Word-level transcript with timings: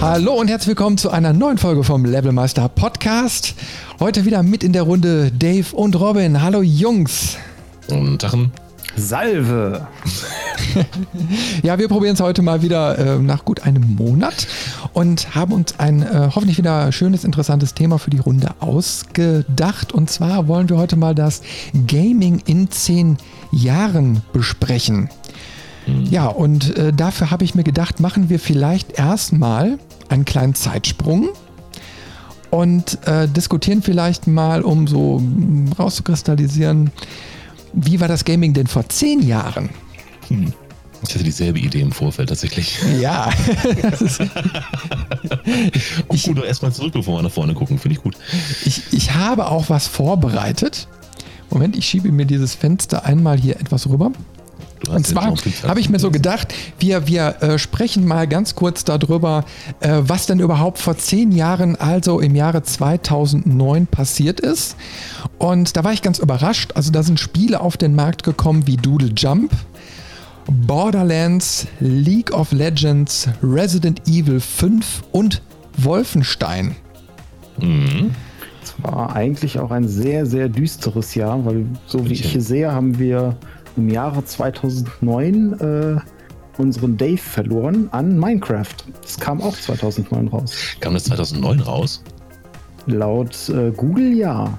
Hallo 0.00 0.34
und 0.34 0.46
herzlich 0.46 0.68
willkommen 0.68 0.96
zu 0.96 1.10
einer 1.10 1.32
neuen 1.32 1.58
Folge 1.58 1.82
vom 1.82 2.04
Levelmeister 2.04 2.68
Podcast. 2.68 3.56
Heute 3.98 4.24
wieder 4.24 4.44
mit 4.44 4.62
in 4.62 4.72
der 4.72 4.84
Runde 4.84 5.32
Dave 5.32 5.74
und 5.74 5.98
Robin. 5.98 6.40
Hallo 6.40 6.62
Jungs. 6.62 7.36
Und 7.90 8.20
Tachen. 8.20 8.52
Salve! 8.96 9.88
ja, 11.62 11.78
wir 11.78 11.88
probieren 11.88 12.14
es 12.14 12.20
heute 12.20 12.42
mal 12.42 12.62
wieder 12.62 12.96
äh, 12.96 13.18
nach 13.18 13.44
gut 13.44 13.64
einem 13.64 13.96
Monat 13.96 14.46
und 14.92 15.34
haben 15.34 15.52
uns 15.52 15.78
ein 15.78 16.02
äh, 16.02 16.30
hoffentlich 16.32 16.58
wieder 16.58 16.92
schönes, 16.92 17.24
interessantes 17.24 17.74
Thema 17.74 17.98
für 17.98 18.10
die 18.10 18.18
Runde 18.18 18.54
ausgedacht. 18.60 19.92
Und 19.92 20.10
zwar 20.10 20.46
wollen 20.46 20.68
wir 20.68 20.78
heute 20.78 20.94
mal 20.94 21.14
das 21.16 21.42
Gaming 21.88 22.40
in 22.46 22.70
zehn 22.70 23.18
Jahren 23.50 24.22
besprechen. 24.32 25.10
Mhm. 25.88 26.06
Ja, 26.10 26.26
und 26.26 26.76
äh, 26.76 26.92
dafür 26.92 27.30
habe 27.30 27.44
ich 27.44 27.54
mir 27.54 27.64
gedacht, 27.64 28.00
machen 28.00 28.28
wir 28.28 28.38
vielleicht 28.38 28.98
erstmal 28.98 29.78
einen 30.08 30.24
kleinen 30.24 30.54
Zeitsprung 30.54 31.28
und 32.50 33.06
äh, 33.06 33.28
diskutieren 33.28 33.82
vielleicht 33.82 34.26
mal, 34.26 34.62
um 34.62 34.86
so 34.86 35.18
hm, 35.18 35.72
rauszukristallisieren, 35.78 36.90
wie 37.72 38.00
war 38.00 38.08
das 38.08 38.24
Gaming 38.24 38.54
denn 38.54 38.66
vor 38.66 38.88
zehn 38.88 39.22
Jahren? 39.22 39.70
Hm. 40.28 40.52
Ich 41.06 41.14
hatte 41.14 41.22
dieselbe 41.22 41.60
Idee 41.60 41.80
im 41.80 41.92
Vorfeld 41.92 42.28
tatsächlich. 42.28 42.76
Ja. 43.00 43.30
ich 46.12 46.24
gut, 46.24 46.42
erstmal 46.42 46.72
zurück, 46.72 46.92
bevor 46.92 47.18
wir 47.18 47.22
nach 47.22 47.30
vorne 47.30 47.54
gucken. 47.54 47.78
Finde 47.78 47.96
ich 47.96 48.02
gut. 48.02 48.16
Ich, 48.64 48.82
ich 48.90 49.14
habe 49.14 49.48
auch 49.48 49.70
was 49.70 49.86
vorbereitet. 49.86 50.88
Moment, 51.50 51.76
ich 51.76 51.86
schiebe 51.86 52.10
mir 52.10 52.26
dieses 52.26 52.54
Fenster 52.54 53.04
einmal 53.04 53.38
hier 53.38 53.60
etwas 53.60 53.88
rüber. 53.88 54.10
Und 54.88 55.06
zwar 55.06 55.34
habe 55.66 55.80
ich 55.80 55.88
mir 55.90 55.98
so 55.98 56.10
gedacht, 56.10 56.54
wir, 56.78 57.06
wir 57.06 57.42
äh, 57.42 57.58
sprechen 57.58 58.06
mal 58.06 58.28
ganz 58.28 58.54
kurz 58.54 58.84
darüber, 58.84 59.44
äh, 59.80 59.98
was 60.00 60.26
denn 60.26 60.40
überhaupt 60.40 60.78
vor 60.78 60.96
zehn 60.96 61.32
Jahren, 61.32 61.76
also 61.76 62.20
im 62.20 62.34
Jahre 62.34 62.62
2009 62.62 63.86
passiert 63.86 64.40
ist. 64.40 64.76
Und 65.38 65.76
da 65.76 65.84
war 65.84 65.92
ich 65.92 66.02
ganz 66.02 66.18
überrascht. 66.18 66.72
Also 66.74 66.90
da 66.92 67.02
sind 67.02 67.18
Spiele 67.18 67.60
auf 67.60 67.76
den 67.76 67.94
Markt 67.94 68.22
gekommen 68.22 68.66
wie 68.66 68.76
Doodle 68.76 69.12
Jump, 69.16 69.52
Borderlands, 70.66 71.66
League 71.80 72.32
of 72.32 72.52
Legends, 72.52 73.28
Resident 73.42 74.06
Evil 74.06 74.40
5 74.40 75.02
und 75.12 75.42
Wolfenstein. 75.76 76.76
Mhm. 77.60 78.12
Es 78.62 78.74
war 78.82 79.14
eigentlich 79.14 79.58
auch 79.58 79.70
ein 79.70 79.88
sehr, 79.88 80.26
sehr 80.26 80.48
düsteres 80.48 81.14
Jahr, 81.14 81.44
weil 81.44 81.66
so 81.86 82.08
wie 82.08 82.12
ich 82.12 82.24
hier 82.24 82.42
sehe, 82.42 82.72
haben 82.72 82.98
wir 82.98 83.36
im 83.78 83.88
Jahre 83.88 84.24
2009 84.24 85.60
äh, 85.60 86.00
unseren 86.60 86.96
Dave 86.96 87.16
verloren 87.16 87.88
an 87.92 88.18
Minecraft. 88.18 88.74
Das 89.00 89.18
kam 89.18 89.40
auch 89.40 89.56
2009 89.56 90.28
raus. 90.28 90.52
Kam 90.80 90.94
das 90.94 91.04
2009 91.04 91.60
raus? 91.60 92.02
Laut 92.86 93.48
äh, 93.48 93.70
Google 93.70 94.14
ja. 94.14 94.58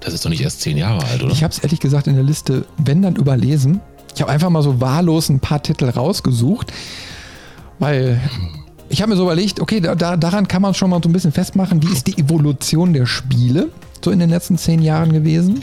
Das 0.00 0.12
ist 0.14 0.24
doch 0.24 0.30
nicht 0.30 0.42
erst 0.42 0.60
zehn 0.60 0.76
Jahre 0.76 1.04
alt, 1.06 1.22
oder? 1.22 1.32
Ich 1.32 1.42
habe 1.42 1.52
es 1.52 1.58
ehrlich 1.60 1.80
gesagt 1.80 2.06
in 2.06 2.14
der 2.14 2.24
Liste, 2.24 2.64
wenn 2.78 3.02
dann 3.02 3.16
überlesen. 3.16 3.80
Ich 4.14 4.22
habe 4.22 4.30
einfach 4.30 4.50
mal 4.50 4.62
so 4.62 4.80
wahllos 4.80 5.28
ein 5.28 5.40
paar 5.40 5.62
Titel 5.62 5.88
rausgesucht, 5.88 6.72
weil 7.78 8.20
ich 8.88 9.02
habe 9.02 9.10
mir 9.10 9.16
so 9.16 9.24
überlegt, 9.24 9.60
okay, 9.60 9.80
da, 9.80 10.16
daran 10.16 10.48
kann 10.48 10.62
man 10.62 10.74
schon 10.74 10.90
mal 10.90 11.00
so 11.02 11.08
ein 11.08 11.12
bisschen 11.12 11.32
festmachen, 11.32 11.82
wie 11.82 11.92
ist 11.92 12.06
die 12.06 12.18
Evolution 12.18 12.92
der 12.92 13.06
Spiele 13.06 13.68
so 14.04 14.10
in 14.10 14.18
den 14.18 14.30
letzten 14.30 14.58
zehn 14.58 14.80
Jahren 14.82 15.12
gewesen. 15.12 15.60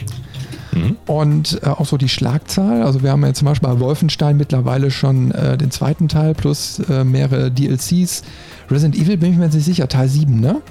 Mhm. 0.73 0.97
Und 1.05 1.59
äh, 1.63 1.67
auch 1.67 1.85
so 1.85 1.97
die 1.97 2.09
Schlagzahl. 2.09 2.81
Also 2.81 3.03
wir 3.03 3.11
haben 3.11 3.23
ja 3.23 3.33
zum 3.33 3.45
Beispiel 3.45 3.69
bei 3.69 3.79
Wolfenstein 3.79 4.37
mittlerweile 4.37 4.91
schon 4.91 5.31
äh, 5.31 5.57
den 5.57 5.71
zweiten 5.71 6.07
Teil 6.07 6.33
plus 6.33 6.79
äh, 6.89 7.03
mehrere 7.03 7.51
DLCs. 7.51 8.23
Resident 8.69 8.95
Evil 8.95 9.17
bin 9.17 9.31
ich 9.31 9.37
mir 9.37 9.45
jetzt 9.45 9.55
nicht 9.55 9.65
sicher, 9.65 9.87
Teil 9.87 10.07
7, 10.07 10.39
ne? 10.39 10.61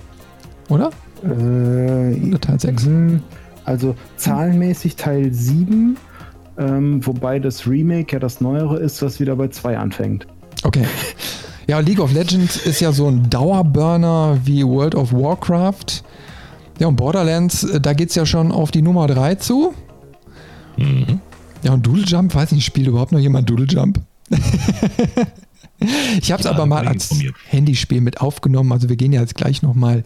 Oder? 0.68 0.90
Äh, 1.22 2.28
Oder 2.28 2.40
Teil 2.40 2.58
6? 2.58 2.86
Mhm. 2.86 3.22
Also 3.64 3.94
zahlenmäßig 4.16 4.96
Teil 4.96 5.32
7, 5.32 5.96
ähm, 6.58 7.06
wobei 7.06 7.38
das 7.38 7.66
Remake 7.66 8.12
ja 8.14 8.18
das 8.18 8.40
neuere 8.40 8.78
ist, 8.78 9.02
was 9.02 9.20
wieder 9.20 9.36
bei 9.36 9.48
2 9.48 9.78
anfängt. 9.78 10.26
Okay. 10.64 10.84
Ja, 11.68 11.78
League 11.78 12.00
of 12.00 12.12
Legends 12.12 12.56
ist 12.66 12.80
ja 12.80 12.90
so 12.90 13.06
ein 13.06 13.30
Dauerburner 13.30 14.38
wie 14.44 14.64
World 14.64 14.96
of 14.96 15.12
Warcraft. 15.12 16.02
Ja, 16.82 16.88
und 16.88 16.96
Borderlands, 16.96 17.62
äh, 17.62 17.80
da 17.80 17.92
geht 17.92 18.08
es 18.08 18.16
ja 18.16 18.26
schon 18.26 18.50
auf 18.50 18.72
die 18.72 18.82
Nummer 18.82 19.06
3 19.06 19.36
zu. 19.36 19.72
Mhm. 20.76 21.20
Ja, 21.62 21.74
und 21.74 21.86
Doodle 21.86 22.02
Jump, 22.02 22.34
weiß 22.34 22.50
nicht, 22.50 22.64
spielt 22.64 22.88
überhaupt 22.88 23.12
noch 23.12 23.20
jemand 23.20 23.48
Doodle 23.48 23.66
Jump? 23.66 24.00
ich 26.20 26.32
habe 26.32 26.40
es 26.40 26.44
ja, 26.44 26.50
aber 26.50 26.66
mal 26.66 26.88
als 26.88 27.14
Handyspiel 27.46 28.00
mit 28.00 28.20
aufgenommen. 28.20 28.72
Also 28.72 28.88
wir 28.88 28.96
gehen 28.96 29.12
ja 29.12 29.20
jetzt 29.20 29.36
gleich 29.36 29.62
nochmal 29.62 30.02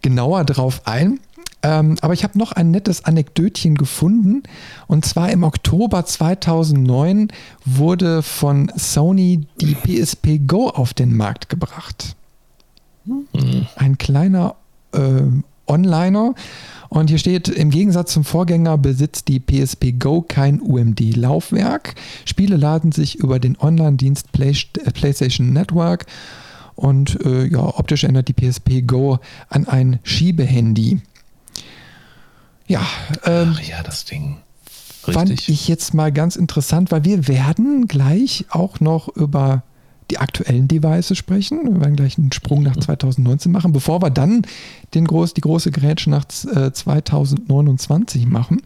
genauer 0.00 0.44
drauf 0.44 0.82
ein. 0.84 1.18
Ähm, 1.64 1.96
aber 2.02 2.14
ich 2.14 2.22
habe 2.22 2.38
noch 2.38 2.52
ein 2.52 2.70
nettes 2.70 3.04
Anekdötchen 3.04 3.74
gefunden. 3.74 4.44
Und 4.86 5.04
zwar 5.06 5.30
im 5.32 5.42
Oktober 5.42 6.06
2009 6.06 7.32
wurde 7.64 8.22
von 8.22 8.70
Sony 8.76 9.48
die 9.60 9.74
PSP 9.74 10.46
Go 10.46 10.68
auf 10.68 10.94
den 10.94 11.16
Markt 11.16 11.48
gebracht. 11.48 12.14
Mhm. 13.04 13.66
Ein 13.74 13.98
kleiner 13.98 14.54
äh, 14.92 15.22
Onliner. 15.66 16.34
Und 16.88 17.08
hier 17.08 17.18
steht, 17.18 17.48
im 17.48 17.70
Gegensatz 17.70 18.12
zum 18.12 18.24
Vorgänger 18.24 18.78
besitzt 18.78 19.28
die 19.28 19.40
PSP 19.40 19.92
Go 19.98 20.22
kein 20.22 20.60
UMD-Laufwerk. 20.60 21.94
Spiele 22.24 22.56
laden 22.56 22.92
sich 22.92 23.16
über 23.16 23.38
den 23.38 23.56
Online-Dienst 23.58 24.32
Play 24.32 24.54
PlayStation 24.94 25.52
Network 25.52 26.06
und 26.76 27.18
äh, 27.24 27.46
ja, 27.46 27.60
optisch 27.60 28.04
erinnert 28.04 28.28
die 28.28 28.34
PSP 28.34 28.82
Go 28.86 29.18
an 29.48 29.66
ein 29.66 29.98
Schiebehandy. 30.04 31.00
Ja, 32.68 32.86
ähm, 33.24 33.54
Ach 33.54 33.60
ja, 33.62 33.82
das 33.82 34.04
Ding. 34.04 34.36
Richtig. 35.06 35.14
Fand 35.14 35.48
ich 35.48 35.68
jetzt 35.68 35.94
mal 35.94 36.12
ganz 36.12 36.36
interessant, 36.36 36.90
weil 36.90 37.04
wir 37.04 37.28
werden 37.28 37.86
gleich 37.86 38.44
auch 38.50 38.80
noch 38.80 39.08
über 39.08 39.62
die 40.10 40.18
aktuellen 40.18 40.68
Devices 40.68 41.18
sprechen. 41.18 41.60
Wir 41.64 41.80
werden 41.80 41.96
gleich 41.96 42.18
einen 42.18 42.32
Sprung 42.32 42.62
nach 42.62 42.76
2019 42.76 43.50
machen, 43.50 43.72
bevor 43.72 44.02
wir 44.02 44.10
dann 44.10 44.42
den 44.94 45.06
groß, 45.06 45.34
die 45.34 45.40
große 45.40 45.70
Grätsche 45.70 46.10
nach 46.10 46.24
äh, 46.54 46.72
2029 46.72 48.26
machen. 48.26 48.62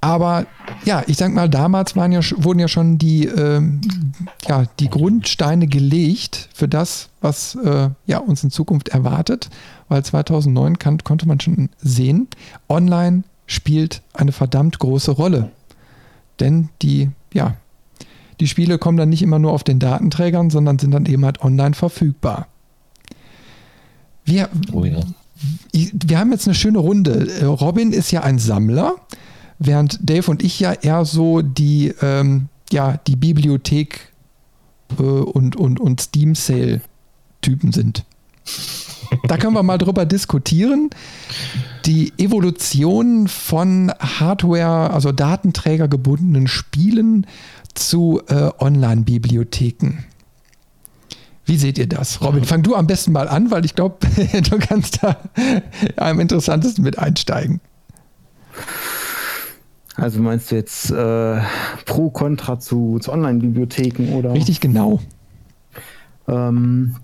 Aber 0.00 0.46
ja, 0.84 1.02
ich 1.06 1.16
sag 1.16 1.32
mal, 1.32 1.48
damals 1.48 1.96
waren 1.96 2.12
ja, 2.12 2.20
wurden 2.36 2.60
ja 2.60 2.68
schon 2.68 2.98
die, 2.98 3.26
äh, 3.26 3.60
ja, 4.46 4.64
die 4.78 4.88
Grundsteine 4.88 5.66
gelegt 5.66 6.48
für 6.54 6.68
das, 6.68 7.08
was 7.20 7.56
äh, 7.56 7.90
ja, 8.06 8.18
uns 8.18 8.44
in 8.44 8.50
Zukunft 8.50 8.90
erwartet, 8.90 9.50
weil 9.88 10.04
2009 10.04 10.78
kann, 10.78 10.98
konnte 10.98 11.26
man 11.26 11.40
schon 11.40 11.70
sehen, 11.78 12.28
online 12.68 13.24
spielt 13.46 14.02
eine 14.12 14.32
verdammt 14.32 14.78
große 14.78 15.10
Rolle. 15.10 15.50
Denn 16.38 16.68
die, 16.82 17.10
ja, 17.32 17.56
die 18.40 18.48
Spiele 18.48 18.78
kommen 18.78 18.98
dann 18.98 19.08
nicht 19.08 19.22
immer 19.22 19.38
nur 19.38 19.52
auf 19.52 19.64
den 19.64 19.78
Datenträgern, 19.78 20.50
sondern 20.50 20.78
sind 20.78 20.90
dann 20.90 21.06
eben 21.06 21.24
halt 21.24 21.42
online 21.42 21.74
verfügbar. 21.74 22.48
Wir, 24.24 24.48
oh 24.72 24.84
ja. 24.84 25.00
wir 25.72 26.18
haben 26.18 26.32
jetzt 26.32 26.46
eine 26.46 26.54
schöne 26.54 26.78
Runde. 26.78 27.44
Robin 27.44 27.92
ist 27.92 28.10
ja 28.10 28.22
ein 28.22 28.38
Sammler, 28.38 28.96
während 29.58 29.98
Dave 30.02 30.30
und 30.30 30.42
ich 30.42 30.58
ja 30.60 30.72
eher 30.72 31.04
so 31.04 31.42
die, 31.42 31.94
ähm, 32.02 32.48
ja, 32.70 32.98
die 33.06 33.16
Bibliothek 33.16 34.12
äh, 34.98 35.02
und, 35.02 35.56
und, 35.56 35.80
und 35.80 36.00
Steam 36.00 36.34
Sale-Typen 36.34 37.72
sind. 37.72 38.04
Da 39.26 39.36
können 39.36 39.54
wir 39.54 39.62
mal 39.62 39.78
drüber 39.78 40.06
diskutieren. 40.06 40.90
Die 41.84 42.12
Evolution 42.18 43.28
von 43.28 43.92
Hardware, 43.98 44.90
also 44.90 45.12
datenträgergebundenen 45.12 46.46
Spielen 46.46 47.26
zu 47.74 48.22
äh, 48.28 48.50
Online-Bibliotheken. 48.58 50.04
Wie 51.44 51.56
seht 51.56 51.78
ihr 51.78 51.86
das? 51.86 52.20
Robin, 52.22 52.44
fang 52.44 52.62
du 52.62 52.74
am 52.74 52.88
besten 52.88 53.12
mal 53.12 53.28
an, 53.28 53.52
weil 53.52 53.64
ich 53.64 53.74
glaube, 53.76 53.98
du 54.50 54.58
kannst 54.58 55.02
da 55.02 55.16
am 55.96 56.18
interessantesten 56.18 56.82
mit 56.82 56.98
einsteigen. 56.98 57.60
Also 59.94 60.20
meinst 60.20 60.50
du 60.50 60.56
jetzt 60.56 60.90
äh, 60.90 61.40
pro 61.86 62.10
Contra 62.10 62.58
zu, 62.58 62.98
zu 62.98 63.12
Online-Bibliotheken 63.12 64.12
oder? 64.14 64.32
Richtig 64.34 64.60
genau. 64.60 65.00
Ähm, 66.28 66.96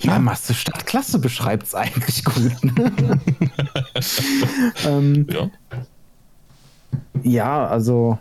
ja, 0.00 0.18
Masse 0.18 0.54
statt 0.54 0.86
Klasse 0.86 1.18
beschreibt 1.18 1.66
es 1.66 1.74
eigentlich 1.74 2.24
gut. 2.24 2.52
ähm, 4.86 5.26
ja. 5.30 5.50
Ja, 7.22 7.66
also 7.66 8.18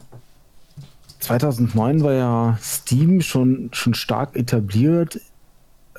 2009 1.19 2.03
war 2.03 2.13
ja 2.13 2.57
Steam 2.61 3.21
schon, 3.21 3.69
schon 3.73 3.93
stark 3.93 4.35
etabliert. 4.35 5.19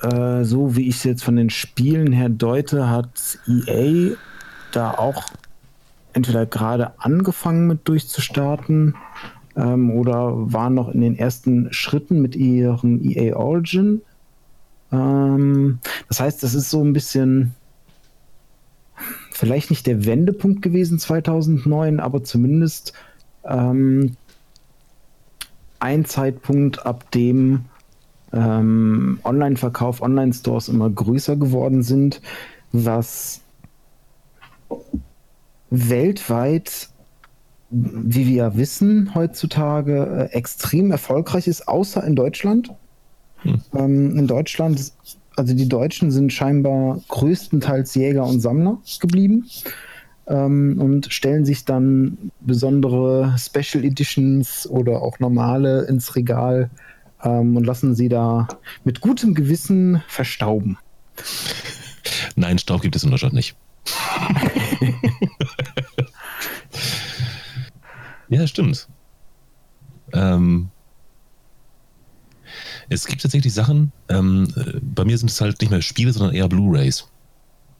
Äh, 0.01 0.43
so 0.43 0.75
wie 0.75 0.87
ich 0.87 0.97
es 0.97 1.03
jetzt 1.03 1.23
von 1.23 1.35
den 1.35 1.49
Spielen 1.49 2.11
her 2.11 2.29
deute, 2.29 2.89
hat 2.89 3.37
EA 3.47 4.15
da 4.71 4.91
auch 4.91 5.23
entweder 6.13 6.45
gerade 6.45 6.93
angefangen 6.99 7.67
mit 7.67 7.87
durchzustarten 7.87 8.95
ähm, 9.55 9.91
oder 9.91 10.33
waren 10.53 10.73
noch 10.73 10.89
in 10.89 11.01
den 11.01 11.17
ersten 11.17 11.71
Schritten 11.73 12.21
mit 12.21 12.35
ihrem 12.35 12.99
EA 13.03 13.35
Origin. 13.35 14.01
Ähm, 14.91 15.79
das 16.07 16.19
heißt, 16.19 16.43
das 16.43 16.53
ist 16.53 16.69
so 16.69 16.83
ein 16.83 16.93
bisschen 16.93 17.53
vielleicht 19.31 19.69
nicht 19.69 19.87
der 19.87 20.05
Wendepunkt 20.05 20.61
gewesen 20.61 20.99
2009, 20.99 21.99
aber 21.99 22.23
zumindest 22.23 22.93
ähm, 23.45 24.17
ein 25.79 26.05
Zeitpunkt, 26.05 26.85
ab 26.85 27.09
dem 27.11 27.65
ähm, 28.33 29.19
Online-Verkauf, 29.23 30.01
Online-Stores 30.01 30.67
immer 30.67 30.89
größer 30.89 31.35
geworden 31.37 31.83
sind, 31.83 32.21
was 32.71 33.41
weltweit, 35.69 36.89
wie 37.69 38.27
wir 38.27 38.35
ja 38.35 38.57
wissen, 38.57 39.13
heutzutage 39.15 40.29
äh, 40.31 40.35
extrem 40.35 40.91
erfolgreich 40.91 41.47
ist, 41.47 41.67
außer 41.67 42.03
in 42.03 42.15
Deutschland. 42.15 42.73
Hm. 43.43 43.61
Ähm, 43.73 44.17
in 44.17 44.27
Deutschland, 44.27 44.91
also 45.35 45.53
die 45.53 45.69
Deutschen 45.69 46.11
sind 46.11 46.33
scheinbar 46.33 46.99
größtenteils 47.07 47.95
Jäger 47.95 48.25
und 48.25 48.41
Sammler 48.41 48.79
geblieben 48.99 49.45
ähm, 50.27 50.77
und 50.79 51.11
stellen 51.11 51.45
sich 51.45 51.65
dann 51.65 52.31
besondere 52.41 53.35
Special 53.37 53.83
Editions 53.83 54.67
oder 54.69 55.01
auch 55.01 55.19
normale 55.19 55.85
ins 55.85 56.15
Regal 56.15 56.69
ähm, 57.23 57.57
und 57.57 57.65
lassen 57.65 57.95
sie 57.95 58.09
da 58.09 58.47
mit 58.83 59.01
gutem 59.01 59.33
Gewissen 59.33 60.03
verstauben. 60.07 60.77
Nein, 62.35 62.57
Staub 62.57 62.81
gibt 62.81 62.95
es 62.95 63.03
in 63.03 63.11
Deutschland 63.11 63.33
nicht. 63.33 63.55
ja, 68.29 68.45
stimmt. 68.47 68.87
Ähm, 70.13 70.69
es 72.89 73.05
gibt 73.05 73.21
tatsächlich 73.21 73.53
Sachen, 73.53 73.91
ähm, 74.09 74.47
bei 74.81 75.05
mir 75.05 75.17
sind 75.17 75.29
es 75.29 75.39
halt 75.39 75.61
nicht 75.61 75.69
mehr 75.69 75.81
Spiele, 75.81 76.11
sondern 76.11 76.35
eher 76.35 76.49
Blu-Rays 76.49 77.05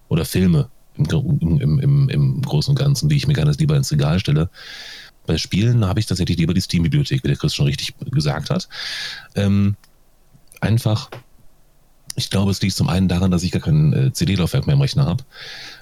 oder 0.07 0.23
Filme 0.25 0.69
im, 0.97 1.59
im, 1.59 1.79
im, 1.79 2.09
im 2.09 2.41
Großen 2.41 2.71
und 2.71 2.79
Ganzen, 2.79 3.09
die 3.09 3.15
ich 3.15 3.27
mir 3.27 3.33
gerne 3.33 3.51
lieber 3.51 3.75
ins 3.75 3.91
Regal 3.91 4.19
stelle. 4.19 4.49
Bei 5.25 5.37
Spielen 5.37 5.85
habe 5.85 5.99
ich 5.99 6.05
tatsächlich 6.05 6.37
lieber 6.37 6.53
die 6.53 6.61
Steam-Bibliothek, 6.61 7.23
wie 7.23 7.27
der 7.27 7.37
Chris 7.37 7.55
schon 7.55 7.67
richtig 7.67 7.93
gesagt 8.11 8.49
hat. 8.49 8.67
Ähm, 9.35 9.75
einfach, 10.61 11.09
ich 12.15 12.29
glaube, 12.29 12.51
es 12.51 12.61
liegt 12.61 12.75
zum 12.75 12.89
einen 12.89 13.07
daran, 13.07 13.31
dass 13.31 13.43
ich 13.43 13.51
gar 13.51 13.61
kein 13.61 13.93
äh, 13.93 14.13
CD-Laufwerk 14.13 14.67
mehr 14.67 14.75
im 14.75 14.81
Rechner 14.81 15.05
habe. 15.05 15.23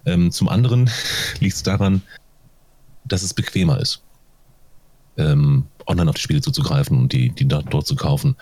Ähm, 0.06 0.31
zum 0.31 0.50
anderen 0.50 0.89
liegt 1.39 1.56
es 1.56 1.63
daran, 1.63 2.01
dass 3.06 3.24
es 3.24 3.33
bequemer 3.33 3.79
ist, 3.79 4.03
ähm, 5.17 5.65
online 5.87 6.09
auf 6.09 6.15
die 6.15 6.21
Spiele 6.21 6.41
zuzugreifen 6.41 6.97
und 6.97 7.13
die, 7.13 7.29
die 7.29 7.47
dort, 7.47 7.87
zu 7.87 7.95
kaufen. 7.95 8.35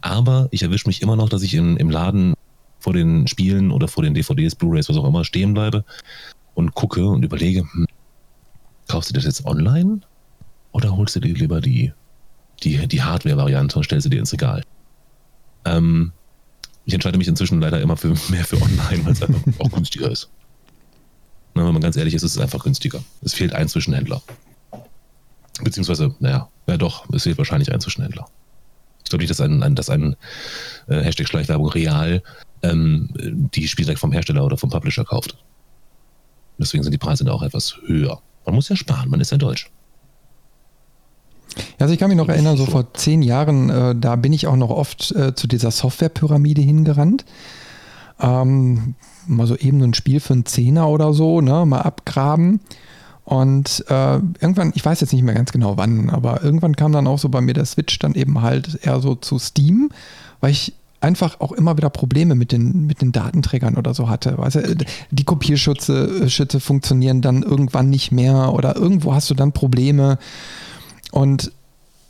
Aber 0.00 0.48
ich 0.50 0.62
erwische 0.62 0.88
mich 0.88 1.02
immer 1.02 1.16
noch, 1.16 1.28
dass 1.28 1.42
ich 1.42 1.54
in, 1.54 1.76
im 1.76 1.90
Laden 1.90 2.34
vor 2.78 2.92
den 2.92 3.26
Spielen 3.26 3.70
oder 3.70 3.88
vor 3.88 4.04
den 4.04 4.14
DVDs, 4.14 4.54
Blu-rays, 4.54 4.88
was 4.88 4.96
auch 4.96 5.06
immer, 5.06 5.24
stehen 5.24 5.54
bleibe 5.54 5.84
und 6.54 6.74
gucke 6.74 7.06
und 7.06 7.24
überlege, 7.24 7.60
hm, 7.60 7.86
kaufst 8.88 9.10
du 9.10 9.14
das 9.14 9.24
jetzt 9.24 9.46
online 9.46 10.00
oder 10.72 10.96
holst 10.96 11.16
du 11.16 11.20
dir 11.20 11.34
lieber 11.34 11.60
die, 11.60 11.92
die, 12.62 12.86
die 12.86 13.02
Hardware-Variante 13.02 13.76
und 13.78 13.84
stellst 13.84 14.04
sie 14.04 14.10
dir 14.10 14.18
ins 14.18 14.32
Regal? 14.32 14.62
Ähm, 15.64 16.12
ich 16.84 16.92
entscheide 16.92 17.18
mich 17.18 17.28
inzwischen 17.28 17.60
leider 17.60 17.80
immer 17.80 17.96
für, 17.96 18.08
mehr 18.28 18.44
für 18.44 18.60
online, 18.60 19.04
weil 19.04 19.12
es 19.12 19.22
einfach 19.22 19.40
auch 19.58 19.70
günstiger 19.70 20.10
ist. 20.10 20.28
Na, 21.54 21.64
wenn 21.64 21.72
man 21.72 21.82
ganz 21.82 21.96
ehrlich 21.96 22.14
ist, 22.14 22.22
ist 22.22 22.32
es 22.32 22.38
einfach 22.38 22.64
günstiger. 22.64 23.02
Es 23.22 23.32
fehlt 23.32 23.52
ein 23.52 23.68
Zwischenhändler. 23.68 24.22
Beziehungsweise, 25.62 26.14
naja, 26.18 26.48
ja 26.66 26.76
doch, 26.76 27.08
es 27.10 27.22
fehlt 27.22 27.38
wahrscheinlich 27.38 27.72
ein 27.72 27.80
Zwischenhändler. 27.80 28.26
Ich 29.04 29.10
glaube 29.10 29.22
nicht, 29.22 29.30
dass 29.30 29.40
ein, 29.40 29.62
ein, 29.62 29.74
dass 29.74 29.90
ein 29.90 30.16
äh, 30.88 31.00
Hashtag 31.00 31.28
Schleichwerbung 31.28 31.68
real 31.68 32.22
ähm, 32.62 33.10
die 33.14 33.68
Spiele 33.68 33.86
direkt 33.86 34.00
vom 34.00 34.12
Hersteller 34.12 34.44
oder 34.44 34.56
vom 34.56 34.70
Publisher 34.70 35.04
kauft. 35.04 35.36
Deswegen 36.58 36.82
sind 36.82 36.92
die 36.92 36.98
Preise 36.98 37.24
da 37.24 37.32
auch 37.32 37.42
etwas 37.42 37.76
höher. 37.86 38.20
Man 38.46 38.54
muss 38.54 38.68
ja 38.68 38.76
sparen, 38.76 39.10
man 39.10 39.20
ist 39.20 39.30
ja 39.30 39.38
deutsch. 39.38 39.70
Also 41.78 41.92
ich 41.92 42.00
kann 42.00 42.08
mich 42.08 42.16
noch 42.16 42.28
erinnern, 42.28 42.56
so 42.56 42.66
vor 42.66 42.94
zehn 42.94 43.22
Jahren, 43.22 43.70
äh, 43.70 43.94
da 43.96 44.16
bin 44.16 44.32
ich 44.32 44.46
auch 44.46 44.56
noch 44.56 44.70
oft 44.70 45.12
äh, 45.12 45.34
zu 45.34 45.46
dieser 45.46 45.70
Softwarepyramide 45.70 46.62
hingerannt. 46.62 47.24
Ähm, 48.20 48.94
mal 49.26 49.46
so 49.46 49.56
eben 49.56 49.82
ein 49.82 49.94
Spiel 49.94 50.20
für 50.20 50.32
einen 50.32 50.46
Zehner 50.46 50.88
oder 50.88 51.12
so, 51.12 51.40
ne, 51.40 51.64
mal 51.66 51.82
abgraben. 51.82 52.60
Und 53.24 53.84
äh, 53.88 54.14
irgendwann, 54.14 54.72
ich 54.74 54.84
weiß 54.84 55.00
jetzt 55.00 55.12
nicht 55.12 55.22
mehr 55.22 55.34
ganz 55.34 55.50
genau 55.50 55.76
wann, 55.78 56.10
aber 56.10 56.42
irgendwann 56.42 56.76
kam 56.76 56.92
dann 56.92 57.06
auch 57.06 57.18
so 57.18 57.30
bei 57.30 57.40
mir 57.40 57.54
der 57.54 57.64
Switch 57.64 57.98
dann 57.98 58.14
eben 58.14 58.42
halt 58.42 58.80
eher 58.82 59.00
so 59.00 59.14
zu 59.14 59.38
Steam, 59.38 59.90
weil 60.40 60.50
ich 60.50 60.74
einfach 61.00 61.40
auch 61.40 61.52
immer 61.52 61.76
wieder 61.76 61.90
Probleme 61.90 62.34
mit 62.34 62.52
den, 62.52 62.86
mit 62.86 63.02
den 63.02 63.12
Datenträgern 63.12 63.76
oder 63.76 63.94
so 63.94 64.08
hatte. 64.08 64.36
Weißt 64.38 64.56
du, 64.56 64.76
die 65.10 65.24
Kopierschütze 65.24 66.28
Schütze 66.28 66.60
funktionieren 66.60 67.20
dann 67.20 67.42
irgendwann 67.42 67.90
nicht 67.90 68.10
mehr 68.10 68.52
oder 68.52 68.76
irgendwo 68.76 69.14
hast 69.14 69.30
du 69.30 69.34
dann 69.34 69.52
Probleme. 69.52 70.18
Und 71.12 71.52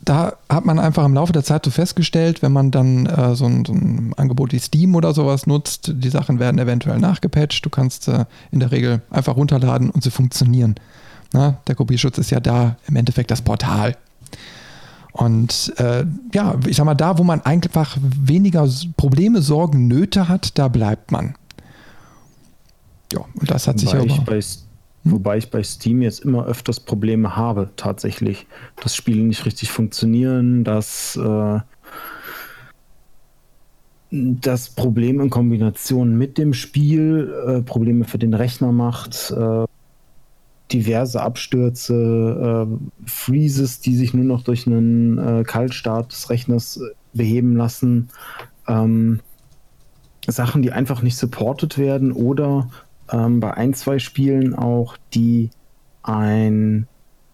da 0.03 0.33
hat 0.49 0.65
man 0.65 0.79
einfach 0.79 1.05
im 1.05 1.13
Laufe 1.13 1.33
der 1.33 1.43
Zeit 1.43 1.65
so 1.65 1.71
festgestellt, 1.71 2.41
wenn 2.41 2.51
man 2.51 2.71
dann 2.71 3.05
äh, 3.05 3.35
so, 3.35 3.45
ein, 3.45 3.65
so, 3.65 3.73
ein, 3.73 4.13
Angebot 4.17 4.53
wie 4.53 4.59
Steam 4.59 4.95
oder 4.95 5.13
sowas 5.13 5.47
nutzt, 5.47 5.91
die 5.93 6.09
Sachen 6.09 6.39
werden 6.39 6.59
eventuell 6.59 6.99
nachgepatcht. 6.99 7.65
Du 7.65 7.69
kannst 7.69 8.07
äh, 8.07 8.25
in 8.51 8.59
der 8.59 8.71
Regel 8.71 9.01
einfach 9.09 9.35
runterladen 9.35 9.89
und 9.89 10.03
sie 10.03 10.11
funktionieren. 10.11 10.75
Na, 11.33 11.57
der 11.67 11.75
Kopierschutz 11.75 12.17
ist 12.17 12.31
ja 12.31 12.39
da 12.39 12.77
im 12.87 12.95
Endeffekt 12.95 13.31
das 13.31 13.41
Portal. 13.41 13.95
Und 15.11 15.73
äh, 15.77 16.05
ja, 16.33 16.55
ich 16.67 16.75
sag 16.75 16.85
mal, 16.85 16.93
da, 16.93 17.17
wo 17.17 17.23
man 17.23 17.41
einfach 17.41 17.97
weniger 18.01 18.69
Probleme, 18.97 19.41
Sorgen, 19.41 19.87
Nöte 19.87 20.27
hat, 20.27 20.57
da 20.57 20.67
bleibt 20.67 21.11
man. 21.11 21.35
Ja, 23.13 23.21
und 23.39 23.49
das 23.49 23.67
hat 23.67 23.81
wobei 23.81 24.01
sich 24.01 24.13
aber. 24.13 24.23
Bei, 24.25 24.41
hm? 24.41 25.11
Wobei 25.11 25.37
ich 25.37 25.51
bei 25.51 25.63
Steam 25.63 26.01
jetzt 26.01 26.19
immer 26.19 26.45
öfters 26.45 26.79
Probleme 26.81 27.35
habe, 27.35 27.69
tatsächlich. 27.77 28.45
Dass 28.81 28.95
Spiele 28.95 29.21
nicht 29.21 29.45
richtig 29.45 29.71
funktionieren, 29.71 30.65
dass 30.65 31.15
äh, 31.15 31.59
das 34.11 34.69
Problem 34.69 35.19
in 35.19 35.29
Kombination 35.29 36.17
mit 36.17 36.37
dem 36.37 36.53
Spiel 36.53 37.33
äh, 37.47 37.61
Probleme 37.61 38.05
für 38.05 38.17
den 38.17 38.33
Rechner 38.33 38.71
macht. 38.71 39.31
Äh, 39.31 39.65
diverse 40.75 41.21
Abstürze, 41.21 42.67
äh, 42.67 43.09
Freezes, 43.09 43.79
die 43.79 43.95
sich 43.95 44.13
nur 44.13 44.25
noch 44.25 44.43
durch 44.43 44.67
einen 44.67 45.17
äh, 45.17 45.43
Kaltstart 45.43 46.11
des 46.11 46.29
Rechners 46.29 46.77
äh, 46.77 46.93
beheben 47.13 47.55
lassen, 47.55 48.09
ähm, 48.67 49.21
Sachen, 50.27 50.61
die 50.61 50.71
einfach 50.71 51.01
nicht 51.01 51.17
supported 51.17 51.77
werden 51.77 52.11
oder 52.11 52.69
ähm, 53.09 53.39
bei 53.39 53.53
ein, 53.53 53.73
zwei 53.73 53.99
Spielen 53.99 54.53
auch, 54.53 54.97
die 55.13 55.49
ein 56.03 56.87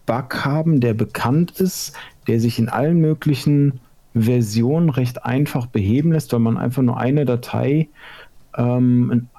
Bug 0.05 0.45
haben, 0.45 0.81
der 0.81 0.93
bekannt 0.93 1.60
ist, 1.60 1.93
der 2.27 2.39
sich 2.39 2.60
in 2.60 2.69
allen 2.69 3.00
möglichen 3.00 3.79
Versionen 4.13 4.89
recht 4.89 5.25
einfach 5.25 5.65
beheben 5.65 6.12
lässt, 6.12 6.31
weil 6.33 6.41
man 6.41 6.57
einfach 6.57 6.83
nur 6.83 6.98
eine 6.98 7.25
Datei, 7.25 7.89
ähm, 8.55 9.10
in, 9.12 9.29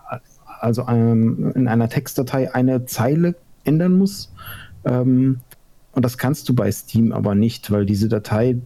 also 0.61 0.89
ähm, 0.89 1.53
in 1.55 1.69
einer 1.69 1.89
Textdatei 1.89 2.53
eine 2.53 2.87
Zeile 2.87 3.37
ändern 3.65 3.99
muss. 3.99 4.33
Ähm, 4.85 5.41
und 5.93 6.05
das 6.05 6.19
kannst 6.19 6.49
du 6.49 6.55
bei 6.55 6.71
Steam 6.73 7.13
aber 7.13 7.35
nicht, 7.35 7.71
weil 7.71 7.87
diese 7.87 8.09
Datei 8.09 8.57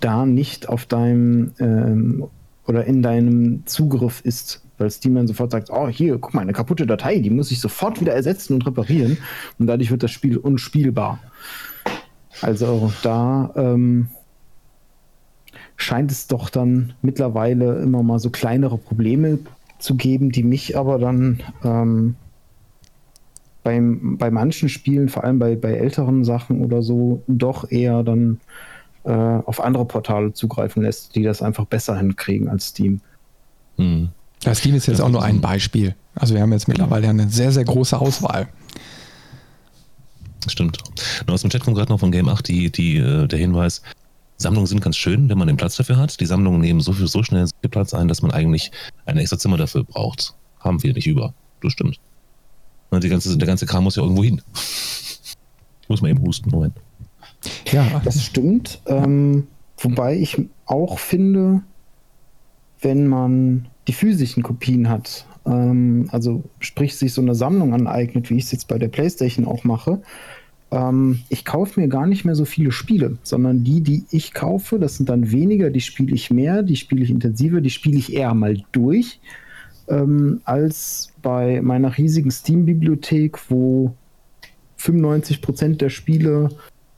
da 0.00 0.26
nicht 0.26 0.68
auf 0.68 0.86
deinem 0.86 1.52
ähm, 1.58 2.26
oder 2.66 2.84
in 2.84 3.02
deinem 3.02 3.66
Zugriff 3.66 4.20
ist, 4.22 4.62
weil 4.78 4.90
Steam 4.90 5.14
dann 5.14 5.26
sofort 5.26 5.52
sagt, 5.52 5.70
oh 5.70 5.88
hier, 5.88 6.18
guck 6.18 6.34
mal, 6.34 6.40
eine 6.40 6.52
kaputte 6.52 6.86
Datei, 6.86 7.18
die 7.18 7.30
muss 7.30 7.50
ich 7.50 7.60
sofort 7.60 8.00
wieder 8.00 8.14
ersetzen 8.14 8.54
und 8.54 8.66
reparieren 8.66 9.18
und 9.58 9.66
dadurch 9.66 9.90
wird 9.90 10.02
das 10.02 10.10
Spiel 10.10 10.36
unspielbar. 10.36 11.20
Also 12.40 12.92
da 13.02 13.52
ähm, 13.54 14.08
scheint 15.76 16.10
es 16.10 16.26
doch 16.26 16.50
dann 16.50 16.94
mittlerweile 17.02 17.80
immer 17.80 18.02
mal 18.02 18.18
so 18.18 18.30
kleinere 18.30 18.78
Probleme 18.78 19.38
zu 19.78 19.94
geben, 19.94 20.30
die 20.30 20.42
mich 20.42 20.76
aber 20.76 20.98
dann 20.98 21.40
ähm, 21.62 22.16
beim, 23.64 24.16
bei 24.18 24.30
manchen 24.30 24.68
Spielen, 24.68 25.08
vor 25.08 25.24
allem 25.24 25.40
bei, 25.40 25.56
bei 25.56 25.72
älteren 25.72 26.22
Sachen 26.22 26.64
oder 26.64 26.82
so, 26.82 27.24
doch 27.26 27.70
eher 27.70 28.04
dann 28.04 28.38
äh, 29.04 29.10
auf 29.10 29.60
andere 29.60 29.84
Portale 29.86 30.32
zugreifen 30.32 30.82
lässt, 30.82 31.16
die 31.16 31.24
das 31.24 31.42
einfach 31.42 31.64
besser 31.64 31.98
hinkriegen 31.98 32.48
als 32.48 32.68
Steam. 32.68 33.00
Hm. 33.76 34.10
Ja, 34.44 34.54
Steam 34.54 34.74
ist 34.74 34.86
jetzt 34.86 35.00
auch 35.00 35.08
nur 35.08 35.24
ein 35.24 35.40
Beispiel. 35.40 35.96
Also 36.14 36.34
wir 36.34 36.42
haben 36.42 36.52
jetzt 36.52 36.68
mittlerweile 36.68 37.08
eine 37.08 37.28
sehr, 37.28 37.50
sehr 37.50 37.64
große 37.64 37.98
Auswahl. 37.98 38.46
Stimmt. 40.46 40.78
Nur 41.26 41.34
aus 41.34 41.40
dem 41.40 41.50
Chat 41.50 41.64
kommt 41.64 41.76
gerade 41.76 41.90
noch 41.90 42.00
von 42.00 42.12
Game 42.12 42.28
8 42.28 42.46
die, 42.46 42.70
die, 42.70 42.98
äh, 42.98 43.26
der 43.26 43.38
Hinweis, 43.38 43.82
Sammlungen 44.36 44.66
sind 44.66 44.82
ganz 44.82 44.96
schön, 44.96 45.28
wenn 45.28 45.38
man 45.38 45.46
den 45.46 45.56
Platz 45.56 45.76
dafür 45.76 45.96
hat. 45.96 46.20
Die 46.20 46.26
Sammlungen 46.26 46.60
nehmen 46.60 46.80
so, 46.80 46.92
viel, 46.92 47.06
so 47.06 47.22
schnell 47.22 47.48
Platz 47.70 47.94
ein, 47.94 48.08
dass 48.08 48.20
man 48.20 48.30
eigentlich 48.30 48.70
ein 49.06 49.16
extra 49.16 49.38
Zimmer 49.38 49.56
dafür 49.56 49.84
braucht. 49.84 50.34
Haben 50.60 50.82
wir 50.82 50.92
nicht 50.92 51.06
über. 51.06 51.32
Das 51.62 51.72
stimmt. 51.72 51.98
Die 52.92 53.08
ganze, 53.08 53.36
der 53.36 53.46
ganze 53.46 53.66
Kram 53.66 53.84
muss 53.84 53.96
ja 53.96 54.02
irgendwo 54.02 54.22
hin. 54.22 54.40
Muss 55.88 56.00
mal 56.00 56.10
eben 56.10 56.22
husten, 56.22 56.50
Moment. 56.50 56.74
Ja. 57.72 58.00
Das 58.04 58.22
stimmt. 58.22 58.80
Ähm, 58.86 59.48
wobei 59.78 60.16
ich 60.16 60.40
auch 60.66 60.98
finde, 60.98 61.62
wenn 62.80 63.06
man 63.06 63.66
die 63.88 63.92
physischen 63.92 64.42
Kopien 64.42 64.88
hat, 64.88 65.26
ähm, 65.46 66.08
also 66.10 66.44
sprich 66.60 66.96
sich 66.96 67.12
so 67.12 67.20
eine 67.20 67.34
Sammlung 67.34 67.74
aneignet, 67.74 68.30
wie 68.30 68.36
ich 68.36 68.44
es 68.44 68.52
jetzt 68.52 68.68
bei 68.68 68.78
der 68.78 68.88
PlayStation 68.88 69.46
auch 69.46 69.64
mache, 69.64 70.00
ähm, 70.70 71.20
ich 71.28 71.44
kaufe 71.44 71.80
mir 71.80 71.88
gar 71.88 72.06
nicht 72.06 72.24
mehr 72.24 72.34
so 72.34 72.44
viele 72.44 72.72
Spiele, 72.72 73.18
sondern 73.22 73.64
die, 73.64 73.80
die 73.80 74.04
ich 74.10 74.32
kaufe, 74.32 74.78
das 74.78 74.96
sind 74.96 75.08
dann 75.08 75.30
weniger, 75.30 75.70
die 75.70 75.80
spiele 75.80 76.14
ich 76.14 76.30
mehr, 76.30 76.62
die 76.62 76.76
spiele 76.76 77.04
ich 77.04 77.10
intensiver, 77.10 77.60
die 77.60 77.70
spiele 77.70 77.98
ich 77.98 78.12
eher 78.12 78.34
mal 78.34 78.62
durch, 78.72 79.20
ähm, 79.88 80.40
als 80.44 81.12
bei 81.22 81.60
meiner 81.62 81.96
riesigen 81.96 82.30
Steam-Bibliothek, 82.30 83.50
wo 83.50 83.94
95% 84.78 85.76
der 85.76 85.90
Spiele 85.90 86.50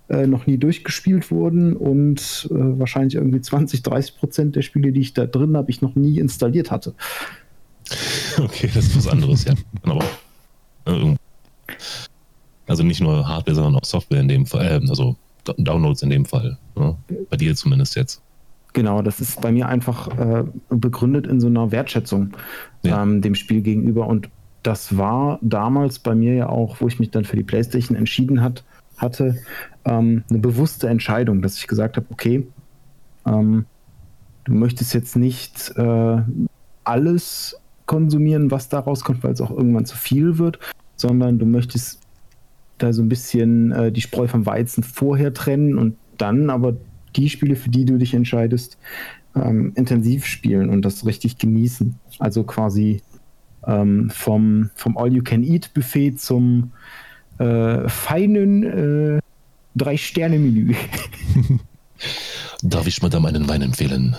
äh, 0.09 0.27
noch 0.27 0.47
nie 0.47 0.59
durchgespielt 0.59 1.31
wurden 1.31 1.75
und 1.77 2.49
äh, 2.51 2.79
wahrscheinlich 2.79 3.17
irgendwie 3.17 3.41
20, 3.41 3.83
30 3.83 4.17
Prozent 4.17 4.57
der 4.57 4.63
Spiele, 4.63 4.93
die 4.93 5.01
ich 5.01 5.15
da 5.15 5.27
drin 5.27 5.57
habe, 5.57 5.71
ich 5.71 5.83
noch 5.83 5.95
nie 5.95 6.19
installiert 6.19 6.71
hatte. 6.71 6.95
Okay, 8.39 8.69
das 8.75 8.87
ist 8.87 8.97
was 8.97 9.09
anderes, 9.09 9.45
ja. 9.45 9.55
Aber, 9.83 10.05
äh, 10.87 11.15
also 12.67 12.83
nicht 12.83 13.01
nur 13.01 13.27
Hardware, 13.27 13.55
sondern 13.55 13.77
auch 13.77 13.85
Software 13.85 14.21
in 14.21 14.29
dem 14.29 14.47
Fall, 14.47 14.83
äh, 14.83 14.89
also 14.89 15.17
Downloads 15.57 16.03
in 16.03 16.11
dem 16.11 16.25
Fall. 16.25 16.59
Ne? 16.75 16.97
Bei 17.31 17.37
dir 17.37 17.55
zumindest 17.55 17.97
jetzt. 17.97 18.21
Genau, 18.77 19.01
das 19.01 19.23
ist 19.23 19.41
bei 19.41 19.53
mir 19.53 19.71
einfach 19.71 20.19
äh, 20.19 20.45
begründet 20.69 21.27
in 21.27 21.41
so 21.41 21.47
einer 21.47 21.73
Wertschätzung 21.73 22.35
ja. 22.83 23.03
ähm, 23.03 23.23
dem 23.23 23.35
Spiel 23.35 23.63
gegenüber. 23.63 24.07
Und 24.07 24.29
das 24.63 24.99
war 24.99 25.39
damals 25.41 25.99
bei 25.99 26.15
mir 26.15 26.35
ja 26.35 26.51
auch, 26.51 26.79
wo 26.83 26.87
ich 26.87 26.99
mich 26.99 27.11
dann 27.11 27.25
für 27.25 27.37
die 27.37 27.43
PlayStation 27.43 27.97
entschieden 27.97 28.43
hat, 28.43 28.65
hatte, 28.99 29.39
ähm, 29.87 30.25
eine 30.29 30.41
bewusste 30.41 30.91
Entscheidung, 30.91 31.41
dass 31.41 31.57
ich 31.57 31.69
gesagt 31.69 31.97
habe, 31.97 32.05
okay, 32.11 32.47
ähm, 33.25 33.65
du 34.45 34.53
möchtest 34.53 34.93
jetzt 34.93 35.17
nicht 35.17 35.73
äh, 35.79 36.19
alles 36.85 37.59
konsumieren, 37.87 38.51
was 38.51 38.69
da 38.69 38.81
rauskommt, 38.81 39.25
weil 39.25 39.33
es 39.33 39.41
auch 39.41 39.53
irgendwann 39.53 39.87
zu 39.87 39.97
viel 39.97 40.37
wird, 40.37 40.59
sondern 40.97 41.39
du 41.39 41.47
möchtest 41.47 42.03
da 42.77 42.93
so 42.93 43.01
ein 43.01 43.09
bisschen 43.09 43.73
äh, 43.73 43.91
die 43.91 44.03
Spreu 44.03 44.29
vom 44.29 44.45
Weizen 44.45 44.83
vorher 44.83 45.33
trennen 45.33 45.79
und 45.79 45.97
dann 46.19 46.51
aber 46.51 46.75
die 47.17 47.31
Spiele, 47.31 47.57
für 47.57 47.71
die 47.71 47.85
du 47.85 47.99
dich 47.99 48.15
entscheidest, 48.15 48.79
ähm, 49.35 49.73
intensiv 49.75 50.27
spielen 50.27 50.71
und 50.71 50.83
das 50.83 51.07
richtig 51.07 51.39
genießen. 51.39 51.99
Also 52.19 52.45
quasi 52.45 53.03
ähm, 53.67 54.11
vom, 54.11 54.71
vom 54.75 54.97
All-You-Can-Eat-Buffet 54.97 56.17
zum 56.17 56.73
äh, 57.39 57.89
feinen 57.89 58.63
äh, 59.17 59.21
Drei-Sterne-Menü. 59.75 60.75
Darf 62.63 62.87
ich 62.87 63.03
Madame 63.03 63.29
einen 63.29 63.49
Wein 63.49 63.63
empfehlen? 63.63 64.17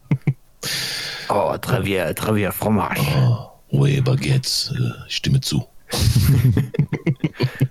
oh, 1.28 1.56
Travier, 1.58 2.14
Travier 2.14 2.52
Fromage. 2.52 3.00
Oh, 3.16 3.50
oui, 3.70 4.00
Baguette, 4.00 5.04
ich 5.08 5.16
stimme 5.16 5.40
zu. 5.40 5.64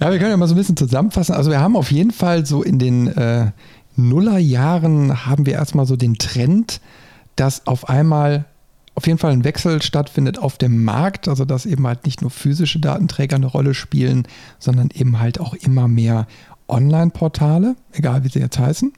ja, 0.00 0.10
wir 0.10 0.18
können 0.18 0.30
ja 0.30 0.36
mal 0.36 0.48
so 0.48 0.54
ein 0.54 0.58
bisschen 0.58 0.76
zusammenfassen. 0.76 1.34
Also 1.34 1.50
wir 1.50 1.60
haben 1.60 1.76
auf 1.76 1.90
jeden 1.90 2.10
Fall 2.10 2.46
so 2.46 2.62
in 2.62 2.78
den 2.78 3.08
äh, 3.08 3.50
Nullerjahren 3.96 5.26
haben 5.26 5.46
wir 5.46 5.54
erstmal 5.54 5.86
so 5.86 5.96
den 5.96 6.16
Trend, 6.16 6.80
dass 7.36 7.66
auf 7.66 7.88
einmal 7.88 8.46
auf 8.94 9.06
jeden 9.06 9.18
Fall 9.18 9.32
ein 9.32 9.44
Wechsel 9.44 9.80
stattfindet 9.82 10.38
auf 10.38 10.58
dem 10.58 10.84
Markt, 10.84 11.28
also 11.28 11.44
dass 11.44 11.66
eben 11.66 11.86
halt 11.86 12.04
nicht 12.04 12.20
nur 12.22 12.30
physische 12.30 12.80
Datenträger 12.80 13.36
eine 13.36 13.46
Rolle 13.46 13.74
spielen, 13.74 14.26
sondern 14.58 14.90
eben 14.92 15.20
halt 15.20 15.40
auch 15.40 15.54
immer 15.54 15.88
mehr 15.88 16.26
Online-Portale, 16.68 17.76
egal 17.92 18.24
wie 18.24 18.28
sie 18.28 18.40
jetzt 18.40 18.58
heißen. 18.58 18.92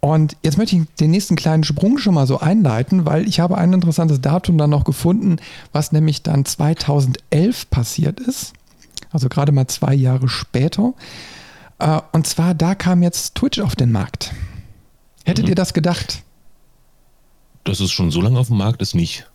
Und 0.00 0.36
jetzt 0.42 0.58
möchte 0.58 0.76
ich 0.76 0.82
den 1.00 1.10
nächsten 1.10 1.34
kleinen 1.34 1.64
Sprung 1.64 1.98
schon 1.98 2.14
mal 2.14 2.26
so 2.26 2.38
einleiten, 2.38 3.04
weil 3.04 3.26
ich 3.26 3.40
habe 3.40 3.58
ein 3.58 3.72
interessantes 3.72 4.20
Datum 4.20 4.56
dann 4.56 4.70
noch 4.70 4.84
gefunden, 4.84 5.36
was 5.72 5.92
nämlich 5.92 6.22
dann 6.22 6.44
2011 6.44 7.68
passiert 7.70 8.20
ist. 8.20 8.52
Also 9.10 9.28
gerade 9.28 9.52
mal 9.52 9.66
zwei 9.66 9.94
Jahre 9.94 10.28
später. 10.28 10.94
Äh, 11.78 12.00
und 12.12 12.26
zwar, 12.26 12.54
da 12.54 12.74
kam 12.74 13.02
jetzt 13.02 13.34
Twitch 13.34 13.60
auf 13.60 13.76
den 13.76 13.92
Markt. 13.92 14.32
Hättet 15.24 15.44
mhm. 15.44 15.50
ihr 15.50 15.54
das 15.54 15.74
gedacht? 15.74 16.22
dass 17.68 17.80
es 17.80 17.90
schon 17.90 18.10
so 18.10 18.20
lange 18.20 18.38
auf 18.38 18.48
dem 18.48 18.56
Markt 18.56 18.82
ist, 18.82 18.94
nicht. 18.94 19.26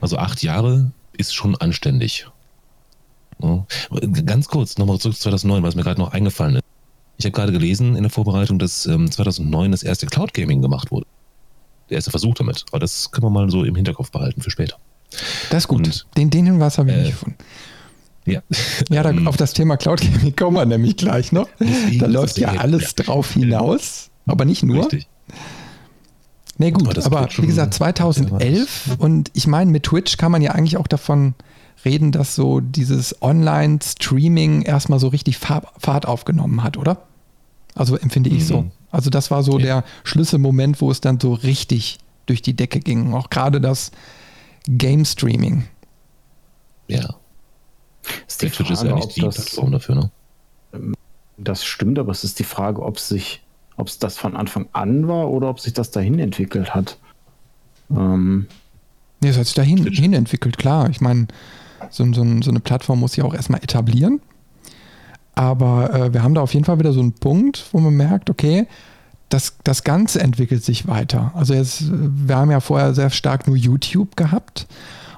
Also 0.00 0.18
acht 0.18 0.42
Jahre 0.42 0.92
ist 1.12 1.34
schon 1.34 1.56
anständig. 1.56 2.28
Ja. 3.42 3.66
Ganz 4.24 4.48
kurz, 4.48 4.78
nochmal 4.78 4.98
zurück 4.98 5.16
zu 5.16 5.22
2009, 5.22 5.62
was 5.62 5.74
mir 5.74 5.82
gerade 5.82 6.00
noch 6.00 6.12
eingefallen 6.12 6.56
ist. 6.56 6.64
Ich 7.18 7.24
habe 7.24 7.32
gerade 7.32 7.52
gelesen 7.52 7.96
in 7.96 8.02
der 8.02 8.10
Vorbereitung, 8.10 8.58
dass 8.58 8.86
ähm, 8.86 9.10
2009 9.10 9.72
das 9.72 9.82
erste 9.82 10.06
Cloud 10.06 10.34
Gaming 10.34 10.62
gemacht 10.62 10.90
wurde. 10.90 11.06
Der 11.88 11.96
erste 11.96 12.10
Versuch 12.10 12.34
damit. 12.34 12.64
Aber 12.70 12.78
das 12.78 13.10
können 13.10 13.24
wir 13.24 13.30
mal 13.30 13.50
so 13.50 13.64
im 13.64 13.74
Hinterkopf 13.74 14.10
behalten 14.10 14.42
für 14.42 14.50
später. 14.50 14.76
Das 15.50 15.64
ist 15.64 15.68
gut. 15.68 15.86
Und, 15.86 16.06
den, 16.16 16.30
den 16.30 16.46
Hinweis 16.46 16.78
habe 16.78 16.90
ich 16.90 16.96
äh, 16.96 17.00
nicht 17.00 17.10
gefunden. 17.12 17.38
Ja, 18.26 18.42
ja 18.90 19.02
da, 19.02 19.14
auf 19.28 19.36
das 19.36 19.52
Thema 19.52 19.76
Cloud 19.76 20.00
Gaming 20.00 20.36
kommen 20.36 20.56
wir 20.56 20.66
nämlich 20.66 20.96
gleich 20.96 21.32
noch. 21.32 21.48
Deswegen 21.58 21.98
da 21.98 22.06
läuft 22.06 22.38
ja 22.38 22.48
alles 22.48 22.94
ja. 22.96 23.04
drauf 23.04 23.32
hinaus, 23.32 24.10
aber 24.26 24.44
nicht 24.44 24.62
nur. 24.62 24.84
Richtig. 24.84 25.08
Nee, 26.58 26.70
gut, 26.70 26.98
aber, 26.98 27.18
aber 27.18 27.28
wie 27.36 27.46
gesagt, 27.46 27.74
2011 27.74 28.96
und 28.98 29.30
ich 29.34 29.46
meine, 29.46 29.70
mit 29.70 29.84
Twitch 29.84 30.16
kann 30.16 30.32
man 30.32 30.40
ja 30.42 30.52
eigentlich 30.52 30.76
auch 30.76 30.86
davon 30.86 31.34
reden, 31.84 32.12
dass 32.12 32.34
so 32.34 32.60
dieses 32.60 33.20
Online-Streaming 33.22 34.62
erstmal 34.62 34.98
so 34.98 35.08
richtig 35.08 35.38
Fahrt 35.38 36.06
aufgenommen 36.06 36.62
hat, 36.62 36.76
oder? 36.76 37.02
Also 37.74 37.96
empfinde 37.96 38.30
ich 38.30 38.40
mhm. 38.40 38.46
so. 38.46 38.70
Also 38.90 39.10
das 39.10 39.30
war 39.30 39.42
so 39.42 39.58
ja. 39.58 39.64
der 39.64 39.84
Schlüsselmoment, 40.04 40.80
wo 40.80 40.90
es 40.90 41.00
dann 41.00 41.20
so 41.20 41.34
richtig 41.34 41.98
durch 42.24 42.40
die 42.40 42.54
Decke 42.54 42.80
ging. 42.80 43.12
Auch 43.12 43.28
gerade 43.28 43.60
das 43.60 43.92
Game-Streaming. 44.66 45.64
Ja. 46.88 47.14
Ist 48.26 48.40
Twitch 48.40 48.70
ist 48.70 48.82
ja 48.82 48.94
nicht 48.94 49.16
die 49.16 49.20
Plattform 49.20 49.72
dafür, 49.72 49.94
ne? 49.94 50.10
Das 51.38 51.64
stimmt, 51.64 51.98
aber 51.98 52.12
es 52.12 52.24
ist 52.24 52.38
die 52.38 52.44
Frage, 52.44 52.82
ob 52.82 52.98
sich 52.98 53.42
ob 53.76 53.88
es 53.88 53.98
das 53.98 54.16
von 54.16 54.36
Anfang 54.36 54.68
an 54.72 55.06
war 55.06 55.30
oder 55.30 55.48
ob 55.48 55.60
sich 55.60 55.74
das 55.74 55.90
dahin 55.90 56.18
entwickelt 56.18 56.74
hat. 56.74 56.98
Ähm, 57.90 58.46
nee, 59.20 59.28
es 59.28 59.36
hat 59.36 59.46
sich 59.46 59.54
dahin 59.54 59.86
hin 59.86 60.12
entwickelt, 60.12 60.58
klar. 60.58 60.88
Ich 60.90 61.00
meine, 61.00 61.28
so, 61.90 62.04
so, 62.12 62.24
so, 62.42 62.50
eine 62.50 62.60
Plattform 62.60 63.00
muss 63.00 63.12
sich 63.12 63.24
auch 63.24 63.34
erstmal 63.34 63.62
etablieren. 63.62 64.20
Aber 65.34 65.92
äh, 65.92 66.14
wir 66.14 66.22
haben 66.22 66.34
da 66.34 66.40
auf 66.40 66.54
jeden 66.54 66.64
Fall 66.64 66.78
wieder 66.78 66.94
so 66.94 67.00
einen 67.00 67.12
Punkt, 67.12 67.66
wo 67.72 67.78
man 67.78 67.94
merkt, 67.94 68.30
okay, 68.30 68.66
das, 69.28 69.58
das 69.64 69.84
Ganze 69.84 70.20
entwickelt 70.20 70.64
sich 70.64 70.88
weiter. 70.88 71.32
Also 71.34 71.52
jetzt, 71.52 71.84
wir 71.90 72.36
haben 72.36 72.50
ja 72.50 72.60
vorher 72.60 72.94
sehr 72.94 73.10
stark 73.10 73.46
nur 73.46 73.56
YouTube 73.56 74.16
gehabt. 74.16 74.66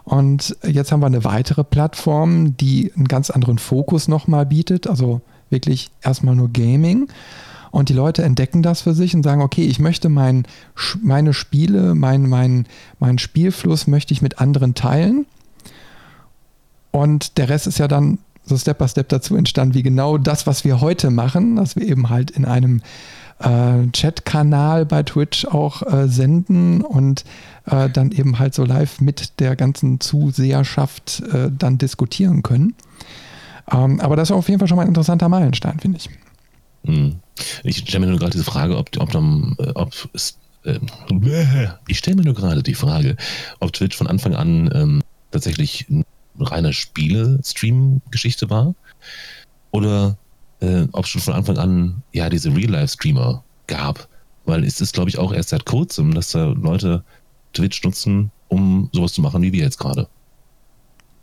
Und 0.09 0.57
jetzt 0.67 0.91
haben 0.91 1.01
wir 1.01 1.07
eine 1.07 1.25
weitere 1.25 1.65
Plattform, 1.65 2.57
die 2.57 2.91
einen 2.97 3.09
ganz 3.09 3.29
anderen 3.29 3.59
Fokus 3.59 4.09
nochmal 4.09 4.47
bietet. 4.47 4.87
Also 4.87 5.21
wirklich 5.51 5.91
erstmal 6.03 6.35
nur 6.35 6.51
Gaming. 6.51 7.09
Und 7.71 7.91
die 7.91 7.95
Leute 7.95 8.23
entdecken 8.23 8.63
das 8.63 8.81
für 8.81 8.95
sich 8.95 9.15
und 9.15 9.23
sagen, 9.23 9.43
okay, 9.43 9.67
ich 9.67 9.79
möchte 9.79 10.09
mein, 10.09 10.47
meine 11.03 11.35
Spiele, 11.35 11.95
mein, 11.95 12.27
mein, 12.27 12.65
meinen 12.99 13.19
Spielfluss 13.19 13.87
möchte 13.87 14.15
ich 14.15 14.23
mit 14.23 14.41
anderen 14.41 14.75
teilen. 14.75 15.27
Und 16.91 17.37
der 17.37 17.51
Rest 17.51 17.67
ist 17.67 17.79
ja 17.79 17.87
dann 17.87 18.17
so 18.47 18.57
Step 18.57 18.79
by 18.79 18.89
Step 18.89 19.11
dazu 19.11 19.37
entstanden, 19.37 19.75
wie 19.75 19.83
genau 19.83 20.17
das, 20.17 20.47
was 20.47 20.65
wir 20.65 20.81
heute 20.81 21.11
machen, 21.11 21.57
dass 21.57 21.77
wir 21.77 21.87
eben 21.87 22.09
halt 22.09 22.31
in 22.31 22.47
einem 22.47 22.81
äh, 23.41 23.87
Chat-Kanal 23.93 24.87
bei 24.87 25.03
Twitch 25.03 25.45
auch 25.47 25.83
äh, 25.83 26.09
senden 26.09 26.83
und 26.83 27.25
äh, 27.67 27.89
dann 27.89 28.13
eben 28.13 28.39
halt 28.39 28.55
so 28.55 28.65
live 28.65 29.01
mit 29.01 29.41
der 29.41 29.57
ganzen 29.57 30.01
Zuseherschaft 30.01 31.23
äh, 31.33 31.51
dann 31.57 31.79
diskutieren 31.79 32.43
können. 32.43 32.75
Ähm, 33.71 34.01
aber 34.01 34.17
das 34.17 34.31
ist 34.31 34.37
auf 34.37 34.49
jeden 34.49 34.59
Fall 34.59 34.69
schon 34.69 34.77
mal 34.77 34.83
ein 34.83 34.89
interessanter 34.89 35.29
Meilenstein, 35.29 35.79
finde 35.79 35.99
ich. 35.99 36.11
Hm. 36.85 37.17
Ich 37.65 37.79
stelle 37.79 38.01
mir 38.01 38.11
nur 38.11 38.19
gerade 38.19 38.33
diese 38.33 38.45
Frage, 38.45 38.77
ob, 38.77 38.91
ob, 38.99 39.11
dann, 39.13 39.55
äh, 39.59 39.71
ob 39.75 39.93
es, 40.13 40.39
äh, 40.65 40.79
ich 41.87 41.99
stelle 41.99 42.17
mir 42.17 42.25
nur 42.25 42.35
gerade 42.35 42.63
die 42.63 42.75
Frage, 42.75 43.17
ob 43.61 43.73
Twitch 43.73 43.97
von 43.97 44.07
Anfang 44.07 44.35
an 44.35 44.71
ähm, 44.75 45.03
tatsächlich 45.31 45.87
eine 45.91 46.05
reine 46.39 46.73
Spiele-Stream-Geschichte 46.73 48.51
war 48.51 48.75
oder 49.71 50.17
äh, 50.61 50.87
ob 50.93 51.05
es 51.05 51.11
schon 51.11 51.21
von 51.21 51.35
Anfang 51.35 51.59
an 51.59 52.03
ja 52.13 52.29
diese 52.29 52.55
Real-Life-Streamer 52.55 53.43
gab. 53.67 54.09
Weil 54.45 54.65
es 54.65 54.81
ist, 54.81 54.95
glaube 54.95 55.11
ich, 55.11 55.19
auch 55.19 55.33
erst 55.33 55.51
seit 55.51 55.67
kurzem, 55.67 56.15
dass 56.15 56.31
da 56.31 56.47
Leute 56.47 57.05
Twitch 57.53 57.83
nutzen, 57.85 58.31
um 58.49 58.89
sowas 58.93 59.13
zu 59.13 59.21
machen 59.21 59.43
wie 59.43 59.53
wir 59.53 59.63
jetzt 59.63 59.79
gerade. 59.79 60.09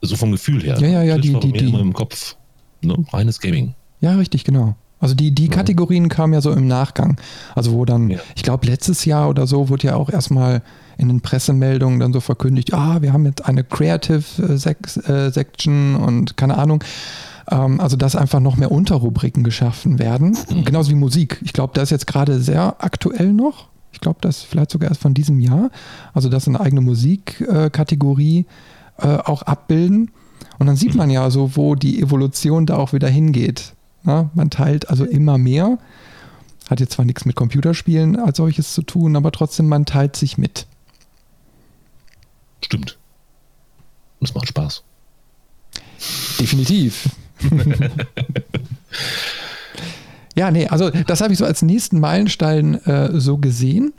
So 0.02 0.16
vom 0.16 0.32
Gefühl 0.32 0.62
her. 0.64 0.78
Ja, 0.80 0.88
ja, 0.88 1.04
ja. 1.04 1.16
Twitch 1.16 1.40
die, 1.40 1.52
die, 1.52 1.52
die, 1.54 1.66
immer 1.66 1.80
im 1.80 1.94
Kopf. 1.94 2.36
Ne? 2.82 2.96
Reines 3.12 3.40
Gaming. 3.40 3.74
Ja, 4.02 4.16
richtig, 4.16 4.44
genau. 4.44 4.76
Also 5.00 5.14
die, 5.14 5.34
die 5.34 5.50
Kategorien 5.50 6.10
kamen 6.10 6.34
ja 6.34 6.42
so 6.42 6.52
im 6.52 6.68
Nachgang. 6.68 7.18
Also 7.54 7.74
wo 7.74 7.86
dann, 7.86 8.10
ja. 8.10 8.20
ich 8.36 8.44
glaube, 8.44 8.66
letztes 8.66 9.06
Jahr 9.06 9.30
oder 9.30 9.46
so 9.46 9.70
wurde 9.70 9.88
ja 9.88 9.96
auch 9.96 10.10
erstmal 10.10 10.62
in 10.98 11.10
den 11.10 11.22
Pressemeldungen 11.22 12.00
dann 12.00 12.14
so 12.14 12.22
verkündigt, 12.22 12.74
ah, 12.74 13.02
wir 13.02 13.12
haben 13.12 13.26
jetzt 13.26 13.46
eine 13.46 13.64
Creative 13.64 14.24
äh, 14.42 15.32
Section 15.32 15.96
und 15.96 16.38
keine 16.38 16.58
Ahnung. 16.58 16.84
Ähm, 17.50 17.80
also 17.80 17.96
dass 17.96 18.16
einfach 18.16 18.40
noch 18.40 18.58
mehr 18.58 18.72
Unterrubriken 18.72 19.44
geschaffen 19.44 20.00
werden. 20.00 20.38
Mhm. 20.50 20.66
Genauso 20.66 20.92
wie 20.92 20.96
Musik. 20.96 21.40
Ich 21.44 21.54
glaube, 21.54 21.74
das 21.74 21.84
ist 21.84 21.92
jetzt 21.92 22.08
gerade 22.08 22.40
sehr 22.40 22.76
aktuell 22.80 23.34
noch. 23.34 23.68
Ich 23.92 24.02
glaube, 24.02 24.18
das 24.22 24.42
vielleicht 24.42 24.72
sogar 24.72 24.90
erst 24.90 25.02
von 25.02 25.14
diesem 25.14 25.40
Jahr. 25.40 25.70
Also 26.14 26.30
dass 26.30 26.48
eine 26.48 26.60
eigene 26.60 26.82
Musikkategorie 26.82 28.46
äh, 28.98 29.08
auch 29.08 29.44
abbilden. 29.44 30.12
Und 30.60 30.68
dann 30.68 30.76
sieht 30.76 30.96
man 30.96 31.10
ja 31.10 31.30
so, 31.30 31.56
wo 31.56 31.76
die 31.76 32.02
Evolution 32.02 32.66
da 32.66 32.78
auch 32.78 32.94
wieder 32.94 33.10
hingeht. 33.10 33.74
Na, 34.04 34.30
man 34.34 34.50
teilt 34.50 34.90
also 34.90 35.04
immer 35.04 35.38
mehr. 35.38 35.78
Hat 36.70 36.80
jetzt 36.80 36.94
zwar 36.94 37.06
nichts 37.06 37.26
mit 37.26 37.36
Computerspielen 37.36 38.18
als 38.18 38.38
solches 38.38 38.74
zu 38.74 38.82
tun, 38.82 39.16
aber 39.16 39.32
trotzdem, 39.32 39.68
man 39.68 39.86
teilt 39.86 40.16
sich 40.16 40.38
mit. 40.38 40.66
Stimmt. 42.64 42.98
Und 44.20 44.30
es 44.30 44.36
macht 44.36 44.48
Spaß. 44.48 44.84
Definitiv. 46.40 47.10
Ja, 50.36 50.52
nee, 50.52 50.68
also 50.68 50.90
das 50.90 51.22
habe 51.22 51.34
ich 51.34 51.40
so 51.40 51.46
als 51.46 51.62
nächsten 51.62 52.00
Meilenstein 52.00 52.76
äh, 52.86 53.20
so 53.20 53.38
gesehen. 53.38 53.94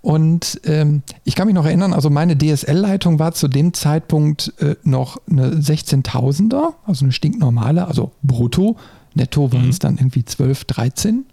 Und 0.00 0.60
ähm, 0.64 1.02
ich 1.24 1.34
kann 1.34 1.46
mich 1.46 1.54
noch 1.54 1.66
erinnern, 1.66 1.92
also 1.92 2.10
meine 2.10 2.36
DSL-Leitung 2.36 3.18
war 3.18 3.32
zu 3.32 3.48
dem 3.48 3.74
Zeitpunkt 3.74 4.52
äh, 4.58 4.76
noch 4.82 5.18
eine 5.30 5.56
16.000er, 5.56 6.74
also 6.86 7.04
eine 7.04 7.12
stinknormale, 7.12 7.86
also 7.86 8.12
brutto. 8.22 8.76
Netto 9.14 9.52
waren 9.52 9.68
es 9.68 9.76
mhm. 9.76 9.80
dann 9.80 9.96
irgendwie 9.98 10.24
12, 10.24 10.64
13. 10.64 11.26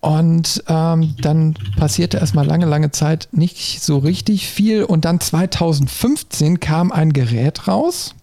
Und 0.00 0.62
ähm, 0.68 1.14
dann 1.20 1.54
passierte 1.76 2.18
erstmal 2.18 2.46
lange, 2.46 2.66
lange 2.66 2.92
Zeit 2.92 3.28
nicht 3.32 3.82
so 3.82 3.98
richtig 3.98 4.48
viel. 4.48 4.84
Und 4.84 5.04
dann 5.04 5.20
2015 5.20 6.60
kam 6.60 6.92
ein 6.92 7.12
Gerät 7.12 7.66
raus, 7.66 8.14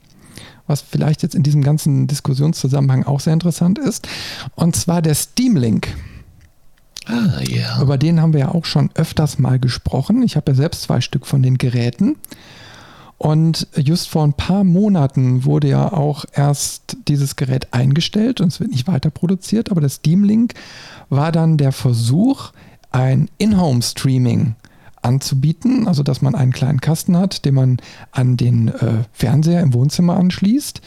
was 0.67 0.81
vielleicht 0.81 1.23
jetzt 1.23 1.35
in 1.35 1.43
diesem 1.43 1.63
ganzen 1.63 2.07
Diskussionszusammenhang 2.07 3.03
auch 3.03 3.19
sehr 3.19 3.33
interessant 3.33 3.79
ist. 3.79 4.07
Und 4.55 4.75
zwar 4.75 5.01
der 5.01 5.15
Steam 5.15 5.55
Link. 5.55 5.89
Ah, 7.05 7.41
ja. 7.41 7.81
Über 7.81 7.97
den 7.97 8.19
haben 8.21 8.33
wir 8.33 8.39
ja 8.39 8.49
auch 8.49 8.65
schon 8.65 8.89
öfters 8.95 9.37
mal 9.37 9.59
gesprochen. 9.59 10.23
Ich 10.23 10.35
habe 10.35 10.51
ja 10.51 10.55
selbst 10.55 10.83
zwei 10.83 11.01
Stück 11.01 11.27
von 11.27 11.43
den 11.43 11.57
Geräten. 11.57 12.15
Und 13.17 13.67
just 13.77 14.09
vor 14.09 14.23
ein 14.23 14.33
paar 14.33 14.63
Monaten 14.63 15.45
wurde 15.45 15.69
ja 15.69 15.91
auch 15.93 16.25
erst 16.33 16.97
dieses 17.07 17.35
Gerät 17.35 17.73
eingestellt 17.73 18.41
und 18.41 18.49
es 18.49 18.59
wird 18.59 18.71
nicht 18.71 18.87
weiter 18.87 19.09
produziert, 19.09 19.71
aber 19.71 19.79
das 19.79 19.95
Steam 19.95 20.25
Link 20.25 20.53
war 21.09 21.31
dann 21.31 21.57
der 21.57 21.71
Versuch, 21.71 22.51
ein 22.91 23.29
In-Home-Streaming 23.37 24.55
anzubieten, 25.05 25.87
also 25.87 26.03
dass 26.03 26.21
man 26.21 26.35
einen 26.35 26.51
kleinen 26.51 26.81
Kasten 26.81 27.17
hat, 27.17 27.45
den 27.45 27.55
man 27.55 27.77
an 28.11 28.37
den 28.37 28.69
äh, 28.69 29.03
Fernseher 29.13 29.61
im 29.61 29.73
Wohnzimmer 29.73 30.17
anschließt 30.17 30.81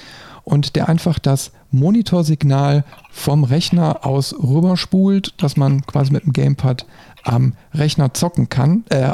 und 0.45 0.77
der 0.77 0.89
einfach 0.89 1.19
das 1.19 1.53
Monitorsignal 1.71 2.85
vom 3.11 3.45
Rechner 3.45 4.05
aus 4.05 4.35
rüberspult, 4.35 5.35
dass 5.39 5.57
man 5.57 5.87
quasi 5.87 6.13
mit 6.13 6.25
dem 6.25 6.33
Gamepad 6.33 6.87
am 7.23 7.55
Rechner 7.73 8.13
zocken 8.15 8.49
kann, 8.49 8.85
äh, 8.91 9.13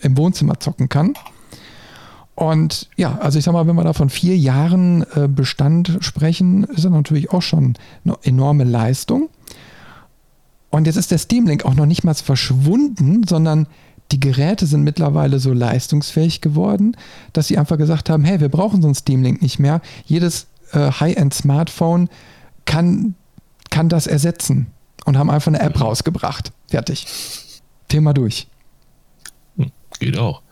im 0.00 0.16
Wohnzimmer 0.16 0.60
zocken 0.60 0.88
kann. 0.88 1.14
Und 2.34 2.88
ja, 2.96 3.18
also 3.18 3.38
ich 3.38 3.44
sag 3.44 3.52
mal, 3.52 3.66
wenn 3.66 3.74
wir 3.74 3.82
da 3.82 3.92
von 3.92 4.10
vier 4.10 4.36
Jahren 4.36 5.04
äh, 5.16 5.26
Bestand 5.26 5.98
sprechen, 6.00 6.62
ist 6.64 6.84
das 6.84 6.92
natürlich 6.92 7.32
auch 7.32 7.42
schon 7.42 7.74
eine 8.04 8.16
enorme 8.22 8.62
Leistung. 8.62 9.28
Und 10.70 10.86
jetzt 10.86 10.96
ist 10.96 11.10
der 11.10 11.18
Steam 11.18 11.46
Link 11.46 11.64
auch 11.64 11.74
noch 11.74 11.86
nicht 11.86 12.04
mal 12.04 12.14
verschwunden, 12.14 13.26
sondern 13.26 13.66
die 14.12 14.20
Geräte 14.20 14.66
sind 14.66 14.82
mittlerweile 14.82 15.38
so 15.38 15.52
leistungsfähig 15.52 16.40
geworden, 16.40 16.96
dass 17.32 17.48
sie 17.48 17.58
einfach 17.58 17.76
gesagt 17.76 18.08
haben, 18.08 18.24
hey, 18.24 18.40
wir 18.40 18.48
brauchen 18.48 18.80
so 18.80 18.88
einen 18.88 18.94
Steam 18.94 19.22
Link 19.22 19.42
nicht 19.42 19.58
mehr. 19.58 19.80
Jedes 20.06 20.46
äh, 20.72 20.90
High-End-Smartphone 20.90 22.08
kann, 22.64 23.14
kann 23.70 23.88
das 23.88 24.06
ersetzen 24.06 24.68
und 25.04 25.18
haben 25.18 25.30
einfach 25.30 25.48
eine 25.48 25.60
App 25.60 25.80
rausgebracht. 25.80 26.52
Fertig. 26.68 27.06
Thema 27.88 28.14
durch. 28.14 28.46
Hm, 29.56 29.70
geht 29.98 30.18
auch. 30.18 30.42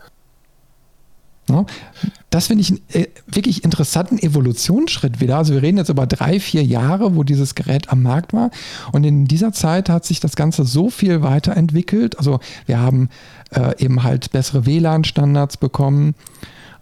Das 2.30 2.48
finde 2.48 2.62
ich 2.62 2.70
einen 2.70 2.82
äh, 2.92 3.06
wirklich 3.26 3.64
interessanten 3.64 4.18
Evolutionsschritt 4.18 5.20
wieder. 5.20 5.38
Also 5.38 5.54
wir 5.54 5.62
reden 5.62 5.78
jetzt 5.78 5.88
über 5.88 6.06
drei, 6.06 6.40
vier 6.40 6.64
Jahre, 6.64 7.14
wo 7.14 7.22
dieses 7.22 7.54
Gerät 7.54 7.90
am 7.90 8.02
Markt 8.02 8.32
war. 8.32 8.50
Und 8.92 9.04
in 9.04 9.26
dieser 9.26 9.52
Zeit 9.52 9.88
hat 9.88 10.04
sich 10.04 10.20
das 10.20 10.36
Ganze 10.36 10.64
so 10.64 10.90
viel 10.90 11.22
weiterentwickelt. 11.22 12.18
Also 12.18 12.40
wir 12.66 12.80
haben 12.80 13.08
äh, 13.54 13.82
eben 13.82 14.02
halt 14.02 14.32
bessere 14.32 14.66
WLAN-Standards 14.66 15.56
bekommen. 15.56 16.14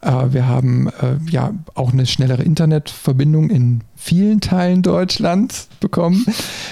Äh, 0.00 0.32
wir 0.32 0.46
haben 0.46 0.88
äh, 0.88 1.16
ja 1.30 1.52
auch 1.74 1.92
eine 1.92 2.06
schnellere 2.06 2.42
Internetverbindung 2.42 3.50
in 3.50 3.82
vielen 3.96 4.40
Teilen 4.40 4.82
Deutschlands 4.82 5.68
bekommen. 5.80 6.24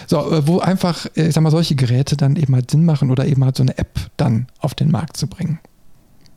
So, 0.07 0.18
äh, 0.33 0.46
wo 0.46 0.59
einfach, 0.59 1.07
äh, 1.14 1.28
ich 1.28 1.35
sag 1.35 1.42
mal, 1.42 1.50
solche 1.50 1.74
Geräte 1.74 2.16
dann 2.16 2.37
eben 2.37 2.55
halt 2.55 2.70
Sinn 2.70 2.85
machen 2.85 3.11
oder 3.11 3.26
eben 3.26 3.44
halt 3.44 3.57
so 3.57 3.62
eine 3.62 3.78
App 3.78 3.98
dann 4.16 4.46
auf 4.59 4.74
den 4.74 4.90
Markt 4.90 5.16
zu 5.16 5.26
bringen. 5.26 5.59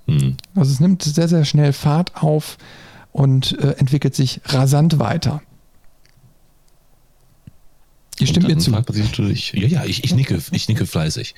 Mhm. 0.08 0.38
Also 0.56 0.72
es 0.72 0.80
nimmt 0.80 1.04
sehr, 1.04 1.28
sehr 1.28 1.46
schnell 1.46 1.74
Fahrt 1.74 2.16
auf 2.16 2.58
und 3.12 3.58
äh, 3.60 3.72
entwickelt 3.78 4.16
sich 4.16 4.42
rasant 4.46 5.00
weiter. 5.00 5.42
Ihr 8.20 8.28
stimmt 8.28 8.48
mir 8.48 8.58
zu. 8.58 8.72
Ja, 8.72 9.68
ja, 9.68 9.86
ich, 9.86 10.04
ich, 10.04 10.16
nicke, 10.16 10.40
ich 10.52 10.68
nicke 10.70 10.86
fleißig. 10.86 11.36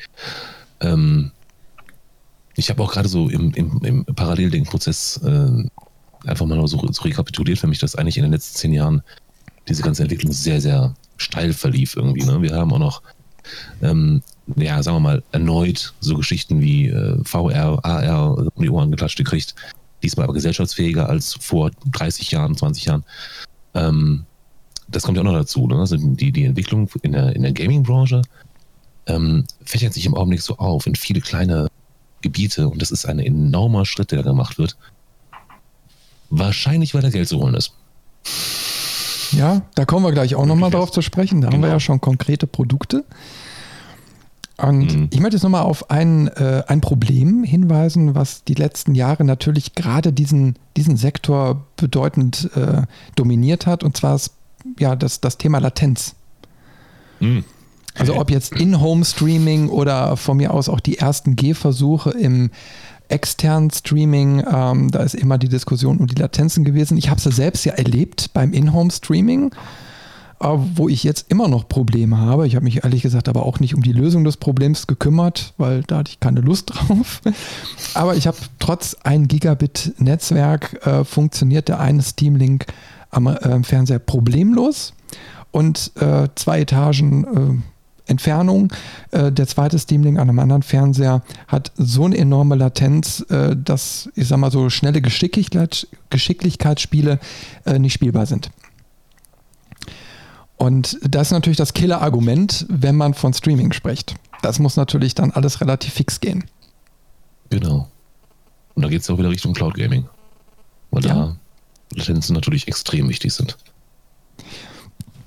Ähm, 0.80 1.32
ich 2.56 2.70
habe 2.70 2.84
auch 2.84 2.92
gerade 2.92 3.10
so 3.10 3.30
im, 3.30 3.52
im, 3.54 3.82
im 3.84 4.06
Paralleldenkprozess 4.06 5.22
äh, 5.24 5.70
einfach 6.28 6.46
mal 6.46 6.68
so, 6.68 6.92
so 6.92 7.02
rekapituliert 7.04 7.60
für 7.60 7.68
mich, 7.68 7.80
dass 7.80 7.96
eigentlich 7.96 8.18
in 8.18 8.24
den 8.24 8.32
letzten 8.32 8.58
zehn 8.58 8.74
Jahren 8.74 9.02
diese 9.68 9.84
ganze 9.84 10.04
Entwicklung 10.04 10.32
sehr, 10.32 10.62
sehr 10.62 10.96
steil 11.18 11.54
verlief 11.54 11.96
irgendwie. 11.96 12.24
Ne? 12.24 12.42
Wir 12.42 12.56
haben 12.56 12.72
auch 12.74 12.80
noch 12.80 13.02
ähm, 13.82 14.22
ja, 14.56 14.82
sagen 14.82 14.98
wir 14.98 15.02
mal, 15.02 15.24
erneut 15.32 15.94
so 16.00 16.16
Geschichten 16.16 16.62
wie 16.62 16.88
äh, 16.88 17.18
VR, 17.24 17.84
AR 17.84 18.38
um 18.38 18.64
die 18.64 18.70
Ohren 18.70 18.92
geklatscht 18.92 19.18
gekriegt. 19.18 19.56
Diesmal 20.04 20.26
aber 20.26 20.34
gesellschaftsfähiger 20.34 21.10
als 21.10 21.34
vor 21.40 21.72
30 21.92 22.32
Jahren, 22.32 22.56
20 22.56 22.86
Jahren. 22.86 23.04
Ähm, 23.74 24.26
das 24.88 25.04
kommt 25.04 25.18
ja 25.18 25.22
auch 25.22 25.26
noch 25.28 25.34
dazu. 25.34 25.68
Ne? 25.68 25.78
Also 25.78 25.98
die, 25.98 26.32
die 26.32 26.46
Entwicklung 26.46 26.90
in 27.02 27.12
der, 27.12 27.36
in 27.36 27.42
der 27.42 27.52
Gaming-Branche 27.52 28.22
ähm, 29.08 29.46
fächert 29.64 29.94
sich 29.94 30.06
im 30.06 30.16
Augenblick 30.16 30.42
so 30.42 30.58
auf 30.58 30.88
in 30.88 30.96
viele 30.96 31.22
kleine 31.22 31.68
Gebiete 32.22 32.68
und 32.68 32.82
das 32.82 32.92
ist 32.92 33.06
ein 33.06 33.20
enormer 33.20 33.86
Schritt, 33.86 34.12
der 34.12 34.24
da 34.24 34.30
gemacht 34.30 34.58
wird. 34.58 34.78
Wahrscheinlich, 36.30 36.94
weil 36.94 37.02
da 37.02 37.10
Geld 37.10 37.28
zu 37.28 37.40
holen 37.40 37.56
ist. 37.56 37.74
Ja, 39.32 39.62
da 39.76 39.86
kommen 39.86 40.06
wir 40.06 40.12
gleich 40.12 40.36
auch 40.36 40.46
nochmal 40.46 40.72
drauf 40.72 40.92
zu 40.92 41.02
sprechen. 41.02 41.42
Da 41.42 41.48
genau. 41.48 41.56
haben 41.56 41.62
wir 41.62 41.68
genau. 41.68 41.76
ja 41.76 41.80
schon 41.80 42.02
konkrete 42.02 42.48
Produkte. 42.48 43.04
Und 44.58 44.96
mhm. 44.96 45.08
ich 45.12 45.20
möchte 45.20 45.36
jetzt 45.36 45.44
nochmal 45.44 45.64
auf 45.64 45.92
ein, 45.92 46.28
äh, 46.30 46.64
ein 46.68 46.82
Problem 46.82 47.44
hinweisen, 47.44 48.16
was 48.16 48.44
die 48.44 48.56
letzten 48.56 48.96
Jahre 48.96 49.24
natürlich 49.24 49.76
gerade 49.76 50.12
diesen, 50.12 50.58
diesen 50.76 50.98
Sektor 50.98 51.68
bedeutend 51.76 52.50
äh, 52.56 52.82
dominiert 53.16 53.68
hat, 53.68 53.84
und 53.84 53.96
zwar 53.96 54.16
ist, 54.16 54.34
ja, 54.80 54.96
das, 54.96 55.22
das 55.22 55.38
Thema 55.38 55.60
Latenz. 55.60 56.16
Mhm. 57.20 57.44
Also 57.98 58.16
ob 58.16 58.32
jetzt 58.32 58.54
In-Home-Streaming 58.54 59.70
oder 59.70 60.18
von 60.18 60.38
mir 60.38 60.54
aus 60.54 60.70
auch 60.70 60.80
die 60.80 60.98
ersten 60.98 61.36
Gehversuche 61.36 62.12
im 62.12 62.52
externen 63.10 63.72
Streaming, 63.72 64.44
ähm, 64.52 64.92
da 64.92 65.00
ist 65.00 65.16
immer 65.16 65.38
die 65.38 65.50
Diskussion 65.50 65.98
um 65.98 66.08
die 66.08 66.16
Latenzen 66.16 66.64
gewesen. 66.64 66.98
Ich 66.98 67.10
habe 67.10 67.22
sie 67.22 67.32
selbst 67.32 67.66
ja 67.66 67.74
erlebt 67.74 68.32
beim 68.34 68.54
In-Home-Streaming 68.54 69.52
wo 70.40 70.88
ich 70.88 71.04
jetzt 71.04 71.32
immer 71.32 71.48
noch 71.48 71.68
Probleme 71.68 72.18
habe. 72.18 72.48
Ich 72.48 72.56
habe 72.56 72.64
mich 72.64 72.84
ehrlich 72.84 73.02
gesagt 73.02 73.28
aber 73.28 73.46
auch 73.46 73.60
nicht 73.60 73.76
um 73.76 73.82
die 73.82 73.92
Lösung 73.92 74.24
des 74.24 74.38
Problems 74.38 74.88
gekümmert, 74.88 75.54
weil 75.58 75.82
da 75.84 75.98
hatte 75.98 76.12
ich 76.12 76.20
keine 76.20 76.42
Lust 76.42 76.72
drauf. 76.74 77.22
Aber 77.94 78.16
ich 78.16 78.28
habe 78.28 78.38
trotz 78.60 78.96
1 79.04 79.28
Gigabit 79.28 79.94
Netzwerk 79.98 80.86
äh, 80.86 81.04
funktioniert 81.04 81.68
der 81.68 81.80
eine 81.80 82.02
Steam 82.02 82.36
Link 82.36 82.68
am 83.10 83.28
äh, 83.28 83.64
Fernseher 83.64 84.00
problemlos 84.00 84.94
und 85.52 85.92
äh, 85.96 86.28
zwei 86.36 86.62
Etagen 86.62 87.24
äh, 87.24 88.12
Entfernung. 88.12 88.72
Äh, 89.12 89.32
der 89.32 89.48
zweite 89.48 89.80
Steam 89.80 90.04
Link 90.04 90.20
an 90.20 90.30
einem 90.30 90.40
anderen 90.40 90.62
Fernseher 90.62 91.24
hat 91.48 91.72
so 91.78 92.06
eine 92.06 92.18
enorme 92.18 92.56
Latenz, 92.56 93.26
äh, 93.30 93.56
dass 93.56 94.10
ich 94.16 94.28
sag 94.28 94.38
mal 94.38 94.52
so 94.52 94.70
schnelle 94.70 95.02
Geschicklichkeit, 95.02 95.88
Geschicklichkeitsspiele 96.10 97.20
nicht 97.80 97.94
spielbar 97.94 98.26
sind. 98.26 98.50
Und 100.58 100.98
das 101.02 101.28
ist 101.28 101.32
natürlich 101.32 101.58
das 101.58 101.74
Killer-Argument, 101.74 102.66
wenn 102.70 102.96
man 102.96 103.14
von 103.14 103.34
Streaming 103.34 103.72
spricht. 103.72 104.16
Das 104.42 104.60
muss 104.60 104.76
natürlich 104.76 105.16
dann 105.16 105.32
alles 105.32 105.62
relativ 105.62 105.94
fix 105.94 106.20
gehen. 106.20 106.46
Genau. 107.50 107.88
Und 108.76 108.84
da 108.84 108.90
geht 108.90 109.02
es 109.02 109.10
auch 109.10 109.18
wieder 109.18 109.30
Richtung 109.30 109.54
Cloud 109.54 109.76
Gaming. 109.76 110.08
Weil 110.92 111.06
ja. 111.06 111.14
da 111.14 111.36
Latenzen 111.96 112.34
natürlich 112.34 112.68
extrem 112.68 113.08
wichtig 113.10 113.34
sind. 113.34 113.58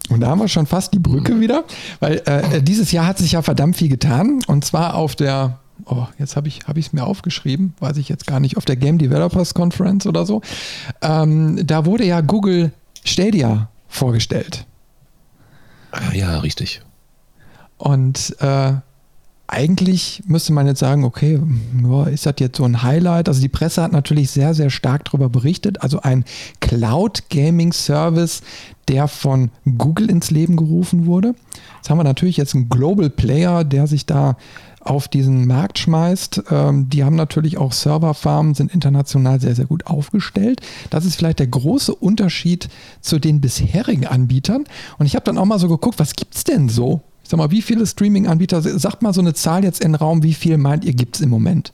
Und 0.09 0.21
da 0.21 0.29
haben 0.29 0.41
wir 0.41 0.49
schon 0.49 0.67
fast 0.67 0.93
die 0.93 0.99
Brücke 0.99 1.39
wieder, 1.39 1.65
weil 2.01 2.21
äh, 2.27 2.61
dieses 2.63 2.91
Jahr 2.91 3.07
hat 3.07 3.19
sich 3.19 3.33
ja 3.33 3.43
verdammt 3.43 3.77
viel 3.77 3.89
getan. 3.89 4.41
Und 4.49 4.65
zwar 4.65 4.95
auf 4.95 5.15
der, 5.15 5.61
oh, 5.85 6.07
jetzt 6.19 6.35
habe 6.35 6.49
ich 6.49 6.63
es 6.67 6.93
mir 6.93 7.05
aufgeschrieben, 7.05 7.75
weiß 7.79 7.97
ich 7.97 8.09
jetzt 8.09 8.27
gar 8.27 8.41
nicht, 8.41 8.57
auf 8.57 8.65
der 8.65 8.77
Game 8.77 8.99
Developers 8.99 9.55
Conference 9.55 10.07
oder 10.07 10.27
so. 10.27 10.43
Ähm, 11.01 11.65
da 11.65 11.87
wurde 11.87 12.05
ja 12.05 12.21
Google 12.23 12.73
Stadia 13.05 13.69
vorgestellt. 13.89 14.67
Ja, 16.13 16.39
richtig. 16.39 16.83
Und 17.77 18.37
äh, 18.41 18.73
eigentlich 19.47 20.23
müsste 20.27 20.53
man 20.53 20.67
jetzt 20.67 20.79
sagen, 20.79 21.03
okay, 21.03 21.41
ist 22.13 22.27
das 22.27 22.35
jetzt 22.39 22.59
so 22.59 22.65
ein 22.65 22.83
Highlight? 22.83 23.29
Also 23.29 23.41
die 23.41 23.49
Presse 23.49 23.83
hat 23.83 23.91
natürlich 23.91 24.31
sehr, 24.31 24.55
sehr 24.55 24.71
stark 24.71 25.07
darüber 25.07 25.29
berichtet. 25.29 25.83
Also 25.83 26.01
ein 26.03 26.25
Cloud 26.61 27.31
Gaming 27.31 27.73
Service, 27.73 28.43
der 28.87 29.09
von 29.09 29.51
Google 29.79 30.09
ins 30.09 30.31
Leben 30.31 30.57
gerufen 30.57 31.07
wurde. 31.07 31.35
Jetzt 31.77 31.91
haben 31.91 31.99
wir 31.99 32.05
natürlich 32.05 32.37
jetzt 32.37 32.55
einen 32.55 32.69
Global 32.69 33.11
Player, 33.11 33.65
der 33.65 33.87
sich 33.89 34.07
da 34.07 34.37
auf 34.81 35.09
diesen 35.09 35.47
Markt 35.47 35.79
schmeißt. 35.79 36.43
Ähm, 36.51 36.89
die 36.89 37.05
haben 37.05 37.17
natürlich 37.17 37.59
auch 37.59 37.73
Serverfarmen, 37.73 38.55
sind 38.55 38.73
international 38.73 39.41
sehr, 39.41 39.55
sehr 39.55 39.67
gut 39.67 39.87
aufgestellt. 39.87 40.61
Das 40.89 41.05
ist 41.05 41.17
vielleicht 41.17 41.39
der 41.39 41.47
große 41.47 41.95
Unterschied 41.95 42.69
zu 43.01 43.19
den 43.19 43.41
bisherigen 43.41 44.07
Anbietern. 44.07 44.65
Und 44.99 45.07
ich 45.07 45.15
habe 45.15 45.25
dann 45.25 45.39
auch 45.39 45.45
mal 45.45 45.59
so 45.59 45.69
geguckt, 45.69 45.99
was 45.99 46.15
gibt 46.15 46.35
es 46.35 46.45
denn 46.45 46.69
so? 46.69 47.03
Ich 47.23 47.31
sag 47.31 47.39
mal, 47.39 47.51
wie 47.51 47.63
viele 47.63 47.87
Streaming-Anbieter, 47.87 48.63
sagt 48.63 49.03
mal 49.03 49.13
so 49.13 49.21
eine 49.21 49.35
Zahl 49.35 49.63
jetzt 49.63 49.85
in 49.85 49.93
den 49.93 49.97
Raum, 49.97 50.23
wie 50.23 50.35
viel 50.35 50.57
meint 50.57 50.85
ihr 50.85 50.95
gibt 50.95 51.17
es 51.17 51.23
im 51.23 51.29
Moment? 51.29 51.73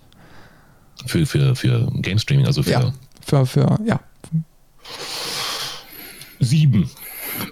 Für, 1.06 1.24
für, 1.24 1.54
für 1.54 1.90
Game 2.02 2.18
Streaming, 2.18 2.46
also 2.46 2.62
für. 2.62 2.70
Ja, 2.70 2.92
für, 3.24 3.46
für, 3.46 3.78
ja. 3.84 4.00
Sieben. 6.40 6.90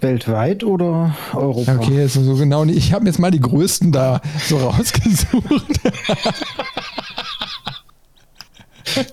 Weltweit 0.01 0.63
oder 0.63 1.15
Europa? 1.33 1.75
Okay, 1.75 2.05
ist 2.05 2.13
so 2.13 2.35
genau 2.35 2.65
nicht. 2.65 2.77
Ich 2.77 2.93
habe 2.93 3.05
jetzt 3.05 3.19
mal 3.19 3.31
die 3.31 3.39
größten 3.39 3.91
da 3.91 4.21
so 4.47 4.57
rausgesucht. 4.57 5.79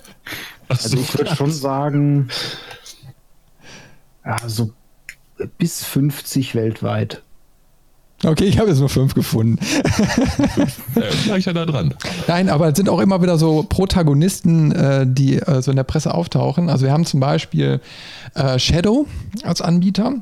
also 0.67 0.97
ich 0.97 1.17
würde 1.17 1.35
schon 1.35 1.51
sagen, 1.51 2.29
ja, 4.25 4.37
so 4.47 4.71
bis 5.57 5.83
50 5.83 6.55
weltweit. 6.55 7.23
Okay, 8.25 8.45
ich 8.45 8.57
habe 8.57 8.69
jetzt 8.69 8.79
nur 8.79 8.87
fünf 8.87 9.13
gefunden. 9.13 9.59
ja, 11.25 11.35
ich 11.35 11.45
ja 11.45 11.51
da 11.51 11.65
dran. 11.65 11.93
Nein, 12.27 12.47
aber 12.47 12.69
es 12.69 12.77
sind 12.77 12.87
auch 12.87 12.99
immer 12.99 13.21
wieder 13.21 13.37
so 13.37 13.63
Protagonisten, 13.67 14.71
äh, 14.71 15.05
die 15.05 15.39
äh, 15.39 15.61
so 15.61 15.71
in 15.71 15.77
der 15.77 15.83
Presse 15.83 16.13
auftauchen. 16.13 16.69
Also 16.69 16.85
wir 16.85 16.93
haben 16.93 17.05
zum 17.05 17.19
Beispiel 17.19 17.81
äh, 18.33 18.57
Shadow 18.59 19.07
als 19.43 19.61
Anbieter. 19.61 20.13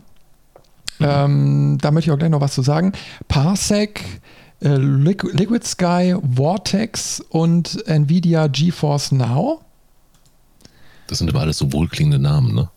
Ähm, 1.03 1.77
da 1.81 1.91
möchte 1.91 2.09
ich 2.09 2.13
auch 2.13 2.17
gleich 2.19 2.29
noch 2.29 2.41
was 2.41 2.53
zu 2.53 2.61
sagen. 2.61 2.93
Parsec, 3.27 4.03
äh, 4.61 4.75
Liquid 4.75 5.65
Sky, 5.65 6.15
Vortex 6.35 7.21
und 7.29 7.85
Nvidia 7.87 8.47
GeForce 8.47 9.11
Now. 9.13 9.61
Das 11.07 11.17
sind 11.17 11.29
aber 11.29 11.41
alles 11.41 11.57
so 11.57 11.73
wohlklingende 11.73 12.19
Namen, 12.19 12.53
ne? 12.53 12.69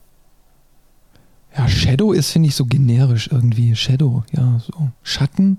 Ja, 1.57 1.69
Shadow 1.69 2.13
ist, 2.13 2.33
finde 2.33 2.49
ich, 2.49 2.57
so 2.57 2.67
generisch 2.67 3.29
irgendwie. 3.31 3.77
Shadow, 3.77 4.25
ja, 4.33 4.59
so. 4.59 4.91
Schatten. 5.03 5.59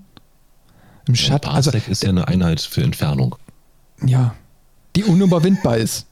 Im 1.08 1.14
Schatten. 1.14 1.48
Also, 1.48 1.70
Parsec 1.70 1.88
ist 1.88 2.02
ja 2.02 2.10
eine 2.10 2.28
Einheit 2.28 2.60
für 2.60 2.82
Entfernung. 2.82 3.36
Ja. 4.04 4.34
Die 4.94 5.04
unüberwindbar 5.04 5.78
ist. 5.78 6.06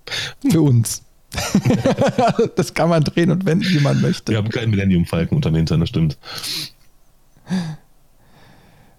Für 0.50 0.62
uns. 0.62 1.02
das 2.56 2.74
kann 2.74 2.88
man 2.88 3.04
drehen 3.04 3.30
und 3.30 3.46
wenden, 3.46 3.68
wie 3.68 3.80
man 3.80 4.00
möchte. 4.00 4.32
Wir 4.32 4.38
haben 4.38 4.48
keinen 4.48 4.70
Millennium-Falken 4.70 5.36
unter 5.36 5.50
dem 5.50 5.56
Hintern, 5.56 5.80
das 5.80 5.88
stimmt. 5.88 6.18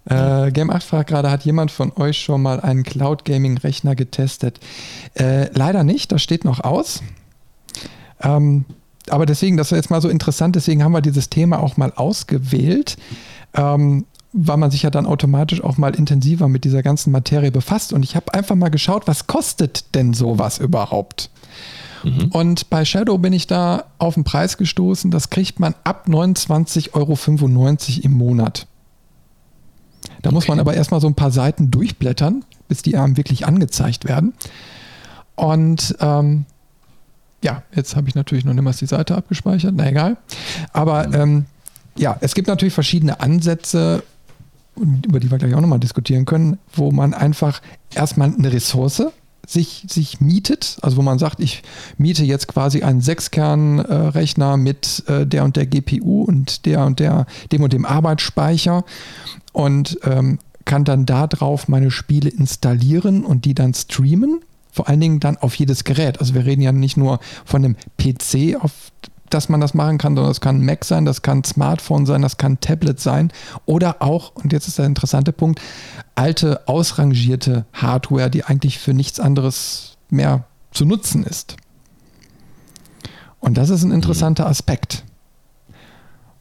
Äh, 0.06 0.52
Game 0.52 0.70
8 0.70 0.84
fragt 0.84 1.10
gerade, 1.10 1.30
hat 1.30 1.46
jemand 1.46 1.72
von 1.72 1.92
euch 1.96 2.20
schon 2.20 2.42
mal 2.42 2.60
einen 2.60 2.84
Cloud 2.84 3.26
Gaming 3.26 3.58
Rechner 3.58 3.96
getestet? 3.96 4.60
Äh, 5.14 5.50
leider 5.54 5.84
nicht, 5.84 6.12
das 6.12 6.22
steht 6.24 6.46
noch 6.46 6.62
aus. 6.62 7.02
Ähm, 8.22 8.66
aber 9.10 9.26
deswegen, 9.26 9.58
das 9.58 9.72
ist 9.72 9.78
jetzt 9.78 9.90
mal 9.90 10.02
so 10.02 10.10
interessant, 10.10 10.56
deswegen 10.56 10.84
haben 10.84 10.92
wir 10.92 11.02
dieses 11.02 11.30
Thema 11.30 11.60
auch 11.60 11.78
mal 11.78 11.92
ausgewählt, 11.96 12.98
ähm, 13.54 14.06
weil 14.34 14.58
man 14.58 14.72
sich 14.72 14.84
ja 14.84 14.90
dann 14.90 15.06
automatisch 15.06 15.62
auch 15.62 15.78
mal 15.78 15.94
intensiver 15.96 16.48
mit 16.48 16.64
dieser 16.64 16.84
ganzen 16.84 17.12
Materie 17.12 17.52
befasst. 17.52 17.94
Und 17.94 18.04
ich 18.04 18.16
habe 18.16 18.34
einfach 18.34 18.56
mal 18.56 18.70
geschaut, 18.70 19.08
was 19.08 19.28
kostet 19.28 19.94
denn 19.94 20.14
sowas 20.14 20.60
überhaupt? 20.60 21.30
Mhm. 22.04 22.30
Und 22.32 22.70
bei 22.70 22.86
Shadow 22.86 23.18
bin 23.18 23.34
ich 23.34 23.48
da 23.48 23.86
auf 23.98 24.16
den 24.16 24.24
Preis 24.24 24.58
gestoßen. 24.58 25.12
Das 25.12 25.30
kriegt 25.30 25.60
man 25.60 25.76
ab 25.84 26.06
29,95 26.08 26.94
Euro 26.94 27.18
im 28.04 28.12
Monat. 28.14 28.68
Da 30.22 30.30
okay. 30.30 30.36
muss 30.36 30.48
man 30.48 30.60
aber 30.60 30.74
erstmal 30.74 31.02
so 31.02 31.08
ein 31.08 31.16
paar 31.16 31.32
Seiten 31.32 31.72
durchblättern, 31.72 32.46
bis 32.68 32.82
die 32.82 32.98
einem 32.98 33.18
wirklich 33.18 33.46
angezeigt 33.46 34.08
werden. 34.08 34.34
Und 35.36 35.96
ähm, 36.00 36.46
ja, 37.44 37.64
jetzt 37.74 37.96
habe 37.96 38.08
ich 38.08 38.16
natürlich 38.16 38.46
noch 38.46 38.54
niemals 38.54 38.78
die 38.78 38.86
Seite 38.86 39.16
abgespeichert, 39.16 39.74
na 39.76 39.88
egal. 39.90 40.18
Aber 40.74 41.14
ähm, 41.14 41.46
ja, 41.98 42.18
es 42.22 42.36
gibt 42.36 42.48
natürlich 42.48 42.74
verschiedene 42.74 43.20
Ansätze, 43.20 44.04
über 44.76 45.20
die 45.20 45.30
wir 45.30 45.38
gleich 45.38 45.54
auch 45.56 45.62
nochmal 45.62 45.80
diskutieren 45.80 46.26
können, 46.26 46.60
wo 46.74 46.92
man 46.92 47.14
einfach 47.14 47.62
erstmal 47.94 48.34
eine 48.34 48.54
Ressource 48.54 49.04
sich, 49.52 49.86
sich 49.90 50.22
mietet, 50.22 50.78
also 50.82 50.98
wo 50.98 51.02
man 51.02 51.20
sagt, 51.20 51.40
ich 51.40 51.62
miete 51.98 52.24
jetzt 52.24 52.48
quasi 52.48 52.84
einen 52.84 53.02
Sechskern-Rechner 53.02 54.58
mit 54.58 55.04
äh, 55.08 55.26
der 55.28 55.44
und 55.44 55.56
der 55.56 55.66
GPU 55.66 56.24
und 56.24 56.66
der 56.66 56.86
und 56.86 57.00
der, 57.00 57.26
dem 57.52 57.64
und 57.64 57.74
dem 57.74 57.86
Arbeitsspeicher 57.86 58.86
und 59.52 60.00
ähm, 60.04 60.40
kann 60.64 60.86
dann 60.86 61.06
darauf 61.06 61.68
meine 61.68 61.92
Spiele 61.92 62.30
installieren 62.30 63.26
und 63.26 63.46
die 63.46 63.54
dann 63.54 63.74
streamen. 63.74 64.42
Vor 64.72 64.88
allen 64.88 65.02
Dingen 65.02 65.20
dann 65.20 65.36
auf 65.38 65.56
jedes 65.56 65.84
Gerät. 65.84 66.22
Also 66.22 66.34
wir 66.34 66.46
reden 66.46 66.62
ja 66.62 66.72
nicht 66.72 66.96
nur 66.96 67.20
von 67.44 67.66
einem 67.66 67.76
PC, 67.98 68.56
auf 68.62 68.72
dass 69.34 69.50
man 69.50 69.62
das 69.62 69.74
machen 69.74 69.98
kann, 69.98 70.16
sondern 70.16 70.32
es 70.32 70.42
kann 70.42 70.58
ein 70.58 70.66
Mac 70.66 70.86
sein, 70.86 71.06
das 71.06 71.22
kann 71.22 71.40
ein 71.40 71.44
Smartphone 71.44 72.06
sein, 72.06 72.22
das 72.22 72.38
kann 72.38 72.54
ein 72.54 72.60
Tablet 72.60 73.00
sein 73.00 73.32
oder 73.66 74.02
auch, 74.02 74.36
und 74.36 74.54
jetzt 74.54 74.68
ist 74.68 74.78
der 74.78 74.86
interessante 74.86 75.32
Punkt, 75.32 75.62
alte, 76.16 76.68
ausrangierte 76.68 77.66
Hardware, 77.74 78.30
die 78.30 78.44
eigentlich 78.44 78.80
für 78.80 78.94
nichts 78.94 79.20
anderes 79.20 79.98
mehr 80.10 80.46
zu 80.72 80.86
nutzen 80.86 81.24
ist. 81.24 81.58
Und 83.40 83.58
das 83.58 83.70
ist 83.70 83.84
ein 83.84 83.92
interessanter 83.92 84.46
Aspekt, 84.48 85.04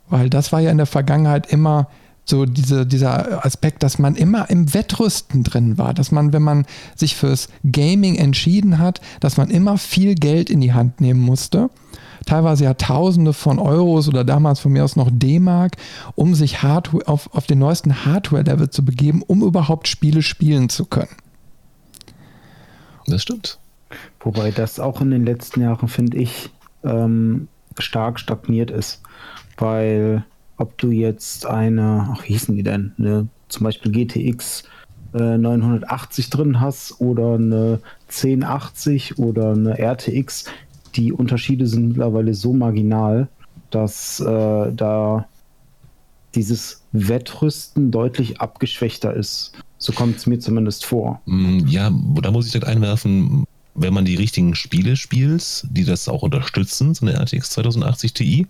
weil 0.09 0.29
das 0.29 0.53
war 0.53 0.61
ja 0.61 0.70
in 0.70 0.76
der 0.76 0.87
Vergangenheit 0.87 1.50
immer 1.50 1.88
so 2.24 2.44
diese, 2.44 2.87
dieser 2.87 3.44
Aspekt, 3.44 3.83
dass 3.83 3.98
man 3.98 4.14
immer 4.14 4.50
im 4.50 4.72
Wettrüsten 4.72 5.42
drin 5.42 5.79
war, 5.79 5.94
dass 5.94 6.12
man, 6.12 6.33
wenn 6.33 6.42
man 6.42 6.66
sich 6.94 7.16
fürs 7.16 7.48
Gaming 7.64 8.16
entschieden 8.16 8.79
hat, 8.79 9.00
dass 9.20 9.37
man 9.37 9.50
immer 9.50 9.79
viel 9.79 10.14
Geld 10.14 10.48
in 10.48 10.61
die 10.61 10.72
Hand 10.72 11.00
nehmen 11.00 11.20
musste 11.20 11.70
teilweise 12.27 12.65
ja 12.65 12.75
Tausende 12.75 13.33
von 13.33 13.59
Euros 13.59 14.09
oder 14.09 14.25
damals 14.25 14.61
von 14.61 14.73
mir 14.73 14.85
aus 14.85 14.97
noch 14.97 15.11
D-Mark, 15.11 15.77
um 16.15 16.35
sich 16.35 16.63
Hardware, 16.63 17.07
auf, 17.09 17.35
auf 17.35 17.47
den 17.47 17.59
neuesten 17.59 18.05
Hardware-Level 18.05 18.71
zu 18.71 18.85
begeben, 18.85 19.23
um 19.27 19.43
überhaupt 19.43 19.89
Spiele 19.89 20.23
spielen 20.23 20.69
zu 20.69 20.85
können. 20.85 21.17
Das 23.07 23.23
stimmt. 23.23 23.59
Wobei 24.21 24.51
das 24.51 24.79
auch 24.79 25.01
in 25.01 25.11
den 25.11 25.25
letzten 25.25 25.63
Jahren, 25.63 25.89
finde 25.89 26.19
ich, 26.19 26.51
ähm, 26.85 27.49
stark 27.79 28.21
stagniert 28.21 28.71
ist. 28.71 29.03
Weil 29.57 30.25
ob 30.57 30.77
du 30.79 30.91
jetzt 30.91 31.47
eine, 31.47 32.09
ach, 32.13 32.25
wie 32.25 32.33
hießen 32.35 32.55
die 32.55 32.63
denn? 32.63 32.93
Eine, 32.99 33.29
zum 33.49 33.65
Beispiel 33.65 33.91
GTX 33.93 34.65
äh, 35.15 35.39
980 35.39 36.31
drin 36.31 36.61
hast 36.61 37.01
oder 37.01 37.35
eine 37.35 37.81
1080 38.09 39.19
oder 39.19 39.53
eine 39.53 39.79
RTX, 39.79 40.45
die 40.96 41.12
Unterschiede 41.12 41.66
sind 41.66 41.88
mittlerweile 41.88 42.35
so 42.35 42.53
marginal, 42.53 43.29
dass 43.70 44.20
äh, 44.20 44.72
da 44.72 45.26
dieses 46.35 46.83
Wettrüsten 46.92 47.90
deutlich 47.90 48.40
abgeschwächter 48.40 49.14
ist. 49.14 49.53
So 49.79 49.92
kommt 49.92 50.18
es 50.18 50.26
mir 50.26 50.38
zumindest 50.38 50.85
vor. 50.85 51.20
Mm, 51.26 51.66
ja, 51.66 51.90
da 52.22 52.31
muss 52.31 52.46
ich 52.46 52.53
direkt 52.53 52.68
einwerfen, 52.68 53.44
wenn 53.74 53.94
man 53.94 54.05
die 54.05 54.16
richtigen 54.16 54.55
Spiele 54.55 54.96
spielt, 54.96 55.66
die 55.70 55.85
das 55.85 56.09
auch 56.09 56.22
unterstützen, 56.22 56.94
so 56.94 57.07
eine 57.07 57.14
RTX 57.16 57.50
2080 57.50 58.12
Ti, 58.12 58.46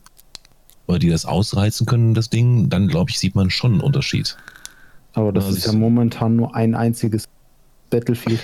oder 0.86 0.98
die 0.98 1.08
das 1.08 1.24
ausreizen 1.24 1.86
können, 1.86 2.14
das 2.14 2.30
Ding, 2.30 2.68
dann 2.68 2.88
glaube 2.88 3.10
ich, 3.10 3.18
sieht 3.18 3.34
man 3.34 3.50
schon 3.50 3.72
einen 3.72 3.80
Unterschied. 3.80 4.36
Aber 5.12 5.32
das 5.32 5.44
also 5.44 5.56
ist 5.56 5.66
ja 5.66 5.72
momentan 5.72 6.36
nur 6.36 6.54
ein 6.54 6.74
einziges 6.74 7.28
Battlefield. 7.90 8.40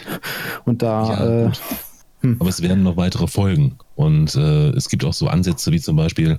Und 0.64 0.82
da 0.82 1.09
ja, 1.09 1.46
äh, 1.46 1.52
hm. 2.20 2.37
Aber 2.38 2.48
es 2.48 2.62
werden 2.62 2.82
noch 2.82 2.96
weitere 2.96 3.26
Folgen. 3.26 3.76
Und 3.96 4.35
äh, 4.37 4.68
es 4.70 4.88
gibt 4.88 5.04
auch 5.04 5.14
so 5.14 5.28
Ansätze 5.28 5.72
wie 5.72 5.80
zum 5.80 5.96
Beispiel 5.96 6.38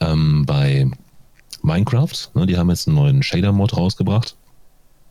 ähm, 0.00 0.44
bei 0.44 0.90
Minecraft. 1.62 2.30
Ne, 2.34 2.46
die 2.46 2.56
haben 2.56 2.68
jetzt 2.70 2.88
einen 2.88 2.96
neuen 2.96 3.22
Shader-Mod 3.22 3.76
rausgebracht. 3.76 4.36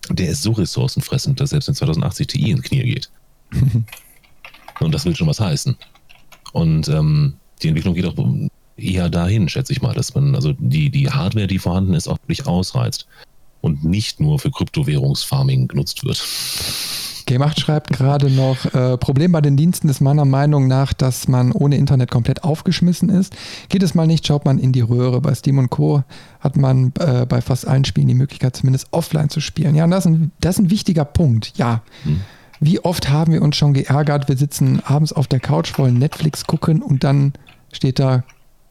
Der 0.10 0.30
ist 0.30 0.44
so 0.44 0.52
ressourcenfressend, 0.52 1.40
dass 1.40 1.52
selbst 1.52 1.70
in 1.70 1.76
2080 1.76 2.28
Ti 2.28 2.52
ins 2.52 2.64
Knie 2.64 2.84
geht. 2.84 3.10
Und 4.80 4.94
das 4.94 5.06
will 5.06 5.16
schon 5.16 5.28
was 5.28 5.40
heißen. 5.40 5.76
Und 6.54 6.88
ähm, 6.90 7.36
die 7.62 7.70
Entwicklung 7.70 7.96
geht 7.96 8.06
auch 8.06 8.16
eher 8.78 9.10
dahin, 9.10 9.50
schätze 9.50 9.74
ich 9.74 9.82
mal, 9.82 9.94
dass 9.94 10.16
man 10.16 10.36
also 10.36 10.54
die, 10.58 10.90
die 10.90 11.10
Hardware, 11.10 11.48
die 11.48 11.60
vorhanden 11.60 11.94
ist, 11.94 12.08
auch 12.08 12.18
wirklich 12.22 12.48
ausreizt 12.48 13.08
und 13.62 13.84
nicht 13.84 14.20
nur 14.20 14.40
für 14.40 14.52
Kryptowährungsfarming 14.52 15.68
genutzt 15.68 16.04
wird. 16.06 16.26
G8 17.30 17.60
schreibt 17.60 17.92
gerade 17.92 18.32
noch, 18.32 18.66
äh, 18.74 18.98
Problem 18.98 19.32
bei 19.32 19.42
den 19.42 19.56
Diensten 19.56 19.88
ist 19.88 20.02
meiner 20.02 20.26
Meinung 20.26 20.68
nach, 20.68 20.94
dass 20.94 21.28
man 21.28 21.52
ohne 21.52 21.78
Internet 21.78 22.10
komplett 22.10 22.44
aufgeschmissen 22.44 23.10
ist. 23.10 23.36
Geht 23.70 23.84
es 23.84 23.94
mal 23.94 24.08
nicht, 24.08 24.26
schaut 24.26 24.46
man 24.46 24.58
in 24.58 24.72
die 24.72 24.82
Röhre. 24.82 25.22
Bei 25.22 25.36
Steam 25.36 25.60
und 25.60 25.70
Co. 25.70 26.04
hat 26.40 26.58
man 26.58 26.92
äh, 27.00 27.28
bei 27.28 27.42
fast 27.42 27.68
allen 27.68 27.86
Spielen 27.86 28.08
die 28.08 28.16
Möglichkeit, 28.16 28.56
zumindest 28.56 28.88
offline 28.92 29.30
zu 29.30 29.42
spielen. 29.42 29.76
Ja, 29.76 29.84
und 29.84 29.92
das 29.92 30.06
ist 30.06 30.12
ein, 30.12 30.32
das 30.42 30.56
ist 30.56 30.66
ein 30.66 30.70
wichtiger 30.72 31.06
Punkt. 31.06 31.54
Ja. 31.56 31.84
Hm. 32.04 32.22
Wie 32.60 32.80
oft 32.80 33.10
haben 33.10 33.32
wir 33.32 33.42
uns 33.42 33.56
schon 33.56 33.74
geärgert, 33.74 34.28
wir 34.28 34.36
sitzen 34.36 34.82
abends 34.84 35.14
auf 35.14 35.28
der 35.28 35.40
Couch, 35.40 35.78
wollen 35.78 35.98
Netflix 35.98 36.46
gucken 36.46 36.82
und 36.82 37.04
dann 37.04 37.34
steht 37.72 38.00
da 38.00 38.24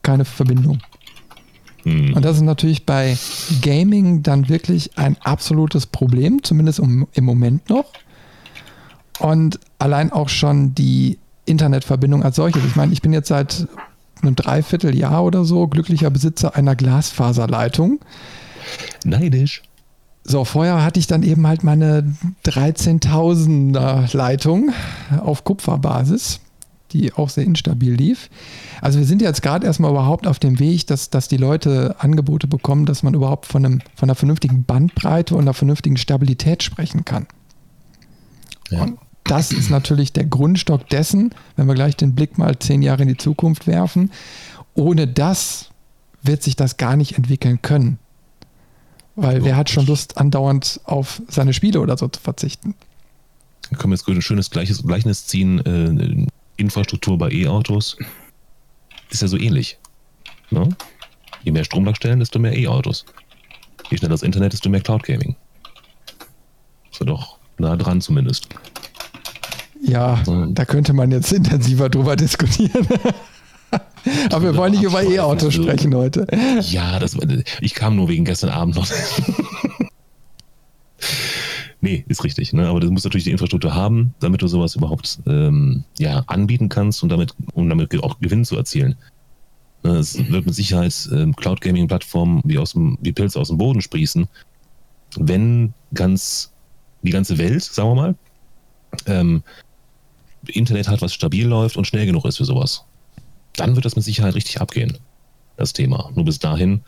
keine 0.03 0.25
Verbindung. 0.25 0.79
Hm. 1.83 2.13
Und 2.13 2.25
das 2.25 2.35
ist 2.35 2.43
natürlich 2.43 2.85
bei 2.85 3.17
Gaming 3.61 4.21
dann 4.21 4.49
wirklich 4.49 4.97
ein 4.97 5.17
absolutes 5.21 5.87
Problem, 5.87 6.43
zumindest 6.43 6.79
im 6.79 7.07
Moment 7.23 7.69
noch. 7.69 7.85
Und 9.19 9.59
allein 9.77 10.11
auch 10.11 10.29
schon 10.29 10.73
die 10.75 11.19
Internetverbindung 11.45 12.23
als 12.23 12.37
solches. 12.37 12.63
Ich 12.65 12.75
meine, 12.75 12.93
ich 12.93 13.01
bin 13.01 13.13
jetzt 13.13 13.27
seit 13.27 13.67
einem 14.21 14.35
Dreivierteljahr 14.35 15.23
oder 15.23 15.45
so 15.45 15.67
glücklicher 15.67 16.09
Besitzer 16.09 16.55
einer 16.55 16.75
Glasfaserleitung. 16.75 17.99
Neidisch. 19.03 19.63
So, 20.23 20.45
vorher 20.45 20.83
hatte 20.83 20.99
ich 20.99 21.07
dann 21.07 21.23
eben 21.23 21.47
halt 21.47 21.63
meine 21.63 22.15
13.000er 22.45 24.15
Leitung 24.15 24.71
auf 25.21 25.43
Kupferbasis, 25.43 26.41
die 26.91 27.13
auch 27.13 27.29
sehr 27.29 27.45
instabil 27.45 27.93
lief. 27.93 28.29
Also 28.81 28.99
wir 28.99 29.05
sind 29.05 29.21
jetzt 29.21 29.41
gerade 29.41 29.65
erstmal 29.65 29.91
überhaupt 29.91 30.27
auf 30.27 30.37
dem 30.37 30.59
Weg, 30.59 30.85
dass, 30.87 31.09
dass 31.09 31.29
die 31.29 31.37
Leute 31.37 31.95
Angebote 31.99 32.47
bekommen, 32.47 32.85
dass 32.85 33.01
man 33.01 33.13
überhaupt 33.13 33.45
von, 33.47 33.65
einem, 33.65 33.81
von 33.95 34.09
einer 34.09 34.15
vernünftigen 34.15 34.65
Bandbreite 34.65 35.33
und 35.35 35.41
einer 35.41 35.53
vernünftigen 35.53 35.97
Stabilität 35.97 36.61
sprechen 36.63 37.05
kann. 37.05 37.25
Ja. 38.69 38.83
Und 38.83 38.99
das 39.29 39.51
ist 39.51 39.69
natürlich 39.69 40.11
der 40.11 40.25
Grundstock 40.25 40.87
dessen, 40.89 41.33
wenn 41.55 41.67
wir 41.67 41.75
gleich 41.75 41.95
den 41.95 42.15
Blick 42.15 42.37
mal 42.37 42.57
zehn 42.57 42.81
Jahre 42.81 43.03
in 43.03 43.07
die 43.09 43.17
Zukunft 43.17 43.67
werfen. 43.67 44.11
Ohne 44.73 45.07
das 45.07 45.69
wird 46.23 46.41
sich 46.43 46.55
das 46.55 46.77
gar 46.77 46.95
nicht 46.95 47.17
entwickeln 47.17 47.61
können. 47.61 47.99
Weil 49.15 49.43
wer 49.43 49.55
hat 49.55 49.69
schon 49.69 49.85
Lust, 49.85 50.17
andauernd 50.17 50.79
auf 50.85 51.21
seine 51.27 51.53
Spiele 51.53 51.81
oder 51.81 51.97
so 51.97 52.07
zu 52.07 52.21
verzichten? 52.21 52.73
Da 53.69 53.77
können 53.77 53.91
wir 53.91 53.97
jetzt 53.97 54.07
ein 54.07 54.21
schönes 54.21 54.49
Gleichnis 54.49 55.27
ziehen. 55.27 55.59
Äh, 55.65 56.27
Infrastruktur 56.57 57.17
bei 57.17 57.31
E-Autos 57.31 57.97
ist 59.09 59.21
ja 59.21 59.27
so 59.27 59.37
ähnlich. 59.37 59.77
Ne? 60.49 60.69
Je 61.43 61.51
mehr 61.51 61.63
Stromlackstellen, 61.63 62.19
desto 62.19 62.39
mehr 62.39 62.57
E-Autos. 62.57 63.05
Je 63.89 63.97
schneller 63.97 64.11
das 64.11 64.23
Internet, 64.23 64.53
desto 64.53 64.69
mehr 64.69 64.81
Cloud 64.81 65.03
Gaming. 65.03 65.35
Ist 66.91 66.99
ja 66.99 67.05
doch 67.05 67.37
nah 67.57 67.75
dran 67.75 68.01
zumindest. 68.01 68.49
Ja, 69.81 70.21
da 70.49 70.65
könnte 70.65 70.93
man 70.93 71.11
jetzt 71.11 71.31
intensiver 71.33 71.89
drüber 71.89 72.15
diskutieren. 72.15 72.87
Aber 74.31 74.43
wir 74.43 74.55
wollen 74.55 74.71
nicht 74.71 74.83
über 74.83 75.03
E-Autos 75.03 75.53
sprechen 75.53 75.93
heute. 75.93 76.25
Ja, 76.61 76.99
das, 76.99 77.15
ich 77.61 77.75
kam 77.75 77.95
nur 77.95 78.07
wegen 78.09 78.25
gestern 78.25 78.49
Abend 78.49 78.75
noch. 78.75 78.87
nee, 81.81 82.03
ist 82.07 82.23
richtig. 82.23 82.53
Ne? 82.53 82.67
Aber 82.67 82.79
du 82.79 82.89
musst 82.89 83.05
natürlich 83.05 83.25
die 83.25 83.31
Infrastruktur 83.31 83.75
haben, 83.75 84.15
damit 84.19 84.41
du 84.41 84.47
sowas 84.47 84.75
überhaupt 84.75 85.19
ähm, 85.27 85.83
ja, 85.99 86.23
anbieten 86.27 86.69
kannst 86.69 87.03
und 87.03 87.09
damit, 87.09 87.35
um 87.53 87.69
damit 87.69 87.95
auch 88.01 88.19
Gewinn 88.19 88.45
zu 88.45 88.55
erzielen. 88.55 88.95
Ne, 89.83 89.97
es 89.97 90.17
wird 90.29 90.45
mit 90.45 90.55
Sicherheit 90.55 91.09
ähm, 91.13 91.35
Cloud 91.35 91.61
Gaming 91.61 91.87
Plattformen 91.87 92.41
wie, 92.43 92.57
aus 92.57 92.73
dem, 92.73 92.97
wie 93.01 93.13
Pilze 93.13 93.39
aus 93.39 93.47
dem 93.47 93.57
Boden 93.57 93.81
sprießen, 93.81 94.27
wenn 95.17 95.73
ganz 95.93 96.51
die 97.01 97.11
ganze 97.11 97.37
Welt, 97.37 97.63
sagen 97.63 97.89
wir 97.89 97.95
mal, 97.95 98.15
ähm, 99.05 99.43
Internet 100.47 100.87
hat, 100.87 101.01
was 101.01 101.13
stabil 101.13 101.47
läuft 101.47 101.77
und 101.77 101.85
schnell 101.85 102.05
genug 102.05 102.25
ist 102.25 102.37
für 102.37 102.45
sowas. 102.45 102.85
Dann 103.55 103.75
wird 103.75 103.85
das 103.85 103.95
mit 103.95 104.05
Sicherheit 104.05 104.35
richtig 104.35 104.61
abgehen, 104.61 104.97
das 105.57 105.73
Thema. 105.73 106.11
Nur 106.15 106.25
bis 106.25 106.39
dahin 106.39 106.81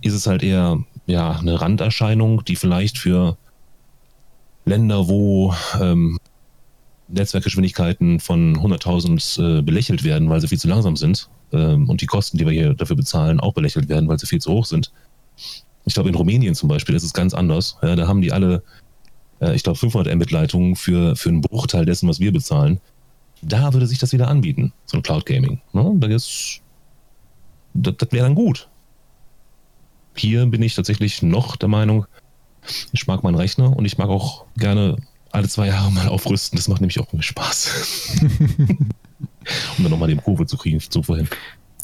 ist 0.00 0.14
es 0.14 0.26
halt 0.26 0.42
eher 0.42 0.82
ja, 1.06 1.32
eine 1.32 1.60
Randerscheinung, 1.60 2.44
die 2.44 2.56
vielleicht 2.56 2.98
für 2.98 3.36
Länder, 4.64 5.08
wo 5.08 5.54
ähm, 5.80 6.18
Netzwerkgeschwindigkeiten 7.08 8.20
von 8.20 8.56
100.000 8.56 9.58
äh, 9.58 9.62
belächelt 9.62 10.04
werden, 10.04 10.28
weil 10.28 10.40
sie 10.40 10.48
viel 10.48 10.58
zu 10.58 10.68
langsam 10.68 10.96
sind 10.96 11.28
ähm, 11.52 11.88
und 11.88 12.00
die 12.00 12.06
Kosten, 12.06 12.36
die 12.38 12.44
wir 12.44 12.52
hier 12.52 12.74
dafür 12.74 12.96
bezahlen, 12.96 13.40
auch 13.40 13.54
belächelt 13.54 13.88
werden, 13.88 14.08
weil 14.08 14.18
sie 14.18 14.26
viel 14.26 14.40
zu 14.40 14.52
hoch 14.52 14.66
sind. 14.66 14.92
Ich 15.86 15.94
glaube, 15.94 16.10
in 16.10 16.14
Rumänien 16.14 16.54
zum 16.54 16.68
Beispiel 16.68 16.94
ist 16.94 17.02
es 17.02 17.14
ganz 17.14 17.32
anders. 17.32 17.78
Ja, 17.82 17.96
da 17.96 18.06
haben 18.06 18.20
die 18.20 18.32
alle 18.32 18.62
äh, 19.40 19.54
ich 19.54 19.62
glaube, 19.62 19.78
500 19.78 20.14
Mbit-Leitungen 20.14 20.76
für, 20.76 21.16
für 21.16 21.28
einen 21.28 21.40
Bruchteil 21.40 21.84
dessen, 21.84 22.08
was 22.08 22.20
wir 22.20 22.32
bezahlen. 22.32 22.80
Da 23.42 23.72
würde 23.72 23.86
sich 23.86 23.98
das 23.98 24.12
wieder 24.12 24.28
anbieten, 24.28 24.72
so 24.84 24.96
ein 24.96 25.02
Cloud 25.02 25.26
Gaming. 25.26 25.60
Ne? 25.72 25.92
Das, 25.98 26.60
das, 27.74 27.94
das 27.96 28.12
wäre 28.12 28.24
dann 28.24 28.34
gut. 28.34 28.68
Hier 30.16 30.44
bin 30.46 30.62
ich 30.62 30.74
tatsächlich 30.74 31.22
noch 31.22 31.56
der 31.56 31.68
Meinung, 31.68 32.06
ich 32.92 33.06
mag 33.06 33.22
meinen 33.22 33.36
Rechner 33.36 33.76
und 33.76 33.84
ich 33.84 33.98
mag 33.98 34.08
auch 34.08 34.44
gerne 34.56 34.96
alle 35.30 35.48
zwei 35.48 35.68
Jahre 35.68 35.92
mal 35.92 36.08
aufrüsten. 36.08 36.56
Das 36.56 36.68
macht 36.68 36.80
nämlich 36.80 36.98
auch 36.98 37.06
Spaß. 37.18 38.20
um 39.78 39.84
dann 39.84 39.90
nochmal 39.90 40.08
den 40.08 40.22
Kurve 40.22 40.46
zu 40.46 40.56
kriegen 40.56 40.80
zu 40.80 41.02
vorhin. 41.02 41.28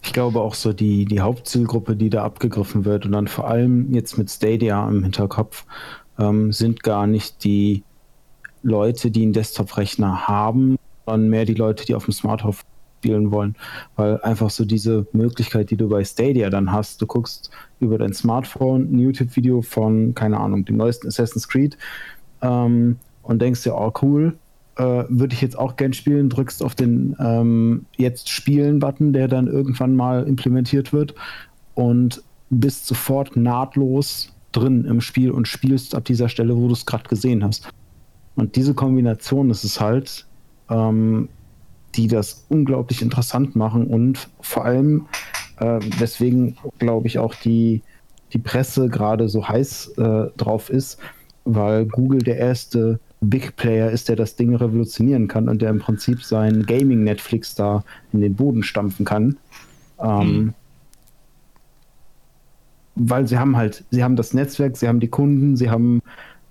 Ich 0.02 0.12
glaube 0.12 0.40
auch 0.40 0.54
so 0.54 0.72
die, 0.72 1.06
die 1.06 1.20
Hauptzielgruppe, 1.20 1.96
die 1.96 2.10
da 2.10 2.24
abgegriffen 2.24 2.84
wird 2.84 3.06
und 3.06 3.12
dann 3.12 3.26
vor 3.26 3.48
allem 3.48 3.94
jetzt 3.94 4.18
mit 4.18 4.30
Stadia 4.30 4.86
im 4.86 5.02
Hinterkopf, 5.02 5.64
ähm, 6.18 6.52
sind 6.52 6.82
gar 6.82 7.06
nicht 7.06 7.44
die 7.44 7.82
Leute, 8.62 9.10
die 9.10 9.22
einen 9.22 9.32
Desktop-Rechner 9.32 10.26
haben, 10.26 10.76
sondern 11.06 11.30
mehr 11.30 11.44
die 11.44 11.54
Leute, 11.54 11.84
die 11.84 11.94
auf 11.94 12.04
dem 12.04 12.14
Smartphone 12.14 12.54
spielen 13.04 13.30
wollen. 13.30 13.54
Weil 13.96 14.20
einfach 14.22 14.50
so 14.50 14.64
diese 14.64 15.06
Möglichkeit, 15.12 15.70
die 15.70 15.76
du 15.76 15.88
bei 15.88 16.02
Stadia 16.04 16.48
dann 16.48 16.72
hast, 16.72 17.02
du 17.02 17.06
guckst 17.06 17.50
über 17.80 17.98
dein 17.98 18.14
Smartphone 18.14 18.90
ein 18.90 18.98
YouTube-Video 18.98 19.60
von, 19.60 20.14
keine 20.14 20.40
Ahnung, 20.40 20.64
dem 20.64 20.78
neuesten 20.78 21.08
Assassin's 21.08 21.48
Creed 21.48 21.76
ähm, 22.40 22.96
und 23.22 23.42
denkst 23.42 23.62
dir, 23.62 23.74
oh 23.74 23.92
cool, 24.00 24.38
äh, 24.76 25.04
würde 25.08 25.34
ich 25.34 25.42
jetzt 25.42 25.58
auch 25.58 25.76
gern 25.76 25.92
spielen, 25.92 26.30
drückst 26.30 26.62
auf 26.62 26.74
den 26.74 27.14
ähm, 27.20 27.86
Jetzt 27.96 28.30
Spielen-Button, 28.30 29.12
der 29.12 29.28
dann 29.28 29.46
irgendwann 29.46 29.94
mal 29.94 30.26
implementiert 30.26 30.92
wird 30.92 31.14
und 31.74 32.22
bist 32.50 32.86
sofort 32.86 33.36
nahtlos 33.36 34.33
drin 34.56 34.84
im 34.84 35.00
Spiel 35.00 35.30
und 35.30 35.48
spielst 35.48 35.94
ab 35.94 36.04
dieser 36.04 36.28
Stelle, 36.28 36.56
wo 36.56 36.66
du 36.66 36.72
es 36.72 36.86
gerade 36.86 37.08
gesehen 37.08 37.44
hast. 37.44 37.68
Und 38.36 38.56
diese 38.56 38.74
Kombination 38.74 39.50
ist 39.50 39.64
es 39.64 39.80
halt, 39.80 40.26
ähm, 40.70 41.28
die 41.94 42.08
das 42.08 42.46
unglaublich 42.48 43.02
interessant 43.02 43.54
machen 43.54 43.86
und 43.86 44.28
vor 44.40 44.64
allem, 44.64 45.06
äh, 45.60 45.78
weswegen, 45.98 46.56
glaube 46.78 47.06
ich, 47.06 47.18
auch 47.18 47.34
die, 47.34 47.82
die 48.32 48.38
Presse 48.38 48.88
gerade 48.88 49.28
so 49.28 49.46
heiß 49.46 49.94
äh, 49.98 50.26
drauf 50.36 50.70
ist, 50.70 50.98
weil 51.44 51.86
Google 51.86 52.20
der 52.22 52.38
erste 52.38 52.98
Big 53.20 53.54
Player 53.56 53.90
ist, 53.90 54.08
der 54.08 54.16
das 54.16 54.34
Ding 54.34 54.54
revolutionieren 54.56 55.28
kann 55.28 55.48
und 55.48 55.62
der 55.62 55.70
im 55.70 55.78
Prinzip 55.78 56.22
sein 56.22 56.64
Gaming-Netflix 56.64 57.54
da 57.54 57.84
in 58.12 58.20
den 58.20 58.34
Boden 58.34 58.62
stampfen 58.62 59.04
kann. 59.04 59.36
Ähm, 60.00 60.36
mhm 60.36 60.54
weil 62.94 63.26
sie 63.26 63.38
haben 63.38 63.56
halt, 63.56 63.84
sie 63.90 64.04
haben 64.04 64.16
das 64.16 64.34
Netzwerk, 64.34 64.76
sie 64.76 64.88
haben 64.88 65.00
die 65.00 65.08
Kunden, 65.08 65.56
sie 65.56 65.70
haben 65.70 66.00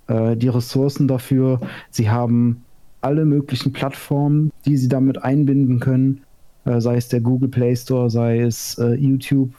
äh, 0.08 0.36
die 0.36 0.50
Ressourcen 0.50 1.08
dafür, 1.08 1.60
sie 1.90 2.10
haben 2.10 2.64
alle 3.02 3.26
möglichen 3.26 3.74
Plattformen, 3.74 4.52
die 4.66 4.78
sie 4.78 4.88
damit 4.88 5.24
einbinden 5.24 5.80
können, 5.80 6.22
äh, 6.66 6.80
sei 6.80 6.96
es 6.96 7.10
der 7.10 7.22
Google 7.22 7.50
Play 7.50 7.76
Store, 7.76 8.10
sei 8.10 8.42
es 8.42 8.78
äh, 8.78 8.94
YouTube, 8.94 9.54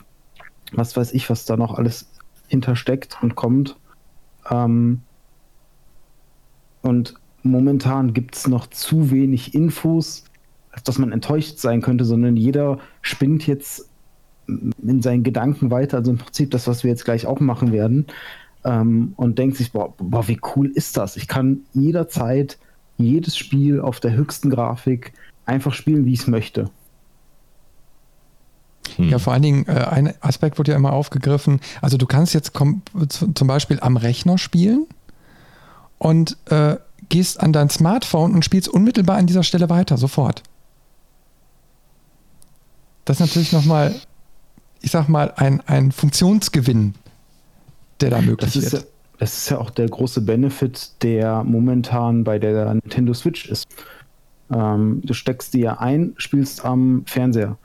was 0.73 0.95
weiß 0.95 1.13
ich, 1.13 1.29
was 1.29 1.45
da 1.45 1.57
noch 1.57 1.77
alles 1.77 2.11
hintersteckt 2.47 3.17
und 3.21 3.35
kommt. 3.35 3.77
Ähm, 4.49 5.01
und 6.81 7.15
momentan 7.43 8.13
gibt 8.13 8.35
es 8.35 8.47
noch 8.47 8.67
zu 8.67 9.11
wenig 9.11 9.53
Infos, 9.53 10.25
dass 10.83 10.99
man 10.99 11.11
enttäuscht 11.11 11.57
sein 11.57 11.81
könnte, 11.81 12.05
sondern 12.05 12.35
jeder 12.35 12.79
spinnt 13.01 13.47
jetzt 13.47 13.89
in 14.47 15.01
seinen 15.01 15.23
Gedanken 15.23 15.71
weiter, 15.71 15.97
also 15.97 16.11
im 16.11 16.17
Prinzip 16.17 16.51
das, 16.51 16.67
was 16.67 16.83
wir 16.83 16.91
jetzt 16.91 17.05
gleich 17.05 17.25
auch 17.25 17.39
machen 17.39 17.71
werden, 17.71 18.07
ähm, 18.63 19.13
und 19.15 19.39
denkt 19.39 19.57
sich, 19.57 19.71
boah, 19.71 19.93
boah, 19.97 20.27
wie 20.27 20.39
cool 20.55 20.67
ist 20.67 20.97
das? 20.97 21.17
Ich 21.17 21.27
kann 21.27 21.61
jederzeit 21.73 22.57
jedes 22.97 23.37
Spiel 23.37 23.79
auf 23.81 23.99
der 23.99 24.13
höchsten 24.13 24.49
Grafik 24.49 25.13
einfach 25.45 25.73
spielen, 25.73 26.05
wie 26.05 26.13
ich 26.13 26.21
es 26.21 26.27
möchte. 26.27 26.69
Hm. 28.95 29.09
Ja, 29.09 29.19
vor 29.19 29.33
allen 29.33 29.41
Dingen, 29.41 29.67
äh, 29.67 29.85
ein 29.89 30.13
Aspekt 30.21 30.57
wird 30.57 30.67
ja 30.67 30.75
immer 30.75 30.93
aufgegriffen. 30.93 31.59
Also 31.81 31.97
du 31.97 32.05
kannst 32.05 32.33
jetzt 32.33 32.53
zum 32.55 33.47
Beispiel 33.47 33.79
am 33.81 33.97
Rechner 33.97 34.37
spielen 34.37 34.85
und 35.97 36.37
äh, 36.49 36.77
gehst 37.09 37.39
an 37.39 37.53
dein 37.53 37.69
Smartphone 37.69 38.33
und 38.33 38.45
spielst 38.45 38.67
unmittelbar 38.67 39.17
an 39.17 39.27
dieser 39.27 39.43
Stelle 39.43 39.69
weiter, 39.69 39.97
sofort. 39.97 40.43
Das 43.03 43.19
ist 43.19 43.27
natürlich 43.27 43.51
nochmal 43.51 43.93
ich 44.85 44.91
sag 44.91 45.09
mal, 45.09 45.33
ein, 45.35 45.61
ein 45.61 45.91
Funktionsgewinn, 45.91 46.93
der 48.01 48.11
da 48.11 48.21
möglich 48.21 48.53
das 48.53 48.55
ist 48.55 48.71
wird. 48.71 48.83
Ja, 48.83 48.89
das 49.17 49.37
ist 49.37 49.49
ja 49.49 49.57
auch 49.57 49.71
der 49.71 49.89
große 49.89 50.21
Benefit, 50.21 50.91
der 51.01 51.43
momentan 51.43 52.23
bei 52.23 52.37
der 52.37 52.71
Nintendo 52.71 53.15
Switch 53.15 53.49
ist. 53.49 53.65
Ähm, 54.53 55.01
du 55.03 55.15
steckst 55.15 55.55
die 55.55 55.61
ja 55.61 55.79
ein, 55.79 56.13
spielst 56.17 56.63
am 56.63 57.01
Fernseher. 57.07 57.57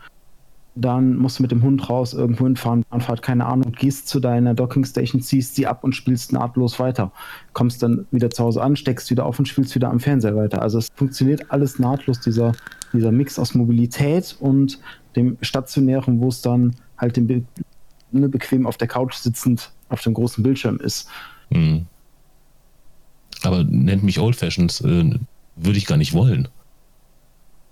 Dann 0.76 1.18
musst 1.18 1.38
du 1.38 1.42
mit 1.42 1.50
dem 1.50 1.62
Hund 1.62 1.90
raus, 1.90 2.14
irgendwo 2.14 2.44
hinfahren, 2.44 2.84
Bahnfahrt, 2.88 3.20
keine 3.20 3.44
Ahnung, 3.44 3.72
gehst 3.72 4.08
zu 4.08 4.18
deiner 4.18 4.54
Dockingstation, 4.54 5.20
ziehst 5.20 5.56
sie 5.56 5.66
ab 5.66 5.84
und 5.84 5.94
spielst 5.94 6.32
nahtlos 6.32 6.78
weiter. 6.78 7.12
Kommst 7.52 7.82
dann 7.82 8.06
wieder 8.12 8.30
zu 8.30 8.44
Hause 8.44 8.62
an, 8.62 8.76
steckst 8.76 9.10
wieder 9.10 9.26
auf 9.26 9.38
und 9.38 9.46
spielst 9.46 9.74
wieder 9.74 9.90
am 9.90 10.00
Fernseher 10.00 10.36
weiter. 10.36 10.62
Also 10.62 10.78
es 10.78 10.88
funktioniert 10.94 11.50
alles 11.52 11.78
nahtlos, 11.78 12.20
dieser, 12.20 12.52
dieser 12.94 13.12
Mix 13.12 13.38
aus 13.38 13.54
Mobilität 13.54 14.38
und 14.40 14.80
dem 15.16 15.36
Stationären, 15.42 16.20
wo 16.22 16.28
es 16.28 16.40
dann 16.40 16.76
halt 17.00 17.16
dem 17.16 17.26
Be 17.26 17.44
ne, 18.12 18.28
bequem 18.28 18.66
auf 18.66 18.76
der 18.76 18.88
Couch 18.88 19.14
sitzend 19.14 19.72
auf 19.88 20.02
dem 20.02 20.14
großen 20.14 20.42
Bildschirm 20.42 20.78
ist. 20.78 21.08
Mhm. 21.50 21.86
Aber 23.42 23.64
nennt 23.64 24.02
mich 24.02 24.20
old-fashioned, 24.20 24.80
äh, 24.82 25.18
würde 25.56 25.78
ich 25.78 25.86
gar 25.86 25.96
nicht 25.96 26.12
wollen. 26.12 26.48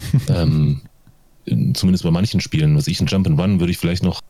ähm, 0.28 0.80
zumindest 1.74 2.04
bei 2.04 2.10
manchen 2.10 2.40
Spielen, 2.40 2.76
was 2.76 2.86
ich 2.86 3.00
ein 3.00 3.06
Jump 3.06 3.26
and 3.26 3.38
Run 3.38 3.60
würde 3.60 3.72
ich 3.72 3.78
vielleicht 3.78 4.02
noch 4.02 4.20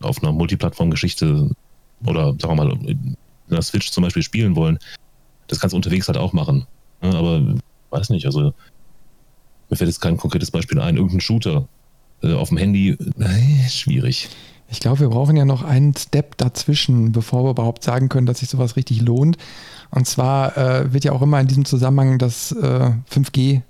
auf 0.00 0.22
einer 0.22 0.32
Multiplattform-Geschichte 0.32 1.50
oder 2.04 2.34
sagen 2.38 2.56
wir 2.56 2.64
mal 2.64 2.72
in 2.72 3.16
der 3.48 3.62
Switch 3.62 3.90
zum 3.90 4.02
Beispiel 4.02 4.22
spielen 4.22 4.56
wollen. 4.56 4.78
Das 5.46 5.60
kannst 5.60 5.72
du 5.72 5.76
unterwegs 5.76 6.08
halt 6.08 6.18
auch 6.18 6.32
machen. 6.32 6.66
Ja, 7.02 7.12
aber 7.12 7.54
weiß 7.90 8.10
nicht, 8.10 8.26
also 8.26 8.52
mir 9.70 9.76
fällt 9.76 9.88
jetzt 9.88 10.00
kein 10.00 10.16
konkretes 10.16 10.50
Beispiel 10.50 10.80
ein. 10.80 10.96
Irgendein 10.96 11.20
Shooter 11.20 11.68
äh, 12.24 12.34
auf 12.34 12.48
dem 12.48 12.58
Handy, 12.58 12.90
äh, 12.90 13.68
schwierig. 13.68 14.28
Ich 14.68 14.80
glaube, 14.80 15.00
wir 15.00 15.08
brauchen 15.08 15.36
ja 15.36 15.44
noch 15.44 15.62
einen 15.62 15.94
Step 15.94 16.36
dazwischen, 16.36 17.12
bevor 17.12 17.44
wir 17.44 17.50
überhaupt 17.50 17.84
sagen 17.84 18.08
können, 18.08 18.26
dass 18.26 18.40
sich 18.40 18.48
sowas 18.48 18.76
richtig 18.76 19.00
lohnt. 19.02 19.36
Und 19.90 20.06
zwar 20.06 20.56
äh, 20.56 20.92
wird 20.92 21.04
ja 21.04 21.12
auch 21.12 21.22
immer 21.22 21.38
in 21.40 21.46
diesem 21.46 21.64
Zusammenhang 21.64 22.18
das 22.18 22.50
äh, 22.52 22.90
5G 23.12 23.62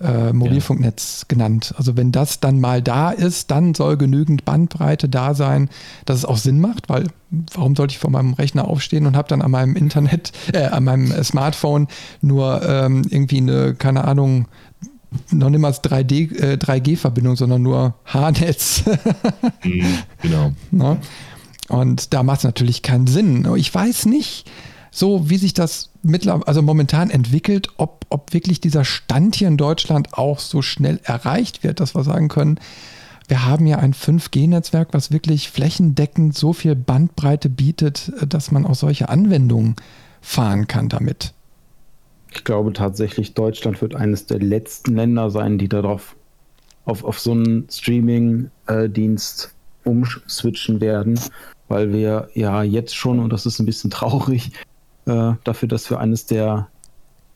äh, 0.00 0.32
Mobilfunknetz 0.32 1.22
ja. 1.22 1.24
genannt. 1.28 1.74
Also 1.76 1.96
wenn 1.96 2.12
das 2.12 2.40
dann 2.40 2.60
mal 2.60 2.82
da 2.82 3.10
ist, 3.10 3.50
dann 3.50 3.74
soll 3.74 3.96
genügend 3.96 4.44
Bandbreite 4.44 5.08
da 5.08 5.34
sein, 5.34 5.68
dass 6.04 6.18
es 6.18 6.24
auch 6.24 6.36
Sinn 6.36 6.60
macht, 6.60 6.88
weil 6.88 7.08
warum 7.52 7.74
sollte 7.74 7.92
ich 7.92 7.98
vor 7.98 8.10
meinem 8.10 8.34
Rechner 8.34 8.68
aufstehen 8.68 9.06
und 9.06 9.16
habe 9.16 9.28
dann 9.28 9.42
an 9.42 9.50
meinem 9.50 9.74
Internet, 9.76 10.32
äh, 10.52 10.66
an 10.66 10.84
meinem 10.84 11.24
Smartphone 11.24 11.88
nur 12.20 12.62
ähm, 12.62 13.02
irgendwie 13.10 13.38
eine, 13.38 13.74
keine 13.74 14.04
Ahnung, 14.04 14.46
noch 15.30 15.50
nicht 15.50 15.60
mal 15.60 15.72
3D, 15.72 16.38
äh, 16.38 16.56
3G-Verbindung, 16.56 17.36
sondern 17.36 17.62
nur 17.62 17.94
H-Netz. 18.06 18.84
mhm, 19.64 19.98
genau. 20.22 20.52
Na? 20.70 20.98
Und 21.68 22.14
da 22.14 22.22
macht 22.22 22.38
es 22.38 22.44
natürlich 22.44 22.82
keinen 22.82 23.06
Sinn. 23.06 23.46
Ich 23.56 23.74
weiß 23.74 24.06
nicht, 24.06 24.50
so 24.90 25.28
wie 25.28 25.36
sich 25.36 25.54
das 25.54 25.90
mittlerweile, 26.02 26.46
also 26.46 26.62
momentan 26.62 27.10
entwickelt, 27.10 27.68
ob, 27.76 28.06
ob 28.08 28.32
wirklich 28.32 28.60
dieser 28.60 28.84
Stand 28.84 29.36
hier 29.36 29.48
in 29.48 29.56
Deutschland 29.56 30.14
auch 30.14 30.38
so 30.38 30.62
schnell 30.62 31.00
erreicht 31.04 31.62
wird, 31.62 31.80
dass 31.80 31.94
wir 31.94 32.04
sagen 32.04 32.28
können, 32.28 32.58
wir 33.28 33.44
haben 33.44 33.66
ja 33.66 33.78
ein 33.78 33.92
5G-Netzwerk, 33.92 34.88
was 34.92 35.12
wirklich 35.12 35.50
flächendeckend 35.50 36.34
so 36.34 36.54
viel 36.54 36.74
Bandbreite 36.74 37.50
bietet, 37.50 38.10
dass 38.26 38.50
man 38.50 38.64
auch 38.64 38.74
solche 38.74 39.10
Anwendungen 39.10 39.76
fahren 40.22 40.66
kann 40.66 40.88
damit. 40.88 41.34
Ich 42.32 42.44
glaube 42.44 42.72
tatsächlich, 42.72 43.34
Deutschland 43.34 43.80
wird 43.80 43.94
eines 43.94 44.26
der 44.26 44.38
letzten 44.38 44.94
Länder 44.94 45.30
sein, 45.30 45.58
die 45.58 45.68
darauf 45.68 46.16
auf, 46.84 47.04
auf 47.04 47.18
so 47.18 47.32
einen 47.32 47.68
Streaming-Dienst 47.70 49.54
umswitchen 49.84 50.80
werden, 50.80 51.18
weil 51.68 51.92
wir 51.92 52.28
ja 52.34 52.62
jetzt 52.62 52.96
schon, 52.96 53.18
und 53.18 53.32
das 53.32 53.46
ist 53.46 53.58
ein 53.58 53.66
bisschen 53.66 53.90
traurig, 53.90 54.52
äh, 55.06 55.32
dafür, 55.44 55.68
dass 55.68 55.88
wir 55.90 56.00
eines 56.00 56.26
der 56.26 56.68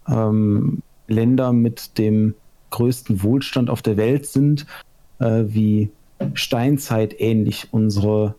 ähm, 0.08 0.82
Länder 1.06 1.52
mit 1.52 1.98
dem 1.98 2.34
größten 2.70 3.22
Wohlstand 3.22 3.70
auf 3.70 3.82
der 3.82 3.96
Welt 3.96 4.26
sind, 4.26 4.66
äh, 5.18 5.44
wie 5.46 5.90
Steinzeit 6.34 7.20
ähnlich 7.20 7.68
unsere 7.72 8.34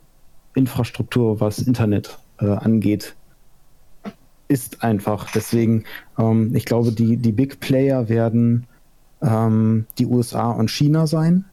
Infrastruktur, 0.56 1.40
was 1.40 1.60
Internet 1.60 2.18
äh, 2.40 2.46
angeht, 2.46 3.16
ist 4.54 4.84
einfach. 4.84 5.32
Deswegen, 5.32 5.84
ähm, 6.18 6.56
ich 6.56 6.66
glaube, 6.66 6.92
die, 6.92 7.18
die 7.18 7.32
Big 7.32 7.60
Player 7.60 8.08
werden 8.08 8.68
ähm, 9.22 9.88
die 9.98 10.06
USA 10.06 10.52
und 10.52 10.70
China 10.70 11.08
sein. 11.08 11.46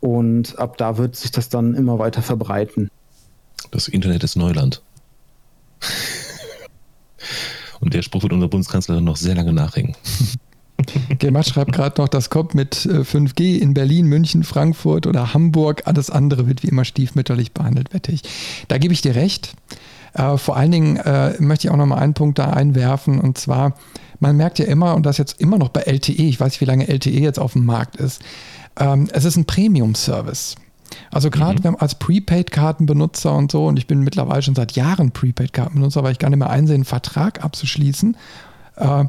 Und 0.00 0.58
ab 0.58 0.76
da 0.76 0.98
wird 0.98 1.16
sich 1.16 1.32
das 1.32 1.48
dann 1.48 1.74
immer 1.74 1.98
weiter 1.98 2.22
verbreiten. 2.22 2.90
Das 3.70 3.88
Internet 3.88 4.22
ist 4.22 4.36
Neuland. 4.36 4.82
Und 7.80 7.94
der 7.94 8.02
Spruch 8.02 8.22
wird 8.22 8.32
unser 8.32 8.48
Bundeskanzler 8.48 9.00
noch 9.00 9.16
sehr 9.16 9.34
lange 9.34 9.52
nachhängen. 9.52 9.96
Gemacht 11.18 11.48
schreibt 11.48 11.72
gerade 11.72 12.00
noch, 12.00 12.08
das 12.08 12.30
kommt 12.30 12.54
mit 12.54 12.76
5G 12.76 13.40
äh, 13.40 13.58
in 13.58 13.74
Berlin, 13.74 14.06
München, 14.06 14.44
Frankfurt 14.44 15.06
oder 15.06 15.34
Hamburg. 15.34 15.82
Alles 15.86 16.10
andere 16.10 16.46
wird 16.46 16.62
wie 16.62 16.68
immer 16.68 16.84
stiefmütterlich 16.84 17.52
behandelt, 17.52 17.92
wette 17.92 18.12
ich. 18.12 18.22
Da 18.68 18.78
gebe 18.78 18.94
ich 18.94 19.00
dir 19.00 19.14
recht. 19.14 19.54
Äh, 20.14 20.36
vor 20.36 20.56
allen 20.56 20.70
Dingen 20.70 20.96
äh, 20.96 21.34
möchte 21.40 21.66
ich 21.66 21.72
auch 21.72 21.76
noch 21.76 21.86
mal 21.86 21.98
einen 21.98 22.14
Punkt 22.14 22.38
da 22.38 22.50
einwerfen 22.50 23.20
und 23.20 23.38
zwar, 23.38 23.74
man 24.20 24.36
merkt 24.36 24.58
ja 24.58 24.66
immer, 24.66 24.94
und 24.94 25.06
das 25.06 25.18
jetzt 25.18 25.40
immer 25.40 25.58
noch 25.58 25.68
bei 25.68 25.82
LTE, 25.82 26.22
ich 26.22 26.40
weiß 26.40 26.52
nicht, 26.52 26.60
wie 26.60 26.66
lange 26.66 26.88
LTE 26.88 27.10
jetzt 27.10 27.38
auf 27.38 27.52
dem 27.52 27.66
Markt 27.66 27.96
ist, 27.96 28.22
ähm, 28.78 29.08
es 29.12 29.24
ist 29.24 29.36
ein 29.36 29.44
Premium-Service. 29.44 30.56
Also 31.10 31.30
gerade 31.30 31.68
mhm. 31.68 31.76
als 31.78 31.96
Prepaid-Kartenbenutzer 31.96 33.34
und 33.34 33.52
so, 33.52 33.66
und 33.66 33.78
ich 33.78 33.86
bin 33.86 34.00
mittlerweile 34.00 34.42
schon 34.42 34.54
seit 34.54 34.72
Jahren 34.72 35.10
Prepaid-Kartenbenutzer, 35.10 36.02
weil 36.02 36.12
ich 36.12 36.18
gar 36.18 36.30
nicht 36.30 36.38
mehr 36.38 36.50
einsehe, 36.50 36.74
einen 36.74 36.84
Vertrag 36.84 37.44
abzuschließen, 37.44 38.16
äh, 38.76 39.04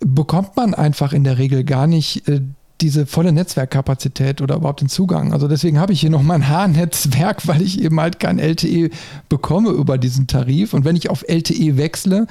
bekommt 0.00 0.56
man 0.56 0.74
einfach 0.74 1.12
in 1.12 1.24
der 1.24 1.38
Regel 1.38 1.64
gar 1.64 1.86
nicht 1.86 2.28
äh, 2.28 2.40
diese 2.80 3.06
volle 3.06 3.32
Netzwerkkapazität 3.32 4.42
oder 4.42 4.56
überhaupt 4.56 4.80
den 4.80 4.88
Zugang. 4.88 5.32
Also 5.32 5.48
deswegen 5.48 5.78
habe 5.78 5.92
ich 5.92 6.00
hier 6.00 6.10
noch 6.10 6.22
mein 6.22 6.48
H-Netzwerk, 6.48 7.46
weil 7.46 7.62
ich 7.62 7.80
eben 7.80 8.00
halt 8.00 8.18
kein 8.18 8.38
LTE 8.38 8.90
bekomme 9.28 9.70
über 9.70 9.96
diesen 9.96 10.26
Tarif. 10.26 10.74
Und 10.74 10.84
wenn 10.84 10.96
ich 10.96 11.08
auf 11.08 11.24
LTE 11.26 11.76
wechsle, 11.76 12.26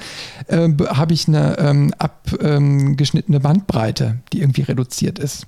äh, 0.48 0.68
habe 0.88 1.14
ich 1.14 1.28
eine 1.28 1.58
ähm, 1.58 1.94
abgeschnittene 1.98 3.36
ähm, 3.36 3.42
Bandbreite, 3.42 4.18
die 4.32 4.40
irgendwie 4.40 4.62
reduziert 4.62 5.18
ist. 5.18 5.46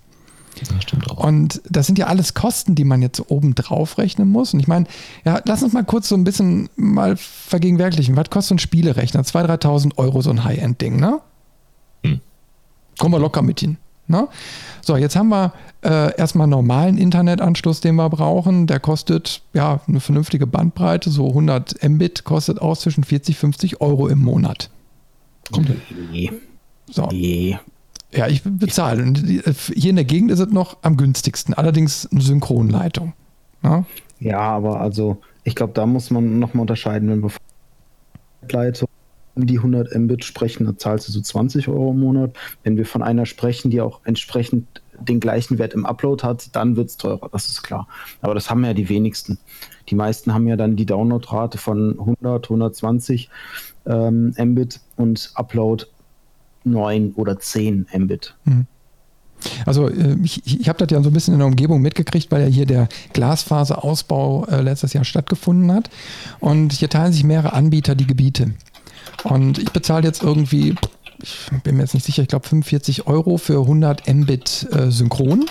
Das 0.59 0.82
stimmt 0.82 1.11
auch. 1.11 1.22
Und 1.22 1.61
das 1.68 1.87
sind 1.87 1.98
ja 1.98 2.06
alles 2.06 2.32
Kosten, 2.32 2.74
die 2.74 2.85
man 2.85 3.02
jetzt 3.02 3.30
oben 3.30 3.54
drauf 3.54 3.98
rechnen 3.98 4.30
muss. 4.30 4.54
Und 4.54 4.61
ich 4.61 4.68
meine, 4.68 4.87
ja, 5.26 5.40
lass 5.44 5.62
uns 5.62 5.74
mal 5.74 5.85
kurz 5.85 6.09
so 6.09 6.14
ein 6.14 6.24
bisschen 6.24 6.70
mal 6.76 7.16
vergegenwärtigen. 7.16 8.16
Was 8.16 8.30
kostet 8.30 8.48
so 8.48 8.54
ein 8.54 8.59
Spielerechner? 8.59 9.20
2.000, 9.20 9.62
3.000 9.62 9.98
Euro 9.98 10.22
so 10.22 10.30
ein 10.30 10.44
High-End-Ding, 10.44 10.96
ne? 10.98 11.20
Hm. 12.02 12.20
Kommen 12.98 13.14
wir 13.14 13.18
locker 13.18 13.42
mit 13.42 13.61
hin. 13.61 13.76
Ne? 14.08 14.28
So, 14.82 14.96
jetzt 14.96 15.16
haben 15.16 15.28
wir 15.28 15.52
äh, 15.82 16.16
erstmal 16.16 16.44
einen 16.44 16.52
normalen 16.52 16.98
Internetanschluss, 16.98 17.80
den 17.80 17.96
wir 17.96 18.08
brauchen. 18.08 18.66
Der 18.66 18.80
kostet 18.80 19.42
ja 19.52 19.80
eine 19.86 20.00
vernünftige 20.00 20.46
Bandbreite, 20.46 21.10
so 21.10 21.28
100 21.28 21.82
Mbit 21.88 22.24
kostet 22.24 22.60
auch 22.60 22.76
zwischen 22.76 23.04
40, 23.04 23.36
50 23.36 23.80
Euro 23.80 24.08
im 24.08 24.20
Monat. 24.20 24.70
Kommt 25.52 25.70
nee. 26.12 26.32
So. 26.90 27.06
Nee. 27.06 27.58
Ja, 28.12 28.28
ich 28.28 28.42
bezahle. 28.44 29.02
Äh, 29.02 29.52
hier 29.74 29.90
in 29.90 29.96
der 29.96 30.04
Gegend 30.04 30.30
ist 30.30 30.40
es 30.40 30.48
noch 30.48 30.78
am 30.82 30.96
günstigsten, 30.96 31.54
allerdings 31.54 32.06
eine 32.10 32.20
Synchronleitung. 32.20 33.12
Ja, 33.62 33.84
ja 34.20 34.38
aber 34.38 34.80
also 34.80 35.18
ich 35.44 35.54
glaube, 35.54 35.72
da 35.74 35.86
muss 35.86 36.10
man 36.10 36.38
nochmal 36.38 36.62
unterscheiden, 36.62 37.08
wenn 37.10 37.22
wir 37.22 37.30
Leitung 38.48 38.88
um 39.37 39.46
die 39.46 39.59
100 39.59 39.94
Mbit 39.94 40.25
sprechen, 40.25 40.64
dann 40.64 40.79
zahlst 40.79 41.09
du 41.09 41.12
so 41.12 41.20
20 41.20 41.68
Euro 41.68 41.90
im 41.90 42.01
Monat. 42.01 42.35
Wenn 42.64 42.77
wir 42.77 42.87
von 42.87 43.03
einer 43.03 43.27
sprechen, 43.27 43.70
die 43.70 43.81
auch 43.81 44.01
entsprechend 44.05 44.83
den 44.99 45.20
gleichen 45.20 45.59
Wert 45.59 45.75
im 45.75 45.85
Upload 45.85 46.25
hat, 46.25 46.57
dann 46.57 46.77
wird 46.77 46.88
es 46.88 46.96
teurer, 46.96 47.29
das 47.31 47.49
ist 47.49 47.62
klar. 47.62 47.87
Aber 48.22 48.35
das 48.35 48.49
haben 48.49 48.64
ja 48.64 48.72
die 48.72 48.88
wenigsten. 48.88 49.38
Die 49.88 49.94
meisten 49.94 50.33
haben 50.33 50.46
ja 50.46 50.57
dann 50.57 50.77
die 50.77 50.87
Downloadrate 50.87 51.59
von 51.59 51.99
100, 51.99 52.46
120 52.46 53.29
ähm, 53.87 54.35
Mbit 54.38 54.81
und 54.96 55.31
Upload 55.35 55.84
9 56.64 57.12
oder 57.14 57.39
10 57.39 57.87
Mbit. 57.95 58.34
Mhm. 58.45 58.66
Also 59.64 59.89
äh, 59.89 60.16
ich, 60.22 60.43
ich 60.47 60.68
habe 60.68 60.78
das 60.78 60.91
ja 60.91 61.03
so 61.03 61.11
ein 61.11 61.12
bisschen 61.12 61.34
in 61.34 61.41
der 61.41 61.47
Umgebung 61.47 61.82
mitgekriegt, 61.82 62.30
weil 62.30 62.43
ja 62.43 62.49
hier 62.49 62.66
der 62.66 62.89
Glasfaserausbau 63.12 64.47
äh, 64.47 64.62
letztes 64.62 64.93
Jahr 64.93 65.05
stattgefunden 65.05 65.72
hat. 65.72 65.91
Und 66.41 66.72
hier 66.72 66.89
teilen 66.89 67.12
sich 67.12 67.24
mehrere 67.24 67.53
Anbieter 67.53 67.95
die 67.95 68.07
Gebiete. 68.07 68.53
Und 69.24 69.59
ich 69.59 69.72
bezahle 69.72 70.04
jetzt 70.04 70.22
irgendwie, 70.22 70.74
ich 71.22 71.50
bin 71.62 71.76
mir 71.76 71.82
jetzt 71.82 71.94
nicht 71.94 72.04
sicher, 72.04 72.22
ich 72.22 72.28
glaube 72.28 72.48
45 72.48 73.07
Euro 73.07 73.38
für 73.38 73.61
100 73.61 74.12
Mbit 74.12 74.68
äh, 74.72 74.90
Synchron. 74.90 75.46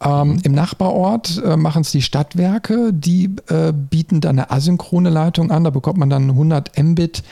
Ähm, 0.00 0.38
Im 0.44 0.52
Nachbarort 0.52 1.42
äh, 1.44 1.56
machen 1.56 1.82
es 1.82 1.90
die 1.90 2.02
Stadtwerke, 2.02 2.92
die 2.92 3.34
äh, 3.48 3.72
bieten 3.72 4.20
dann 4.20 4.38
eine 4.38 4.50
asynchrone 4.50 5.10
Leitung 5.10 5.50
an, 5.50 5.64
da 5.64 5.70
bekommt 5.70 5.98
man 5.98 6.08
dann 6.08 6.30
100 6.30 6.78
Mbit 6.80 7.24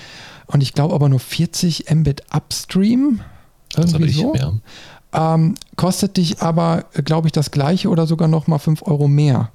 und 0.46 0.62
ich 0.62 0.72
glaube 0.72 0.94
aber 0.94 1.08
nur 1.08 1.20
40 1.20 1.86
Mbit 1.94 2.24
Upstream. 2.34 3.20
Irgendwie 3.76 4.10
so. 4.10 4.34
Ähm, 5.12 5.54
kostet 5.76 6.16
dich 6.16 6.42
aber, 6.42 6.86
glaube 7.04 7.28
ich, 7.28 7.32
das 7.32 7.50
gleiche 7.50 7.88
oder 7.88 8.06
sogar 8.06 8.28
noch 8.28 8.48
mal 8.48 8.58
5 8.58 8.82
Euro 8.82 9.06
mehr. 9.06 9.50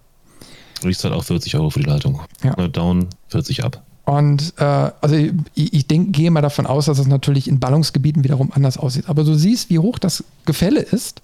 Ich 0.84 0.98
zahle 0.98 1.16
auch 1.16 1.24
40 1.24 1.56
Euro 1.56 1.70
für 1.70 1.80
die 1.80 1.86
Leitung. 1.86 2.22
Ja. 2.44 2.56
Down, 2.68 3.08
40 3.28 3.64
ab. 3.64 3.84
Und 4.12 4.56
äh, 4.58 4.64
also 5.00 5.16
ich, 5.16 5.32
ich 5.74 5.88
denk, 5.88 6.12
gehe 6.12 6.32
mal 6.32 6.42
davon 6.42 6.66
aus, 6.66 6.88
dass 6.88 7.00
es 7.00 7.08
natürlich 7.08 7.48
in 7.48 7.62
Ballungsgebieten 7.62 8.26
wiederum 8.26 8.52
anders 8.52 8.78
aussieht. 8.78 9.08
Aber 9.08 9.24
du 9.24 9.36
siehst, 9.36 9.70
wie 9.70 9.80
hoch 9.80 10.00
das 10.00 10.26
Gefälle 10.44 10.82
ist. 10.82 11.22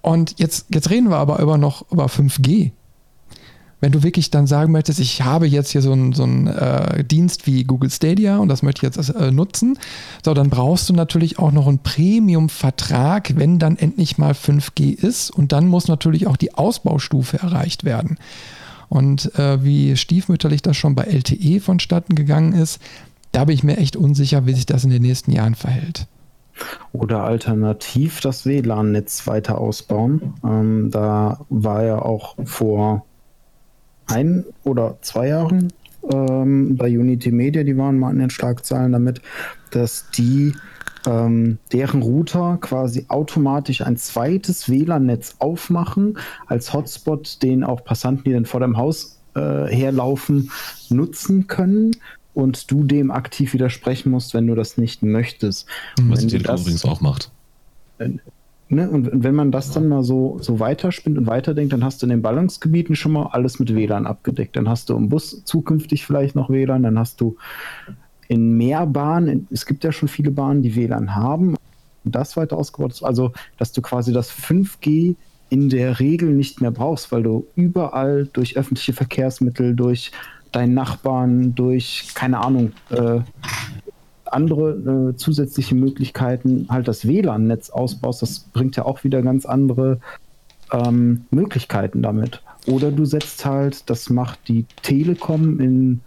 Und 0.00 0.36
jetzt, 0.38 0.64
jetzt 0.72 0.88
reden 0.88 1.10
wir 1.10 1.18
aber 1.18 1.38
über 1.40 1.58
noch 1.58 1.84
über 1.92 2.06
5G. 2.06 2.70
Wenn 3.82 3.92
du 3.92 4.02
wirklich 4.02 4.30
dann 4.30 4.46
sagen 4.46 4.72
möchtest, 4.72 5.00
ich 5.00 5.20
habe 5.20 5.46
jetzt 5.46 5.72
hier 5.72 5.82
so 5.82 5.92
einen 5.92 6.14
so 6.14 6.24
äh, 6.24 7.04
Dienst 7.04 7.46
wie 7.46 7.64
Google 7.64 7.90
Stadia 7.90 8.38
und 8.38 8.48
das 8.48 8.62
möchte 8.62 8.86
ich 8.86 8.96
jetzt 8.96 9.10
äh, 9.10 9.30
nutzen, 9.30 9.78
so, 10.24 10.32
dann 10.32 10.48
brauchst 10.48 10.88
du 10.88 10.94
natürlich 10.94 11.38
auch 11.38 11.52
noch 11.52 11.66
einen 11.66 11.80
Premium-Vertrag, 11.80 13.36
wenn 13.36 13.58
dann 13.58 13.76
endlich 13.76 14.16
mal 14.16 14.32
5G 14.32 14.94
ist. 14.94 15.30
Und 15.30 15.52
dann 15.52 15.66
muss 15.66 15.88
natürlich 15.88 16.26
auch 16.26 16.38
die 16.38 16.54
Ausbaustufe 16.54 17.38
erreicht 17.40 17.84
werden. 17.84 18.16
Und 18.88 19.34
äh, 19.38 19.62
wie 19.64 19.96
stiefmütterlich 19.96 20.62
das 20.62 20.76
schon 20.76 20.94
bei 20.94 21.04
LTE 21.04 21.60
vonstatten 21.60 22.14
gegangen 22.14 22.52
ist, 22.52 22.80
da 23.32 23.44
bin 23.44 23.54
ich 23.54 23.64
mir 23.64 23.76
echt 23.76 23.96
unsicher, 23.96 24.46
wie 24.46 24.54
sich 24.54 24.66
das 24.66 24.84
in 24.84 24.90
den 24.90 25.02
nächsten 25.02 25.32
Jahren 25.32 25.54
verhält. 25.54 26.06
Oder 26.92 27.24
alternativ 27.24 28.20
das 28.20 28.46
WLAN-Netz 28.46 29.26
weiter 29.26 29.58
ausbauen. 29.58 30.34
Ähm, 30.44 30.90
da 30.90 31.40
war 31.48 31.84
ja 31.84 31.98
auch 31.98 32.36
vor 32.44 33.04
ein 34.06 34.44
oder 34.62 34.98
zwei 35.00 35.28
Jahren 35.28 35.72
ähm, 36.12 36.76
bei 36.76 36.86
Unity 36.86 37.32
Media, 37.32 37.64
die 37.64 37.76
waren 37.76 37.98
mal 37.98 38.12
in 38.12 38.18
den 38.18 38.30
Schlagzeilen 38.30 38.92
damit, 38.92 39.20
dass 39.70 40.10
die 40.16 40.54
ähm, 41.06 41.58
deren 41.72 42.02
Router 42.02 42.58
quasi 42.60 43.06
automatisch 43.08 43.82
ein 43.82 43.96
zweites 43.96 44.68
WLAN-Netz 44.68 45.36
aufmachen, 45.38 46.18
als 46.46 46.72
Hotspot, 46.72 47.42
den 47.42 47.64
auch 47.64 47.84
Passanten, 47.84 48.24
die 48.24 48.32
dann 48.32 48.46
vor 48.46 48.60
dem 48.60 48.76
Haus 48.76 49.18
äh, 49.34 49.66
herlaufen, 49.66 50.50
nutzen 50.88 51.46
können 51.46 51.96
und 52.34 52.70
du 52.70 52.84
dem 52.84 53.10
aktiv 53.10 53.52
widersprechen 53.52 54.10
musst, 54.10 54.34
wenn 54.34 54.46
du 54.46 54.54
das 54.54 54.76
nicht 54.76 55.02
möchtest. 55.02 55.66
Was 56.02 56.20
die 56.20 56.26
Telekom 56.28 56.60
übrigens 56.60 56.84
auch 56.84 57.00
macht. 57.00 57.30
Äh, 57.98 58.10
ne? 58.68 58.90
Und 58.90 59.22
wenn 59.22 59.34
man 59.34 59.52
das 59.52 59.70
dann 59.70 59.88
mal 59.88 60.02
so, 60.02 60.38
so 60.40 60.58
weiterspinnt 60.58 61.16
und 61.18 61.26
weiterdenkt, 61.26 61.72
dann 61.72 61.84
hast 61.84 62.02
du 62.02 62.06
in 62.06 62.10
den 62.10 62.22
Ballungsgebieten 62.22 62.96
schon 62.96 63.12
mal 63.12 63.26
alles 63.26 63.58
mit 63.58 63.74
WLAN 63.74 64.06
abgedeckt. 64.06 64.56
Dann 64.56 64.68
hast 64.68 64.88
du 64.90 64.96
im 64.96 65.08
Bus 65.08 65.44
zukünftig 65.44 66.04
vielleicht 66.04 66.34
noch 66.34 66.50
WLAN, 66.50 66.82
dann 66.82 66.98
hast 66.98 67.20
du 67.20 67.36
in 68.34 68.56
mehr 68.56 68.84
Bahnen, 68.84 69.46
es 69.52 69.64
gibt 69.64 69.84
ja 69.84 69.92
schon 69.92 70.08
viele 70.08 70.32
Bahnen, 70.32 70.60
die 70.60 70.74
WLAN 70.74 71.14
haben, 71.14 71.54
das 72.02 72.36
weiter 72.36 72.56
ausgebaut 72.56 72.90
ist. 72.90 73.04
Also, 73.04 73.32
dass 73.58 73.70
du 73.70 73.80
quasi 73.80 74.12
das 74.12 74.32
5G 74.32 75.14
in 75.50 75.68
der 75.68 76.00
Regel 76.00 76.32
nicht 76.32 76.60
mehr 76.60 76.72
brauchst, 76.72 77.12
weil 77.12 77.22
du 77.22 77.46
überall 77.54 78.28
durch 78.32 78.56
öffentliche 78.56 78.92
Verkehrsmittel, 78.92 79.76
durch 79.76 80.10
deinen 80.50 80.74
Nachbarn, 80.74 81.54
durch, 81.54 82.10
keine 82.14 82.40
Ahnung, 82.44 82.72
äh, 82.90 83.20
andere 84.24 85.12
äh, 85.12 85.16
zusätzliche 85.16 85.76
Möglichkeiten 85.76 86.66
halt 86.68 86.88
das 86.88 87.06
WLAN-Netz 87.06 87.70
ausbaust. 87.70 88.20
Das 88.20 88.40
bringt 88.40 88.74
ja 88.74 88.84
auch 88.84 89.04
wieder 89.04 89.22
ganz 89.22 89.46
andere 89.46 90.00
ähm, 90.72 91.26
Möglichkeiten 91.30 92.02
damit. 92.02 92.42
Oder 92.66 92.90
du 92.90 93.04
setzt 93.04 93.44
halt, 93.44 93.88
das 93.88 94.10
macht 94.10 94.40
die 94.48 94.66
Telekom 94.82 95.60
in 95.60 96.00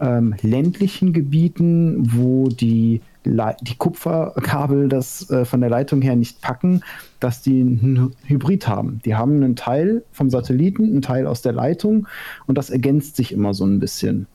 ähm, 0.00 0.34
ländlichen 0.42 1.12
Gebieten, 1.12 2.14
wo 2.14 2.48
die, 2.48 3.02
die 3.24 3.76
Kupferkabel 3.76 4.88
das 4.88 5.28
äh, 5.30 5.44
von 5.44 5.60
der 5.60 5.70
Leitung 5.70 6.00
her 6.02 6.16
nicht 6.16 6.40
packen, 6.40 6.82
dass 7.20 7.42
die 7.42 7.60
einen 7.60 8.14
Hybrid 8.24 8.66
haben. 8.66 9.00
Die 9.04 9.14
haben 9.14 9.36
einen 9.36 9.56
Teil 9.56 10.02
vom 10.12 10.30
Satelliten, 10.30 10.84
einen 10.84 11.02
Teil 11.02 11.26
aus 11.26 11.42
der 11.42 11.52
Leitung 11.52 12.06
und 12.46 12.56
das 12.56 12.70
ergänzt 12.70 13.16
sich 13.16 13.32
immer 13.32 13.52
so 13.54 13.64
ein 13.64 13.78
bisschen. 13.78 14.26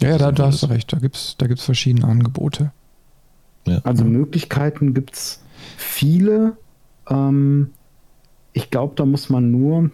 Ja, 0.00 0.10
ja 0.10 0.18
da, 0.18 0.32
da 0.32 0.46
hast 0.46 0.62
du 0.62 0.66
recht. 0.66 0.92
Da 0.92 0.98
gibt 0.98 1.16
es 1.16 1.36
da 1.38 1.46
gibt's 1.46 1.64
verschiedene 1.64 2.06
Angebote. 2.06 2.72
Ja. 3.66 3.80
Also 3.84 4.04
Möglichkeiten 4.04 4.94
gibt 4.94 5.14
es 5.14 5.42
viele. 5.76 6.56
Ähm, 7.08 7.70
ich 8.52 8.70
glaube, 8.70 8.94
da 8.96 9.04
muss 9.04 9.28
man 9.28 9.50
nur 9.50 9.90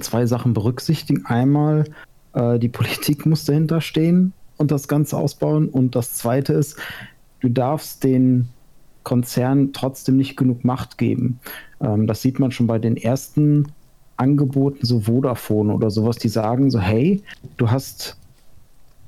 zwei 0.00 0.26
Sachen 0.26 0.54
berücksichtigen. 0.54 1.26
Einmal, 1.26 1.84
äh, 2.34 2.58
die 2.58 2.68
Politik 2.68 3.26
muss 3.26 3.44
dahinter 3.44 3.80
stehen 3.80 4.32
und 4.56 4.70
das 4.70 4.88
Ganze 4.88 5.16
ausbauen. 5.16 5.68
Und 5.68 5.94
das 5.94 6.14
Zweite 6.14 6.52
ist, 6.52 6.78
du 7.40 7.48
darfst 7.48 8.04
den 8.04 8.48
Konzernen 9.02 9.72
trotzdem 9.72 10.16
nicht 10.16 10.36
genug 10.36 10.64
Macht 10.64 10.98
geben. 10.98 11.40
Ähm, 11.80 12.06
das 12.06 12.22
sieht 12.22 12.38
man 12.38 12.52
schon 12.52 12.66
bei 12.66 12.78
den 12.78 12.96
ersten 12.96 13.66
Angeboten, 14.16 14.86
so 14.86 15.00
Vodafone 15.00 15.72
oder 15.72 15.90
sowas, 15.90 16.16
die 16.16 16.28
sagen 16.28 16.70
so, 16.70 16.78
hey, 16.78 17.22
du 17.56 17.70
hast 17.70 18.16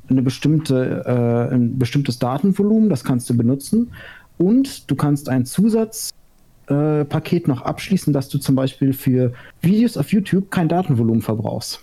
eine 0.08 0.22
bestimmte, 0.22 1.04
äh, 1.06 1.54
ein 1.54 1.78
bestimmtes 1.78 2.18
Datenvolumen, 2.18 2.90
das 2.90 3.04
kannst 3.04 3.30
du 3.30 3.36
benutzen 3.36 3.92
und 4.38 4.90
du 4.90 4.96
kannst 4.96 5.28
ein 5.28 5.46
Zusatzpaket 5.46 7.44
äh, 7.44 7.48
noch 7.48 7.62
abschließen, 7.62 8.12
dass 8.12 8.28
du 8.28 8.38
zum 8.38 8.54
Beispiel 8.54 8.92
für 8.92 9.32
Videos 9.60 9.96
auf 9.96 10.12
YouTube 10.12 10.50
kein 10.50 10.68
Datenvolumen 10.68 11.22
verbrauchst. 11.22 11.80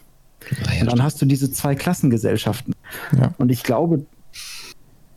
Ja, 0.50 0.82
und 0.82 0.92
dann 0.92 1.04
hast 1.04 1.22
du 1.22 1.26
diese 1.26 1.52
zwei 1.52 1.76
Klassengesellschaften. 1.76 2.74
Ja. 3.18 3.34
Und 3.38 3.52
ich 3.52 3.64
glaube, 3.64 4.06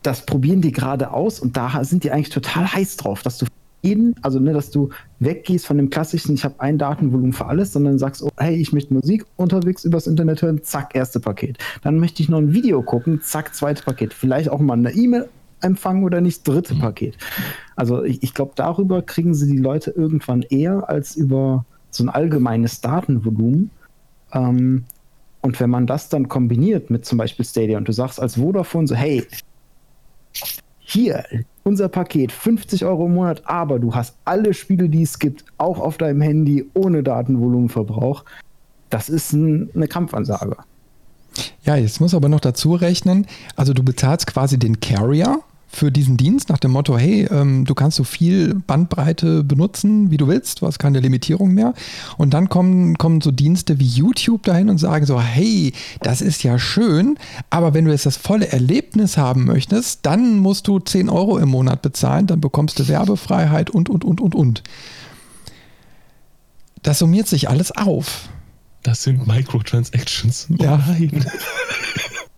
das 0.02 0.26
probieren 0.26 0.60
die 0.60 0.72
gerade 0.72 1.12
aus 1.12 1.40
und 1.40 1.56
da 1.56 1.82
sind 1.84 2.04
die 2.04 2.10
eigentlich 2.10 2.30
total 2.30 2.72
heiß 2.72 2.96
drauf, 2.96 3.22
dass 3.22 3.38
du 3.38 3.46
jeden, 3.82 4.14
also 4.22 4.40
ne, 4.40 4.52
dass 4.52 4.70
du 4.70 4.88
weggehst 5.18 5.66
von 5.66 5.76
dem 5.76 5.90
klassischen, 5.90 6.34
ich 6.34 6.44
habe 6.44 6.58
ein 6.58 6.78
Datenvolumen 6.78 7.32
für 7.34 7.46
alles, 7.46 7.72
sondern 7.72 7.98
sagst, 7.98 8.22
oh, 8.22 8.30
hey, 8.38 8.56
ich 8.56 8.72
möchte 8.72 8.94
Musik 8.94 9.26
unterwegs 9.36 9.84
übers 9.84 10.06
Internet 10.06 10.40
hören, 10.40 10.62
zack, 10.62 10.94
erste 10.94 11.20
Paket. 11.20 11.58
Dann 11.82 11.98
möchte 11.98 12.22
ich 12.22 12.30
noch 12.30 12.38
ein 12.38 12.54
Video 12.54 12.82
gucken, 12.82 13.20
zack, 13.22 13.54
zweite 13.54 13.82
Paket. 13.82 14.14
Vielleicht 14.14 14.48
auch 14.48 14.60
mal 14.60 14.74
eine 14.74 14.92
E-Mail 14.92 15.28
empfangen 15.60 16.02
oder 16.02 16.20
nicht, 16.20 16.48
dritte 16.48 16.74
mhm. 16.74 16.80
Paket. 16.80 17.18
Also 17.76 18.04
ich, 18.04 18.22
ich 18.22 18.32
glaube, 18.32 18.52
darüber 18.54 19.02
kriegen 19.02 19.34
sie 19.34 19.50
die 19.50 19.58
Leute 19.58 19.90
irgendwann 19.90 20.42
eher 20.42 20.88
als 20.88 21.14
über 21.14 21.64
so 21.90 22.04
ein 22.04 22.08
allgemeines 22.08 22.80
Datenvolumen. 22.80 23.70
Ähm, 24.32 24.84
und 25.44 25.60
wenn 25.60 25.68
man 25.68 25.86
das 25.86 26.08
dann 26.08 26.28
kombiniert 26.28 26.88
mit 26.88 27.04
zum 27.04 27.18
Beispiel 27.18 27.44
Stadia 27.44 27.76
und 27.76 27.86
du 27.86 27.92
sagst 27.92 28.18
als 28.18 28.36
Vodafone 28.36 28.86
so, 28.86 28.94
hey, 28.94 29.26
hier, 30.78 31.22
unser 31.64 31.90
Paket, 31.90 32.32
50 32.32 32.86
Euro 32.86 33.04
im 33.04 33.14
Monat, 33.14 33.42
aber 33.44 33.78
du 33.78 33.94
hast 33.94 34.16
alle 34.24 34.54
Spiele, 34.54 34.88
die 34.88 35.02
es 35.02 35.18
gibt, 35.18 35.44
auch 35.58 35.80
auf 35.80 35.98
deinem 35.98 36.22
Handy 36.22 36.70
ohne 36.72 37.02
Datenvolumenverbrauch. 37.02 38.24
Das 38.88 39.10
ist 39.10 39.34
ein, 39.34 39.68
eine 39.74 39.86
Kampfansage. 39.86 40.56
Ja, 41.62 41.76
jetzt 41.76 42.00
muss 42.00 42.14
aber 42.14 42.30
noch 42.30 42.40
dazu 42.40 42.74
rechnen, 42.74 43.26
also 43.54 43.74
du 43.74 43.82
bezahlst 43.82 44.26
quasi 44.26 44.58
den 44.58 44.80
Carrier, 44.80 45.40
für 45.74 45.90
diesen 45.90 46.16
Dienst 46.16 46.48
nach 46.48 46.58
dem 46.58 46.72
Motto, 46.72 46.96
hey, 46.96 47.26
ähm, 47.30 47.64
du 47.64 47.74
kannst 47.74 47.96
so 47.96 48.04
viel 48.04 48.54
Bandbreite 48.54 49.44
benutzen, 49.44 50.10
wie 50.10 50.16
du 50.16 50.28
willst, 50.28 50.60
du 50.60 50.66
hast 50.66 50.78
keine 50.78 51.00
Limitierung 51.00 51.52
mehr. 51.52 51.74
Und 52.16 52.34
dann 52.34 52.48
kommen, 52.48 52.96
kommen 52.98 53.20
so 53.20 53.30
Dienste 53.30 53.80
wie 53.80 53.86
YouTube 53.86 54.44
dahin 54.44 54.70
und 54.70 54.78
sagen 54.78 55.06
so, 55.06 55.20
hey, 55.20 55.72
das 56.00 56.20
ist 56.20 56.42
ja 56.42 56.58
schön, 56.58 57.18
aber 57.50 57.74
wenn 57.74 57.84
du 57.84 57.90
jetzt 57.90 58.06
das 58.06 58.16
volle 58.16 58.48
Erlebnis 58.48 59.16
haben 59.16 59.44
möchtest, 59.44 60.00
dann 60.06 60.38
musst 60.38 60.68
du 60.68 60.78
10 60.78 61.08
Euro 61.08 61.38
im 61.38 61.48
Monat 61.48 61.82
bezahlen, 61.82 62.26
dann 62.26 62.40
bekommst 62.40 62.78
du 62.78 62.88
Werbefreiheit 62.88 63.70
und, 63.70 63.88
und, 63.88 64.04
und, 64.04 64.20
und, 64.20 64.34
und. 64.34 64.62
Das 66.82 66.98
summiert 66.98 67.28
sich 67.28 67.48
alles 67.48 67.74
auf. 67.76 68.28
Das 68.82 69.02
sind 69.02 69.26
Microtransactions. 69.26 70.46
Nein. 70.50 71.24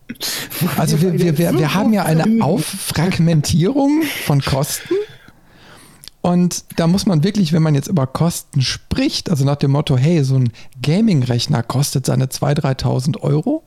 Also 0.76 1.00
wir, 1.02 1.18
wir, 1.18 1.38
wir, 1.38 1.58
wir 1.58 1.74
haben 1.74 1.92
ja 1.92 2.04
eine 2.04 2.42
Auffragmentierung 2.42 4.02
von 4.24 4.40
Kosten. 4.40 4.94
Und 6.22 6.64
da 6.76 6.86
muss 6.86 7.06
man 7.06 7.22
wirklich, 7.22 7.52
wenn 7.52 7.62
man 7.62 7.74
jetzt 7.74 7.88
über 7.88 8.06
Kosten 8.06 8.60
spricht, 8.60 9.30
also 9.30 9.44
nach 9.44 9.56
dem 9.56 9.70
Motto, 9.70 9.96
hey, 9.96 10.24
so 10.24 10.36
ein 10.36 10.50
Gaming-Rechner 10.82 11.62
kostet 11.62 12.06
seine 12.06 12.26
2.000, 12.26 12.80
3.000 12.82 13.20
Euro, 13.20 13.62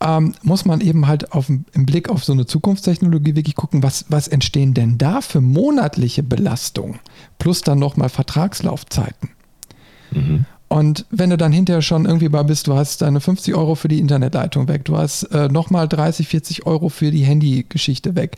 ähm, 0.00 0.34
muss 0.42 0.64
man 0.64 0.80
eben 0.80 1.06
halt 1.06 1.32
auf, 1.32 1.50
im 1.50 1.86
Blick 1.86 2.08
auf 2.08 2.24
so 2.24 2.32
eine 2.32 2.46
Zukunftstechnologie 2.46 3.36
wirklich 3.36 3.56
gucken, 3.56 3.82
was, 3.82 4.06
was 4.08 4.28
entstehen 4.28 4.72
denn 4.72 4.96
da 4.96 5.20
für 5.20 5.42
monatliche 5.42 6.22
Belastungen, 6.22 6.98
plus 7.38 7.60
dann 7.60 7.78
nochmal 7.78 8.08
Vertragslaufzeiten. 8.08 9.30
Mhm. 10.12 10.46
Und 10.72 11.04
wenn 11.10 11.30
du 11.30 11.36
dann 11.36 11.50
hinterher 11.50 11.82
schon 11.82 12.04
irgendwie 12.04 12.28
bei 12.28 12.44
bist, 12.44 12.68
du 12.68 12.74
hast 12.74 13.02
deine 13.02 13.20
50 13.20 13.56
Euro 13.56 13.74
für 13.74 13.88
die 13.88 13.98
Internetleitung 13.98 14.68
weg, 14.68 14.84
du 14.84 14.96
hast 14.96 15.24
äh, 15.24 15.48
nochmal 15.48 15.88
30, 15.88 16.28
40 16.28 16.64
Euro 16.64 16.88
für 16.88 17.10
die 17.10 17.24
Handygeschichte 17.24 18.14
weg, 18.14 18.36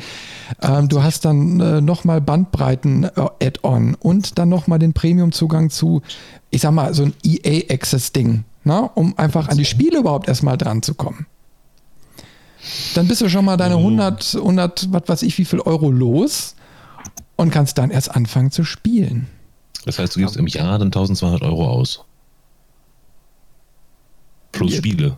ähm, 0.63 0.89
du 0.89 1.03
hast 1.03 1.27
dann 1.27 1.61
äh, 1.61 1.83
nochmal 1.83 2.23
Bandbreiten-Add-on 2.23 3.97
und 3.97 4.39
dann 4.39 4.49
nochmal 4.49 4.79
den 4.79 4.95
Premium-Zugang 4.95 5.69
zu, 5.69 6.01
ich 6.49 6.63
sag 6.63 6.73
mal, 6.73 6.95
so 6.95 7.03
ein 7.03 7.13
EA-Access-Ding, 7.23 8.45
ne? 8.65 8.91
um 8.95 9.19
einfach 9.19 9.49
an 9.49 9.59
die 9.59 9.67
Spiele 9.67 9.99
überhaupt 9.99 10.27
erstmal 10.27 10.57
dran 10.57 10.81
zu 10.81 10.95
kommen. 10.95 11.27
Dann 12.95 13.09
bist 13.09 13.21
du 13.21 13.29
schon 13.29 13.45
mal 13.45 13.59
deine 13.59 13.77
100, 13.77 14.37
100, 14.37 14.89
was 14.91 15.03
weiß 15.07 15.23
ich, 15.25 15.37
wie 15.37 15.45
viel 15.45 15.61
Euro 15.61 15.91
los 15.91 16.55
und 17.37 17.51
kannst 17.51 17.77
dann 17.77 17.91
erst 17.91 18.17
anfangen 18.17 18.51
zu 18.51 18.65
spielen. 18.65 19.27
Das 19.85 19.99
heißt, 19.99 20.17
du 20.17 20.21
gibst 20.21 20.39
im 20.39 20.47
Jahr 20.47 20.79
dann 20.79 20.89
1200 20.89 21.43
Euro 21.43 21.69
aus. 21.69 22.07
Plus 24.53 24.75
Spiele. 24.75 25.17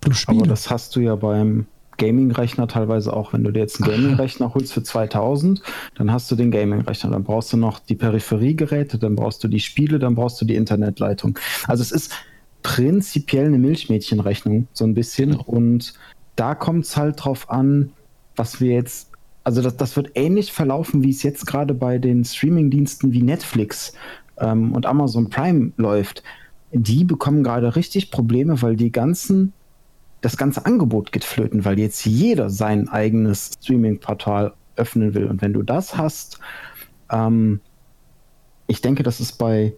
Plus 0.00 0.18
Spiele. 0.18 0.40
Aber 0.40 0.48
das 0.48 0.70
hast 0.70 0.96
du 0.96 1.00
ja 1.00 1.14
beim 1.16 1.66
Gaming-Rechner 1.98 2.66
teilweise 2.66 3.12
auch. 3.12 3.32
Wenn 3.32 3.44
du 3.44 3.50
dir 3.50 3.60
jetzt 3.60 3.82
einen 3.82 3.90
Gaming-Rechner 3.90 4.54
holst 4.54 4.72
für 4.72 4.82
2000, 4.82 5.62
dann 5.96 6.10
hast 6.10 6.30
du 6.30 6.36
den 6.36 6.50
Gaming-Rechner. 6.50 7.10
Dann 7.10 7.24
brauchst 7.24 7.52
du 7.52 7.56
noch 7.56 7.78
die 7.78 7.94
Peripheriegeräte, 7.94 8.98
dann 8.98 9.16
brauchst 9.16 9.44
du 9.44 9.48
die 9.48 9.60
Spiele, 9.60 9.98
dann 9.98 10.14
brauchst 10.14 10.40
du 10.40 10.44
die 10.44 10.54
Internetleitung. 10.54 11.38
Also 11.68 11.82
es 11.82 11.92
ist 11.92 12.12
prinzipiell 12.62 13.46
eine 13.46 13.58
Milchmädchenrechnung, 13.58 14.66
so 14.72 14.84
ein 14.84 14.94
bisschen. 14.94 15.32
Genau. 15.32 15.44
Und 15.44 15.94
da 16.36 16.54
kommt 16.54 16.86
es 16.86 16.96
halt 16.96 17.22
drauf 17.24 17.50
an, 17.50 17.90
was 18.36 18.60
wir 18.60 18.72
jetzt 18.72 19.10
also 19.44 19.62
das, 19.62 19.76
das 19.76 19.96
wird 19.96 20.10
ähnlich 20.14 20.52
verlaufen, 20.52 21.02
wie 21.02 21.10
es 21.10 21.22
jetzt 21.22 21.46
gerade 21.46 21.74
bei 21.74 21.98
den 21.98 22.24
Streaming-Diensten 22.24 23.12
wie 23.12 23.22
Netflix 23.22 23.94
ähm, 24.38 24.72
und 24.72 24.86
Amazon 24.86 25.30
Prime 25.30 25.72
läuft. 25.76 26.22
Die 26.72 27.04
bekommen 27.04 27.42
gerade 27.42 27.74
richtig 27.76 28.10
Probleme, 28.10 28.62
weil 28.62 28.76
die 28.76 28.92
ganzen, 28.92 29.52
das 30.20 30.36
ganze 30.36 30.66
Angebot 30.66 31.12
geht 31.12 31.24
flöten, 31.24 31.64
weil 31.64 31.78
jetzt 31.78 32.04
jeder 32.04 32.50
sein 32.50 32.88
eigenes 32.88 33.52
Streaming-Portal 33.60 34.54
öffnen 34.76 35.14
will. 35.14 35.26
Und 35.26 35.42
wenn 35.42 35.52
du 35.52 35.62
das 35.62 35.96
hast, 35.96 36.38
ähm, 37.10 37.60
ich 38.66 38.80
denke, 38.80 39.02
das 39.02 39.20
ist 39.20 39.32
bei 39.32 39.74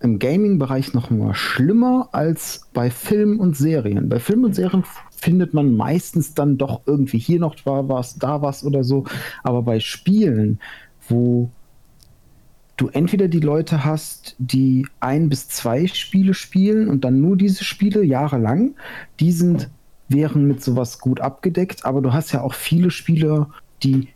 im 0.00 0.18
Gaming-Bereich 0.18 0.92
noch 0.92 1.10
mal 1.10 1.34
schlimmer 1.34 2.10
als 2.12 2.68
bei 2.74 2.90
Filmen 2.90 3.40
und 3.40 3.56
Serien. 3.56 4.08
Bei 4.08 4.20
Filmen 4.20 4.44
und 4.44 4.54
Serien 4.54 4.84
findet 5.10 5.54
man 5.54 5.74
meistens 5.74 6.34
dann 6.34 6.58
doch 6.58 6.82
irgendwie 6.86 7.18
hier 7.18 7.40
noch 7.40 7.56
was, 7.64 8.18
da 8.18 8.42
was 8.42 8.62
oder 8.62 8.84
so. 8.84 9.04
Aber 9.42 9.62
bei 9.62 9.80
Spielen, 9.80 10.60
wo 11.08 11.50
du 12.76 12.88
entweder 12.88 13.28
die 13.28 13.40
Leute 13.40 13.84
hast, 13.84 14.36
die 14.38 14.86
ein 15.00 15.28
bis 15.28 15.48
zwei 15.48 15.86
Spiele 15.86 16.34
spielen 16.34 16.88
und 16.88 17.04
dann 17.04 17.20
nur 17.20 17.36
diese 17.36 17.64
Spiele 17.64 18.04
jahrelang, 18.04 18.74
die 19.20 19.32
sind, 19.32 19.70
wären 20.08 20.46
mit 20.46 20.62
sowas 20.62 20.98
gut 20.98 21.20
abgedeckt, 21.20 21.84
aber 21.84 22.02
du 22.02 22.12
hast 22.12 22.32
ja 22.32 22.42
auch 22.42 22.54
viele 22.54 22.90
Spieler, 22.90 23.50
die 23.82 24.08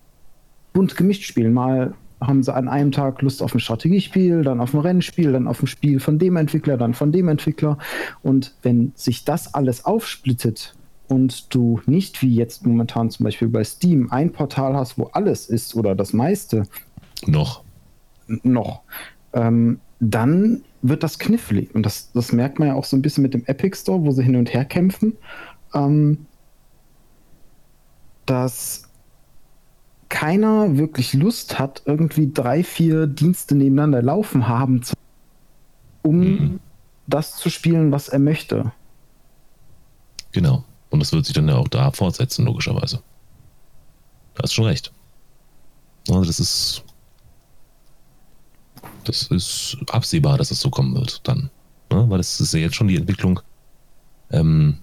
bunt 0.72 0.96
gemischt 0.96 1.24
spielen. 1.24 1.52
Mal 1.52 1.94
haben 2.20 2.42
sie 2.42 2.54
an 2.54 2.68
einem 2.68 2.92
Tag 2.92 3.22
Lust 3.22 3.42
auf 3.42 3.54
ein 3.54 3.60
Strategiespiel, 3.60 4.42
dann 4.42 4.60
auf 4.60 4.74
ein 4.74 4.80
Rennspiel, 4.80 5.32
dann 5.32 5.48
auf 5.48 5.62
ein 5.62 5.66
Spiel 5.66 6.00
von 6.00 6.18
dem 6.18 6.36
Entwickler, 6.36 6.76
dann 6.76 6.92
von 6.92 7.12
dem 7.12 7.28
Entwickler. 7.28 7.78
Und 8.22 8.54
wenn 8.62 8.92
sich 8.94 9.24
das 9.24 9.54
alles 9.54 9.86
aufsplittet 9.86 10.74
und 11.08 11.54
du 11.54 11.80
nicht 11.86 12.20
wie 12.22 12.34
jetzt 12.34 12.66
momentan 12.66 13.10
zum 13.10 13.24
Beispiel 13.24 13.48
bei 13.48 13.64
Steam 13.64 14.10
ein 14.10 14.32
Portal 14.32 14.74
hast, 14.74 14.98
wo 14.98 15.04
alles 15.12 15.48
ist 15.48 15.74
oder 15.74 15.94
das 15.94 16.12
meiste. 16.12 16.64
Noch. 17.26 17.64
Noch. 18.42 18.82
Ähm, 19.32 19.80
dann 20.00 20.62
wird 20.82 21.02
das 21.02 21.18
knifflig. 21.18 21.74
Und 21.74 21.84
das, 21.84 22.12
das 22.12 22.32
merkt 22.32 22.58
man 22.58 22.68
ja 22.68 22.74
auch 22.74 22.84
so 22.84 22.96
ein 22.96 23.02
bisschen 23.02 23.22
mit 23.22 23.34
dem 23.34 23.44
Epic 23.46 23.76
Store, 23.76 24.02
wo 24.02 24.10
sie 24.10 24.22
hin 24.22 24.36
und 24.36 24.52
her 24.52 24.64
kämpfen. 24.64 25.16
Ähm, 25.74 26.26
dass 28.26 28.88
keiner 30.08 30.76
wirklich 30.76 31.14
Lust 31.14 31.58
hat, 31.58 31.82
irgendwie 31.86 32.30
drei, 32.32 32.62
vier 32.64 33.06
Dienste 33.06 33.54
nebeneinander 33.54 34.02
laufen 34.02 34.48
haben, 34.48 34.82
um 36.02 36.18
mhm. 36.18 36.60
das 37.06 37.36
zu 37.36 37.48
spielen, 37.48 37.92
was 37.92 38.08
er 38.08 38.18
möchte. 38.18 38.72
Genau. 40.32 40.64
Und 40.90 41.00
das 41.00 41.12
wird 41.12 41.24
sich 41.24 41.34
dann 41.34 41.48
ja 41.48 41.56
auch 41.56 41.68
da 41.68 41.90
fortsetzen, 41.92 42.44
logischerweise. 42.44 43.02
Da 44.34 44.42
hast 44.42 44.52
schon 44.52 44.66
recht. 44.66 44.92
Also 46.08 46.24
das 46.24 46.40
ist. 46.40 46.84
Das 49.04 49.22
ist 49.28 49.76
absehbar, 49.90 50.38
dass 50.38 50.50
es 50.50 50.60
so 50.60 50.70
kommen 50.70 50.94
wird 50.94 51.26
dann. 51.26 51.50
Ne? 51.92 52.06
Weil 52.08 52.18
das 52.18 52.40
ist 52.40 52.52
ja 52.54 52.60
jetzt 52.60 52.76
schon 52.76 52.88
die 52.88 52.96
Entwicklung. 52.96 53.40
Ähm, 54.30 54.78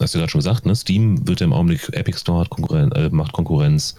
hast 0.00 0.14
du 0.14 0.18
ja 0.18 0.22
gerade 0.22 0.30
schon 0.30 0.40
gesagt, 0.40 0.66
ne? 0.66 0.74
Steam 0.74 1.26
wird 1.26 1.40
ja 1.40 1.46
im 1.46 1.52
Augenblick, 1.52 1.88
Epic 1.92 2.18
Store 2.18 2.48
Konkurren 2.48 2.92
äh, 2.92 3.10
macht 3.10 3.32
Konkurrenz, 3.32 3.96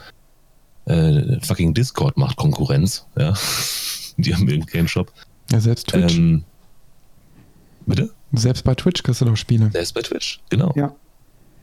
äh, 0.86 1.40
fucking 1.42 1.74
Discord 1.74 2.18
macht 2.18 2.38
Konkurrenz, 2.38 3.06
ja. 3.18 3.34
die 4.18 4.34
haben 4.34 4.48
ihren 4.48 4.66
Game 4.66 4.88
Shop. 4.88 5.12
Ja, 5.52 5.60
selbst 5.60 5.88
Twitch. 5.88 6.18
Ähm, 6.18 6.44
bitte? 7.86 8.10
Selbst 8.34 8.64
bei 8.64 8.74
Twitch 8.74 9.04
kriegst 9.04 9.22
du 9.22 9.26
doch 9.26 9.36
Spiele. 9.36 9.70
Selbst 9.72 9.94
bei 9.94 10.02
Twitch, 10.02 10.40
genau. 10.50 10.72
Ja. 10.76 10.96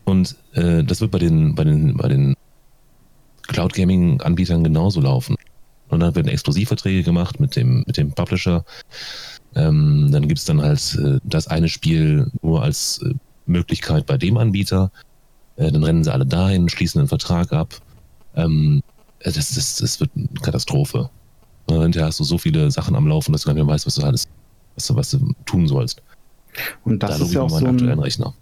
Und 0.04 0.36
äh, 0.52 0.84
das 0.84 1.00
wird 1.00 1.10
bei 1.10 1.18
den, 1.18 1.54
bei 1.54 1.64
den, 1.64 1.96
bei 1.96 2.08
den 2.08 2.34
Cloud 3.46 3.72
Gaming 3.72 4.20
Anbietern 4.20 4.62
genauso 4.62 5.00
laufen. 5.00 5.36
Und 5.88 6.00
dann 6.00 6.14
werden 6.14 6.28
Exklusivverträge 6.28 7.02
gemacht 7.02 7.40
mit 7.40 7.56
dem, 7.56 7.84
mit 7.86 7.96
dem 7.96 8.12
Publisher. 8.12 8.64
Ähm, 9.54 10.08
dann 10.12 10.28
gibt 10.28 10.38
es 10.38 10.44
dann 10.44 10.60
halt 10.60 10.98
äh, 11.02 11.18
das 11.24 11.48
eine 11.48 11.68
Spiel 11.68 12.30
nur 12.42 12.62
als 12.62 13.00
äh, 13.02 13.14
Möglichkeit 13.46 14.06
bei 14.06 14.18
dem 14.18 14.36
Anbieter. 14.36 14.90
Äh, 15.56 15.72
dann 15.72 15.84
rennen 15.84 16.04
sie 16.04 16.12
alle 16.12 16.26
dahin, 16.26 16.68
schließen 16.68 17.00
einen 17.00 17.08
Vertrag 17.08 17.52
ab. 17.52 17.74
Ähm, 18.34 18.82
äh, 19.20 19.32
das, 19.32 19.54
das, 19.54 19.76
das 19.76 20.00
wird 20.00 20.10
eine 20.14 20.28
Katastrophe. 20.42 21.10
Und 21.66 21.82
hinterher 21.82 22.08
hast 22.08 22.20
du 22.20 22.24
so 22.24 22.38
viele 22.38 22.70
Sachen 22.70 22.96
am 22.96 23.06
Laufen, 23.06 23.32
dass 23.32 23.42
du 23.42 23.46
gar 23.46 23.54
nicht 23.54 23.64
mehr 23.64 23.74
weißt, 23.74 23.86
was 23.86 23.94
du 23.94 24.02
alles, 24.02 24.28
was 24.74 24.86
du, 24.86 24.96
was 24.96 25.10
du 25.10 25.32
tun 25.44 25.66
sollst. 25.66 26.02
Und 26.84 27.02
das 27.02 27.18
da 27.18 27.24
ist 27.24 27.32
ja 27.32 27.42
auch 27.42 27.50
so 27.50 27.66
ein, 27.66 27.78
Rechner. 28.00 28.34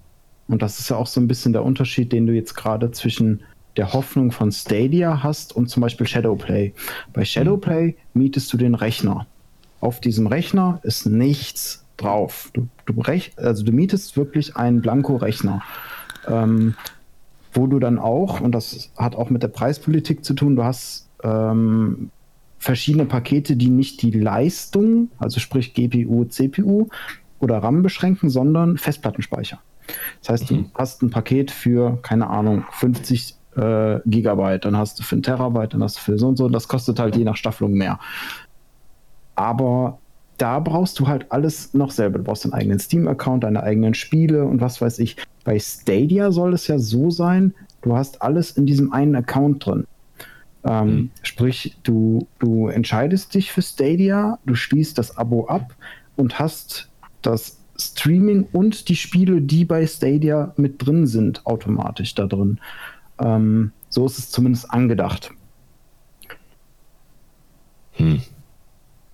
Und 0.49 0.63
das 0.63 0.79
ist 0.79 0.91
ja 0.91 0.97
auch 0.97 1.07
so 1.07 1.21
ein 1.21 1.27
bisschen 1.27 1.53
der 1.53 1.65
Unterschied, 1.65 2.13
den 2.13 2.27
du 2.27 2.33
jetzt 2.33 2.55
gerade 2.55 2.91
zwischen 2.93 3.43
der 3.77 3.93
Hoffnung 3.93 4.33
von 4.33 4.53
Stadia 4.53 5.23
hast 5.23 5.55
und 5.55 5.69
zum 5.69 5.83
Beispiel 5.83 6.07
Shadowplay. 6.07 6.73
Bei 7.13 7.25
Shadowplay 7.25 7.97
mietest 8.15 8.53
du 8.53 8.57
den 8.57 8.75
Rechner. 8.75 9.27
Auf 9.81 10.01
diesem 10.01 10.27
Rechner 10.27 10.81
ist 10.83 11.07
nichts 11.07 11.85
drauf. 11.97 12.51
Du, 12.53 12.69
du, 12.87 13.03
also 13.37 13.65
du 13.65 13.73
mietest 13.73 14.17
wirklich 14.17 14.57
einen 14.57 14.81
Blanko-Rechner. 14.81 15.63
Ähm, 16.27 16.75
wo 17.53 17.67
du 17.67 17.79
dann 17.79 17.99
auch, 17.99 18.41
und 18.41 18.53
das 18.53 18.91
hat 18.97 19.17
auch 19.17 19.31
mit 19.31 19.43
der 19.43 19.49
Preispolitik 19.49 20.25
zu 20.25 20.35
tun, 20.35 20.57
du 20.57 20.65
hast 20.65 21.09
ähm, 21.23 22.11
verschiedene 22.59 23.07
Pakete, 23.07 23.57
die 23.57 23.69
nicht 23.69 24.03
die 24.03 24.11
Leistung, 24.11 25.11
also 25.19 25.41
sprich 25.41 25.73
GPU, 25.73 26.25
CPU 26.25 26.89
oder 27.39 27.59
RAM 27.59 27.83
beschränken, 27.83 28.29
sondern 28.29 28.77
Festplattenspeicher. 28.77 29.61
Das 30.21 30.29
heißt, 30.31 30.51
mhm. 30.51 30.65
du 30.65 30.71
hast 30.75 31.03
ein 31.03 31.11
Paket 31.11 31.51
für, 31.51 31.99
keine 32.03 32.29
Ahnung, 32.29 32.65
50 32.73 33.36
äh, 33.57 34.01
Gigabyte, 34.07 34.65
dann 34.65 34.77
hast 34.77 34.99
du 34.99 35.03
für 35.03 35.17
ein 35.17 35.23
Terabyte, 35.23 35.75
dann 35.75 35.83
hast 35.83 35.97
du 35.97 36.01
für 36.01 36.19
so 36.19 36.29
und 36.29 36.37
so, 36.37 36.49
das 36.49 36.69
kostet 36.69 36.99
halt 36.99 37.17
je 37.17 37.25
nach 37.25 37.37
Staffelung 37.37 37.73
mehr. 37.73 37.99
Aber 39.35 39.99
da 40.39 40.61
brauchst 40.61 40.99
du 40.99 41.09
halt 41.09 41.27
alles 41.31 41.73
noch 41.75 41.91
selber. 41.91 42.19
Du 42.19 42.25
brauchst 42.25 42.45
deinen 42.45 42.53
eigenen 42.53 42.79
Steam-Account, 42.79 43.45
deine 43.45 43.63
eigenen 43.63 43.95
Spiele 43.95 44.45
und 44.45 44.61
was 44.61 44.81
weiß 44.81 44.99
ich. 44.99 45.17
Bei 45.45 45.59
Stadia 45.59 46.31
soll 46.31 46.53
es 46.53 46.67
ja 46.67 46.79
so 46.79 47.11
sein, 47.11 47.55
du 47.83 47.97
hast 47.97 48.23
alles 48.23 48.53
in 48.53 48.67
diesem 48.67 48.93
einen 48.93 49.17
Account 49.17 49.65
drin. 49.65 49.87
Ähm, 50.65 50.87
mhm. 50.87 51.11
Sprich, 51.23 51.77
du, 51.85 52.27
du 52.39 52.69
entscheidest 52.69 53.35
dich 53.35 53.53
für 53.53 53.63
Stadia, 53.63 54.39
du 54.45 54.55
schließt 54.55 54.99
das 54.99 55.17
Abo 55.17 55.47
ab 55.47 55.75
und 56.17 56.39
hast 56.39 56.91
das 57.23 57.59
Streaming 57.79 58.49
und 58.53 58.89
die 58.89 58.97
Spiele, 58.97 59.41
die 59.41 59.65
bei 59.65 59.87
Stadia 59.87 60.53
mit 60.57 60.85
drin 60.85 61.07
sind, 61.07 61.47
automatisch 61.47 62.15
da 62.15 62.27
drin. 62.27 62.59
Ähm, 63.19 63.73
so 63.89 64.07
ist 64.07 64.19
es 64.19 64.31
zumindest 64.31 64.71
angedacht. 64.71 65.31
Hm. 67.93 68.21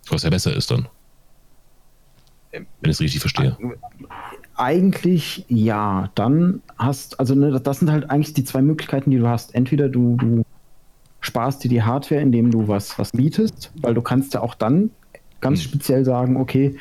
Was 0.09 0.22
ja 0.24 0.30
besser 0.30 0.55
ist 0.55 0.70
dann. 0.70 0.88
Wenn 2.50 2.66
ich 2.82 2.90
es 2.90 3.00
richtig 3.00 3.20
verstehe. 3.20 3.57
Eigentlich 4.57 5.44
ja. 5.48 6.11
Dann 6.14 6.62
hast, 6.76 7.18
also 7.18 7.34
ne, 7.34 7.59
das 7.61 7.78
sind 7.78 7.90
halt 7.90 8.11
eigentlich 8.11 8.34
die 8.34 8.44
zwei 8.44 8.61
Möglichkeiten, 8.61 9.11
die 9.11 9.18
du 9.18 9.28
hast. 9.28 9.55
Entweder 9.55 9.88
du, 9.88 10.16
du 10.16 10.42
sparst 11.20 11.64
dir 11.64 11.68
die 11.68 11.82
Hardware, 11.82 12.20
indem 12.20 12.50
du 12.50 12.68
was, 12.68 12.98
was 12.98 13.14
mietest, 13.14 13.72
weil 13.80 13.94
du 13.94 14.03
kannst 14.03 14.34
ja 14.34 14.40
auch 14.40 14.55
dann 14.55 14.90
ganz 15.40 15.61
hm. 15.61 15.70
speziell 15.70 16.05
sagen, 16.05 16.36
okay, 16.36 16.76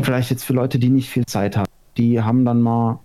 vielleicht 0.00 0.30
jetzt 0.30 0.44
für 0.44 0.52
Leute, 0.52 0.78
die 0.78 0.90
nicht 0.90 1.08
viel 1.08 1.26
Zeit 1.26 1.56
haben, 1.56 1.70
die 1.96 2.20
haben 2.22 2.44
dann 2.44 2.60
mal 2.60 3.00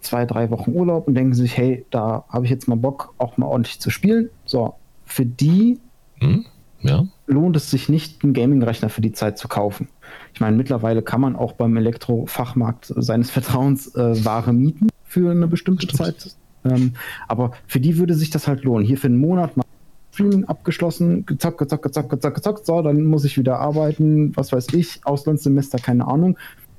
zwei, 0.00 0.26
drei 0.26 0.50
Wochen 0.50 0.72
Urlaub 0.72 1.06
und 1.06 1.14
denken 1.14 1.34
sich, 1.34 1.56
hey, 1.56 1.84
da 1.90 2.24
habe 2.28 2.44
ich 2.44 2.50
jetzt 2.50 2.68
mal 2.68 2.76
Bock, 2.76 3.14
auch 3.18 3.36
mal 3.36 3.46
ordentlich 3.46 3.80
zu 3.80 3.90
spielen. 3.90 4.30
So, 4.44 4.74
für 5.04 5.26
die 5.26 5.78
hm, 6.18 6.46
ja. 6.80 7.06
lohnt 7.26 7.56
es 7.56 7.70
sich 7.70 7.88
nicht, 7.88 8.22
einen 8.22 8.32
Gaming-Rechner 8.32 8.88
für 8.88 9.00
die 9.00 9.12
Zeit 9.12 9.38
zu 9.38 9.48
kaufen. 9.48 9.88
Ich 10.34 10.40
meine, 10.40 10.56
mittlerweile 10.56 11.02
kann 11.02 11.20
man 11.20 11.36
auch 11.36 11.52
beim 11.52 11.76
Elektrofachmarkt 11.76 12.92
seines 12.96 13.30
Vertrauens 13.30 13.94
äh, 13.94 14.24
Ware 14.24 14.52
mieten 14.52 14.88
für 15.04 15.30
eine 15.30 15.46
bestimmte 15.46 15.86
Stimmt. 15.86 15.98
Zeit. 15.98 16.36
Ähm, 16.64 16.94
aber 17.26 17.52
für 17.66 17.80
die 17.80 17.96
würde 17.96 18.14
sich 18.14 18.30
das 18.30 18.46
halt 18.46 18.64
lohnen. 18.64 18.86
Hier 18.86 18.98
für 18.98 19.06
einen 19.06 19.18
Monat 19.18 19.56
mal 19.56 19.64
Streaming 20.12 20.44
abgeschlossen, 20.44 21.24
gezockt, 21.24 21.58
gezockt, 21.58 21.82
gezockt, 21.84 22.10
gezockt, 22.10 22.34
gezockt, 22.36 22.66
so, 22.66 22.82
dann 22.82 23.04
muss 23.04 23.24
ich 23.24 23.38
wieder 23.38 23.58
arbeiten, 23.58 24.36
was 24.36 24.52
weiß 24.52 24.68
ich, 24.74 25.00
Auslandssemester, 25.04 25.78
keine 25.78 26.06
Ahnung. 26.06 26.36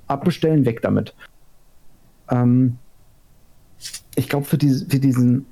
Abbestellen, 0.08 0.66
weg 0.66 0.82
damit. 0.82 1.16
Ähm, 2.30 2.78
ich 4.16 4.30
glaube, 4.30 4.46
für, 4.46 4.58
die, 4.58 4.74
für 4.74 5.00
diesen 5.00 5.46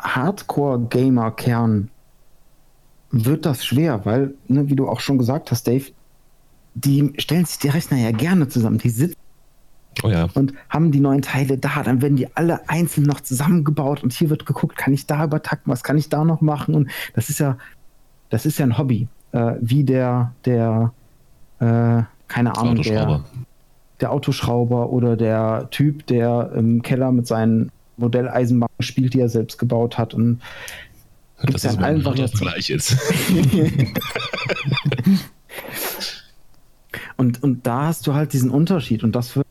Hardcore-Gamer-Kern 0.00 1.90
wird 3.10 3.46
das 3.46 3.64
schwer, 3.64 4.04
weil, 4.04 4.34
ne, 4.48 4.68
wie 4.68 4.76
du 4.76 4.88
auch 4.88 5.00
schon 5.00 5.18
gesagt 5.18 5.50
hast, 5.50 5.66
Dave, 5.66 5.84
die 6.74 7.12
stellen 7.18 7.44
sich 7.44 7.58
die 7.58 7.68
Rechner 7.68 7.98
ja 7.98 8.10
gerne 8.10 8.48
zusammen. 8.48 8.78
Die 8.78 8.90
sitzen 8.90 9.16
Oh 10.02 10.08
ja. 10.08 10.28
Und 10.34 10.54
haben 10.68 10.90
die 10.90 11.00
neuen 11.00 11.22
Teile 11.22 11.58
da, 11.58 11.82
dann 11.82 12.02
werden 12.02 12.16
die 12.16 12.34
alle 12.36 12.68
einzeln 12.68 13.06
noch 13.06 13.20
zusammengebaut 13.20 14.02
und 14.02 14.12
hier 14.12 14.30
wird 14.30 14.46
geguckt, 14.46 14.76
kann 14.76 14.92
ich 14.92 15.06
da 15.06 15.24
übertakten, 15.24 15.70
was 15.70 15.82
kann 15.82 15.98
ich 15.98 16.08
da 16.08 16.24
noch 16.24 16.40
machen? 16.40 16.74
Und 16.74 16.90
das 17.14 17.28
ist 17.28 17.38
ja, 17.38 17.56
das 18.30 18.46
ist 18.46 18.58
ja 18.58 18.66
ein 18.66 18.76
Hobby. 18.76 19.08
Äh, 19.32 19.54
wie 19.60 19.84
der, 19.84 20.32
der, 20.44 20.92
äh, 21.60 22.02
keine 22.28 22.56
Ahnung, 22.56 22.82
der, 22.82 23.24
der 24.00 24.12
Autoschrauber 24.12 24.90
oder 24.90 25.16
der 25.16 25.68
Typ, 25.70 26.06
der 26.06 26.52
im 26.54 26.82
Keller 26.82 27.12
mit 27.12 27.26
seinen 27.26 27.70
Modelleisenbahnen 27.96 28.74
spielt, 28.80 29.14
die 29.14 29.20
er 29.20 29.28
selbst 29.28 29.58
gebaut 29.58 29.98
hat. 29.98 30.14
Und 30.14 30.40
das 31.42 31.64
ist 31.64 31.78
allen 31.78 32.04
Variationen. 32.04 32.52
gleich 32.52 32.70
ist. 32.70 32.96
und, 37.16 37.42
und 37.42 37.66
da 37.66 37.86
hast 37.86 38.06
du 38.06 38.14
halt 38.14 38.32
diesen 38.32 38.50
Unterschied 38.50 39.04
und 39.04 39.14
das 39.14 39.36
wird 39.36 39.46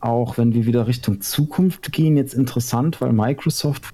auch, 0.00 0.38
wenn 0.38 0.54
wir 0.54 0.66
wieder 0.66 0.86
Richtung 0.86 1.20
Zukunft 1.20 1.92
gehen, 1.92 2.16
jetzt 2.16 2.34
interessant, 2.34 3.00
weil 3.00 3.12
Microsoft 3.12 3.92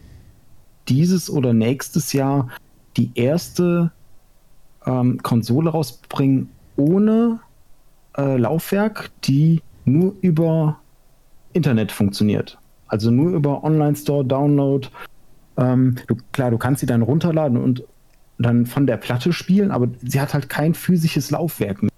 dieses 0.88 1.30
oder 1.30 1.52
nächstes 1.52 2.12
Jahr 2.12 2.48
die 2.96 3.10
erste 3.14 3.92
ähm, 4.84 5.22
Konsole 5.22 5.70
rausbringen 5.70 6.48
ohne 6.76 7.40
äh, 8.16 8.36
Laufwerk, 8.36 9.10
die 9.24 9.62
nur 9.84 10.14
über 10.20 10.78
Internet 11.52 11.92
funktioniert. 11.92 12.58
Also 12.92 13.10
nur 13.10 13.30
über 13.30 13.64
Online-Store, 13.64 14.22
Download. 14.22 14.86
Ähm, 15.56 15.96
du, 16.08 16.16
klar, 16.32 16.50
du 16.50 16.58
kannst 16.58 16.80
sie 16.80 16.86
dann 16.86 17.00
runterladen 17.00 17.56
und 17.56 17.84
dann 18.38 18.66
von 18.66 18.86
der 18.86 18.98
Platte 18.98 19.32
spielen, 19.32 19.70
aber 19.70 19.88
sie 20.02 20.20
hat 20.20 20.34
halt 20.34 20.50
kein 20.50 20.74
physisches 20.74 21.30
Laufwerk 21.30 21.82
mehr. 21.82 21.90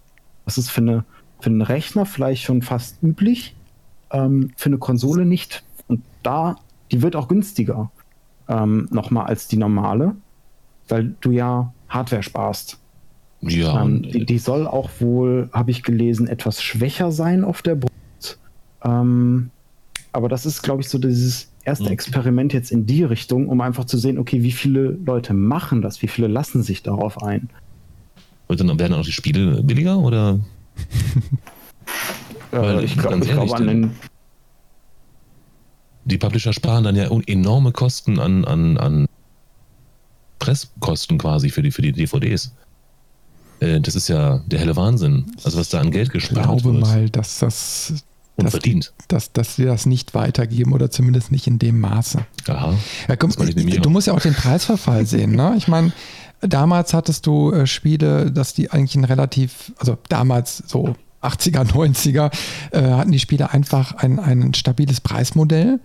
Das 0.45 0.57
ist 0.57 0.71
für, 0.71 0.83
eine, 0.83 1.05
für 1.41 1.51
einen 1.51 1.63
Rechner 1.63 2.07
vielleicht 2.07 2.45
schon 2.45 2.63
fast 2.63 3.03
üblich, 3.03 3.57
ähm, 4.13 4.53
für 4.57 4.69
eine 4.69 4.79
Konsole 4.79 5.25
nicht. 5.25 5.65
Und 5.89 6.01
da, 6.23 6.55
die 6.93 7.03
wird 7.03 7.17
auch 7.17 7.27
günstiger 7.27 7.91
ähm, 8.47 8.87
nochmal 8.93 9.27
als 9.27 9.49
die 9.49 9.57
normale, 9.57 10.15
weil 10.87 11.17
du 11.21 11.33
ja 11.33 11.75
Hardware 11.89 12.23
sparst. 12.23 12.79
Ja. 13.41 13.83
Ähm, 13.83 14.03
die, 14.03 14.25
die, 14.25 14.39
soll 14.39 14.69
auch 14.69 14.91
wohl, 15.01 15.51
habe 15.53 15.73
ich 15.73 15.83
gelesen, 15.83 16.29
etwas 16.29 16.63
schwächer 16.63 17.11
sein 17.11 17.43
auf 17.43 17.63
der 17.63 17.75
Brust. 17.75 18.39
Ähm, 18.85 19.51
aber 20.15 20.29
das 20.29 20.47
ist, 20.47 20.63
glaube 20.63 20.81
ich, 20.81 20.89
so 20.89 20.99
dieses 20.99 21.51
erste 21.65 21.87
mhm. 21.87 21.91
Experiment 21.91 22.53
jetzt 22.53 22.71
in 22.71 22.87
die 22.87 23.03
Richtung, 23.03 23.49
um 23.49 23.61
einfach 23.61 23.85
zu 23.85 23.99
sehen, 23.99 24.17
okay, 24.17 24.45
wie 24.45 24.53
viele 24.53 24.97
Leute 25.05 25.35
machen 25.35 25.83
das, 25.83 26.03
wie 26.03 26.09
viele 26.09 26.29
lassen 26.29 26.63
sich 26.63 26.85
darauf 26.85 27.21
ein. 27.21 27.51
Und 28.47 28.61
dann 28.61 28.79
werden 28.79 28.95
auch 28.95 29.05
die 29.05 29.11
Spiele 29.11 29.61
billiger 29.65 29.99
oder? 29.99 30.39
äh, 32.53 32.85
ich 32.85 32.97
glaube 32.97 33.19
glaub 33.27 33.53
an 33.53 33.67
den. 33.67 33.91
Die 36.05 36.19
Publisher 36.19 36.53
sparen 36.53 36.85
dann 36.85 36.95
ja 36.95 37.11
enorme 37.27 37.73
Kosten 37.73 38.21
an, 38.21 38.45
an, 38.45 38.77
an 38.77 39.07
Presskosten 40.39 41.19
quasi 41.19 41.51
für 41.51 41.63
die, 41.63 41.73
für 41.73 41.83
die 41.83 41.93
DVDs. 41.93 42.55
Äh, 43.59 43.81
das 43.81 43.97
ist 43.97 44.07
ja 44.07 44.45
der 44.47 44.61
helle 44.61 44.77
Wahnsinn. 44.77 45.25
Also 45.43 45.59
was 45.59 45.71
da 45.71 45.81
an 45.81 45.91
Geld 45.91 46.11
gespart 46.11 46.47
wird. 46.47 46.57
Ich 46.57 46.63
glaube 46.63 46.79
mal, 46.79 47.11
dass 47.11 47.41
das 47.41 48.05
Unverdient. 48.37 48.93
Dass, 49.09 49.33
dass, 49.33 49.57
dass 49.57 49.67
das 49.67 49.87
nicht 49.87 50.15
weitergeben 50.15 50.73
oder 50.73 50.91
zumindest 50.91 51.31
nicht 51.31 51.47
in 51.47 51.59
dem 51.59 51.81
Maße. 51.81 52.27
Aha. 52.49 52.75
Ja, 53.09 53.17
komm, 53.17 53.31
du 53.31 53.91
musst 53.91 54.09
ja 54.09 54.13
auch 54.13 54.21
den 54.21 54.35
Preisverfall 54.35 55.07
sehen. 55.07 55.37
Ne? 55.37 55.55
Ich 55.57 55.69
meine, 55.69 55.93
damals 56.41 56.95
hattest 56.95 57.27
du 57.27 57.53
äh, 57.53 57.67
Spiele, 57.67 58.33
dass 58.33 58.55
die 58.55 58.71
eigentlich 58.71 58.97
ein 58.97 59.05
relativ, 59.05 59.73
also 59.79 59.99
damals 60.09 60.59
so 60.67 60.97
80er, 61.23 61.65
90er, 61.65 62.33
äh, 62.73 62.83
hatten 62.83 63.13
die 63.13 63.21
Spiele 63.21 63.53
einfach 63.53 63.95
ein, 63.95 64.19
ein 64.19 64.55
stabiles 64.55 65.01
Preismodell. 65.01 65.81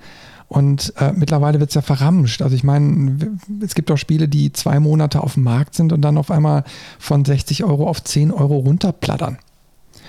Und 0.47 0.93
äh, 0.97 1.13
mittlerweile 1.13 1.59
wird 1.59 1.69
es 1.69 1.75
ja 1.75 1.83
verramscht. 1.83 2.41
Also 2.41 2.55
ich 2.55 2.63
meine, 2.63 3.37
es 3.63 3.75
gibt 3.75 3.91
auch 3.91 3.97
Spiele, 3.97 4.27
die 4.27 4.51
zwei 4.51 4.79
Monate 4.79 5.21
auf 5.21 5.35
dem 5.35 5.43
Markt 5.43 5.75
sind 5.75 5.93
und 5.93 6.01
dann 6.01 6.17
auf 6.17 6.31
einmal 6.31 6.63
von 6.97 7.23
60 7.23 7.63
Euro 7.63 7.87
auf 7.87 8.03
10 8.03 8.31
Euro 8.31 8.57
runterplattern. 8.57 9.37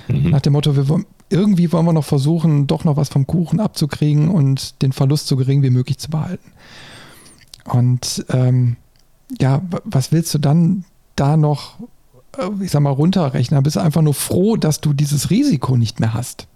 Mhm. 0.08 0.30
Nach 0.30 0.40
dem 0.40 0.54
Motto, 0.54 0.74
wir, 0.76 1.04
irgendwie 1.30 1.72
wollen 1.72 1.86
wir 1.86 1.92
noch 1.92 2.04
versuchen, 2.04 2.66
doch 2.66 2.84
noch 2.84 2.96
was 2.96 3.08
vom 3.08 3.26
Kuchen 3.26 3.60
abzukriegen 3.60 4.28
und 4.28 4.82
den 4.82 4.92
Verlust 4.92 5.28
so 5.28 5.36
gering 5.36 5.62
wie 5.62 5.70
möglich 5.70 5.98
zu 5.98 6.10
behalten. 6.10 6.52
Und 7.64 8.24
ähm, 8.30 8.76
ja, 9.38 9.62
was 9.84 10.12
willst 10.12 10.34
du 10.34 10.38
dann 10.38 10.84
da 11.14 11.36
noch, 11.36 11.78
äh, 12.36 12.48
ich 12.60 12.72
sag 12.72 12.80
mal, 12.80 12.90
runterrechnen? 12.90 13.56
Da 13.56 13.60
bist 13.60 13.76
du 13.76 13.80
einfach 13.80 14.02
nur 14.02 14.14
froh, 14.14 14.56
dass 14.56 14.80
du 14.80 14.92
dieses 14.92 15.30
Risiko 15.30 15.76
nicht 15.76 16.00
mehr 16.00 16.14
hast. 16.14 16.48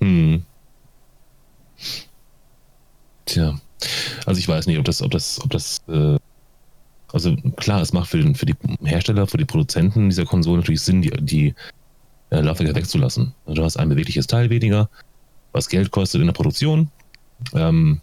Mhm. 0.00 0.42
Tja, 3.24 3.54
also 4.26 4.38
ich 4.38 4.48
weiß 4.48 4.66
nicht, 4.66 4.78
ob 4.78 4.84
das, 4.84 5.00
ob 5.02 5.10
das, 5.12 5.40
ob 5.42 5.50
das, 5.50 5.82
äh, 5.88 6.16
also 7.12 7.36
klar, 7.56 7.80
es 7.80 7.92
macht 7.92 8.10
für, 8.10 8.18
den, 8.18 8.34
für 8.34 8.46
die 8.46 8.56
Hersteller, 8.82 9.26
für 9.26 9.38
die 9.38 9.44
Produzenten 9.44 10.08
dieser 10.08 10.24
Konsole 10.24 10.58
natürlich 10.58 10.80
Sinn, 10.80 11.02
die, 11.02 11.10
die 11.10 11.54
äh, 12.30 12.40
Laufwerke 12.40 12.74
wegzulassen. 12.74 13.34
Also 13.46 13.54
du 13.54 13.64
hast 13.64 13.76
ein 13.76 13.88
bewegliches 13.88 14.26
Teil 14.26 14.50
weniger, 14.50 14.88
was 15.52 15.68
Geld 15.68 15.90
kostet 15.90 16.20
in 16.20 16.26
der 16.26 16.34
Produktion. 16.34 16.90
Ähm, 17.54 18.00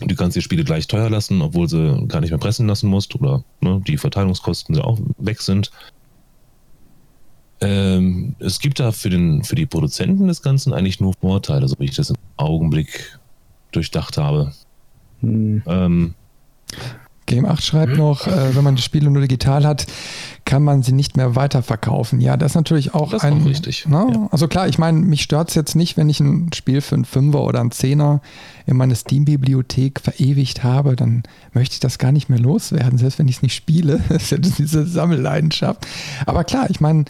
du 0.00 0.14
kannst 0.14 0.36
die 0.36 0.42
Spiele 0.42 0.64
gleich 0.64 0.86
teuer 0.86 1.10
lassen, 1.10 1.42
obwohl 1.42 1.68
sie 1.68 2.04
gar 2.08 2.20
nicht 2.20 2.30
mehr 2.30 2.38
pressen 2.38 2.66
lassen 2.66 2.88
musst 2.88 3.14
oder 3.14 3.44
ne, 3.60 3.80
die 3.86 3.96
Verteilungskosten 3.96 4.78
auch 4.80 4.98
weg 5.18 5.40
sind. 5.40 5.70
Ähm, 7.60 8.34
es 8.40 8.58
gibt 8.58 8.80
da 8.80 8.92
für, 8.92 9.10
den, 9.10 9.44
für 9.44 9.54
die 9.54 9.66
Produzenten 9.66 10.26
des 10.26 10.42
Ganzen 10.42 10.72
eigentlich 10.72 11.00
nur 11.00 11.14
Vorteile, 11.20 11.68
so 11.68 11.76
wie 11.78 11.84
ich 11.84 11.94
das 11.96 12.10
im 12.10 12.16
Augenblick 12.36 13.18
durchdacht 13.72 14.18
habe. 14.18 14.52
Hm. 15.20 15.62
Ähm, 15.66 16.14
Game 17.26 17.46
8 17.46 17.64
schreibt 17.64 17.96
noch, 17.96 18.26
äh, 18.26 18.54
wenn 18.54 18.64
man 18.64 18.76
die 18.76 18.82
Spiele 18.82 19.10
nur 19.10 19.22
digital 19.22 19.64
hat, 19.64 19.86
kann 20.54 20.62
man 20.62 20.84
sie 20.84 20.92
nicht 20.92 21.16
mehr 21.16 21.34
weiterverkaufen. 21.34 22.20
Ja, 22.20 22.36
das 22.36 22.52
ist 22.52 22.54
natürlich 22.54 22.94
auch 22.94 23.10
das 23.10 23.24
ein. 23.24 23.42
Auch 23.42 23.44
richtig. 23.44 23.88
Ne? 23.88 24.06
Ja. 24.08 24.28
Also 24.30 24.46
klar, 24.46 24.68
ich 24.68 24.78
meine, 24.78 25.00
mich 25.00 25.22
stört 25.22 25.48
es 25.48 25.56
jetzt 25.56 25.74
nicht, 25.74 25.96
wenn 25.96 26.08
ich 26.08 26.20
ein 26.20 26.52
Spiel 26.54 26.80
für 26.80 26.94
einen 26.94 27.04
Fünfer 27.04 27.40
oder 27.40 27.58
einen 27.58 27.72
Zehner 27.72 28.20
in 28.64 28.76
meine 28.76 28.94
Steam-Bibliothek 28.94 29.98
verewigt 29.98 30.62
habe, 30.62 30.94
dann 30.94 31.24
möchte 31.54 31.72
ich 31.72 31.80
das 31.80 31.98
gar 31.98 32.12
nicht 32.12 32.28
mehr 32.28 32.38
loswerden, 32.38 32.98
selbst 32.98 33.18
wenn 33.18 33.26
ich 33.26 33.38
es 33.38 33.42
nicht 33.42 33.56
spiele. 33.56 34.00
das 34.08 34.22
ist 34.22 34.30
ja 34.30 34.38
diese 34.38 34.86
Sammelleidenschaft. 34.86 35.88
Aber 36.24 36.44
klar, 36.44 36.70
ich 36.70 36.80
meine, 36.80 37.06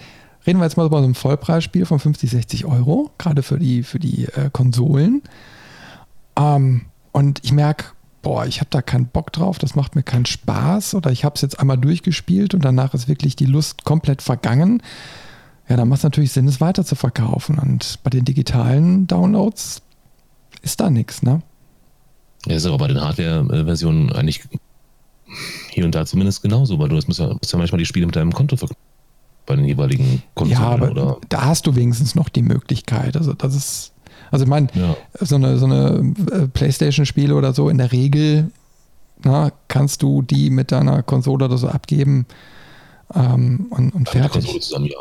reden 0.47 0.59
wir 0.59 0.65
jetzt 0.65 0.79
mal 0.79 0.87
über 0.87 1.03
so 1.03 1.07
ein 1.07 1.15
Vollpreisspiel 1.15 1.85
von 1.85 1.99
50, 1.99 2.31
60 2.31 2.65
Euro, 2.65 3.11
gerade 3.19 3.43
für 3.43 3.59
die, 3.59 3.83
für 3.83 3.99
die 3.99 4.25
äh, 4.25 4.49
Konsolen. 4.55 5.21
Ähm, 6.35 6.87
und 7.13 7.41
ich 7.45 7.53
merke, 7.53 7.89
boah, 8.25 8.47
ich 8.47 8.59
habe 8.59 8.71
da 8.71 8.83
keinen 8.83 9.07
Bock 9.07 9.33
drauf, 9.33 9.59
das 9.59 9.77
macht 9.77 9.95
mir 9.95 10.03
keinen 10.03 10.27
Spaß 10.27 10.95
oder 10.95 11.13
ich 11.13 11.25
habe 11.25 11.37
es 11.37 11.43
jetzt 11.43 11.61
einmal 11.61 11.79
durchgespielt 11.79 12.55
und 12.55 12.65
danach 12.65 12.95
ist 12.95 13.07
wirklich 13.07 13.37
die 13.37 13.47
Lust 13.47 13.85
komplett 13.85 14.23
vergangen. 14.23 14.83
Ja, 15.69 15.77
dann 15.77 15.89
macht 15.89 15.99
es 15.99 16.05
natürlich 16.05 16.33
Sinn, 16.33 16.49
es 16.49 16.61
weiter 16.61 16.85
zu 16.85 16.95
verkaufen. 16.95 17.59
Und 17.59 18.01
bei 18.03 18.11
den 18.11 18.25
digitalen 18.25 19.07
Downloads 19.07 19.83
ist 20.63 20.81
da 20.81 20.91
nichts, 20.91 21.23
ne? 21.23 21.43
Ja, 22.47 22.57
ist 22.57 22.67
aber 22.67 22.79
bei 22.79 22.89
den 22.89 23.01
Hardware-Versionen 23.01 24.13
eigentlich 24.13 24.43
hier 25.71 25.85
und 25.85 25.95
da 25.95 26.05
zumindest 26.05 26.43
genauso, 26.43 26.79
weil 26.79 26.89
du 26.89 26.95
musst 26.95 27.19
ja, 27.19 27.29
musst 27.29 27.53
ja 27.53 27.59
manchmal 27.59 27.79
die 27.79 27.87
Spiele 27.87 28.07
mit 28.07 28.17
deinem 28.17 28.33
Konto 28.33 28.57
verkaufen. 28.57 28.81
Bei 29.47 29.57
den 29.57 29.67
jeweiligen 29.67 30.23
Konsolen. 30.35 30.63
Ja, 30.63 30.69
aber 30.69 30.91
oder? 30.91 31.19
da 31.29 31.45
hast 31.45 31.67
du 31.67 31.77
wenigstens 31.77 32.15
noch 32.15 32.31
die 32.31 32.43
Möglichkeit. 32.43 33.17
Also 33.17 33.35
das 33.35 33.55
ist 33.55 33.94
also 34.35 34.47
ich 34.47 34.51
meine, 34.51 34.67
ja. 34.75 34.97
so 35.21 35.37
eine, 35.37 35.59
so 35.59 35.67
eine 35.67 36.13
äh, 36.33 36.49
Playstation-Spiele 36.49 37.37
oder 37.37 37.55
so, 37.55 37.69
in 37.69 37.79
der 37.79 37.93
Regel 37.93 38.51
na, 39.23 39.53
kannst 39.69 40.03
du 40.03 40.23
die 40.23 40.51
mit 40.51 40.73
deiner 40.73 41.05
Konsole 41.05 41.45
oder 41.45 41.57
so 41.57 41.69
abgeben 41.69 42.27
ähm, 43.15 43.69
und, 43.71 43.95
und 43.95 44.09
fertig. 44.09 44.45
Zusammen, 44.61 44.87
ja. 44.87 44.99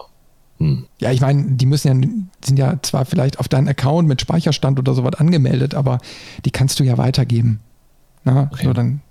Hm. 0.59 0.85
ja, 0.99 1.11
ich 1.11 1.19
meine, 1.19 1.53
die 1.53 1.65
müssen 1.65 2.03
ja, 2.03 2.09
sind 2.45 2.59
ja 2.59 2.79
zwar 2.83 3.05
vielleicht 3.05 3.39
auf 3.39 3.47
deinen 3.47 3.67
Account 3.67 4.07
mit 4.07 4.21
Speicherstand 4.21 4.77
oder 4.77 4.93
sowas 4.93 5.15
angemeldet, 5.15 5.73
aber 5.73 5.97
die 6.45 6.51
kannst 6.51 6.79
du 6.79 6.83
ja 6.83 6.99
weitergeben. 6.99 7.59
Na, 8.23 8.51
okay. 8.53 8.65
so 8.65 8.73
dann 8.73 9.01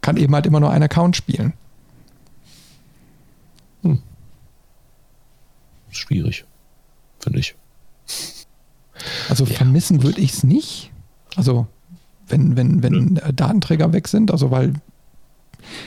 kann 0.00 0.16
eben 0.16 0.34
halt 0.34 0.44
immer 0.44 0.58
nur 0.58 0.72
ein 0.72 0.82
Account 0.82 1.14
spielen. 1.14 1.52
Hm. 3.82 4.02
Schwierig, 5.90 6.46
finde 7.20 7.38
ich. 7.38 7.54
Also 9.28 9.44
ja. 9.44 9.54
vermissen 9.54 10.02
würde 10.02 10.20
ich 10.20 10.32
es 10.32 10.44
nicht. 10.44 10.90
Also 11.36 11.66
wenn, 12.28 12.56
wenn, 12.56 12.82
wenn 12.82 13.16
ja. 13.16 13.32
Datenträger 13.32 13.92
weg 13.92 14.08
sind, 14.08 14.30
also 14.30 14.50
weil 14.50 14.74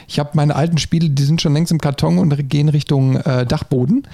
ich 0.08 0.20
habe 0.20 0.32
meine 0.34 0.56
alten 0.56 0.78
Spiele, 0.78 1.10
die 1.10 1.24
sind 1.24 1.42
schon 1.42 1.54
längst 1.54 1.72
im 1.72 1.80
Karton 1.80 2.18
und 2.18 2.50
gehen 2.50 2.70
Richtung 2.70 3.18
äh, 3.18 3.46
Dachboden. 3.46 4.08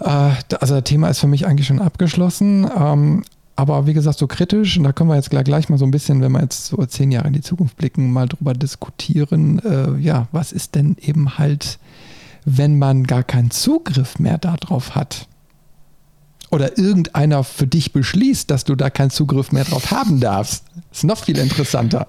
Äh, 0.00 0.32
also 0.60 0.74
das 0.74 0.84
Thema 0.84 1.08
ist 1.08 1.20
für 1.20 1.26
mich 1.26 1.46
eigentlich 1.46 1.66
schon 1.66 1.80
abgeschlossen. 1.80 2.68
Ähm, 2.76 3.22
aber 3.56 3.86
wie 3.86 3.94
gesagt, 3.94 4.18
so 4.18 4.26
kritisch, 4.26 4.76
und 4.76 4.84
da 4.84 4.92
können 4.92 5.10
wir 5.10 5.16
jetzt 5.16 5.30
gleich, 5.30 5.44
gleich 5.44 5.68
mal 5.68 5.78
so 5.78 5.84
ein 5.84 5.92
bisschen, 5.92 6.20
wenn 6.20 6.32
wir 6.32 6.40
jetzt 6.40 6.66
so 6.66 6.84
zehn 6.86 7.12
Jahre 7.12 7.28
in 7.28 7.34
die 7.34 7.40
Zukunft 7.40 7.76
blicken, 7.76 8.12
mal 8.12 8.26
drüber 8.26 8.52
diskutieren, 8.52 9.60
äh, 9.60 9.96
ja, 10.00 10.26
was 10.32 10.50
ist 10.50 10.74
denn 10.74 10.96
eben 11.00 11.38
halt, 11.38 11.78
wenn 12.44 12.78
man 12.78 13.04
gar 13.04 13.22
keinen 13.22 13.52
Zugriff 13.52 14.18
mehr 14.18 14.38
darauf 14.38 14.96
hat? 14.96 15.28
Oder 16.50 16.78
irgendeiner 16.78 17.42
für 17.42 17.66
dich 17.66 17.92
beschließt, 17.92 18.50
dass 18.50 18.64
du 18.64 18.74
da 18.74 18.90
keinen 18.90 19.10
Zugriff 19.10 19.50
mehr 19.50 19.64
drauf 19.64 19.90
haben 19.90 20.20
darfst. 20.20 20.64
Ist 20.92 21.04
noch 21.04 21.18
viel 21.18 21.38
interessanter. 21.38 22.08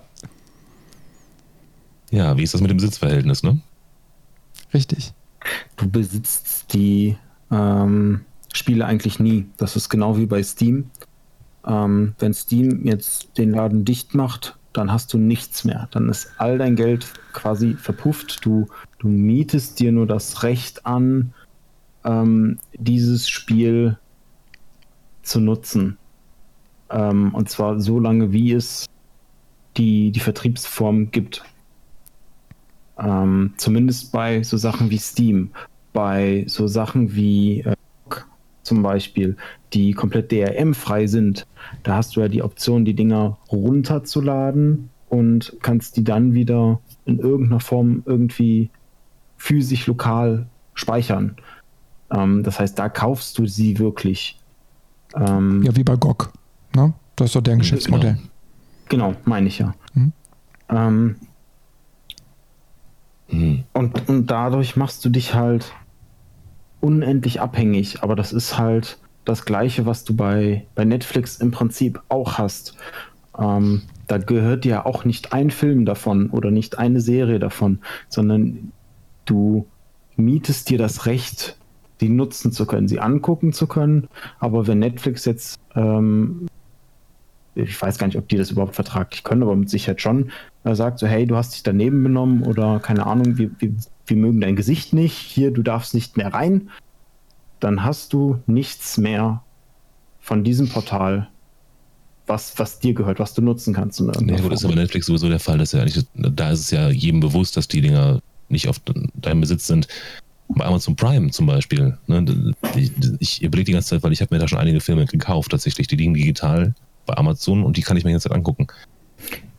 Ja, 2.11 2.37
wie 2.37 2.43
ist 2.43 2.53
das 2.53 2.61
mit 2.61 2.69
dem 2.69 2.77
Besitzverhältnis, 2.77 3.43
ne? 3.43 3.59
Richtig. 4.73 5.13
Du 5.77 5.89
besitzt 5.89 6.73
die 6.73 7.17
ähm, 7.51 8.21
Spiele 8.53 8.85
eigentlich 8.85 9.19
nie. 9.19 9.45
Das 9.57 9.75
ist 9.75 9.89
genau 9.89 10.17
wie 10.17 10.25
bei 10.25 10.43
Steam. 10.43 10.89
Ähm, 11.65 12.15
wenn 12.19 12.33
Steam 12.33 12.85
jetzt 12.85 13.37
den 13.37 13.51
Laden 13.51 13.85
dicht 13.85 14.13
macht, 14.13 14.57
dann 14.73 14.91
hast 14.91 15.13
du 15.13 15.17
nichts 15.17 15.63
mehr. 15.63 15.87
Dann 15.91 16.09
ist 16.09 16.29
all 16.37 16.57
dein 16.57 16.75
Geld 16.75 17.07
quasi 17.33 17.73
verpufft. 17.73 18.45
Du, 18.45 18.67
du 18.99 19.07
mietest 19.07 19.79
dir 19.79 19.91
nur 19.91 20.07
das 20.07 20.43
Recht 20.43 20.85
an, 20.85 21.33
ähm, 22.03 22.59
dieses 22.73 23.29
Spiel 23.29 23.97
zu 25.25 25.39
nutzen. 25.39 25.97
Ähm, 26.89 27.33
und 27.33 27.49
zwar 27.49 27.79
so 27.79 27.99
lange, 27.99 28.31
wie 28.31 28.53
es 28.53 28.85
die, 29.77 30.11
die 30.11 30.19
Vertriebsform 30.19 31.11
gibt. 31.11 31.43
Ähm, 32.97 33.53
zumindest 33.57 34.11
bei 34.11 34.43
so 34.43 34.57
Sachen 34.57 34.89
wie 34.89 34.97
Steam, 34.97 35.51
bei 35.91 36.45
so 36.47 36.67
Sachen 36.67 37.15
wie 37.15 37.61
äh, 37.61 37.75
zum 38.63 38.81
Beispiel, 38.81 39.35
die 39.73 39.93
komplett 39.93 40.31
DRM-frei 40.31 41.07
sind. 41.07 41.45
Da 41.83 41.95
hast 41.97 42.15
du 42.15 42.21
ja 42.21 42.27
die 42.27 42.41
Option, 42.41 42.85
die 42.85 42.95
Dinger 42.95 43.37
runterzuladen 43.51 44.89
und 45.09 45.55
kannst 45.61 45.97
die 45.97 46.03
dann 46.03 46.33
wieder 46.33 46.79
in 47.05 47.19
irgendeiner 47.19 47.59
Form 47.59 48.03
irgendwie 48.05 48.69
physisch 49.37 49.87
lokal 49.87 50.47
speichern. 50.73 51.35
Ähm, 52.11 52.43
das 52.43 52.59
heißt, 52.59 52.77
da 52.79 52.89
kaufst 52.89 53.37
du 53.37 53.45
sie 53.45 53.77
wirklich. 53.79 54.39
Ähm, 55.15 55.63
ja, 55.63 55.75
wie 55.75 55.83
bei 55.83 55.95
GOG. 55.95 56.31
Ne? 56.75 56.93
Das 57.15 57.27
ist 57.27 57.35
doch 57.35 57.41
deren 57.41 57.59
Geschäftsmodell. 57.59 58.17
Genau, 58.89 59.09
genau 59.09 59.21
meine 59.25 59.47
ich 59.47 59.59
ja. 59.59 59.73
Hm. 59.93 60.11
Ähm, 60.69 61.15
hm. 63.27 63.63
Und, 63.73 64.09
und 64.09 64.27
dadurch 64.27 64.75
machst 64.75 65.03
du 65.05 65.09
dich 65.09 65.33
halt 65.33 65.73
unendlich 66.81 67.41
abhängig, 67.41 68.03
aber 68.03 68.15
das 68.15 68.33
ist 68.33 68.57
halt 68.57 68.99
das 69.23 69.45
Gleiche, 69.45 69.85
was 69.85 70.03
du 70.03 70.15
bei, 70.15 70.67
bei 70.75 70.85
Netflix 70.85 71.37
im 71.37 71.51
Prinzip 71.51 72.01
auch 72.09 72.37
hast. 72.37 72.75
Ähm, 73.37 73.81
da 74.07 74.17
gehört 74.19 74.63
dir 74.63 74.85
auch 74.85 75.03
nicht 75.03 75.33
ein 75.33 75.49
Film 75.49 75.85
davon 75.85 76.29
oder 76.29 76.51
nicht 76.51 76.77
eine 76.77 77.01
Serie 77.01 77.39
davon, 77.39 77.79
sondern 78.07 78.71
du 79.25 79.65
mietest 80.15 80.69
dir 80.69 80.77
das 80.77 81.07
Recht, 81.07 81.57
die 82.01 82.09
nutzen 82.09 82.51
zu 82.51 82.65
können, 82.65 82.87
sie 82.87 82.99
angucken 82.99 83.53
zu 83.53 83.67
können. 83.67 84.07
Aber 84.39 84.67
wenn 84.67 84.79
Netflix 84.79 85.25
jetzt, 85.25 85.59
ähm, 85.75 86.47
ich 87.55 87.81
weiß 87.81 87.97
gar 87.97 88.07
nicht, 88.07 88.17
ob 88.17 88.27
die 88.27 88.37
das 88.37 88.51
überhaupt 88.51 88.75
vertraglich 88.75 89.23
können, 89.23 89.43
aber 89.43 89.55
mit 89.55 89.69
Sicherheit 89.69 90.01
schon, 90.01 90.31
äh, 90.63 90.75
sagt 90.75 90.99
so, 90.99 91.07
hey, 91.07 91.25
du 91.25 91.35
hast 91.35 91.53
dich 91.53 91.63
daneben 91.63 92.03
benommen 92.03 92.43
oder 92.43 92.79
keine 92.79 93.05
Ahnung, 93.05 93.37
wir, 93.37 93.49
wir, 93.59 93.71
wir 94.07 94.17
mögen 94.17 94.41
dein 94.41 94.55
Gesicht 94.55 94.93
nicht, 94.93 95.15
hier, 95.15 95.51
du 95.51 95.63
darfst 95.63 95.93
nicht 95.93 96.17
mehr 96.17 96.33
rein, 96.33 96.69
dann 97.59 97.83
hast 97.83 98.11
du 98.13 98.39
nichts 98.45 98.97
mehr 98.97 99.41
von 100.19 100.43
diesem 100.43 100.67
Portal, 100.67 101.29
was, 102.27 102.57
was 102.57 102.79
dir 102.79 102.93
gehört, 102.93 103.19
was 103.19 103.35
du 103.35 103.41
nutzen 103.41 103.73
kannst. 103.73 104.01
Nee, 104.01 104.41
gut, 104.41 104.51
das 104.51 104.61
ist 104.61 104.65
aber 104.65 104.75
Netflix 104.75 105.05
sowieso 105.05 105.29
der 105.29 105.39
Fall, 105.39 105.59
dass 105.59 105.71
ja 105.71 105.81
eigentlich, 105.81 106.05
da 106.15 106.51
ist 106.51 106.59
es 106.61 106.71
ja 106.71 106.89
jedem 106.89 107.19
bewusst, 107.19 107.55
dass 107.55 107.67
die 107.67 107.81
Dinger 107.81 108.19
nicht 108.49 108.67
auf 108.67 108.81
deinem 109.15 109.41
Besitz 109.41 109.67
sind 109.67 109.87
bei 110.49 110.65
Amazon 110.65 110.95
Prime 110.95 111.31
zum 111.31 111.47
Beispiel. 111.47 111.97
Ne, 112.07 112.53
ich, 112.75 112.91
ich 113.19 113.43
überlege 113.43 113.65
die 113.65 113.71
ganze 113.73 113.89
Zeit, 113.89 114.03
weil 114.03 114.13
ich 114.13 114.21
habe 114.21 114.33
mir 114.33 114.39
da 114.39 114.47
schon 114.47 114.59
einige 114.59 114.79
Filme 114.79 115.05
gekauft, 115.05 115.51
tatsächlich. 115.51 115.87
Die 115.87 115.95
liegen 115.95 116.13
digital 116.13 116.75
bei 117.05 117.17
Amazon 117.17 117.63
und 117.63 117.77
die 117.77 117.81
kann 117.81 117.97
ich 117.97 118.03
mir 118.03 118.11
jetzt 118.11 118.29
angucken. 118.29 118.67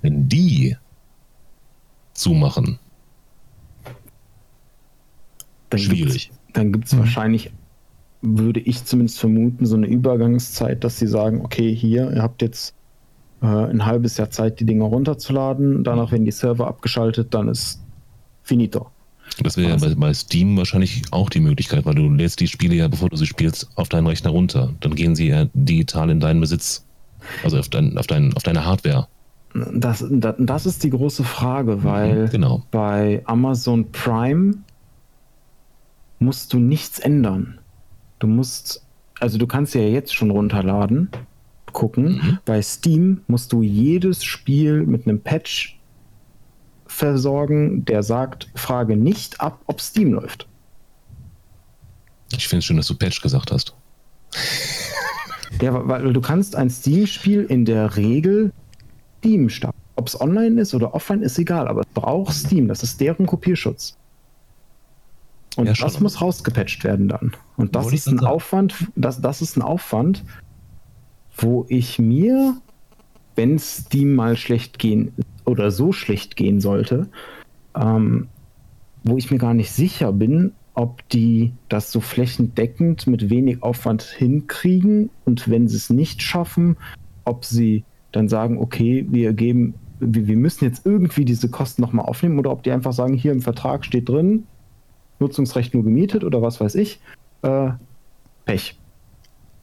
Wenn 0.02 0.28
die 0.28 0.76
zumachen, 2.14 2.78
dann 5.70 5.80
schwierig. 5.80 6.30
Gibt's, 6.30 6.52
dann 6.52 6.72
gibt 6.72 6.86
es 6.86 6.92
mhm. 6.92 6.98
wahrscheinlich, 7.00 7.52
würde 8.22 8.60
ich 8.60 8.84
zumindest 8.84 9.18
vermuten, 9.18 9.66
so 9.66 9.76
eine 9.76 9.86
Übergangszeit, 9.86 10.84
dass 10.84 10.98
sie 10.98 11.06
sagen, 11.06 11.44
okay, 11.44 11.74
hier, 11.74 12.10
ihr 12.12 12.22
habt 12.22 12.42
jetzt 12.42 12.74
äh, 13.42 13.46
ein 13.46 13.84
halbes 13.84 14.16
Jahr 14.16 14.30
Zeit, 14.30 14.60
die 14.60 14.64
Dinge 14.64 14.84
runterzuladen. 14.84 15.84
Danach 15.84 16.12
werden 16.12 16.24
die 16.24 16.32
Server 16.32 16.66
abgeschaltet, 16.66 17.34
dann 17.34 17.48
ist 17.48 17.82
finito. 18.42 18.90
Das 19.42 19.56
wäre 19.56 19.70
ja 19.70 19.76
bei, 19.76 19.94
bei, 19.94 20.14
Steam 20.14 20.56
wahrscheinlich 20.56 21.02
auch 21.10 21.28
die 21.28 21.40
Möglichkeit, 21.40 21.84
weil 21.84 21.94
du 21.94 22.08
lädst 22.10 22.40
die 22.40 22.48
Spiele 22.48 22.74
ja, 22.74 22.88
bevor 22.88 23.10
du 23.10 23.16
sie 23.16 23.26
spielst, 23.26 23.68
auf 23.74 23.88
deinen 23.88 24.06
Rechner 24.06 24.30
runter. 24.30 24.72
Dann 24.80 24.94
gehen 24.94 25.14
sie 25.14 25.28
ja 25.28 25.46
digital 25.52 26.10
in 26.10 26.20
deinen 26.20 26.40
Besitz. 26.40 26.84
Also 27.44 27.58
auf, 27.58 27.68
dein, 27.68 27.98
auf, 27.98 28.06
dein, 28.06 28.32
auf 28.34 28.42
deine 28.42 28.64
Hardware. 28.64 29.08
Das, 29.72 30.04
das, 30.10 30.34
das 30.38 30.66
ist 30.66 30.84
die 30.84 30.90
große 30.90 31.24
Frage, 31.24 31.76
mhm, 31.76 31.84
weil 31.84 32.28
genau. 32.28 32.64
bei 32.70 33.22
Amazon 33.26 33.90
Prime 33.90 34.54
musst 36.18 36.52
du 36.52 36.58
nichts 36.58 36.98
ändern. 36.98 37.58
Du 38.18 38.26
musst, 38.26 38.84
also 39.20 39.38
du 39.38 39.46
kannst 39.46 39.74
ja 39.74 39.82
jetzt 39.82 40.14
schon 40.14 40.30
runterladen, 40.30 41.10
gucken. 41.72 42.04
Mhm. 42.04 42.38
Bei 42.44 42.62
Steam 42.62 43.20
musst 43.26 43.52
du 43.52 43.62
jedes 43.62 44.24
Spiel 44.24 44.86
mit 44.86 45.06
einem 45.06 45.20
Patch 45.20 45.75
versorgen, 46.96 47.84
der 47.84 48.02
sagt, 48.02 48.48
frage 48.54 48.96
nicht 48.96 49.40
ab, 49.40 49.60
ob 49.66 49.80
Steam 49.80 50.14
läuft. 50.14 50.48
Ich 52.32 52.48
finde 52.48 52.60
es 52.60 52.64
schön, 52.64 52.78
dass 52.78 52.86
du 52.86 52.94
Patch 52.94 53.20
gesagt 53.20 53.52
hast. 53.52 53.74
Ja, 55.62 55.88
weil 55.88 56.12
du 56.12 56.20
kannst 56.20 56.54
ein 56.54 56.68
Steam-Spiel 56.68 57.44
in 57.44 57.64
der 57.64 57.96
Regel 57.96 58.52
Steam 59.18 59.48
starten. 59.48 59.78
Ob 59.94 60.08
es 60.08 60.20
online 60.20 60.60
ist 60.60 60.74
oder 60.74 60.92
offline, 60.92 61.22
ist 61.22 61.38
egal, 61.38 61.66
aber 61.68 61.80
es 61.80 61.86
braucht 61.94 62.34
Steam. 62.34 62.68
Das 62.68 62.82
ist 62.82 63.00
deren 63.00 63.24
Kopierschutz. 63.26 63.96
Und 65.56 65.66
ja, 65.66 65.72
das 65.72 66.00
muss 66.00 66.20
rausgepatcht 66.20 66.84
werden 66.84 67.08
dann. 67.08 67.32
Und 67.56 67.74
das 67.74 67.90
ist 67.92 68.06
ein 68.08 68.20
Aufwand, 68.20 68.74
das, 68.96 69.22
das 69.22 69.40
ist 69.40 69.56
ein 69.56 69.62
Aufwand, 69.62 70.24
wo 71.38 71.64
ich 71.68 71.98
mir, 71.98 72.56
wenn 73.36 73.58
Steam 73.58 74.14
mal 74.14 74.36
schlecht 74.36 74.78
gehen 74.78 75.14
oder 75.46 75.70
so 75.70 75.92
schlecht 75.92 76.36
gehen 76.36 76.60
sollte, 76.60 77.08
ähm, 77.74 78.28
wo 79.04 79.16
ich 79.16 79.30
mir 79.30 79.38
gar 79.38 79.54
nicht 79.54 79.70
sicher 79.70 80.12
bin, 80.12 80.52
ob 80.74 81.08
die 81.08 81.52
das 81.68 81.90
so 81.90 82.00
flächendeckend 82.00 83.06
mit 83.06 83.30
wenig 83.30 83.62
Aufwand 83.62 84.02
hinkriegen 84.02 85.10
und 85.24 85.48
wenn 85.48 85.68
sie 85.68 85.76
es 85.76 85.88
nicht 85.88 86.20
schaffen, 86.20 86.76
ob 87.24 87.44
sie 87.44 87.84
dann 88.12 88.28
sagen, 88.28 88.58
okay, 88.58 89.06
wir 89.08 89.32
geben, 89.32 89.74
wir, 90.00 90.26
wir 90.26 90.36
müssen 90.36 90.64
jetzt 90.64 90.84
irgendwie 90.84 91.24
diese 91.24 91.48
Kosten 91.48 91.80
nochmal 91.80 92.04
aufnehmen 92.04 92.38
oder 92.38 92.50
ob 92.50 92.62
die 92.62 92.72
einfach 92.72 92.92
sagen, 92.92 93.14
hier 93.14 93.32
im 93.32 93.40
Vertrag 93.40 93.84
steht 93.84 94.08
drin, 94.08 94.44
Nutzungsrecht 95.18 95.72
nur 95.72 95.84
gemietet 95.84 96.24
oder 96.24 96.42
was 96.42 96.60
weiß 96.60 96.74
ich, 96.74 97.00
äh, 97.42 97.70
Pech. 98.44 98.78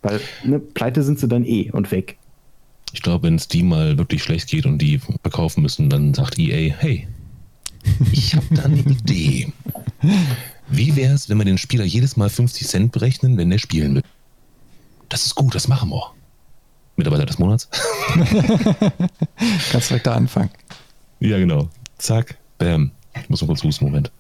Weil 0.02 0.20
ne, 0.44 0.60
pleite 0.60 1.04
sind 1.04 1.20
sie 1.20 1.28
dann 1.28 1.46
eh 1.46 1.72
und 1.72 1.92
weg. 1.92 2.18
Ich 2.94 3.02
glaube, 3.02 3.28
wenn 3.28 3.40
Steam 3.40 3.70
mal 3.70 3.98
wirklich 3.98 4.24
schlecht 4.24 4.48
geht 4.50 4.66
und 4.66 4.78
die 4.78 5.00
verkaufen 5.22 5.62
müssen, 5.64 5.90
dann 5.90 6.14
sagt 6.14 6.38
EA, 6.38 6.74
hey, 6.78 7.08
ich 8.12 8.36
habe 8.36 8.46
da 8.52 8.64
eine 8.64 8.80
Idee. 8.80 9.52
Wie 10.70 10.96
wäre 10.96 11.14
es, 11.14 11.28
wenn 11.28 11.38
wir 11.38 11.46
den 11.46 11.58
Spieler 11.58 11.84
jedes 11.84 12.16
Mal 12.16 12.30
50 12.30 12.68
Cent 12.68 12.92
berechnen, 12.92 13.36
wenn 13.38 13.50
der 13.50 13.58
spielen 13.58 13.96
will? 13.96 14.04
Das 15.10 15.26
ist 15.26 15.36
gut, 15.36 15.54
das 15.56 15.68
machen 15.68 15.90
wir. 15.90 16.14
Mitarbeiter 16.96 17.26
des 17.26 17.40
Monats. 17.40 17.68
Kannst 19.72 19.90
direkt 19.90 20.06
da 20.06 20.14
anfangen. 20.14 20.52
Ja, 21.20 21.38
genau. 21.40 21.70
Zack, 21.98 22.38
bam. 22.60 22.92
Ich 23.20 23.30
muss 23.30 23.42
noch 23.42 23.48
kurz 23.48 23.64
husten, 23.64 23.86
Moment. 23.86 24.12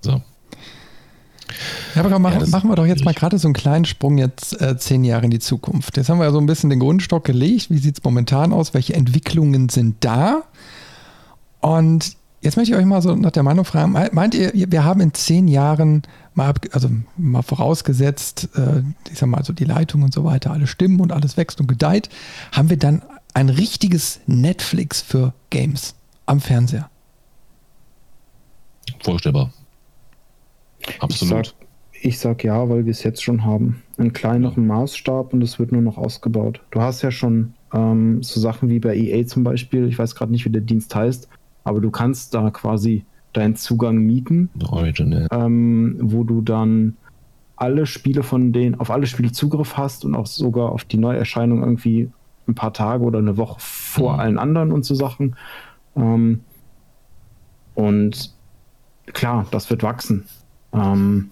So. 0.00 0.22
Ja, 1.94 2.04
aber 2.04 2.18
mach, 2.18 2.40
ja, 2.40 2.46
machen 2.46 2.70
wir 2.70 2.76
doch 2.76 2.86
jetzt 2.86 3.04
mal 3.04 3.14
gerade 3.14 3.38
so 3.38 3.48
einen 3.48 3.54
kleinen 3.54 3.84
Sprung 3.84 4.18
jetzt 4.18 4.60
äh, 4.60 4.76
zehn 4.78 5.04
Jahre 5.04 5.24
in 5.24 5.30
die 5.30 5.38
Zukunft. 5.38 5.96
Jetzt 5.96 6.08
haben 6.08 6.18
wir 6.18 6.24
ja 6.24 6.32
so 6.32 6.38
ein 6.38 6.46
bisschen 6.46 6.70
den 6.70 6.80
Grundstock 6.80 7.24
gelegt. 7.24 7.70
Wie 7.70 7.78
sieht 7.78 7.98
es 7.98 8.04
momentan 8.04 8.52
aus? 8.52 8.74
Welche 8.74 8.94
Entwicklungen 8.94 9.68
sind 9.68 9.96
da? 10.00 10.42
Und 11.60 12.16
jetzt 12.40 12.56
möchte 12.56 12.72
ich 12.72 12.78
euch 12.78 12.84
mal 12.84 13.02
so 13.02 13.14
nach 13.14 13.30
der 13.30 13.42
Meinung 13.42 13.64
fragen, 13.64 13.92
meint 14.12 14.34
ihr, 14.34 14.52
wir 14.54 14.84
haben 14.84 15.00
in 15.00 15.14
zehn 15.14 15.48
Jahren 15.48 16.02
mal, 16.34 16.54
also 16.72 16.88
mal 17.16 17.42
vorausgesetzt, 17.42 18.48
äh, 18.56 18.82
ich 19.10 19.18
sag 19.18 19.28
mal, 19.28 19.38
also 19.38 19.52
die 19.52 19.64
Leitung 19.64 20.02
und 20.02 20.14
so 20.14 20.24
weiter, 20.24 20.52
alles 20.52 20.70
stimmen 20.70 21.00
und 21.00 21.12
alles 21.12 21.36
wächst 21.36 21.60
und 21.60 21.66
gedeiht, 21.66 22.08
haben 22.52 22.70
wir 22.70 22.78
dann 22.78 23.02
ein 23.34 23.48
richtiges 23.48 24.20
Netflix 24.26 25.00
für 25.00 25.34
Games 25.50 25.94
am 26.26 26.40
Fernseher? 26.40 26.88
Vorstellbar. 29.02 29.52
Absolut. 30.98 31.46
Ich 31.46 31.48
sag, 31.48 32.02
ich 32.02 32.18
sag 32.18 32.44
ja, 32.44 32.68
weil 32.68 32.84
wir 32.84 32.90
es 32.90 33.02
jetzt 33.02 33.22
schon 33.22 33.44
haben. 33.44 33.82
Einen 33.98 34.12
kleineren 34.12 34.66
Maßstab 34.66 35.32
und 35.32 35.42
es 35.42 35.58
wird 35.58 35.72
nur 35.72 35.82
noch 35.82 35.98
ausgebaut. 35.98 36.60
Du 36.70 36.80
hast 36.80 37.02
ja 37.02 37.10
schon 37.10 37.54
ähm, 37.72 38.22
so 38.22 38.40
Sachen 38.40 38.68
wie 38.68 38.80
bei 38.80 38.96
EA 38.96 39.26
zum 39.26 39.44
Beispiel, 39.44 39.88
ich 39.88 39.98
weiß 39.98 40.14
gerade 40.14 40.32
nicht, 40.32 40.44
wie 40.44 40.50
der 40.50 40.62
Dienst 40.62 40.94
heißt, 40.94 41.28
aber 41.64 41.80
du 41.80 41.90
kannst 41.90 42.34
da 42.34 42.50
quasi 42.50 43.04
deinen 43.32 43.54
Zugang 43.54 43.98
mieten, 43.98 44.50
Origin, 44.70 45.12
ja. 45.12 45.26
ähm, 45.30 45.96
wo 46.00 46.24
du 46.24 46.40
dann 46.40 46.96
alle 47.56 47.86
Spiele 47.86 48.22
von 48.22 48.52
denen, 48.52 48.80
auf 48.80 48.90
alle 48.90 49.06
Spiele 49.06 49.32
Zugriff 49.32 49.76
hast 49.76 50.04
und 50.04 50.14
auch 50.14 50.26
sogar 50.26 50.72
auf 50.72 50.84
die 50.84 50.96
Neuerscheinung 50.96 51.60
irgendwie 51.60 52.10
ein 52.48 52.54
paar 52.54 52.72
Tage 52.72 53.04
oder 53.04 53.18
eine 53.18 53.36
Woche 53.36 53.60
vor 53.60 54.14
mhm. 54.14 54.20
allen 54.20 54.38
anderen 54.38 54.72
und 54.72 54.84
so 54.84 54.94
Sachen. 54.94 55.36
Ähm, 55.94 56.40
und 57.74 58.34
klar, 59.12 59.46
das 59.50 59.70
wird 59.70 59.82
wachsen. 59.82 60.24
Ähm, 60.72 61.30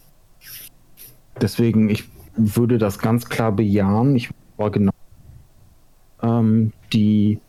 deswegen, 1.41 1.89
ich 1.89 2.09
würde 2.37 2.79
das 2.79 2.99
ganz 2.99 3.29
klar 3.29 3.53
bejahen. 3.53 4.17
Ich 4.17 4.31
war 4.57 4.71
genau 4.71 4.93
ähm, 6.23 6.73
die 6.93 7.41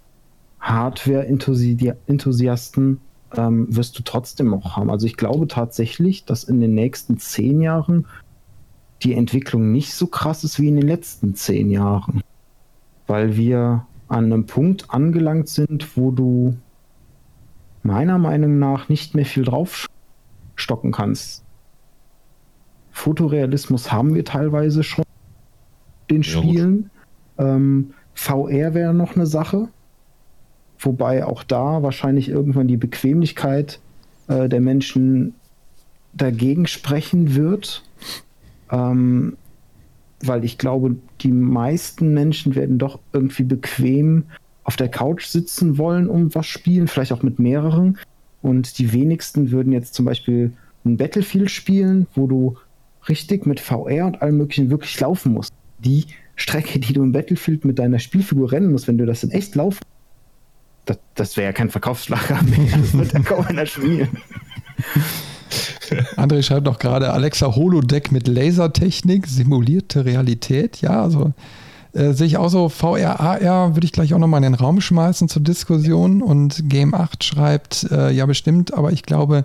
Hardware-Enthusiasten 0.60 3.00
ähm, 3.36 3.76
wirst 3.76 3.98
du 3.98 4.04
trotzdem 4.04 4.50
noch 4.50 4.76
haben. 4.76 4.90
Also 4.90 5.06
ich 5.06 5.16
glaube 5.16 5.48
tatsächlich, 5.48 6.26
dass 6.26 6.44
in 6.44 6.60
den 6.60 6.74
nächsten 6.74 7.18
zehn 7.18 7.62
Jahren 7.62 8.06
die 9.04 9.14
Entwicklung 9.14 9.72
nicht 9.72 9.94
so 9.94 10.08
krass 10.08 10.44
ist 10.44 10.60
wie 10.60 10.68
in 10.68 10.76
den 10.76 10.88
letzten 10.88 11.36
zehn 11.36 11.72
Jahren. 11.72 12.22
Weil 13.08 13.38
wir 13.38 13.86
an 14.08 14.26
einem 14.26 14.46
Punkt 14.46 14.90
angelangt 14.90 15.48
sind, 15.48 15.96
wo 15.96 16.12
du 16.12 16.58
meiner 17.84 18.18
Meinung 18.18 18.60
nach 18.60 18.90
nicht 18.90 19.16
mehr 19.16 19.26
viel 19.26 19.44
draufstocken 19.44 20.92
kannst. 20.92 21.44
Fotorealismus 23.00 23.92
haben 23.94 24.14
wir 24.14 24.26
teilweise 24.26 24.84
schon 24.84 25.06
in 26.08 26.18
den 26.18 26.24
Spielen. 26.24 26.90
Ja, 27.38 27.56
ähm, 27.56 27.94
VR 28.14 28.74
wäre 28.74 28.94
noch 28.94 29.16
eine 29.16 29.26
Sache. 29.26 29.70
Wobei 30.80 31.26
auch 31.26 31.44
da 31.44 31.82
wahrscheinlich 31.82 32.28
irgendwann 32.28 32.68
die 32.68 32.78
Bequemlichkeit 32.78 33.80
äh, 34.28 34.50
der 34.50 34.60
Menschen 34.60 35.34
dagegen 36.14 36.68
sprechen 36.68 37.36
wird. 37.36 37.84
Ähm, 38.70 39.38
weil 40.22 40.44
ich 40.44 40.58
glaube, 40.58 40.98
die 41.22 41.32
meisten 41.32 42.14
Menschen 42.14 42.56
werden 42.56 42.80
doch 42.80 43.00
irgendwie 43.14 43.44
bequem 43.44 44.26
auf 44.66 44.76
der 44.76 44.90
Couch 44.90 45.26
sitzen 45.26 45.78
wollen, 45.78 46.10
um 46.10 46.36
was 46.36 46.48
spielen, 46.48 46.90
vielleicht 46.90 47.14
auch 47.14 47.24
mit 47.24 47.40
mehreren. 47.40 47.98
Und 48.42 48.78
die 48.78 48.92
wenigsten 48.92 49.52
würden 49.52 49.72
jetzt 49.72 49.94
zum 49.94 50.06
Beispiel 50.06 50.52
ein 50.86 50.98
Battlefield 50.98 51.50
spielen, 51.50 52.06
wo 52.14 52.28
du 52.28 52.58
richtig 53.10 53.46
mit 53.46 53.60
VR 53.60 54.06
und 54.06 54.22
allem 54.22 54.38
möglichen 54.38 54.70
wirklich 54.70 55.00
laufen 55.00 55.34
musst. 55.34 55.52
Die 55.80 56.06
Strecke, 56.36 56.80
die 56.80 56.94
du 56.94 57.04
im 57.04 57.12
Battlefield 57.12 57.66
mit 57.66 57.80
deiner 57.80 58.00
Spielfigur 58.00 58.52
rennen 58.52 58.72
musst, 58.72 58.88
wenn 58.88 58.98
du 58.98 59.06
das 59.06 59.24
in 59.24 59.32
echt 59.32 59.56
laufen 59.56 59.80
das, 60.90 61.00
das 61.16 61.38
wäre 61.38 61.48
ja 61.48 61.54
kein 61.54 61.70
Verkaufsschlager 61.70 62.42
mehr. 62.44 62.78
Das 62.78 62.98
wird 62.98 63.14
ja 63.14 63.20
kaum 63.20 63.46
einer 63.46 63.66
spielen. 63.66 64.10
André 66.18 66.44
schreibt 66.44 66.66
noch 66.66 66.78
gerade 66.78 67.12
Alexa 67.12 67.56
Holodeck 67.56 68.12
mit 68.12 68.28
Lasertechnik, 68.28 69.26
simulierte 69.26 70.06
Realität. 70.06 70.82
Ja, 70.82 71.02
also 71.04 71.34
äh, 71.94 72.14
sehe 72.14 72.28
ich 72.28 72.38
auch 72.38 72.50
so, 72.50 72.70
VR, 72.70 73.20
AR 73.20 73.76
würde 73.76 73.86
ich 73.86 73.92
gleich 73.92 74.14
auch 74.14 74.20
nochmal 74.20 74.44
in 74.44 74.52
den 74.52 74.60
Raum 74.60 74.80
schmeißen 74.80 75.28
zur 75.28 75.42
Diskussion. 75.42 76.22
Und 76.22 76.70
Game 76.70 76.94
8 76.94 77.24
schreibt, 77.24 77.88
äh, 77.92 78.12
ja 78.12 78.26
bestimmt, 78.26 78.74
aber 78.74 78.92
ich 78.92 79.04
glaube, 79.04 79.44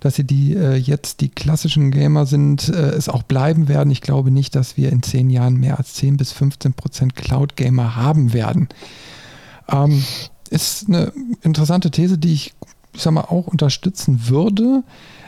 dass 0.00 0.14
sie 0.14 0.24
die 0.24 0.54
äh, 0.54 0.76
jetzt 0.76 1.20
die 1.20 1.28
klassischen 1.28 1.90
Gamer 1.90 2.24
sind, 2.24 2.68
äh, 2.68 2.90
es 2.90 3.08
auch 3.08 3.22
bleiben 3.22 3.68
werden. 3.68 3.90
Ich 3.90 4.00
glaube 4.00 4.30
nicht, 4.30 4.54
dass 4.54 4.76
wir 4.76 4.90
in 4.90 5.02
zehn 5.02 5.28
Jahren 5.28 5.56
mehr 5.56 5.78
als 5.78 5.94
10 5.94 6.16
bis 6.16 6.32
15 6.32 6.72
Prozent 6.72 7.14
Cloud-Gamer 7.14 7.96
haben 7.96 8.32
werden. 8.32 8.68
Ähm, 9.68 10.02
ist 10.48 10.88
eine 10.88 11.12
interessante 11.42 11.90
These, 11.90 12.18
die 12.18 12.32
ich, 12.32 12.54
ich 12.94 13.02
sag 13.02 13.12
mal, 13.12 13.22
auch 13.22 13.46
unterstützen 13.46 14.28
würde. 14.28 14.82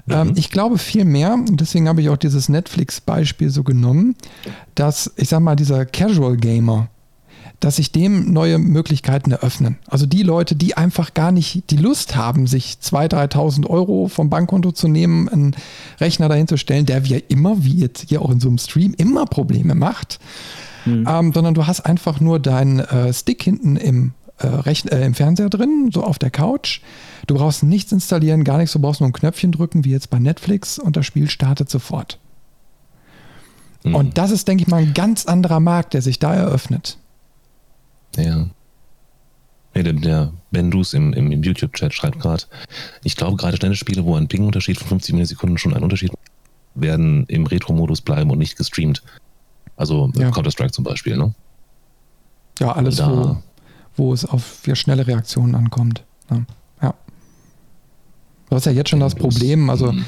Ähm, 0.08 0.28
mhm. 0.28 0.32
ich 0.36 0.50
glaube 0.50 0.78
viel 0.78 1.04
mehr, 1.04 1.34
und 1.34 1.60
deswegen 1.60 1.88
habe 1.88 2.02
ich 2.02 2.08
auch 2.10 2.16
dieses 2.16 2.48
Netflix-Beispiel 2.48 3.50
so 3.50 3.62
genommen, 3.62 4.16
dass, 4.74 5.12
ich 5.16 5.28
sag 5.28 5.40
mal, 5.40 5.56
dieser 5.56 5.86
Casual 5.86 6.36
Gamer, 6.36 6.88
dass 7.60 7.76
sich 7.76 7.92
dem 7.92 8.32
neue 8.32 8.58
Möglichkeiten 8.58 9.30
eröffnen. 9.30 9.78
Also 9.88 10.04
die 10.04 10.22
Leute, 10.22 10.56
die 10.56 10.76
einfach 10.76 11.14
gar 11.14 11.32
nicht 11.32 11.70
die 11.70 11.76
Lust 11.76 12.16
haben, 12.16 12.46
sich 12.46 12.76
2.000, 12.82 13.32
3.000 13.32 13.66
Euro 13.66 14.08
vom 14.08 14.28
Bankkonto 14.28 14.72
zu 14.72 14.88
nehmen, 14.88 15.28
einen 15.30 15.56
Rechner 15.98 16.28
dahin 16.28 16.48
zu 16.48 16.58
stellen, 16.58 16.84
der 16.84 17.08
wie 17.08 17.22
immer, 17.28 17.64
wie 17.64 17.78
jetzt 17.78 18.08
hier 18.08 18.20
auch 18.20 18.30
in 18.30 18.40
so 18.40 18.48
einem 18.48 18.58
Stream, 18.58 18.92
immer 18.98 19.24
Probleme 19.24 19.74
macht, 19.74 20.18
mhm. 20.84 21.08
ähm, 21.08 21.32
sondern 21.32 21.54
du 21.54 21.66
hast 21.66 21.80
einfach 21.80 22.20
nur 22.20 22.38
deinen 22.38 22.80
äh, 22.80 23.12
Stick 23.14 23.42
hinten 23.42 23.76
im 23.76 24.12
Rechn 24.40 24.88
äh, 24.88 25.04
im 25.04 25.14
Fernseher 25.14 25.48
drin, 25.48 25.90
so 25.92 26.02
auf 26.02 26.18
der 26.18 26.30
Couch. 26.30 26.80
Du 27.26 27.34
brauchst 27.34 27.62
nichts 27.62 27.92
installieren, 27.92 28.44
gar 28.44 28.58
nichts, 28.58 28.72
du 28.72 28.80
brauchst 28.80 29.00
nur 29.00 29.08
ein 29.08 29.12
Knöpfchen 29.12 29.52
drücken, 29.52 29.84
wie 29.84 29.90
jetzt 29.90 30.10
bei 30.10 30.18
Netflix, 30.18 30.78
und 30.78 30.96
das 30.96 31.06
Spiel 31.06 31.30
startet 31.30 31.70
sofort. 31.70 32.18
Mhm. 33.84 33.94
Und 33.94 34.18
das 34.18 34.30
ist, 34.30 34.48
denke 34.48 34.62
ich 34.62 34.68
mal, 34.68 34.82
ein 34.82 34.94
ganz 34.94 35.26
anderer 35.26 35.60
Markt, 35.60 35.94
der 35.94 36.02
sich 36.02 36.18
da 36.18 36.34
eröffnet. 36.34 36.98
Ja. 38.16 38.48
Nee, 39.74 39.82
der, 39.82 39.92
der 39.92 40.32
Ben 40.50 40.72
Roos 40.72 40.94
im, 40.94 41.12
im, 41.12 41.32
im 41.32 41.42
YouTube-Chat 41.42 41.92
schreibt 41.94 42.20
gerade, 42.20 42.44
ich 43.02 43.16
glaube 43.16 43.36
gerade 43.36 43.56
schnelle 43.56 43.74
Spiele, 43.74 44.04
wo 44.04 44.14
ein 44.16 44.28
Ping-Unterschied 44.28 44.78
von 44.78 44.88
50 44.88 45.14
Millisekunden 45.14 45.58
schon 45.58 45.74
ein 45.74 45.82
Unterschied 45.82 46.12
werden 46.74 47.24
im 47.26 47.46
Retro-Modus 47.46 48.00
bleiben 48.00 48.30
und 48.30 48.38
nicht 48.38 48.56
gestreamt. 48.56 49.02
Also 49.76 50.12
ja. 50.16 50.30
Counter-Strike 50.30 50.72
zum 50.72 50.84
Beispiel, 50.84 51.16
ne? 51.16 51.34
Ja, 52.60 52.72
alles, 52.72 52.96
da, 52.96 53.10
wo, 53.10 53.42
wo 53.96 54.12
es 54.12 54.24
auf 54.24 54.62
schnelle 54.74 55.06
Reaktionen 55.06 55.54
ankommt. 55.54 56.04
Ja. 56.30 56.40
ja. 56.82 56.94
Du 58.48 58.56
hast 58.56 58.66
ja 58.66 58.72
jetzt 58.72 58.90
schon 58.90 59.00
das 59.00 59.14
Problem, 59.14 59.70
also 59.70 59.92
mhm. 59.92 60.04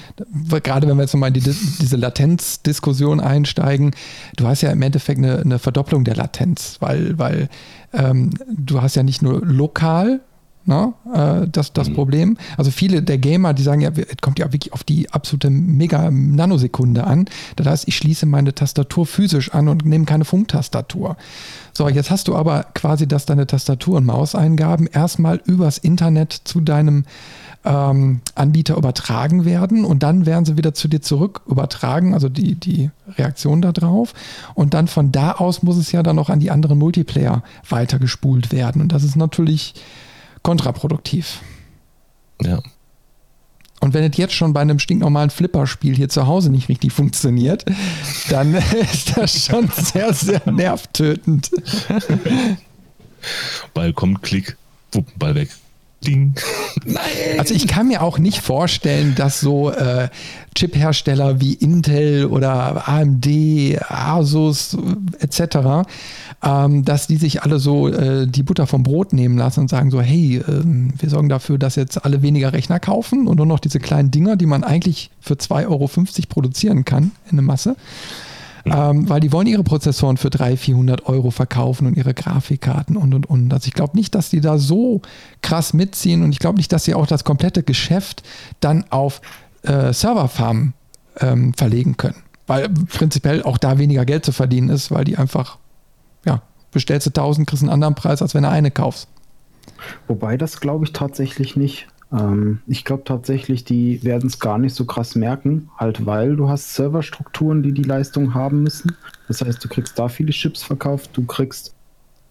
gerade 0.62 0.86
wenn 0.86 0.96
wir 0.96 1.02
jetzt 1.02 1.14
nochmal 1.14 1.28
in 1.28 1.34
die, 1.34 1.40
diese 1.40 1.96
Latenzdiskussion 1.96 3.20
einsteigen, 3.20 3.92
du 4.36 4.46
hast 4.46 4.62
ja 4.62 4.70
im 4.70 4.82
Endeffekt 4.82 5.18
eine, 5.18 5.40
eine 5.40 5.58
Verdopplung 5.58 6.04
der 6.04 6.16
Latenz, 6.16 6.76
weil, 6.80 7.18
weil 7.18 7.48
ähm, 7.92 8.30
du 8.48 8.82
hast 8.82 8.94
ja 8.94 9.02
nicht 9.02 9.22
nur 9.22 9.44
lokal 9.44 10.20
Ne? 10.66 10.92
Äh, 11.14 11.46
das, 11.48 11.72
das 11.72 11.88
mhm. 11.88 11.94
Problem. 11.94 12.36
Also 12.56 12.72
viele 12.72 13.00
der 13.00 13.18
Gamer, 13.18 13.54
die 13.54 13.62
sagen 13.62 13.80
ja, 13.80 13.90
es 13.90 14.16
kommt 14.20 14.40
ja 14.40 14.46
wirklich 14.52 14.72
auf 14.72 14.82
die 14.82 15.10
absolute 15.12 15.48
Mega-Nanosekunde 15.48 17.04
an. 17.04 17.26
Das 17.54 17.66
heißt, 17.68 17.88
ich 17.88 17.96
schließe 17.96 18.26
meine 18.26 18.52
Tastatur 18.52 19.06
physisch 19.06 19.52
an 19.52 19.68
und 19.68 19.86
nehme 19.86 20.06
keine 20.06 20.24
Funktastatur. 20.24 21.16
So, 21.72 21.88
jetzt 21.88 22.10
hast 22.10 22.26
du 22.26 22.34
aber 22.34 22.64
quasi, 22.74 23.06
dass 23.06 23.26
deine 23.26 23.46
Tastatur- 23.46 23.98
und 23.98 24.06
Mauseingaben 24.06 24.88
erstmal 24.88 25.40
übers 25.44 25.78
Internet 25.78 26.32
zu 26.32 26.60
deinem 26.60 27.04
ähm, 27.64 28.22
Anbieter 28.34 28.76
übertragen 28.76 29.44
werden 29.44 29.84
und 29.84 30.02
dann 30.02 30.26
werden 30.26 30.44
sie 30.44 30.56
wieder 30.56 30.74
zu 30.74 30.88
dir 30.88 31.02
zurück 31.02 31.42
übertragen, 31.46 32.14
also 32.14 32.28
die, 32.28 32.54
die 32.54 32.90
Reaktion 33.18 33.62
darauf. 33.62 34.14
Und 34.54 34.74
dann 34.74 34.88
von 34.88 35.12
da 35.12 35.32
aus 35.32 35.62
muss 35.62 35.76
es 35.76 35.92
ja 35.92 36.02
dann 36.02 36.18
auch 36.18 36.30
an 36.30 36.40
die 36.40 36.50
anderen 36.50 36.78
Multiplayer 36.78 37.42
weitergespult 37.68 38.52
werden. 38.52 38.82
Und 38.82 38.92
das 38.92 39.04
ist 39.04 39.16
natürlich 39.16 39.74
kontraproduktiv. 40.46 41.40
Ja. 42.40 42.62
Und 43.80 43.94
wenn 43.94 44.04
es 44.04 44.16
jetzt 44.16 44.32
schon 44.32 44.52
bei 44.52 44.60
einem 44.60 44.78
stinknormalen 44.78 45.30
Flipperspiel 45.30 45.96
hier 45.96 46.08
zu 46.08 46.28
Hause 46.28 46.50
nicht 46.50 46.68
richtig 46.68 46.92
funktioniert, 46.92 47.64
dann 48.28 48.54
ist 48.92 49.16
das 49.16 49.44
schon 49.44 49.68
sehr, 49.74 50.14
sehr 50.14 50.40
nervtötend. 50.48 51.50
Ball 53.74 53.92
kommt, 53.92 54.22
Klick, 54.22 54.56
Ball 55.18 55.34
weg. 55.34 55.50
Ding. 56.06 56.34
Nein. 56.84 57.02
Also 57.38 57.54
ich 57.54 57.66
kann 57.66 57.88
mir 57.88 58.02
auch 58.02 58.18
nicht 58.18 58.40
vorstellen, 58.40 59.14
dass 59.16 59.40
so 59.40 59.70
äh, 59.70 60.08
Chip-Hersteller 60.54 61.40
wie 61.40 61.54
Intel 61.54 62.26
oder 62.26 62.88
AMD, 62.88 63.26
Asus 63.88 64.76
etc 65.18 65.84
ähm, 66.42 66.84
dass 66.84 67.06
die 67.06 67.16
sich 67.16 67.42
alle 67.42 67.58
so 67.58 67.88
äh, 67.88 68.26
die 68.26 68.42
Butter 68.42 68.66
vom 68.66 68.82
Brot 68.82 69.12
nehmen 69.12 69.38
lassen 69.38 69.60
und 69.60 69.70
sagen 69.70 69.90
so, 69.90 70.00
hey, 70.00 70.36
äh, 70.36 70.42
wir 70.44 71.10
sorgen 71.10 71.28
dafür, 71.28 71.58
dass 71.58 71.76
jetzt 71.76 72.04
alle 72.04 72.22
weniger 72.22 72.52
Rechner 72.52 72.78
kaufen 72.78 73.26
und 73.26 73.36
nur 73.36 73.46
noch 73.46 73.58
diese 73.60 73.80
kleinen 73.80 74.10
Dinger, 74.10 74.36
die 74.36 74.46
man 74.46 74.62
eigentlich 74.62 75.10
für 75.20 75.34
2,50 75.34 75.68
Euro 75.68 75.90
produzieren 76.28 76.84
kann 76.84 77.12
in 77.30 77.36
der 77.36 77.44
Masse. 77.44 77.76
Ähm, 78.66 79.08
weil 79.08 79.20
die 79.20 79.32
wollen 79.32 79.46
ihre 79.46 79.62
Prozessoren 79.62 80.16
für 80.16 80.30
300, 80.30 80.58
400 80.58 81.06
Euro 81.06 81.30
verkaufen 81.30 81.86
und 81.86 81.96
ihre 81.96 82.14
Grafikkarten 82.14 82.96
und 82.96 83.14
und 83.14 83.26
und. 83.28 83.52
Also 83.52 83.68
ich 83.68 83.74
glaube 83.74 83.96
nicht, 83.96 84.14
dass 84.14 84.30
die 84.30 84.40
da 84.40 84.58
so 84.58 85.02
krass 85.42 85.72
mitziehen 85.72 86.22
und 86.22 86.32
ich 86.32 86.38
glaube 86.38 86.56
nicht, 86.56 86.72
dass 86.72 86.84
sie 86.84 86.94
auch 86.94 87.06
das 87.06 87.24
komplette 87.24 87.62
Geschäft 87.62 88.22
dann 88.60 88.84
auf 88.90 89.20
äh, 89.62 89.92
Serverfarmen 89.92 90.74
ähm, 91.20 91.54
verlegen 91.54 91.96
können. 91.96 92.22
Weil 92.46 92.68
prinzipiell 92.68 93.42
auch 93.42 93.58
da 93.58 93.78
weniger 93.78 94.04
Geld 94.04 94.24
zu 94.24 94.32
verdienen 94.32 94.68
ist, 94.68 94.90
weil 94.90 95.04
die 95.04 95.16
einfach 95.16 95.58
bestellst 96.76 97.06
du 97.06 97.10
1000, 97.10 97.48
kriegst 97.48 97.62
einen 97.62 97.72
anderen 97.72 97.94
Preis, 97.94 98.20
als 98.20 98.34
wenn 98.34 98.42
du 98.42 98.50
eine 98.50 98.70
kaufst. 98.70 99.08
Wobei 100.08 100.36
das 100.36 100.60
glaube 100.60 100.84
ich 100.84 100.92
tatsächlich 100.92 101.56
nicht. 101.56 101.88
Ähm, 102.12 102.60
ich 102.66 102.84
glaube 102.84 103.04
tatsächlich, 103.04 103.64
die 103.64 104.02
werden 104.02 104.28
es 104.28 104.38
gar 104.38 104.58
nicht 104.58 104.74
so 104.74 104.84
krass 104.84 105.14
merken, 105.14 105.70
halt 105.76 106.06
weil 106.06 106.36
du 106.36 106.48
hast 106.48 106.74
Serverstrukturen, 106.74 107.62
die 107.62 107.72
die 107.72 107.82
Leistung 107.82 108.34
haben 108.34 108.62
müssen. 108.62 108.96
Das 109.28 109.42
heißt, 109.42 109.62
du 109.64 109.68
kriegst 109.68 109.98
da 109.98 110.08
viele 110.08 110.32
Chips 110.32 110.62
verkauft, 110.62 111.10
du 111.14 111.24
kriegst 111.24 111.74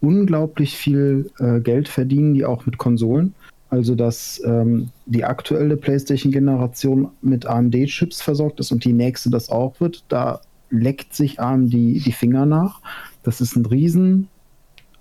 unglaublich 0.00 0.76
viel 0.76 1.30
äh, 1.38 1.60
Geld 1.60 1.88
verdienen, 1.88 2.34
die 2.34 2.44
auch 2.44 2.66
mit 2.66 2.78
Konsolen. 2.78 3.34
Also, 3.68 3.96
dass 3.96 4.40
ähm, 4.44 4.90
die 5.06 5.24
aktuelle 5.24 5.76
PlayStation-Generation 5.76 7.08
mit 7.20 7.46
AMD-Chips 7.46 8.22
versorgt 8.22 8.60
ist 8.60 8.70
und 8.70 8.84
die 8.84 8.92
nächste 8.92 9.28
das 9.28 9.50
auch 9.50 9.80
wird, 9.80 10.04
da 10.08 10.40
leckt 10.70 11.14
sich 11.14 11.40
AMD 11.40 11.72
die 11.72 12.14
Finger 12.16 12.46
nach. 12.46 12.80
Das 13.24 13.40
ist 13.40 13.56
ein 13.56 13.66
Riesen. 13.66 14.28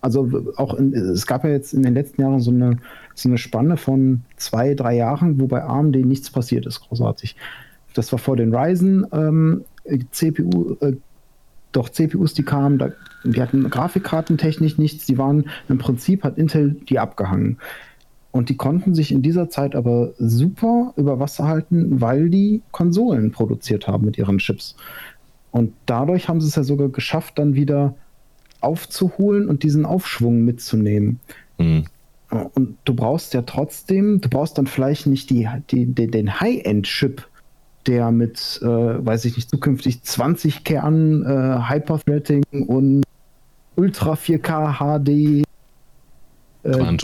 Also 0.05 0.29
auch 0.57 0.75
in, 0.75 0.93
es 0.93 1.25
gab 1.25 1.43
ja 1.43 1.49
jetzt 1.49 1.73
in 1.73 1.81
den 1.81 1.95
letzten 1.95 2.21
Jahren 2.21 2.39
so 2.39 2.51
eine, 2.51 2.77
so 3.15 3.27
eine 3.27 3.39
Spanne 3.39 3.75
von 3.75 4.21
zwei, 4.37 4.75
drei 4.75 4.95
Jahren, 4.95 5.41
wo 5.41 5.47
bei 5.47 5.63
AMD 5.63 5.95
nichts 5.95 6.29
passiert 6.29 6.67
ist, 6.67 6.81
großartig. 6.81 7.35
Das 7.95 8.11
war 8.11 8.19
vor 8.19 8.37
den 8.37 8.53
Ryzen 8.53 9.07
ähm, 9.11 9.65
CPU, 10.11 10.75
äh, 10.81 10.93
doch 11.71 11.89
CPUs, 11.89 12.35
die 12.35 12.43
kamen, 12.43 12.77
da, 12.77 12.89
die 13.23 13.41
hatten 13.41 13.67
Grafikkartentechnisch 13.67 14.77
nichts, 14.77 15.07
die 15.07 15.17
waren 15.17 15.45
im 15.69 15.79
Prinzip 15.79 16.23
hat 16.23 16.37
Intel 16.37 16.75
die 16.87 16.99
abgehangen. 16.99 17.57
Und 18.29 18.49
die 18.49 18.57
konnten 18.57 18.93
sich 18.93 19.11
in 19.11 19.23
dieser 19.23 19.49
Zeit 19.49 19.75
aber 19.75 20.13
super 20.19 20.93
über 20.97 21.19
Wasser 21.19 21.47
halten, 21.47 21.99
weil 21.99 22.29
die 22.29 22.61
Konsolen 22.69 23.31
produziert 23.31 23.87
haben 23.87 24.05
mit 24.05 24.19
ihren 24.19 24.37
Chips. 24.37 24.75
Und 25.49 25.73
dadurch 25.87 26.29
haben 26.29 26.41
sie 26.41 26.49
es 26.49 26.55
ja 26.55 26.63
sogar 26.63 26.89
geschafft, 26.89 27.39
dann 27.39 27.55
wieder 27.55 27.95
aufzuholen 28.65 29.47
und 29.47 29.63
diesen 29.63 29.85
Aufschwung 29.85 30.43
mitzunehmen. 30.43 31.19
Mhm. 31.57 31.85
Und 32.29 32.77
du 32.83 32.93
brauchst 32.93 33.33
ja 33.33 33.43
trotzdem, 33.43 34.19
du 34.19 34.29
brauchst 34.29 34.57
dann 34.57 34.67
vielleicht 34.67 35.07
nicht 35.07 35.29
die, 35.29 35.47
die, 35.69 35.85
die 35.85 36.07
den 36.07 36.39
High-End-Chip, 36.39 37.27
der 37.85 38.11
mit, 38.11 38.59
äh, 38.61 38.65
weiß 38.65 39.25
ich 39.25 39.35
nicht, 39.35 39.49
zukünftig 39.49 40.01
20 40.03 40.63
Kern 40.63 41.23
äh, 41.23 41.69
Hyperthreading 41.69 42.43
und 42.67 43.03
Ultra 43.75 44.13
4K 44.13 44.79
HD 44.79 45.45
äh, 46.63 46.95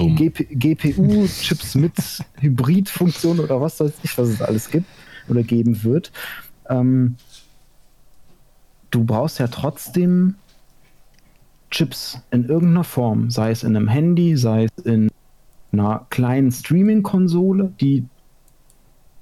GPU-Chips 0.56 1.76
mit 1.76 1.94
Hybridfunktion 2.40 3.40
oder 3.40 3.62
was 3.62 3.80
weiß 3.80 3.94
ich, 4.04 4.18
was 4.18 4.30
es 4.30 4.42
alles 4.42 4.72
gibt 4.72 4.88
oder 5.30 5.44
geben 5.44 5.84
wird. 5.84 6.12
Ähm, 6.68 7.16
du 8.90 9.04
brauchst 9.04 9.40
ja 9.40 9.48
trotzdem 9.48 10.36
Chips 11.72 12.22
in 12.32 12.46
irgendeiner 12.46 12.84
Form, 12.84 13.32
sei 13.32 13.52
es 13.52 13.64
in 13.64 13.76
einem 13.76 13.88
Handy, 13.88 14.38
sei 14.38 14.66
es 14.66 14.86
in 14.86 15.10
einer 15.72 16.06
kleinen 16.10 16.52
Streaming-Konsole, 16.52 17.74
die 17.80 18.06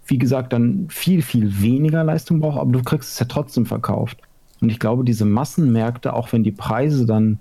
wie 0.07 0.17
gesagt 0.17 0.53
dann 0.53 0.87
viel, 0.89 1.21
viel 1.21 1.61
weniger 1.61 2.03
Leistung 2.03 2.39
braucht, 2.39 2.59
aber 2.59 2.71
du 2.71 2.81
kriegst 2.81 3.13
es 3.13 3.19
ja 3.19 3.27
trotzdem 3.27 3.67
verkauft. 3.67 4.17
Und 4.59 4.69
ich 4.69 4.79
glaube, 4.79 5.03
diese 5.03 5.25
Massenmärkte, 5.25 6.13
auch 6.13 6.33
wenn 6.33 6.43
die 6.43 6.51
Preise 6.51 7.05
dann 7.05 7.39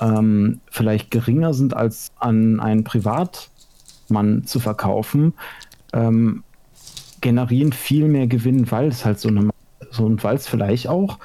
ähm, 0.00 0.60
vielleicht 0.70 1.10
geringer 1.10 1.52
sind 1.52 1.76
als 1.76 2.10
an 2.18 2.60
einen 2.60 2.84
Privatmann 2.84 4.44
zu 4.44 4.60
verkaufen, 4.60 5.34
ähm, 5.92 6.44
generieren 7.20 7.72
viel 7.72 8.08
mehr 8.08 8.26
Gewinn, 8.26 8.70
weil 8.70 8.88
es 8.88 9.04
halt 9.04 9.18
so 9.18 9.28
eine 9.28 9.50
so 9.90 10.04
und 10.04 10.22
weil 10.22 10.36
es 10.36 10.46
vielleicht 10.46 10.88
auch 10.88 11.18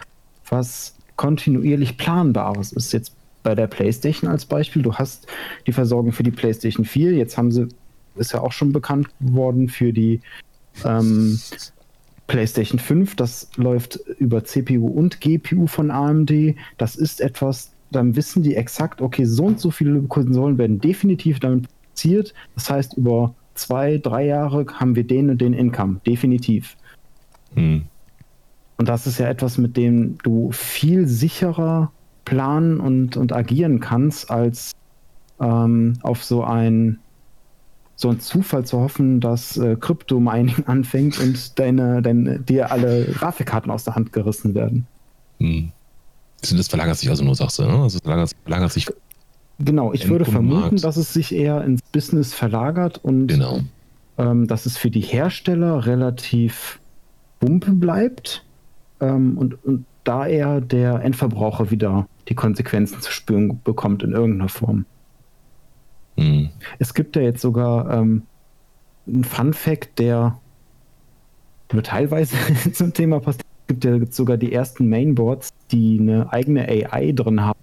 was 0.50 0.95
kontinuierlich 1.16 1.98
planbares 1.98 2.72
ist. 2.72 2.92
Jetzt 2.94 3.16
bei 3.44 3.56
der 3.56 3.68
PlayStation 3.68 4.30
als 4.30 4.46
Beispiel, 4.46 4.82
du 4.82 4.94
hast 4.96 5.28
die 5.68 5.72
Versorgung 5.72 6.12
für 6.12 6.24
die 6.24 6.32
PlayStation 6.32 6.86
4, 6.86 7.14
jetzt 7.14 7.38
haben 7.38 7.52
sie, 7.52 7.68
ist 8.16 8.34
ja 8.34 8.42
auch 8.42 8.52
schon 8.52 8.72
bekannt 8.72 9.08
geworden 9.20 9.70
für 9.70 9.94
die 9.94 10.22
ähm, 10.84 11.40
PlayStation 12.28 12.80
5, 12.80 13.16
das 13.16 13.50
läuft 13.56 14.00
über 14.18 14.44
CPU 14.44 14.88
und 14.88 15.22
GPU 15.22 15.68
von 15.68 15.92
AMD. 15.92 16.56
Das 16.78 16.96
ist 16.96 17.22
etwas, 17.22 17.72
dann 17.92 18.16
wissen 18.16 18.42
die 18.42 18.56
exakt, 18.56 19.00
okay, 19.00 19.26
so 19.26 19.46
und 19.46 19.60
so 19.60 19.70
viele 19.70 20.02
Konsolen 20.04 20.58
werden 20.58 20.80
definitiv 20.80 21.40
damit 21.40 21.68
produziert. 21.68 22.34
Das 22.56 22.70
heißt, 22.70 22.98
über 22.98 23.36
zwei, 23.54 23.98
drei 23.98 24.26
Jahre 24.26 24.66
haben 24.74 24.96
wir 24.96 25.06
den 25.06 25.30
und 25.30 25.40
den 25.40 25.54
Income, 25.54 26.02
definitiv. 26.06 26.76
Hm. 27.54 27.84
Und 28.78 28.90
das 28.90 29.08
ist 29.08 29.20
ja 29.20 29.28
etwas, 29.28 29.58
mit 29.58 29.78
dem 29.78 30.18
du 30.24 30.52
viel 30.52 31.08
sicherer 31.08 31.92
planen 32.26 32.80
und, 32.80 33.18
und 33.18 33.32
agieren 33.32 33.80
kannst, 33.80 34.30
als 34.30 34.72
ähm, 35.40 35.94
auf 36.02 36.24
so 36.24 36.44
ein 36.44 37.00
so 37.98 38.10
ein 38.10 38.20
Zufall 38.20 38.66
zu 38.66 38.80
hoffen, 38.80 39.22
dass 39.22 39.56
äh, 39.56 39.78
Krypto-Mining 39.80 40.64
anfängt 40.66 41.18
und 41.20 41.58
deine, 41.58 42.02
deine, 42.02 42.40
dir 42.40 42.72
alle 42.72 43.06
Grafikkarten 43.06 43.72
aus 43.72 43.86
der 43.86 43.96
Hand 43.96 44.12
gerissen 44.12 44.54
werden. 44.54 44.86
Hm. 45.40 45.72
Das 46.42 46.68
verlagert 46.68 46.98
sich 46.98 47.10
also 47.10 47.24
nur, 47.24 47.36
sagst 47.36 47.58
du, 47.58 47.64
ne? 47.64 47.82
Also 47.84 48.00
verlagert, 48.00 48.32
verlagert 48.44 48.72
sich. 48.74 48.88
Genau, 49.60 49.94
ich 49.94 50.10
würde 50.10 50.26
vermuten, 50.26 50.76
dass 50.76 50.98
es 50.98 51.14
sich 51.14 51.34
eher 51.34 51.64
ins 51.64 51.82
Business 51.94 52.34
verlagert 52.34 53.00
und 53.04 53.28
genau. 53.28 53.62
ähm, 54.18 54.48
dass 54.48 54.66
es 54.66 54.78
für 54.78 54.92
die 54.92 55.00
Hersteller 55.00 55.86
relativ 55.86 56.80
bumpe 57.40 57.72
bleibt 57.72 58.44
ähm, 59.00 59.38
und, 59.38 59.64
und 59.64 59.86
da 60.04 60.28
eher 60.28 60.62
der 60.62 61.02
Endverbraucher 61.04 61.72
wieder 61.72 62.08
die 62.28 62.36
Konsequenzen 62.36 63.02
zu 63.02 63.12
spüren 63.12 63.60
bekommt 63.64 64.04
in 64.04 64.12
irgendeiner 64.12 64.50
Form. 64.50 64.86
Mhm. 66.16 66.50
Es 66.80 66.94
gibt 66.94 67.16
ja 67.16 67.22
jetzt 67.22 67.42
sogar 67.42 67.92
ähm, 67.92 68.24
einen 69.08 69.24
Fun 69.24 69.54
Fact, 69.54 70.00
der 70.00 70.40
nur 71.72 71.84
teilweise 71.84 72.36
zum 72.74 72.94
Thema 72.94 73.20
passt 73.20 73.42
gibt 73.68 73.84
ja 73.84 74.00
sogar 74.10 74.38
die 74.38 74.54
ersten 74.54 74.90
Mainboards, 74.90 75.50
die 75.72 75.98
eine 76.00 76.32
eigene 76.32 76.68
AI 76.68 77.12
drin 77.14 77.42
haben, 77.42 77.60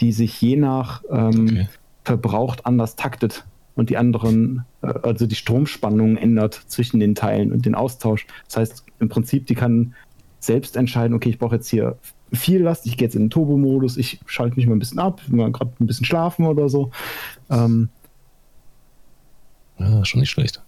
die 0.00 0.12
sich 0.12 0.40
je 0.40 0.56
nach 0.56 1.02
ähm, 1.10 1.48
okay. 1.50 1.68
Verbraucht 2.04 2.66
anders 2.66 2.96
taktet 2.96 3.44
und 3.74 3.90
die 3.90 3.96
anderen, 3.96 4.64
äh, 4.82 4.92
also 5.02 5.26
die 5.26 5.34
Stromspannung 5.34 6.16
ändert 6.16 6.54
zwischen 6.54 7.00
den 7.00 7.14
Teilen 7.14 7.52
und 7.52 7.66
den 7.66 7.74
Austausch. 7.74 8.26
Das 8.46 8.56
heißt, 8.58 8.86
im 9.00 9.08
Prinzip, 9.08 9.46
die 9.46 9.54
kann 9.54 9.94
selbst 10.46 10.76
entscheiden, 10.76 11.14
okay, 11.14 11.30
ich 11.30 11.38
brauche 11.38 11.56
jetzt 11.56 11.68
hier 11.68 11.98
viel 12.32 12.62
Last, 12.62 12.86
ich 12.86 12.96
gehe 12.96 13.06
jetzt 13.06 13.14
in 13.14 13.24
den 13.24 13.30
Turbo-Modus, 13.30 13.96
ich 13.96 14.20
schalte 14.26 14.56
mich 14.56 14.66
mal 14.66 14.74
ein 14.74 14.78
bisschen 14.78 14.98
ab, 14.98 15.20
mal 15.28 15.52
gerade 15.52 15.72
ein 15.80 15.86
bisschen 15.86 16.06
schlafen 16.06 16.46
oder 16.46 16.68
so. 16.68 16.90
Ähm, 17.50 17.88
ja, 19.78 20.04
schon 20.04 20.20
nicht 20.20 20.30
schlecht. 20.30 20.62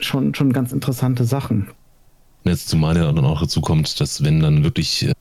Schon, 0.00 0.34
schon 0.34 0.52
ganz 0.52 0.72
interessante 0.72 1.24
Sachen. 1.24 1.68
Jetzt 2.44 2.68
zumal 2.68 2.96
ja 2.96 3.10
dann 3.12 3.24
auch 3.24 3.40
dazu 3.40 3.60
kommt, 3.60 4.00
dass 4.00 4.24
wenn 4.24 4.40
dann 4.40 4.64
wirklich, 4.64 5.06
äh, 5.06 5.14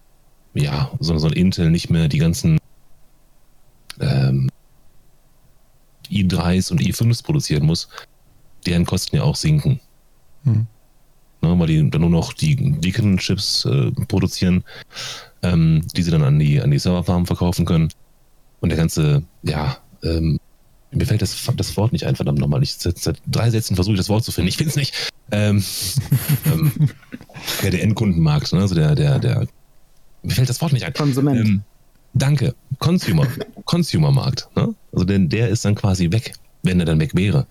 ja, 0.54 0.90
so, 1.00 1.18
so 1.18 1.28
ein 1.28 1.34
Intel 1.34 1.70
nicht 1.70 1.90
mehr 1.90 2.08
die 2.08 2.18
ganzen 2.18 2.60
ähm, 4.00 4.50
i3s 6.10 6.72
und 6.72 6.82
i5s 6.82 7.24
produzieren 7.24 7.66
muss, 7.66 7.90
deren 8.66 8.86
Kosten 8.86 9.18
ja 9.18 9.24
auch 9.24 9.36
sinken. 9.36 9.80
Hm. 10.44 10.68
Ne, 11.42 11.58
weil 11.58 11.68
die 11.68 11.90
dann 11.90 12.02
nur 12.02 12.10
noch 12.10 12.34
die 12.34 12.56
Beacon-Chips 12.56 13.66
äh, 13.66 13.92
produzieren, 14.08 14.64
ähm, 15.42 15.82
die 15.96 16.04
sie 16.04 16.12
dann 16.12 16.24
an 16.24 16.38
die, 16.38 16.62
an 16.62 16.72
die 16.72 16.80
Serverfarmen 16.80 17.26
verkaufen 17.26 17.66
können. 17.66 17.90
Und 18.60 18.70
der 18.70 18.78
ganze, 18.78 19.24
ja, 19.44 19.78
ähm, 20.04 20.40
mir 20.92 21.06
fällt 21.06 21.22
das, 21.22 21.50
das 21.56 21.78
Wort 21.78 21.94
nicht 21.94 22.06
ein, 22.06 22.16
verdammt 22.16 22.40
nochmal. 22.40 22.64
Ich, 22.64 22.76
seit, 22.76 22.98
seit 22.98 23.22
drei 23.28 23.50
Sätzen 23.50 23.76
versuche 23.76 23.94
ich 23.94 24.00
das 24.00 24.10
Wort 24.10 24.24
zu 24.24 24.32
finden. 24.32 24.50
Ich 24.50 24.58
finde 24.58 24.72
es 24.72 24.76
nicht. 24.76 24.94
Ähm, 25.32 25.64
ähm, 26.46 26.72
ja, 27.64 27.70
der 27.70 27.84
Endkundenmarkt, 27.84 28.52
ne? 28.54 28.60
also 28.60 28.76
der, 28.76 28.96
der, 28.96 29.20
der, 29.20 29.48
mir 30.24 30.34
fällt 30.34 30.50
das 30.50 30.60
Wort 30.62 30.74
nicht 30.74 30.86
ein. 30.86 30.94
Konsument. 30.94 31.48
Ähm, 31.48 31.62
danke. 32.14 32.56
Consumer. 32.80 33.28
Consumermarkt. 33.66 34.50
Ne? 34.56 34.74
Also 34.92 35.06
denn 35.06 35.30
der 35.30 35.50
ist 35.50 35.64
dann 35.64 35.76
quasi 35.76 36.12
weg, 36.12 36.34
wenn 36.64 36.80
er 36.80 36.86
dann 36.86 37.00
weg 37.00 37.16
wäre. 37.16 37.46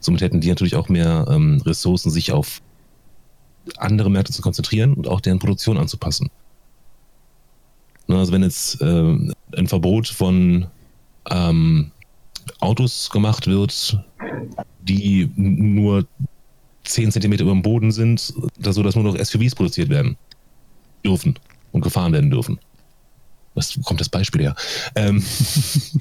Somit 0.00 0.22
hätten 0.22 0.40
die 0.40 0.48
natürlich 0.48 0.76
auch 0.76 0.88
mehr 0.88 1.26
ähm, 1.28 1.62
Ressourcen, 1.64 2.10
sich 2.10 2.32
auf 2.32 2.62
andere 3.78 4.10
Märkte 4.10 4.32
zu 4.32 4.42
konzentrieren 4.42 4.94
und 4.94 5.08
auch 5.08 5.20
deren 5.20 5.38
Produktion 5.38 5.76
anzupassen. 5.76 6.30
Ne? 8.06 8.16
Also 8.16 8.32
wenn 8.32 8.42
jetzt 8.42 8.80
äh, 8.80 9.16
ein 9.56 9.66
Verbot 9.66 10.08
von 10.08 10.66
ähm, 11.30 11.92
Autos 12.60 13.10
gemacht 13.10 13.46
wird, 13.46 13.98
die 14.82 15.30
nur 15.36 16.06
10 16.84 17.12
cm 17.12 17.32
über 17.32 17.52
dem 17.52 17.62
Boden 17.62 17.92
sind, 17.92 18.20
so 18.20 18.82
dass 18.82 18.96
nur 18.96 19.04
noch 19.04 19.16
SUVs 19.16 19.54
produziert 19.54 19.88
werden 19.88 20.16
dürfen 21.04 21.38
und 21.72 21.82
gefahren 21.82 22.12
werden 22.12 22.30
dürfen. 22.30 22.58
Was 23.54 23.78
kommt 23.84 24.00
das 24.00 24.08
Beispiel 24.08 24.42
her? 24.42 24.54
Ähm, 24.94 25.22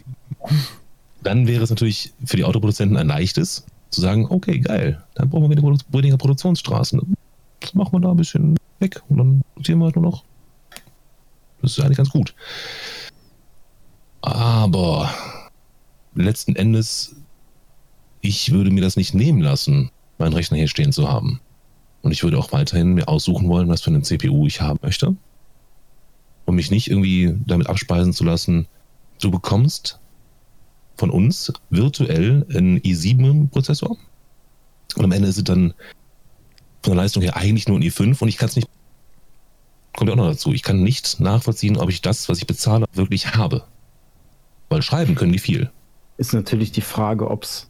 dann 1.23 1.47
wäre 1.47 1.63
es 1.63 1.69
natürlich 1.69 2.11
für 2.25 2.37
die 2.37 2.43
Autoproduzenten 2.43 2.97
ein 2.97 3.07
leichtes, 3.07 3.65
zu 3.89 4.01
sagen, 4.01 4.27
okay, 4.29 4.59
geil, 4.59 5.03
dann 5.15 5.29
brauchen 5.29 5.49
wir 5.49 5.57
wieder 5.57 5.77
weniger 5.89 6.17
Produktionsstraßen. 6.17 7.15
Das 7.59 7.73
machen 7.73 7.93
wir 7.93 7.99
da 7.99 8.11
ein 8.11 8.17
bisschen 8.17 8.57
weg 8.79 9.01
und 9.09 9.17
dann 9.17 9.41
produzieren 9.53 9.79
wir 9.79 9.85
halt 9.85 9.95
nur 9.95 10.05
noch. 10.05 10.23
Das 11.61 11.77
ist 11.77 11.83
eigentlich 11.83 11.97
ganz 11.97 12.09
gut. 12.09 12.33
Aber 14.21 15.13
letzten 16.15 16.55
Endes, 16.55 17.15
ich 18.21 18.51
würde 18.51 18.71
mir 18.71 18.81
das 18.81 18.95
nicht 18.95 19.13
nehmen 19.13 19.41
lassen, 19.41 19.91
meinen 20.17 20.33
Rechner 20.33 20.57
hier 20.57 20.67
stehen 20.67 20.91
zu 20.91 21.09
haben. 21.09 21.39
Und 22.01 22.11
ich 22.11 22.23
würde 22.23 22.37
auch 22.37 22.51
weiterhin 22.51 22.93
mir 22.93 23.07
aussuchen 23.07 23.49
wollen, 23.49 23.67
was 23.67 23.81
für 23.81 23.89
eine 23.89 24.01
CPU 24.01 24.47
ich 24.47 24.61
haben 24.61 24.79
möchte. 24.81 25.15
Und 26.45 26.55
mich 26.55 26.71
nicht 26.71 26.89
irgendwie 26.89 27.35
damit 27.45 27.67
abspeisen 27.67 28.13
zu 28.13 28.23
lassen, 28.23 28.67
du 29.21 29.31
bekommst 29.31 29.99
von 30.97 31.09
uns 31.09 31.51
virtuell 31.69 32.45
einen 32.49 32.79
i7-Prozessor. 32.79 33.97
Und 34.95 35.03
am 35.03 35.11
Ende 35.11 35.27
ist 35.27 35.37
es 35.37 35.43
dann 35.43 35.73
von 36.81 36.93
der 36.93 37.03
Leistung 37.03 37.23
her 37.23 37.35
eigentlich 37.35 37.67
nur 37.67 37.77
ein 37.77 37.83
i5 37.83 38.21
und 38.21 38.27
ich 38.27 38.37
kann 38.37 38.49
es 38.49 38.55
nicht 38.55 38.69
kommt 39.99 40.07
ja 40.07 40.13
auch 40.13 40.17
noch 40.17 40.29
dazu. 40.29 40.53
Ich 40.53 40.63
kann 40.63 40.81
nicht 40.81 41.19
nachvollziehen, 41.19 41.75
ob 41.75 41.89
ich 41.89 42.01
das, 42.01 42.29
was 42.29 42.37
ich 42.37 42.47
bezahle, 42.47 42.85
wirklich 42.93 43.35
habe. 43.35 43.63
Weil 44.69 44.81
schreiben 44.81 45.15
können 45.15 45.33
die 45.33 45.39
viel. 45.39 45.71
Ist 46.17 46.33
natürlich 46.33 46.71
die 46.71 46.81
Frage, 46.81 47.29
ob's, 47.29 47.69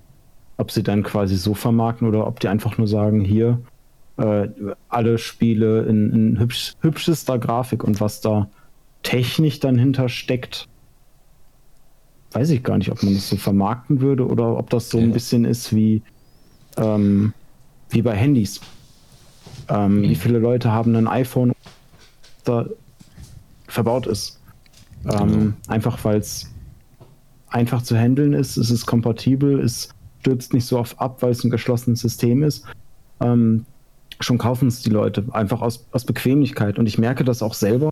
ob 0.58 0.72
sie 0.72 0.84
dann 0.84 1.02
quasi 1.02 1.38
so 1.38 1.56
vermarkten 1.56 2.08
oder 2.08 2.28
ob 2.28 2.40
die 2.40 2.48
einfach 2.48 2.78
nur 2.78 2.88
sagen, 2.88 3.22
hier, 3.22 3.62
äh, 4.18 4.48
alle 4.90 5.18
Spiele 5.18 5.84
in, 5.84 6.12
in 6.12 6.40
hübsch, 6.40 6.76
hübschester 6.82 7.40
Grafik 7.40 7.84
und 7.84 8.00
was 8.00 8.22
da 8.22 8.50
technisch 9.02 9.60
dann 9.60 9.80
hintersteckt, 9.80 10.68
weiß 12.32 12.52
ich 12.52 12.64
gar 12.64 12.78
nicht, 12.78 12.92
ob 12.92 13.02
man 13.02 13.16
das 13.16 13.28
so 13.28 13.38
vermarkten 13.38 14.02
würde 14.02 14.28
oder 14.28 14.56
ob 14.58 14.70
das 14.70 14.90
so 14.90 15.00
ein 15.00 15.14
bisschen 15.14 15.46
ist 15.46 15.74
wie, 15.74 16.04
ähm, 16.78 17.34
wie 17.90 18.04
bei 18.04 18.16
Handys. 18.16 18.62
Ähm, 19.70 19.98
mhm. 19.98 20.04
Wie 20.04 20.16
viele 20.16 20.40
Leute 20.40 20.72
haben 20.72 20.96
ein 20.96 21.08
iPhone, 21.08 21.54
da 22.44 22.66
verbaut 23.68 24.08
ist? 24.08 24.40
Ähm, 25.06 25.30
mhm. 25.30 25.54
Einfach 25.68 26.04
weil 26.04 26.18
es 26.18 26.50
einfach 27.50 27.82
zu 27.82 27.98
handeln 27.98 28.34
ist, 28.34 28.58
es 28.58 28.70
ist 28.70 28.86
kompatibel, 28.86 29.60
es 29.60 29.90
stürzt 30.20 30.54
nicht 30.54 30.66
so 30.66 30.78
oft 30.78 31.00
ab, 31.00 31.22
weil 31.22 31.32
es 31.32 31.44
ein 31.44 31.50
geschlossenes 31.50 32.02
System 32.02 32.44
ist. 32.44 32.66
Ähm, 33.22 33.66
schon 34.20 34.38
kaufen 34.38 34.68
es 34.68 34.82
die 34.82 34.90
Leute, 34.90 35.26
einfach 35.32 35.62
aus, 35.62 35.88
aus 35.92 36.06
Bequemlichkeit. 36.06 36.78
Und 36.78 36.86
ich 36.88 36.98
merke 36.98 37.24
das 37.24 37.42
auch 37.42 37.54
selber. 37.54 37.92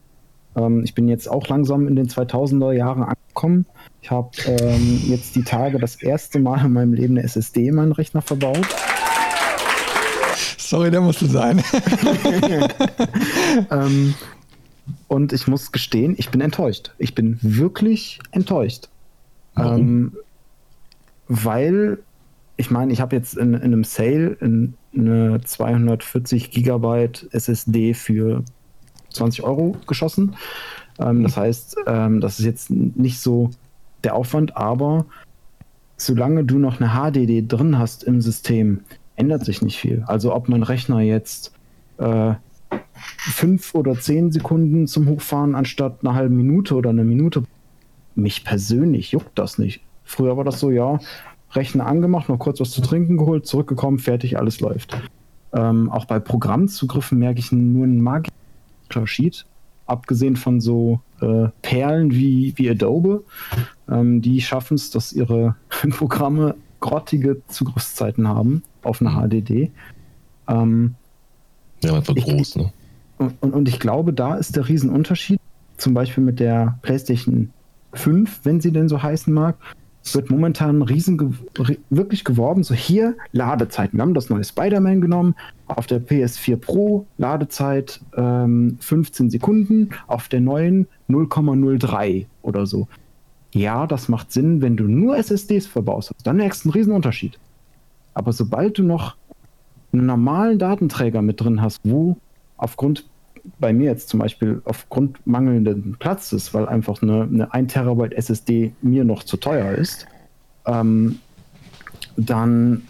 Ähm, 0.56 0.84
ich 0.84 0.94
bin 0.94 1.08
jetzt 1.08 1.30
auch 1.30 1.48
langsam 1.48 1.88
in 1.88 1.96
den 1.96 2.08
2000er 2.08 2.74
Jahren 2.74 3.04
angekommen. 3.04 3.66
Ich 4.02 4.12
habe 4.12 4.30
ähm, 4.46 5.02
jetzt 5.08 5.36
die 5.36 5.44
Tage 5.44 5.80
das 5.80 6.02
erste 6.02 6.40
Mal 6.40 6.66
in 6.66 6.74
meinem 6.74 6.94
Leben 6.94 7.18
eine 7.18 7.24
SSD 7.24 7.68
in 7.68 7.76
meinen 7.76 7.94
Rechner 7.94 8.22
verbaut. 8.22 8.68
Sorry, 10.68 10.92
der 10.92 11.00
musste 11.00 11.28
sein. 11.28 11.64
ähm, 13.72 14.16
und 15.08 15.32
ich 15.32 15.48
muss 15.48 15.72
gestehen, 15.72 16.16
ich 16.18 16.30
bin 16.30 16.42
enttäuscht. 16.42 16.92
Ich 16.98 17.16
bin 17.16 17.40
wirklich 17.42 18.20
enttäuscht. 18.32 18.90
Ähm, 19.56 20.12
weil, 21.30 22.00
ich 22.58 22.70
meine, 22.70 22.92
ich 22.92 23.00
habe 23.00 23.16
jetzt 23.16 23.38
in, 23.38 23.54
in, 23.54 23.64
einem 23.64 23.86
Sale 23.86 24.36
in, 24.42 24.74
eine 24.94 25.40
240 25.40 26.52
Gigabyte 26.52 27.30
SSD 27.32 27.94
für 27.94 28.44
20 29.12 29.44
Euro 29.44 29.78
geschossen. 29.88 30.36
Ähm, 31.00 31.24
das 31.24 31.38
heißt, 31.38 31.78
ähm, 31.88 32.20
das 32.20 32.40
ist 32.40 32.46
jetzt 32.46 32.72
nicht 32.72 33.22
so 33.22 33.52
der 34.04 34.16
Aufwand, 34.16 34.58
aber 34.58 35.06
solange 35.96 36.44
du 36.44 36.60
noch 36.60 36.82
eine 36.82 36.90
HDD 36.90 37.48
drin 37.48 37.80
hast 37.80 38.04
im 38.04 38.20
System, 38.20 38.82
ändert 39.18 39.44
sich 39.44 39.62
nicht 39.62 39.78
viel. 39.78 40.04
Also 40.08 40.34
ob 40.34 40.48
mein 40.48 40.64
Rechner 40.64 41.02
jetzt 41.02 41.52
äh, 41.98 42.36
fünf 43.18 43.76
oder 43.76 44.00
zehn 44.00 44.32
Sekunden 44.32 44.88
zum 44.88 45.08
Hochfahren 45.08 45.56
anstatt 45.56 46.00
eine 46.02 46.14
halbe 46.14 46.34
Minute 46.34 46.76
oder 46.76 46.92
eine 46.92 47.04
Minute, 47.04 47.44
mich 48.16 48.46
persönlich 48.46 49.12
juckt 49.12 49.38
das 49.38 49.58
nicht. 49.58 49.82
Früher 50.04 50.38
war 50.38 50.44
das 50.44 50.60
so, 50.60 50.72
ja, 50.72 51.00
Rechner 51.52 51.86
angemacht, 51.86 52.30
noch 52.30 52.40
kurz 52.40 52.60
was 52.60 52.72
zu 52.72 52.82
trinken 52.82 53.18
geholt, 53.18 53.46
zurückgekommen, 53.46 54.00
fertig, 54.00 54.38
alles 54.38 54.60
läuft. 54.60 54.98
Ähm, 55.54 55.90
auch 55.90 56.06
bei 56.06 56.20
Programmzugriffen 56.20 57.18
merke 57.18 57.40
ich 57.40 57.52
nur 57.52 57.86
einen 57.86 58.02
magischen 58.02 58.34
Unterschied, 58.84 59.46
abgesehen 59.86 60.36
von 60.36 60.60
so 60.60 61.00
äh, 61.22 61.48
Perlen 61.62 62.12
wie, 62.12 62.54
wie 62.58 62.70
Adobe. 62.70 63.24
Ähm, 63.90 64.22
die 64.22 64.42
schaffen 64.42 64.76
es, 64.76 64.92
dass 64.92 65.14
ihre 65.14 65.56
Programme 65.90 66.56
grottige 66.80 67.42
Zugriffszeiten 67.48 68.28
haben 68.28 68.64
auf 68.84 69.02
eine 69.02 69.12
HDD. 69.12 69.72
Ähm, 70.48 70.96
ja, 71.84 71.94
einfach 71.94 72.16
ich, 72.16 72.26
groß, 72.26 72.58
ne? 72.58 72.74
Und, 73.18 73.54
und 73.54 73.68
ich 73.68 73.80
glaube, 73.80 74.14
da 74.14 74.36
ist 74.36 74.56
der 74.56 74.68
Riesenunterschied, 74.68 75.40
zum 75.78 75.94
Beispiel 75.94 76.24
mit 76.24 76.40
der 76.40 76.78
PlayStation 76.82 77.52
5, 77.94 78.42
wenn 78.44 78.62
sie 78.62 78.72
denn 78.72 78.90
so 78.90 79.02
heißen 79.02 79.34
mag, 79.34 79.58
wird 80.14 80.30
momentan 80.30 80.82
riesen 80.82 81.38
wirklich 81.90 82.24
geworben. 82.24 82.64
So 82.64 82.74
hier 82.74 83.16
Ladezeiten. 83.34 83.98
Wir 83.98 84.04
haben 84.04 84.14
das 84.14 84.30
neue 84.30 84.44
Spider-Man 84.44 85.02
genommen. 85.02 85.36
Auf 85.68 85.88
der 85.88 86.02
PS4 86.02 86.58
Pro 86.58 87.06
Ladezeit 87.18 88.00
ähm, 88.16 88.78
15 88.80 89.30
Sekunden. 89.30 89.90
Auf 90.08 90.30
der 90.30 90.40
neuen 90.40 90.88
0,03 91.10 92.26
oder 92.42 92.66
so. 92.66 92.88
Ja, 93.58 93.88
das 93.88 94.08
macht 94.08 94.32
Sinn, 94.32 94.62
wenn 94.62 94.78
du 94.78 94.84
nur 94.84 95.18
SSDs 95.18 95.68
verbaust. 95.68 96.14
Dann 96.24 96.38
merkst 96.38 96.64
du 96.64 96.70
einen 96.70 96.74
riesen 96.74 96.94
Unterschied. 96.94 97.40
Aber 98.14 98.32
sobald 98.34 98.78
du 98.78 98.84
noch 98.84 99.16
einen 99.92 100.06
normalen 100.06 100.60
Datenträger 100.60 101.22
mit 101.22 101.42
drin 101.42 101.62
hast, 101.62 101.80
wo 101.84 102.18
aufgrund 102.58 103.06
bei 103.60 103.72
mir 103.74 103.86
jetzt 103.86 104.10
zum 104.10 104.20
Beispiel 104.20 104.62
aufgrund 104.66 105.26
mangelnden 105.26 105.96
Platzes, 105.98 106.54
weil 106.54 106.68
einfach 106.68 107.02
eine, 107.02 107.24
eine 107.24 107.54
1 107.54 107.74
Terabyte 107.74 108.14
SSD 108.14 108.74
mir 108.82 109.06
noch 109.06 109.24
zu 109.24 109.38
teuer 109.38 109.72
ist, 109.72 110.06
ähm, 110.66 111.20
dann 112.18 112.84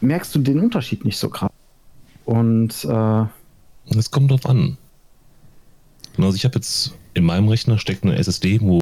merkst 0.00 0.34
du 0.34 0.40
den 0.40 0.60
Unterschied 0.60 1.04
nicht 1.04 1.16
so 1.16 1.30
krass. 1.30 1.50
Und 2.24 2.84
äh, 2.84 3.24
es 3.96 4.10
kommt 4.10 4.30
drauf 4.30 4.46
an. 4.46 4.76
Also 6.18 6.36
ich 6.36 6.44
habe 6.44 6.56
jetzt 6.56 6.94
in 7.14 7.24
meinem 7.24 7.48
Rechner 7.48 7.78
steckt 7.78 8.04
eine 8.04 8.16
SSD, 8.16 8.60
wo 8.60 8.80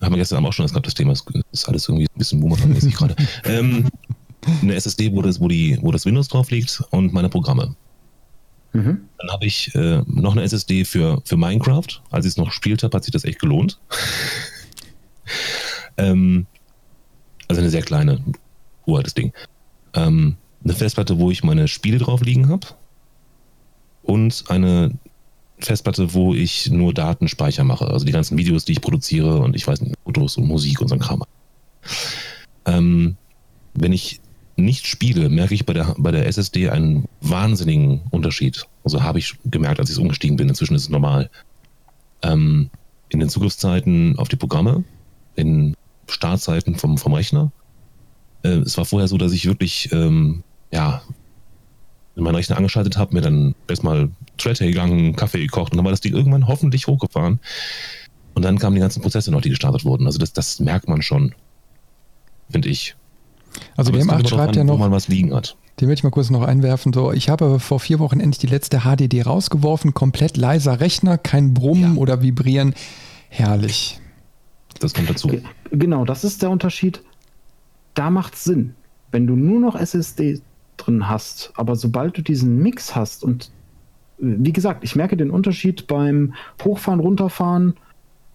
haben 0.00 0.12
wir 0.12 0.18
gestern 0.18 0.36
Abend 0.36 0.48
auch 0.48 0.52
schon 0.52 0.64
das 0.64 0.72
gehabt, 0.72 0.86
das 0.86 0.94
Thema 0.94 1.12
ist 1.12 1.68
alles 1.68 1.88
irgendwie 1.88 2.06
ein 2.06 2.18
bisschen 2.18 2.40
boomerang-mäßig 2.40 2.94
gerade. 2.94 3.16
Ähm, 3.44 3.88
eine 4.62 4.74
SSD, 4.74 5.12
wo 5.12 5.22
das, 5.22 5.40
wo, 5.40 5.48
die, 5.48 5.78
wo 5.82 5.92
das 5.92 6.06
Windows 6.06 6.28
drauf 6.28 6.50
liegt 6.50 6.82
und 6.90 7.12
meine 7.12 7.28
Programme. 7.28 7.76
Mhm. 8.72 9.02
Dann 9.18 9.30
habe 9.30 9.46
ich 9.46 9.74
äh, 9.74 10.02
noch 10.06 10.32
eine 10.32 10.42
SSD 10.42 10.84
für, 10.84 11.20
für 11.24 11.36
Minecraft. 11.36 12.00
Als 12.10 12.24
ich 12.24 12.32
es 12.32 12.36
noch 12.36 12.46
gespielt 12.46 12.82
habe, 12.82 12.96
hat 12.96 13.04
sich 13.04 13.12
das 13.12 13.24
echt 13.24 13.38
gelohnt. 13.38 13.78
ähm, 15.96 16.46
also 17.48 17.60
eine 17.60 17.70
sehr 17.70 17.82
kleine, 17.82 18.22
uraltes 18.86 19.14
Ding. 19.14 19.32
Ähm, 19.94 20.36
eine 20.64 20.74
Festplatte, 20.74 21.18
wo 21.18 21.30
ich 21.30 21.42
meine 21.42 21.68
Spiele 21.68 21.98
drauf 21.98 22.22
liegen 22.22 22.48
habe. 22.48 22.66
Und 24.02 24.44
eine 24.48 24.92
Festplatte, 25.64 26.14
wo 26.14 26.34
ich 26.34 26.70
nur 26.70 26.94
Datenspeicher 26.94 27.64
mache. 27.64 27.86
Also 27.86 28.04
die 28.04 28.12
ganzen 28.12 28.38
Videos, 28.38 28.64
die 28.64 28.72
ich 28.72 28.80
produziere 28.80 29.38
und 29.40 29.56
ich 29.56 29.66
weiß 29.66 29.80
nicht, 29.82 29.96
Fotos 30.04 30.36
und 30.36 30.46
Musik 30.46 30.80
und 30.80 30.88
so 30.88 30.94
ein 30.94 31.00
Kram. 31.00 31.22
Ähm, 32.66 33.16
wenn 33.74 33.92
ich 33.92 34.20
nicht 34.56 34.86
spiele, 34.86 35.28
merke 35.28 35.54
ich 35.54 35.64
bei 35.66 35.72
der, 35.72 35.94
bei 35.98 36.10
der 36.10 36.26
SSD 36.26 36.70
einen 36.70 37.06
wahnsinnigen 37.20 38.02
Unterschied. 38.10 38.66
Also 38.84 39.02
habe 39.02 39.18
ich 39.18 39.36
gemerkt, 39.44 39.80
als 39.80 39.90
ich 39.90 39.98
umgestiegen 39.98 40.36
bin. 40.36 40.48
Inzwischen 40.48 40.74
ist 40.74 40.82
es 40.82 40.88
normal. 40.88 41.30
Ähm, 42.22 42.70
in 43.08 43.20
den 43.20 43.28
Zugriffszeiten 43.28 44.18
auf 44.18 44.28
die 44.28 44.36
Programme, 44.36 44.84
in 45.36 45.74
Startzeiten 46.06 46.76
vom, 46.76 46.98
vom 46.98 47.14
Rechner. 47.14 47.50
Äh, 48.42 48.58
es 48.58 48.76
war 48.76 48.84
vorher 48.84 49.08
so, 49.08 49.18
dass 49.18 49.32
ich 49.32 49.46
wirklich, 49.46 49.90
ähm, 49.92 50.42
ja, 50.72 51.02
meinen 52.16 52.34
Rechner 52.34 52.56
angeschaltet 52.56 52.98
habe, 52.98 53.14
mir 53.14 53.22
dann 53.22 53.54
erstmal 53.66 54.10
Toilette 54.40 54.66
gegangen, 54.66 55.16
Kaffee 55.16 55.40
gekocht 55.40 55.72
und 55.72 55.76
dann 55.76 55.84
war 55.84 55.92
das 55.92 56.00
Ding 56.00 56.14
irgendwann 56.14 56.48
hoffentlich 56.48 56.86
hochgefahren. 56.86 57.40
Und 58.34 58.44
dann 58.44 58.58
kamen 58.58 58.74
die 58.74 58.80
ganzen 58.80 59.02
Prozesse 59.02 59.30
noch, 59.30 59.40
die 59.40 59.50
gestartet 59.50 59.84
wurden. 59.84 60.06
Also 60.06 60.18
das, 60.18 60.32
das 60.32 60.60
merkt 60.60 60.88
man 60.88 61.02
schon, 61.02 61.34
finde 62.48 62.68
ich. 62.68 62.96
Also 63.76 63.92
Aber 63.92 64.00
M8 64.00 64.28
schreibt 64.28 64.56
ja 64.56 64.64
noch, 64.64 64.74
wo 64.74 64.78
man 64.78 64.92
was 64.92 65.08
liegen 65.08 65.34
hat. 65.34 65.56
Den 65.80 65.88
will 65.88 65.94
ich 65.94 66.04
mal 66.04 66.10
kurz 66.10 66.30
noch 66.30 66.42
einwerfen. 66.42 66.92
So, 66.92 67.12
ich 67.12 67.28
habe 67.28 67.58
vor 67.58 67.80
vier 67.80 67.98
Wochen 67.98 68.20
endlich 68.20 68.38
die 68.38 68.46
letzte 68.46 68.80
HDD 68.80 69.22
rausgeworfen. 69.22 69.94
Komplett 69.94 70.36
leiser 70.36 70.80
Rechner, 70.80 71.18
kein 71.18 71.54
Brummen 71.54 71.94
ja. 71.94 72.00
oder 72.00 72.22
Vibrieren. 72.22 72.74
Herrlich. 73.28 73.98
Das 74.78 74.94
kommt 74.94 75.10
dazu. 75.10 75.30
Genau, 75.70 76.04
das 76.04 76.24
ist 76.24 76.42
der 76.42 76.50
Unterschied. 76.50 77.02
Da 77.94 78.10
macht 78.10 78.34
es 78.34 78.44
Sinn. 78.44 78.74
Wenn 79.10 79.26
du 79.26 79.34
nur 79.36 79.60
noch 79.60 79.74
SSD 79.74 80.40
drin 80.76 81.08
hast, 81.08 81.52
aber 81.56 81.76
sobald 81.76 82.16
du 82.16 82.22
diesen 82.22 82.58
Mix 82.58 82.94
hast 82.94 83.24
und 83.24 83.50
wie 84.20 84.52
gesagt, 84.52 84.84
ich 84.84 84.96
merke 84.96 85.16
den 85.16 85.30
Unterschied 85.30 85.86
beim 85.86 86.34
Hochfahren, 86.62 87.00
Runterfahren, 87.00 87.74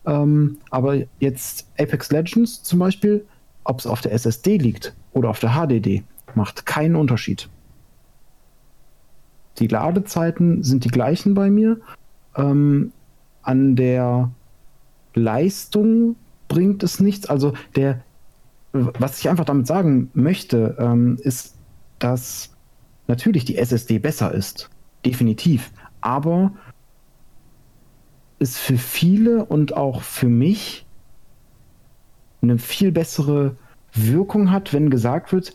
ähm, 0.05 0.57
aber 0.69 0.97
jetzt 1.19 1.67
Apex 1.77 2.11
Legends 2.11 2.63
zum 2.63 2.79
Beispiel, 2.79 3.25
ob 3.63 3.79
es 3.79 3.87
auf 3.87 4.01
der 4.01 4.13
SSD 4.13 4.57
liegt 4.57 4.95
oder 5.13 5.29
auf 5.29 5.39
der 5.39 5.51
HDD, 5.51 6.03
macht 6.35 6.65
keinen 6.65 6.95
Unterschied. 6.95 7.49
Die 9.59 9.67
Ladezeiten 9.67 10.63
sind 10.63 10.83
die 10.83 10.89
gleichen 10.89 11.33
bei 11.33 11.49
mir. 11.49 11.79
Ähm, 12.35 12.91
an 13.41 13.75
der 13.75 14.31
Leistung 15.13 16.15
bringt 16.47 16.83
es 16.83 16.99
nichts. 16.99 17.27
Also 17.27 17.53
der, 17.75 18.01
was 18.73 19.19
ich 19.19 19.29
einfach 19.29 19.45
damit 19.45 19.67
sagen 19.67 20.09
möchte, 20.13 20.75
ähm, 20.77 21.17
ist, 21.21 21.55
dass 21.99 22.53
natürlich 23.07 23.45
die 23.45 23.57
SSD 23.57 23.99
besser 23.99 24.33
ist. 24.33 24.69
Definitiv. 25.05 25.71
Aber 26.01 26.51
es 28.39 28.57
für 28.57 28.77
viele 28.77 29.45
und 29.45 29.77
auch 29.77 30.01
für 30.01 30.27
mich 30.27 30.85
eine 32.41 32.57
viel 32.57 32.91
bessere 32.91 33.55
Wirkung 33.93 34.51
hat, 34.51 34.73
wenn 34.73 34.89
gesagt 34.89 35.31
wird, 35.31 35.53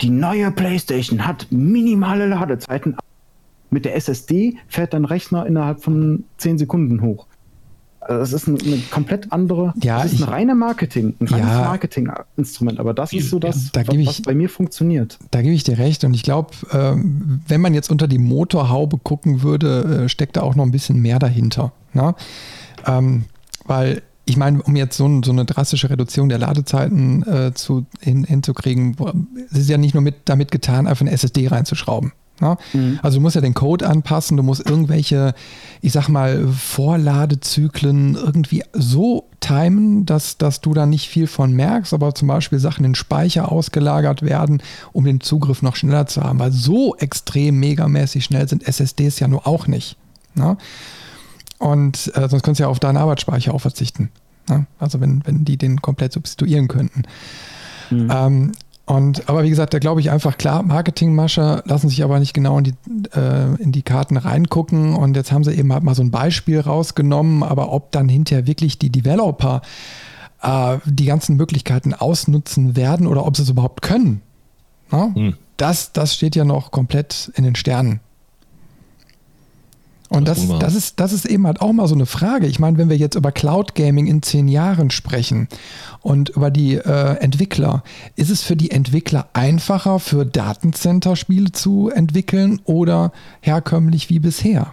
die 0.00 0.10
neue 0.10 0.50
PlayStation 0.50 1.26
hat 1.26 1.46
minimale 1.50 2.26
Ladezeiten. 2.26 2.96
mit 3.70 3.84
der 3.84 3.96
SSD 3.96 4.56
fährt 4.66 4.94
dein 4.94 5.04
Rechner 5.04 5.46
innerhalb 5.46 5.82
von 5.82 6.24
10 6.38 6.58
Sekunden 6.58 7.02
hoch. 7.02 7.27
Also 8.08 8.20
das 8.20 8.32
ist 8.32 8.48
eine, 8.48 8.58
eine 8.60 8.82
komplett 8.90 9.30
andere, 9.32 9.74
ja, 9.82 10.02
das 10.02 10.14
ist 10.14 10.22
ein 10.22 10.28
reiner 10.28 10.54
Marketing, 10.54 11.14
ein 11.20 11.28
reines 11.28 11.48
ja, 11.48 11.60
Marketinginstrument, 11.60 12.80
aber 12.80 12.94
das 12.94 13.12
ist 13.12 13.28
so 13.28 13.38
das, 13.38 13.70
da 13.72 13.86
was, 13.86 13.94
ich, 13.94 14.06
was, 14.06 14.22
bei 14.22 14.34
mir 14.34 14.48
funktioniert. 14.48 15.18
Da 15.30 15.42
gebe 15.42 15.54
ich 15.54 15.62
dir 15.62 15.76
recht 15.76 16.04
und 16.04 16.14
ich 16.14 16.22
glaube, 16.22 16.50
ähm, 16.72 17.42
wenn 17.46 17.60
man 17.60 17.74
jetzt 17.74 17.90
unter 17.90 18.08
die 18.08 18.18
Motorhaube 18.18 18.96
gucken 18.96 19.42
würde, 19.42 20.04
äh, 20.04 20.08
steckt 20.08 20.38
da 20.38 20.40
auch 20.40 20.54
noch 20.54 20.64
ein 20.64 20.70
bisschen 20.70 21.02
mehr 21.02 21.18
dahinter. 21.18 21.72
Ne? 21.92 22.14
Ähm, 22.86 23.24
weil 23.66 24.02
ich 24.24 24.38
meine, 24.38 24.62
um 24.62 24.74
jetzt 24.74 24.96
so, 24.96 25.20
so, 25.22 25.30
eine 25.32 25.44
drastische 25.44 25.90
Reduzierung 25.90 26.30
der 26.30 26.38
Ladezeiten 26.38 27.22
äh, 27.26 27.52
zu, 27.54 27.86
hin, 28.00 28.24
hinzukriegen, 28.24 28.96
es 29.50 29.58
ist 29.58 29.70
ja 29.70 29.78
nicht 29.78 29.94
nur 29.94 30.02
mit, 30.02 30.16
damit 30.26 30.50
getan, 30.50 30.86
einfach 30.86 31.02
eine 31.02 31.12
SSD 31.12 31.48
reinzuschrauben. 31.48 32.12
Ne? 32.40 32.56
Mhm. 32.72 32.98
Also 33.02 33.18
du 33.18 33.22
musst 33.22 33.34
ja 33.34 33.40
den 33.40 33.54
Code 33.54 33.88
anpassen, 33.88 34.36
du 34.36 34.42
musst 34.42 34.68
irgendwelche, 34.68 35.34
ich 35.80 35.92
sag 35.92 36.08
mal, 36.08 36.46
Vorladezyklen 36.48 38.14
irgendwie 38.14 38.64
so 38.72 39.28
timen, 39.40 40.06
dass, 40.06 40.38
dass 40.38 40.60
du 40.60 40.74
da 40.74 40.86
nicht 40.86 41.08
viel 41.08 41.26
von 41.26 41.52
merkst, 41.52 41.94
aber 41.94 42.14
zum 42.14 42.28
Beispiel 42.28 42.58
Sachen 42.58 42.84
in 42.84 42.94
Speicher 42.94 43.50
ausgelagert 43.50 44.22
werden, 44.22 44.62
um 44.92 45.04
den 45.04 45.20
Zugriff 45.20 45.62
noch 45.62 45.76
schneller 45.76 46.06
zu 46.06 46.22
haben. 46.22 46.38
Weil 46.38 46.52
so 46.52 46.96
extrem 46.96 47.58
megamäßig 47.58 48.24
schnell 48.24 48.48
sind 48.48 48.66
SSDs 48.66 49.18
ja 49.20 49.28
nur 49.28 49.46
auch 49.46 49.66
nicht. 49.66 49.96
Ne? 50.34 50.56
Und 51.58 52.12
äh, 52.14 52.28
sonst 52.28 52.42
könntest 52.42 52.60
du 52.60 52.64
ja 52.64 52.68
auf 52.68 52.80
deinen 52.80 52.96
Arbeitsspeicher 52.96 53.54
auch 53.54 53.60
verzichten. 53.60 54.10
Ne? 54.48 54.66
Also 54.78 55.00
wenn, 55.00 55.22
wenn 55.26 55.44
die 55.44 55.56
den 55.56 55.82
komplett 55.82 56.12
substituieren 56.12 56.68
könnten. 56.68 57.02
Mhm. 57.90 58.12
Ähm, 58.12 58.52
und, 58.88 59.28
aber 59.28 59.44
wie 59.44 59.50
gesagt, 59.50 59.74
da 59.74 59.80
glaube 59.80 60.00
ich 60.00 60.10
einfach, 60.10 60.38
klar, 60.38 60.62
Marketingmascher 60.62 61.62
lassen 61.66 61.90
sich 61.90 62.02
aber 62.02 62.18
nicht 62.20 62.32
genau 62.32 62.56
in 62.56 62.64
die, 62.64 62.74
äh, 63.14 63.54
in 63.62 63.70
die 63.70 63.82
Karten 63.82 64.16
reingucken. 64.16 64.94
Und 64.94 65.14
jetzt 65.14 65.30
haben 65.30 65.44
sie 65.44 65.52
eben 65.52 65.70
halt 65.74 65.82
mal 65.82 65.94
so 65.94 66.02
ein 66.02 66.10
Beispiel 66.10 66.58
rausgenommen, 66.58 67.42
aber 67.42 67.70
ob 67.70 67.92
dann 67.92 68.08
hinterher 68.08 68.46
wirklich 68.46 68.78
die 68.78 68.88
Developer 68.88 69.60
äh, 70.40 70.78
die 70.86 71.04
ganzen 71.04 71.36
Möglichkeiten 71.36 71.92
ausnutzen 71.92 72.76
werden 72.76 73.06
oder 73.06 73.26
ob 73.26 73.36
sie 73.36 73.42
es 73.42 73.50
überhaupt 73.50 73.82
können, 73.82 74.22
ne? 74.90 75.10
hm. 75.14 75.34
das, 75.58 75.92
das 75.92 76.14
steht 76.14 76.34
ja 76.34 76.46
noch 76.46 76.70
komplett 76.70 77.30
in 77.34 77.44
den 77.44 77.56
Sternen. 77.56 78.00
Und 80.08 80.26
das, 80.26 80.48
das, 80.58 80.74
ist, 80.74 81.00
das 81.00 81.12
ist 81.12 81.26
eben 81.26 81.46
halt 81.46 81.60
auch 81.60 81.72
mal 81.72 81.86
so 81.86 81.94
eine 81.94 82.06
Frage. 82.06 82.46
Ich 82.46 82.58
meine, 82.58 82.78
wenn 82.78 82.88
wir 82.88 82.96
jetzt 82.96 83.14
über 83.14 83.30
Cloud 83.30 83.74
Gaming 83.74 84.06
in 84.06 84.22
zehn 84.22 84.48
Jahren 84.48 84.90
sprechen 84.90 85.48
und 86.00 86.30
über 86.30 86.50
die 86.50 86.76
äh, 86.76 87.16
Entwickler, 87.16 87.82
ist 88.16 88.30
es 88.30 88.42
für 88.42 88.56
die 88.56 88.70
Entwickler 88.70 89.28
einfacher, 89.34 89.98
für 89.98 90.24
Datencenter-Spiele 90.24 91.52
zu 91.52 91.90
entwickeln 91.90 92.60
oder 92.64 93.12
herkömmlich 93.42 94.08
wie 94.08 94.18
bisher? 94.18 94.72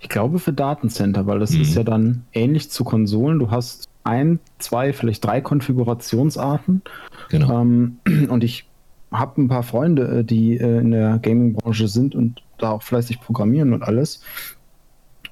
Ich 0.00 0.08
glaube 0.08 0.40
für 0.40 0.52
Datencenter, 0.52 1.26
weil 1.26 1.38
das 1.38 1.52
mhm. 1.52 1.62
ist 1.62 1.74
ja 1.74 1.84
dann 1.84 2.24
ähnlich 2.32 2.70
zu 2.70 2.82
Konsolen. 2.82 3.38
Du 3.38 3.50
hast 3.50 3.88
ein, 4.02 4.40
zwei, 4.58 4.92
vielleicht 4.92 5.24
drei 5.24 5.40
Konfigurationsarten. 5.40 6.82
Genau. 7.30 7.60
Ähm, 7.60 7.98
und 8.28 8.42
ich 8.42 8.66
habe 9.12 9.42
ein 9.42 9.48
paar 9.48 9.62
Freunde, 9.62 10.20
äh, 10.20 10.24
die 10.24 10.56
äh, 10.56 10.78
in 10.80 10.90
der 10.90 11.18
Gaming-Branche 11.18 11.88
sind 11.88 12.14
und 12.14 12.42
da 12.64 12.70
auch 12.70 12.82
fleißig 12.82 13.20
programmieren 13.20 13.72
und 13.72 13.82
alles. 13.82 14.22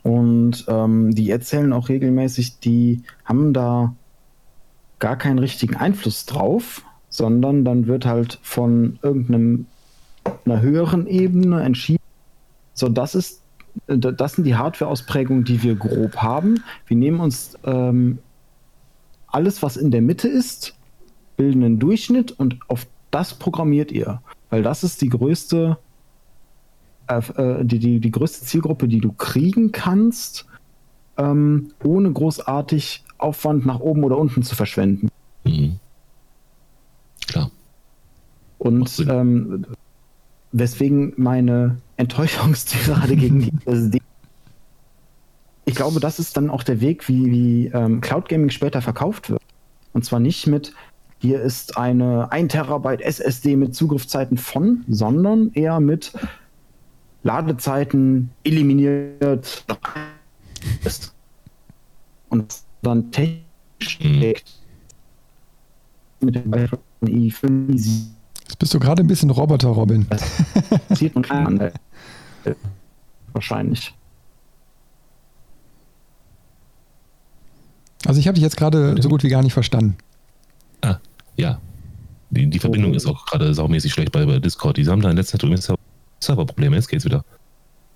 Und 0.02 0.64
ähm, 0.68 1.14
die 1.14 1.30
erzählen 1.30 1.72
auch 1.72 1.88
regelmäßig, 1.88 2.59
die 2.60 3.02
haben 3.24 3.52
da 3.52 3.94
gar 4.98 5.16
keinen 5.16 5.38
richtigen 5.38 5.76
Einfluss 5.76 6.26
drauf, 6.26 6.82
sondern 7.09 7.64
dann 7.64 7.86
wird 7.86 8.06
halt 8.06 8.38
von 8.42 8.98
irgendeinem 9.02 9.66
einer 10.44 10.60
höheren 10.60 11.06
Ebene 11.06 11.62
entschieden, 11.62 12.02
so 12.74 12.88
das 12.88 13.14
ist 13.14 13.42
äh, 13.88 13.98
das 13.98 14.34
sind 14.34 14.44
die 14.44 14.56
Hardware-Ausprägungen, 14.56 15.44
die 15.44 15.62
wir 15.62 15.74
grob 15.74 16.16
haben. 16.16 16.62
Wir 16.86 16.96
nehmen 16.96 17.20
uns 17.20 17.59
ähm, 17.64 18.18
alles, 19.26 19.62
was 19.62 19.76
in 19.76 19.90
der 19.90 20.02
Mitte 20.02 20.28
ist, 20.28 20.74
bilden 21.36 21.64
einen 21.64 21.78
Durchschnitt 21.78 22.32
und 22.32 22.59
auf 22.68 22.86
das 23.10 23.34
programmiert 23.34 23.90
ihr. 23.92 24.20
Weil 24.50 24.62
das 24.62 24.84
ist 24.84 25.00
die 25.00 25.09
größte, 25.09 25.78
äh, 27.06 27.64
die, 27.64 27.78
die, 27.78 28.00
die 28.00 28.10
größte 28.10 28.44
Zielgruppe, 28.44 28.88
die 28.88 29.00
du 29.00 29.12
kriegen 29.12 29.72
kannst, 29.72 30.46
ähm, 31.16 31.72
ohne 31.82 32.12
großartig 32.12 33.04
Aufwand 33.18 33.66
nach 33.66 33.80
oben 33.80 34.04
oder 34.04 34.18
unten 34.18 34.42
zu 34.42 34.54
verschwenden. 34.56 35.08
Mhm. 35.44 35.78
Klar. 37.26 37.50
Und 38.58 39.04
ähm, 39.08 39.66
weswegen 40.52 41.12
meine 41.16 41.78
Enttäuschungstirade 41.96 43.16
gegen 43.16 43.40
die 43.40 43.52
SD. 43.66 43.98
Ich 45.64 45.74
glaube, 45.74 46.00
das 46.00 46.18
ist 46.18 46.36
dann 46.36 46.50
auch 46.50 46.62
der 46.62 46.80
Weg, 46.80 47.08
wie, 47.08 47.30
wie 47.30 47.66
ähm, 47.68 48.00
Cloud 48.00 48.28
Gaming 48.28 48.50
später 48.50 48.82
verkauft 48.82 49.30
wird. 49.30 49.42
Und 49.92 50.04
zwar 50.04 50.20
nicht 50.20 50.46
mit, 50.46 50.74
hier 51.18 51.40
ist 51.40 51.76
eine 51.76 52.32
1 52.32 52.52
Terabyte 52.52 53.00
SSD 53.00 53.56
mit 53.56 53.74
Zugriffszeiten 53.74 54.38
von, 54.38 54.84
sondern 54.88 55.52
eher 55.52 55.78
mit 55.80 56.12
Ladezeiten 57.23 58.31
eliminiert 58.44 59.65
ist. 60.85 61.15
Und 62.28 62.55
dann 62.82 63.11
technisch 63.12 64.01
mhm. 64.01 64.35
mit 66.20 66.35
dem 66.35 66.55
iPhone 66.55 66.81
i5 67.03 68.07
Jetzt 68.43 68.59
bist 68.59 68.74
du 68.74 68.81
gerade 68.81 69.03
ein 69.03 69.07
bisschen 69.07 69.31
Roboter, 69.31 69.69
Robin. 69.69 70.07
Das 70.11 70.99
sieht 70.99 71.15
man 71.15 71.24
an. 71.24 71.70
Wahrscheinlich. 73.32 73.94
Also 78.05 78.19
ich 78.19 78.27
habe 78.27 78.35
dich 78.35 78.43
jetzt 78.43 78.57
gerade 78.57 79.01
so 79.01 79.09
gut 79.09 79.23
wie 79.23 79.28
gar 79.28 79.43
nicht 79.43 79.53
verstanden. 79.53 79.97
Ah, 80.82 80.97
ja. 81.36 81.61
Die, 82.31 82.49
die 82.49 82.59
Verbindung 82.59 82.93
oh. 82.93 82.94
ist 82.94 83.07
auch 83.07 83.27
gerade 83.27 83.55
saumäßig 83.55 83.93
schlecht 83.93 84.12
bei, 84.12 84.27
bei 84.27 84.39
Discord. 84.39 84.77
Die 84.77 84.86
haben 84.86 85.01
da 85.01 85.11
in 85.11 85.16
letzter 85.16 85.39
Zeit 85.39 85.44
übrigens 85.44 85.73
Serverprobleme. 86.23 86.77
Jetzt 86.77 86.89
geht's 86.89 87.05
wieder. 87.05 87.24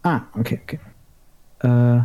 Ah, 0.03 0.23
okay, 0.35 0.61
okay. 0.63 0.79
Äh. 1.61 2.01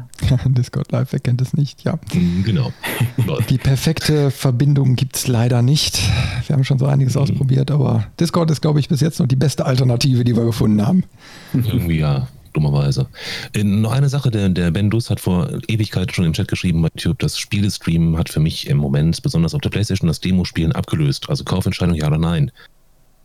Discord 0.50 0.92
Live, 0.92 1.12
wer 1.12 1.20
kennt 1.20 1.42
es 1.42 1.54
nicht? 1.54 1.84
Ja. 1.84 2.00
Mhm, 2.14 2.44
genau. 2.44 2.72
Die 3.50 3.58
perfekte 3.58 4.32
Verbindung 4.32 4.96
gibt 4.96 5.18
es 5.18 5.28
leider 5.28 5.62
nicht. 5.62 6.00
Wir 6.48 6.56
haben 6.56 6.64
schon 6.64 6.80
so 6.80 6.86
einiges 6.86 7.16
mhm. 7.16 7.22
ausprobiert, 7.22 7.72
aber 7.72 8.06
Discord 8.20 8.50
ist, 8.52 8.62
glaube 8.62 8.80
ich, 8.80 8.88
bis 8.88 9.02
jetzt 9.02 9.20
noch 9.20 9.28
die 9.28 9.36
beste 9.36 9.66
Alternative, 9.66 10.24
die 10.24 10.36
wir 10.36 10.46
gefunden 10.46 10.86
haben. 10.86 11.04
Irgendwie 11.54 12.00
ja 12.00 12.28
dummerweise. 12.54 13.08
Äh, 13.54 13.64
noch 13.64 13.92
eine 13.92 14.10
Sache, 14.10 14.32
der, 14.32 14.50
der 14.50 14.72
Ben 14.72 14.90
Dus 14.90 15.10
hat 15.10 15.20
vor 15.20 15.50
Ewigkeit 15.68 16.14
schon 16.14 16.26
im 16.26 16.34
Chat 16.34 16.48
geschrieben 16.48 16.82
bei 16.82 16.90
YouTube, 16.94 17.20
das 17.20 17.38
Spielestream 17.38 18.18
hat 18.18 18.30
für 18.30 18.40
mich 18.40 18.68
im 18.68 18.78
Moment, 18.78 19.22
besonders 19.22 19.54
auf 19.54 19.62
der 19.62 19.70
Playstation, 19.70 20.08
das 20.08 20.20
Demo-Spielen 20.20 20.72
abgelöst. 20.72 21.30
Also 21.30 21.44
Kaufentscheidung 21.44 21.96
ja 21.96 22.08
oder 22.08 22.18
nein. 22.18 22.52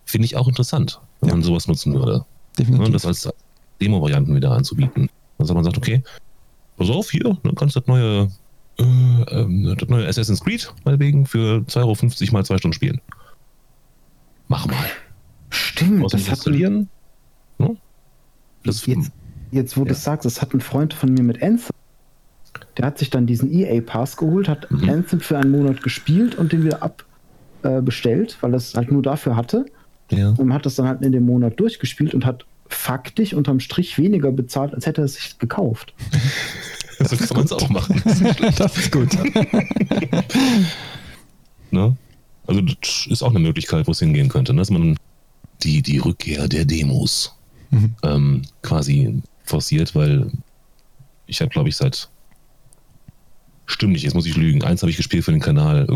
Finde 0.04 0.26
ich 0.26 0.36
auch 0.36 0.46
interessant, 0.46 1.00
wenn 1.20 1.30
ja. 1.30 1.34
man 1.34 1.42
sowas 1.42 1.66
nutzen 1.66 1.94
würde. 1.94 2.24
Definitiv. 2.58 2.92
das 2.92 3.06
als 3.06 3.28
Demo-Varianten 3.80 4.34
wieder 4.34 4.52
anzubieten. 4.52 5.08
Also 5.38 5.54
man 5.54 5.64
sagt, 5.64 5.76
okay, 5.76 6.02
pass 6.76 6.90
auf, 6.90 7.10
hier, 7.10 7.36
dann 7.42 7.54
kannst 7.54 7.76
du 7.76 7.80
das 7.80 7.88
neue, 7.88 8.30
äh, 8.78 8.82
ähm, 8.82 9.76
das 9.78 9.88
neue 9.88 10.06
Assassin's 10.06 10.42
Creed 10.42 10.72
meinetwegen 10.84 11.26
für 11.26 11.64
2,50 11.68 12.22
Euro 12.22 12.32
mal 12.32 12.44
zwei 12.44 12.58
Stunden 12.58 12.74
spielen. 12.74 13.00
Mach 14.48 14.66
mal. 14.66 14.86
Stimmt, 15.50 16.04
das 16.04 16.22
hat 16.28 16.30
installieren. 16.30 16.88
Ne? 17.58 17.76
Das 18.64 18.86
jetzt, 18.86 19.12
jetzt, 19.50 19.76
wo 19.76 19.82
ja. 19.82 19.88
du 19.88 19.94
sagst, 19.94 20.24
das 20.24 20.40
hat 20.40 20.54
ein 20.54 20.60
Freund 20.60 20.94
von 20.94 21.12
mir 21.12 21.22
mit 21.22 21.42
Anthem. 21.42 21.70
Der 22.76 22.86
hat 22.86 22.98
sich 22.98 23.10
dann 23.10 23.26
diesen 23.26 23.52
EA-Pass 23.52 24.16
geholt, 24.16 24.48
hat 24.48 24.70
mhm. 24.70 24.88
Anthem 24.88 25.20
für 25.20 25.38
einen 25.38 25.50
Monat 25.50 25.82
gespielt 25.82 26.36
und 26.36 26.52
den 26.52 26.64
wieder 26.64 26.82
abbestellt, 26.82 28.32
äh, 28.38 28.42
weil 28.42 28.54
er 28.54 28.56
es 28.56 28.74
halt 28.74 28.90
nur 28.90 29.02
dafür 29.02 29.36
hatte. 29.36 29.66
Ja. 30.10 30.30
Und 30.30 30.52
hat 30.52 30.66
das 30.66 30.76
dann 30.76 30.86
halt 30.86 31.02
in 31.02 31.12
dem 31.12 31.24
Monat 31.26 31.58
durchgespielt 31.58 32.14
und 32.14 32.24
hat 32.24 32.46
faktisch 32.68 33.34
unterm 33.34 33.60
Strich 33.60 33.98
weniger 33.98 34.32
bezahlt, 34.32 34.74
als 34.74 34.86
hätte 34.86 35.02
er 35.02 35.06
es 35.06 35.14
sich 35.14 35.38
gekauft. 35.38 35.94
Das 36.98 37.10
so 37.10 37.16
kann 37.18 37.36
man 37.36 37.44
es 37.44 37.52
auch 37.52 37.68
machen. 37.68 38.02
Das 38.56 38.74
ist 38.78 38.90
gut. 38.90 39.10
ne? 41.70 41.94
Also 42.46 42.60
das 42.62 43.06
ist 43.10 43.22
auch 43.22 43.30
eine 43.30 43.38
Möglichkeit, 43.38 43.86
wo 43.86 43.92
es 43.92 43.98
hingehen 43.98 44.30
könnte, 44.30 44.54
ne? 44.54 44.60
dass 44.60 44.70
man 44.70 44.96
die, 45.62 45.82
die 45.82 45.98
Rückkehr 45.98 46.48
der 46.48 46.64
Demos 46.64 47.36
mhm. 47.70 47.94
ähm, 48.02 48.42
quasi 48.62 49.20
forciert, 49.44 49.94
weil 49.94 50.30
ich 51.26 51.40
habe, 51.40 51.50
glaube 51.50 51.68
ich, 51.68 51.76
seit 51.76 52.08
stimmt 53.66 53.92
nicht, 53.92 54.04
jetzt 54.04 54.14
muss 54.14 54.26
ich 54.26 54.36
lügen. 54.36 54.62
Eins 54.62 54.82
habe 54.82 54.90
ich 54.90 54.96
gespielt 54.96 55.24
für 55.24 55.32
den 55.32 55.40
Kanal, 55.40 55.86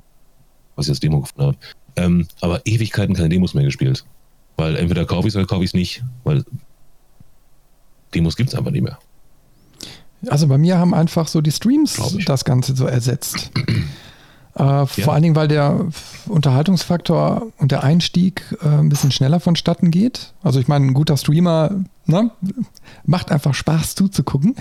was 0.77 0.87
ich 0.87 0.91
als 0.91 1.01
Demo 1.01 1.20
gefunden 1.20 1.43
habe. 1.43 1.57
Ähm, 1.97 2.27
aber 2.41 2.62
Ewigkeiten 2.65 3.15
keine 3.15 3.29
Demos 3.29 3.55
mehr 3.55 3.65
gespielt. 3.65 4.05
Weil 4.57 4.77
entweder 4.77 5.05
kaufe 5.05 5.29
ich 5.29 5.33
es 5.33 5.37
oder 5.37 5.47
kaufe 5.47 5.65
ich 5.65 5.71
es 5.71 5.75
nicht, 5.75 6.03
weil 6.25 6.45
Demos 8.15 8.37
gibt 8.37 8.51
es 8.51 8.55
einfach 8.55 8.71
nicht 8.71 8.83
mehr. 8.83 8.99
Also 10.29 10.49
bei 10.49 10.59
mir 10.59 10.79
haben 10.79 10.93
einfach 10.93 11.29
so 11.29 11.41
die 11.41 11.53
Streams 11.53 12.01
das 12.27 12.45
Ganze 12.45 12.77
so 12.77 12.87
ersetzt. 12.87 13.51
Äh, 14.57 14.62
ja. 14.62 14.87
Vor 14.87 15.15
allen 15.15 15.23
Dingen, 15.23 15.37
weil 15.37 15.47
der 15.47 15.87
Unterhaltungsfaktor 16.27 17.47
und 17.59 17.71
der 17.71 17.85
Einstieg 17.85 18.43
äh, 18.62 18.67
ein 18.67 18.89
bisschen 18.89 19.12
schneller 19.12 19.39
vonstatten 19.39 19.93
geht. 19.93 20.33
Also 20.43 20.59
ich 20.59 20.67
meine, 20.67 20.87
ein 20.87 20.93
guter 20.93 21.17
Streamer 21.17 21.71
ne, 22.07 22.33
macht 23.05 23.31
einfach 23.31 23.55
Spaß 23.55 23.95
zuzugucken. 23.95 24.57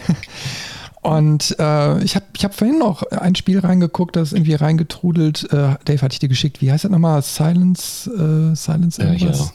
Und 1.01 1.55
äh, 1.59 2.03
ich 2.03 2.15
habe 2.15 2.25
ich 2.35 2.43
hab 2.43 2.53
vorhin 2.53 2.77
noch 2.77 3.03
ein 3.03 3.35
Spiel 3.35 3.59
reingeguckt, 3.59 4.15
das 4.15 4.29
ist 4.29 4.33
irgendwie 4.33 4.55
reingetrudelt. 4.55 5.51
Äh, 5.51 5.75
Dave, 5.85 6.01
hatte 6.01 6.13
ich 6.13 6.19
dir 6.19 6.27
geschickt. 6.27 6.61
Wie 6.61 6.71
heißt 6.71 6.83
das 6.83 6.91
nochmal? 6.91 7.21
Silence, 7.21 8.09
äh, 8.09 8.55
Silence 8.55 9.01
irgendwas? 9.01 9.53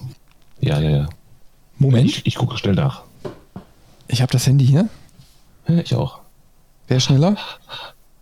Ja, 0.60 0.80
ja, 0.80 0.90
ja. 0.90 0.96
ja. 0.98 1.08
Moment. 1.78 2.06
Ich, 2.06 2.26
ich 2.26 2.34
gucke 2.36 2.56
schnell 2.56 2.74
nach. 2.74 3.02
Ich 4.08 4.22
habe 4.22 4.32
das 4.32 4.46
Handy 4.46 4.66
hier. 4.66 4.88
Ja, 5.68 5.78
ich 5.78 5.94
auch. 5.94 6.20
Wer 6.88 7.00
schneller? 7.00 7.36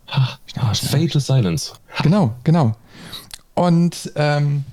Ah, 0.06 0.74
Fatal 0.74 1.20
Silence. 1.20 1.72
Genau, 2.02 2.34
genau. 2.44 2.76
Und 3.54 4.12
ähm, 4.16 4.64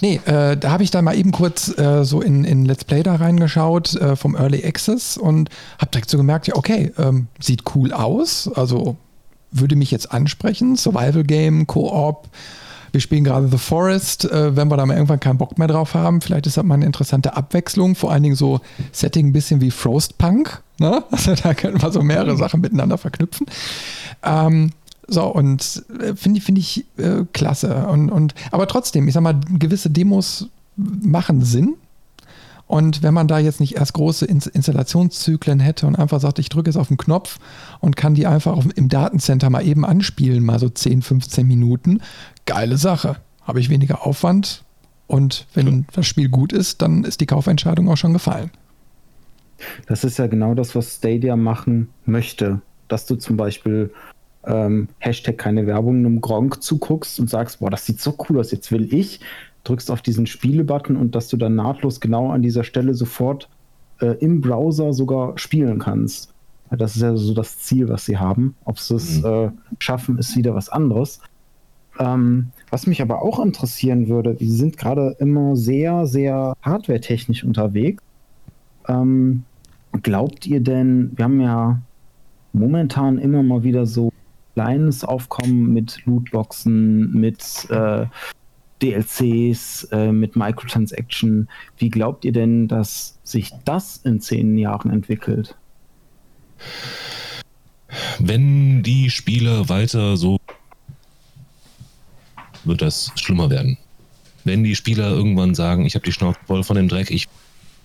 nee, 0.00 0.20
äh, 0.24 0.56
da 0.56 0.70
habe 0.70 0.82
ich 0.82 0.90
dann 0.90 1.04
mal 1.04 1.16
eben 1.16 1.32
kurz 1.32 1.76
äh, 1.78 2.04
so 2.04 2.20
in, 2.20 2.44
in 2.44 2.64
Let's 2.64 2.84
Play 2.84 3.02
da 3.02 3.16
reingeschaut 3.16 3.94
äh, 3.96 4.16
vom 4.16 4.34
Early 4.34 4.64
Access 4.64 5.16
und 5.16 5.50
habe 5.78 5.90
direkt 5.90 6.10
so 6.10 6.16
gemerkt, 6.16 6.46
ja, 6.46 6.56
okay, 6.56 6.92
ähm, 6.98 7.28
sieht 7.40 7.62
cool 7.74 7.92
aus. 7.92 8.50
Also 8.54 8.96
würde 9.50 9.76
mich 9.76 9.90
jetzt 9.90 10.12
ansprechen. 10.12 10.76
Survival 10.76 11.24
Game, 11.24 11.66
Koop. 11.66 12.28
Wir 12.92 13.00
spielen 13.00 13.24
gerade 13.24 13.48
The 13.48 13.58
Forest. 13.58 14.24
Äh, 14.24 14.56
wenn 14.56 14.68
wir 14.68 14.76
da 14.76 14.86
mal 14.86 14.94
irgendwann 14.94 15.20
keinen 15.20 15.38
Bock 15.38 15.58
mehr 15.58 15.68
drauf 15.68 15.94
haben, 15.94 16.20
vielleicht 16.20 16.46
ist 16.46 16.56
das 16.56 16.64
mal 16.64 16.74
eine 16.74 16.86
interessante 16.86 17.36
Abwechslung. 17.36 17.94
Vor 17.94 18.12
allen 18.12 18.22
Dingen 18.22 18.36
so 18.36 18.60
Setting 18.92 19.28
ein 19.28 19.32
bisschen 19.32 19.60
wie 19.60 19.70
Frostpunk. 19.70 20.62
Ne? 20.78 21.04
Also 21.10 21.34
da 21.34 21.54
können 21.54 21.82
wir 21.82 21.90
so 21.90 22.02
mehrere 22.02 22.36
Sachen 22.36 22.60
miteinander 22.60 22.98
verknüpfen. 22.98 23.46
Ähm, 24.22 24.70
so, 25.08 25.26
und 25.26 25.84
äh, 26.00 26.14
finde 26.14 26.40
find 26.40 26.58
ich 26.58 26.84
äh, 26.98 27.24
klasse. 27.32 27.86
Und, 27.88 28.10
und, 28.10 28.34
aber 28.50 28.68
trotzdem, 28.68 29.08
ich 29.08 29.14
sag 29.14 29.22
mal, 29.22 29.40
gewisse 29.58 29.90
Demos 29.90 30.48
machen 30.76 31.42
Sinn. 31.42 31.74
Und 32.66 33.02
wenn 33.02 33.14
man 33.14 33.26
da 33.26 33.38
jetzt 33.38 33.60
nicht 33.60 33.76
erst 33.76 33.94
große 33.94 34.26
Installationszyklen 34.26 35.58
hätte 35.58 35.86
und 35.86 35.96
einfach 35.96 36.20
sagt, 36.20 36.38
ich 36.38 36.50
drücke 36.50 36.68
jetzt 36.68 36.76
auf 36.76 36.88
den 36.88 36.98
Knopf 36.98 37.38
und 37.80 37.96
kann 37.96 38.14
die 38.14 38.26
einfach 38.26 38.52
auf, 38.52 38.66
im 38.76 38.90
Datencenter 38.90 39.48
mal 39.48 39.66
eben 39.66 39.86
anspielen, 39.86 40.44
mal 40.44 40.58
so 40.58 40.68
10, 40.68 41.00
15 41.00 41.46
Minuten, 41.46 42.02
geile 42.44 42.76
Sache. 42.76 43.16
Habe 43.42 43.60
ich 43.60 43.70
weniger 43.70 44.06
Aufwand 44.06 44.64
und 45.06 45.46
wenn 45.54 45.86
das 45.94 46.06
Spiel 46.06 46.28
gut 46.28 46.52
ist, 46.52 46.82
dann 46.82 47.04
ist 47.04 47.22
die 47.22 47.26
Kaufentscheidung 47.26 47.88
auch 47.88 47.96
schon 47.96 48.12
gefallen. 48.12 48.50
Das 49.86 50.04
ist 50.04 50.18
ja 50.18 50.26
genau 50.26 50.54
das, 50.54 50.74
was 50.74 50.96
Stadia 50.96 51.34
machen 51.34 51.88
möchte. 52.04 52.60
Dass 52.88 53.06
du 53.06 53.16
zum 53.16 53.38
Beispiel 53.38 53.90
ähm, 54.46 54.88
Hashtag 54.98 55.38
keine 55.38 55.66
Werbung 55.66 55.96
einem 55.96 56.20
Gronk 56.20 56.62
zuguckst 56.62 57.20
und 57.20 57.28
sagst, 57.28 57.60
boah, 57.60 57.70
das 57.70 57.86
sieht 57.86 58.00
so 58.00 58.14
cool 58.28 58.38
aus, 58.38 58.50
jetzt 58.50 58.70
will 58.72 58.92
ich, 58.92 59.20
drückst 59.64 59.90
auf 59.90 60.02
diesen 60.02 60.26
Spiele-Button 60.26 60.96
und 60.96 61.14
dass 61.14 61.28
du 61.28 61.36
dann 61.36 61.54
nahtlos 61.54 62.00
genau 62.00 62.30
an 62.30 62.42
dieser 62.42 62.64
Stelle 62.64 62.94
sofort 62.94 63.48
äh, 64.00 64.16
im 64.20 64.40
Browser 64.40 64.92
sogar 64.92 65.36
spielen 65.38 65.78
kannst. 65.78 66.32
Das 66.70 66.96
ist 66.96 67.02
ja 67.02 67.16
so 67.16 67.34
das 67.34 67.58
Ziel, 67.58 67.88
was 67.88 68.04
sie 68.04 68.18
haben. 68.18 68.54
Ob 68.64 68.78
sie 68.78 68.96
es 68.96 69.22
mhm. 69.22 69.24
äh, 69.26 69.50
schaffen, 69.78 70.18
ist 70.18 70.36
wieder 70.36 70.54
was 70.54 70.68
anderes. 70.68 71.20
Ähm, 71.98 72.50
was 72.70 72.86
mich 72.86 73.02
aber 73.02 73.22
auch 73.22 73.40
interessieren 73.40 74.08
würde, 74.08 74.38
wir 74.38 74.50
sind 74.50 74.76
gerade 74.76 75.16
immer 75.18 75.56
sehr, 75.56 76.06
sehr 76.06 76.54
hardware-technisch 76.62 77.42
unterwegs. 77.42 78.02
Ähm, 78.86 79.44
glaubt 80.02 80.46
ihr 80.46 80.60
denn, 80.60 81.12
wir 81.16 81.24
haben 81.24 81.40
ja 81.40 81.80
momentan 82.52 83.18
immer 83.18 83.42
mal 83.42 83.62
wieder 83.62 83.86
so 83.86 84.12
kleines 84.58 85.04
Aufkommen 85.04 85.72
mit 85.72 86.00
Lootboxen, 86.04 87.12
mit 87.12 87.70
äh, 87.70 88.06
DLCs, 88.82 89.84
äh, 89.92 90.10
mit 90.10 90.34
Microtransaction. 90.34 91.48
Wie 91.76 91.90
glaubt 91.90 92.24
ihr 92.24 92.32
denn, 92.32 92.66
dass 92.66 93.20
sich 93.22 93.52
das 93.64 93.98
in 93.98 94.20
zehn 94.20 94.58
Jahren 94.58 94.90
entwickelt? 94.90 95.54
Wenn 98.18 98.82
die 98.82 99.10
Spieler 99.10 99.68
weiter 99.68 100.16
so, 100.16 100.38
wird 102.64 102.82
das 102.82 103.12
schlimmer 103.14 103.50
werden. 103.50 103.78
Wenn 104.42 104.64
die 104.64 104.74
Spieler 104.74 105.10
irgendwann 105.10 105.54
sagen, 105.54 105.86
ich 105.86 105.94
habe 105.94 106.04
die 106.04 106.10
Schnauze 106.10 106.40
voll 106.48 106.64
von 106.64 106.74
dem 106.74 106.88
Dreck, 106.88 107.12
ich 107.12 107.28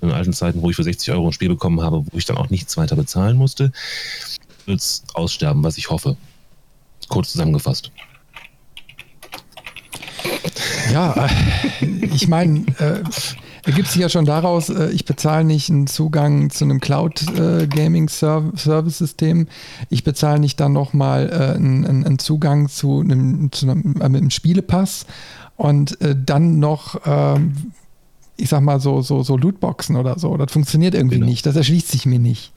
in 0.02 0.10
alten 0.10 0.34
Zeiten, 0.34 0.64
wo 0.64 0.72
ich 0.72 0.76
für 0.76 0.84
60 0.84 1.14
Euro 1.14 1.28
ein 1.28 1.34
Spiel 1.34 1.50
bekommen 1.50 1.82
habe, 1.82 2.04
wo 2.04 2.18
ich 2.18 2.26
dann 2.26 2.38
auch 2.38 2.50
nichts 2.50 2.76
weiter 2.78 2.96
bezahlen 2.96 3.38
musste, 3.38 3.72
wird 4.66 4.80
es 4.80 5.04
aussterben, 5.14 5.64
was 5.64 5.78
ich 5.78 5.92
hoffe. 5.92 6.18
Kurz 7.14 7.32
zusammengefasst. 7.34 7.92
Ja, 10.92 11.28
äh, 11.28 11.30
ich 12.12 12.28
meine, 12.28 12.66
äh, 12.80 13.04
ergibt 13.66 13.90
sich 13.90 14.02
ja 14.02 14.10
schon 14.10 14.26
daraus, 14.26 14.70
äh, 14.70 14.90
ich 14.90 15.06
bezahle 15.06 15.44
nicht 15.44 15.70
einen 15.70 15.86
Zugang 15.86 16.50
zu 16.50 16.66
einem 16.66 16.80
Cloud-Gaming-Service-System. 16.80 19.48
Ich 19.90 20.04
bezahle 20.04 20.40
nicht 20.40 20.60
dann 20.60 20.74
nochmal 20.74 21.30
äh, 21.30 21.54
einen, 21.56 21.86
einen 21.86 22.18
Zugang 22.18 22.68
zu 22.68 23.02
einem, 23.02 23.52
zu 23.52 23.70
einem, 23.70 23.98
äh, 24.00 24.06
einem 24.06 24.32
Spielepass 24.32 25.06
und 25.56 26.02
äh, 26.02 26.16
dann 26.20 26.58
noch 26.58 27.00
ähm, 27.06 27.74
ich 28.38 28.50
sag 28.50 28.62
mal, 28.62 28.80
so, 28.80 29.02
so, 29.02 29.22
so 29.22 29.38
Lootboxen 29.38 29.96
oder 29.96 30.18
so. 30.18 30.36
Das 30.38 30.52
funktioniert 30.52 30.96
irgendwie 30.96 31.20
genau. 31.20 31.28
nicht. 31.28 31.46
Das 31.46 31.56
erschließt 31.56 31.90
sich 31.90 32.08
mir 32.08 32.18
nicht. 32.18 32.52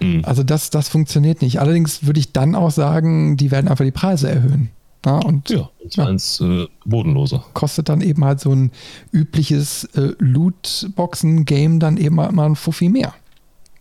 Mhm. 0.00 0.22
Also 0.24 0.42
das, 0.42 0.70
das 0.70 0.88
funktioniert 0.88 1.42
nicht. 1.42 1.60
Allerdings 1.60 2.06
würde 2.06 2.20
ich 2.20 2.32
dann 2.32 2.54
auch 2.54 2.70
sagen, 2.70 3.36
die 3.36 3.50
werden 3.50 3.68
einfach 3.68 3.84
die 3.84 3.90
Preise 3.90 4.30
erhöhen. 4.30 4.70
Ja, 5.04 5.18
und, 5.18 5.50
ja, 5.50 5.68
ja. 5.90 6.08
ins 6.08 6.40
äh, 6.40 6.66
Bodenlose. 6.86 7.42
Kostet 7.52 7.90
dann 7.90 8.00
eben 8.00 8.24
halt 8.24 8.40
so 8.40 8.52
ein 8.52 8.70
übliches 9.12 9.84
äh, 9.96 10.12
Lootboxen-Game 10.18 11.78
dann 11.78 11.98
eben 11.98 12.18
halt 12.20 12.32
mal 12.32 12.46
ein 12.46 12.56
Fuffi 12.56 12.88
mehr. 12.88 13.12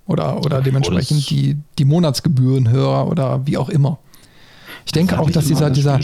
Oder, 0.06 0.40
oder 0.46 0.62
dementsprechend 0.62 1.30
die, 1.30 1.58
die 1.80 1.86
Monatsgebühren 1.86 2.70
höher 2.70 3.08
oder 3.08 3.48
wie 3.48 3.58
auch 3.58 3.70
immer. 3.70 4.00
Ich 4.86 4.92
denke 4.92 5.20
auch, 5.20 5.30
dass 5.30 5.46
dieser, 5.46 5.70
dieser, 5.70 6.00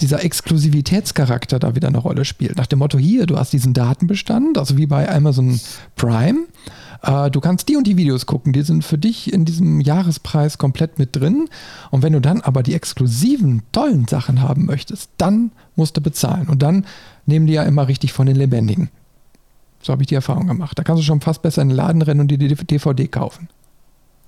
dieser 0.00 0.24
Exklusivitätscharakter 0.24 1.58
da 1.58 1.74
wieder 1.74 1.88
eine 1.88 1.98
Rolle 1.98 2.24
spielt. 2.24 2.56
Nach 2.56 2.66
dem 2.66 2.78
Motto, 2.78 2.98
hier, 2.98 3.26
du 3.26 3.36
hast 3.36 3.52
diesen 3.52 3.74
Datenbestand, 3.74 4.58
also 4.58 4.76
wie 4.76 4.86
bei 4.86 5.08
Amazon 5.10 5.60
Prime. 5.96 6.46
Äh, 7.02 7.30
du 7.30 7.40
kannst 7.40 7.68
die 7.68 7.76
und 7.76 7.86
die 7.86 7.96
Videos 7.96 8.26
gucken, 8.26 8.52
die 8.52 8.62
sind 8.62 8.84
für 8.84 8.98
dich 8.98 9.32
in 9.32 9.44
diesem 9.44 9.80
Jahrespreis 9.80 10.58
komplett 10.58 10.98
mit 10.98 11.14
drin. 11.14 11.48
Und 11.90 12.02
wenn 12.02 12.12
du 12.12 12.20
dann 12.20 12.40
aber 12.40 12.62
die 12.62 12.74
exklusiven, 12.74 13.62
tollen 13.72 14.08
Sachen 14.08 14.40
haben 14.40 14.64
möchtest, 14.66 15.10
dann 15.18 15.52
musst 15.76 15.96
du 15.96 16.00
bezahlen. 16.00 16.48
Und 16.48 16.62
dann 16.62 16.86
nehmen 17.26 17.46
die 17.46 17.54
ja 17.54 17.64
immer 17.64 17.88
richtig 17.88 18.12
von 18.12 18.26
den 18.26 18.36
Lebendigen. 18.36 18.90
So 19.82 19.92
habe 19.92 20.02
ich 20.02 20.08
die 20.08 20.14
Erfahrung 20.14 20.46
gemacht. 20.46 20.78
Da 20.78 20.82
kannst 20.82 21.02
du 21.02 21.04
schon 21.04 21.20
fast 21.20 21.42
besser 21.42 21.60
in 21.60 21.68
den 21.68 21.76
Laden 21.76 22.00
rennen 22.00 22.20
und 22.20 22.28
die 22.28 22.38
DVD 22.38 23.06
kaufen. 23.06 23.48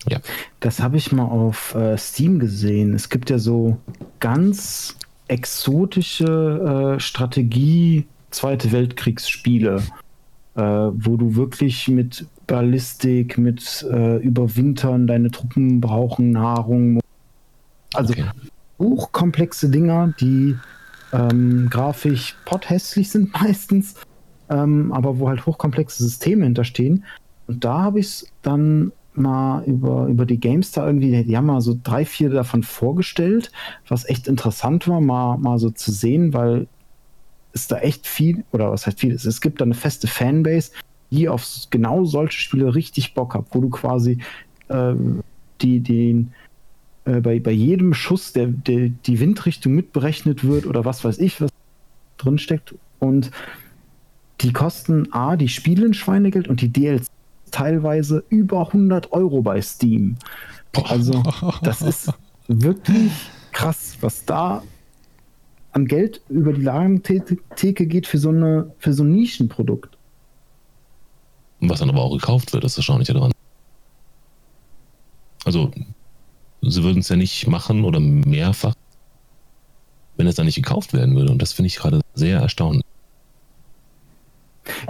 Ja. 0.09 0.21
Das 0.61 0.81
habe 0.81 0.97
ich 0.97 1.13
mal 1.13 1.25
auf 1.25 1.75
äh, 1.75 1.97
Steam 1.97 2.39
gesehen. 2.39 2.95
Es 2.95 3.09
gibt 3.09 3.31
ja 3.31 3.39
so 3.39 3.79
ganz 4.21 4.97
exotische 5.29 6.97
äh, 6.97 7.01
Strategie 7.01 8.07
Zweite 8.31 8.71
Weltkriegsspiele, 8.71 9.83
äh, 10.57 10.61
wo 10.61 11.17
du 11.17 11.37
wirklich 11.37 11.89
mit 11.89 12.27
Ballistik, 12.47 13.39
mit 13.39 13.87
äh, 13.91 14.17
Überwintern, 14.19 15.07
deine 15.07 15.31
Truppen 15.31 15.81
brauchen 15.81 16.33
Nahrung. 16.33 17.01
Also 17.95 18.13
okay. 18.13 18.25
hochkomplexe 18.79 19.71
Dinger, 19.71 20.13
die 20.21 20.57
ähm, 21.13 21.69
grafisch 21.71 22.37
potthässlich 22.45 23.11
sind 23.11 23.33
meistens, 23.41 23.95
ähm, 24.51 24.93
aber 24.93 25.19
wo 25.19 25.29
halt 25.29 25.47
hochkomplexe 25.47 26.03
Systeme 26.03 26.45
hinterstehen. 26.45 27.05
Und 27.47 27.65
da 27.65 27.79
habe 27.85 28.01
ich 28.01 28.07
es 28.07 28.33
dann 28.43 28.93
mal 29.17 29.65
über, 29.65 30.07
über 30.07 30.27
die 30.27 30.41
GameStar 30.41 30.87
irgendwie, 30.87 31.25
die 31.25 31.37
haben 31.37 31.47
mal 31.47 31.61
so 31.61 31.77
drei, 31.83 32.05
vier 32.05 32.31
davon 32.31 32.63
vorgestellt, 32.63 33.51
was 33.89 34.09
echt 34.09 34.29
interessant 34.29 34.89
war, 34.89 35.01
mal, 35.01 35.37
mal 35.39 35.59
so 35.59 35.71
zu 35.71 35.93
sehen, 35.93 36.33
weil 36.33 36.67
es 37.53 37.69
da 37.69 37.79
echt 37.79 38.07
viel, 38.07 38.45
oder 38.53 38.71
was 38.71 38.87
heißt 38.87 39.01
viel 39.01 39.13
ist, 39.13 39.25
es 39.25 39.41
gibt 39.41 39.61
da 39.61 39.65
eine 39.65 39.75
feste 39.75 40.07
Fanbase, 40.07 40.73
die 41.11 41.29
auf 41.29 41.47
genau 41.71 42.05
solche 42.05 42.39
Spiele 42.39 42.75
richtig 42.75 43.15
Bock 43.15 43.35
hat, 43.35 43.47
wo 43.53 43.61
du 43.61 43.71
quasi 43.71 44.19
ähm, 44.69 45.23
die, 45.61 45.81
den, 45.81 46.33
äh, 47.05 47.21
bei, 47.21 47.41
bei 47.41 47.53
jedem 47.53 47.95
Schuss 47.95 48.33
der, 48.33 48.49
der, 48.49 48.89
die 48.89 49.21
Windrichtung 49.21 49.75
mitberechnet 49.75 50.45
wird 50.45 50.67
oder 50.67 50.85
was 50.85 51.05
weiß 51.05 51.19
ich, 51.19 51.41
was 51.41 51.51
drinsteckt 52.19 52.75
und 52.99 53.31
die 54.41 54.53
kosten 54.53 55.13
A, 55.13 55.37
die 55.37 55.49
Spiele 55.49 55.87
in 55.87 55.95
Schweinegeld 55.95 56.49
und 56.49 56.61
die 56.61 56.73
DLC 56.73 57.07
teilweise 57.51 58.25
über 58.29 58.67
100 58.67 59.13
Euro 59.13 59.43
bei 59.43 59.61
Steam. 59.63 60.17
Also 60.85 61.23
das 61.63 61.83
ist 61.83 62.13
wirklich 62.49 63.13
krass, 63.53 63.97
was 64.01 64.25
da 64.25 64.63
an 65.73 65.87
Geld 65.87 66.21
über 66.29 66.53
die 66.53 66.63
Ladentheke 66.63 67.87
geht 67.87 68.07
für 68.07 68.19
so, 68.19 68.31
eine, 68.31 68.73
für 68.79 68.93
so 68.93 69.05
ein 69.05 69.13
Nischenprodukt. 69.13 69.97
Was 71.61 71.81
dann 71.81 71.91
aber 71.91 72.03
auch 72.03 72.13
gekauft 72.13 72.53
wird, 72.53 72.65
ist 72.65 72.77
erstaunlich 72.77 73.09
daran. 73.09 73.33
Also, 75.45 75.71
sie 76.61 76.83
würden 76.83 76.99
es 76.99 77.09
ja 77.09 77.17
nicht 77.17 77.47
machen 77.47 77.85
oder 77.85 78.01
mehrfach 78.01 78.75
wenn 80.17 80.27
es 80.27 80.35
dann 80.35 80.47
nicht 80.47 80.57
gekauft 80.57 80.93
werden 80.93 81.15
würde. 81.17 81.33
Und 81.33 81.43
das 81.43 81.53
finde 81.53 81.67
ich 81.67 81.77
gerade 81.77 82.01
sehr 82.15 82.41
erstaunlich. 82.41 82.85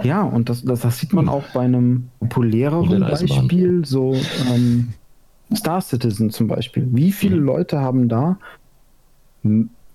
Ja, 0.03 0.23
und 0.23 0.49
das, 0.49 0.63
das, 0.63 0.81
das, 0.81 0.99
sieht 0.99 1.13
man 1.13 1.29
auch 1.29 1.43
bei 1.53 1.61
einem 1.61 2.09
populäreren 2.19 3.01
Beispiel, 3.01 3.85
so 3.85 4.15
ähm, 4.51 4.93
Star 5.55 5.81
Citizen 5.81 6.29
zum 6.29 6.47
Beispiel. 6.47 6.87
Wie 6.91 7.11
viele 7.11 7.37
mhm. 7.37 7.45
Leute 7.45 7.79
haben 7.79 8.09
da 8.09 8.37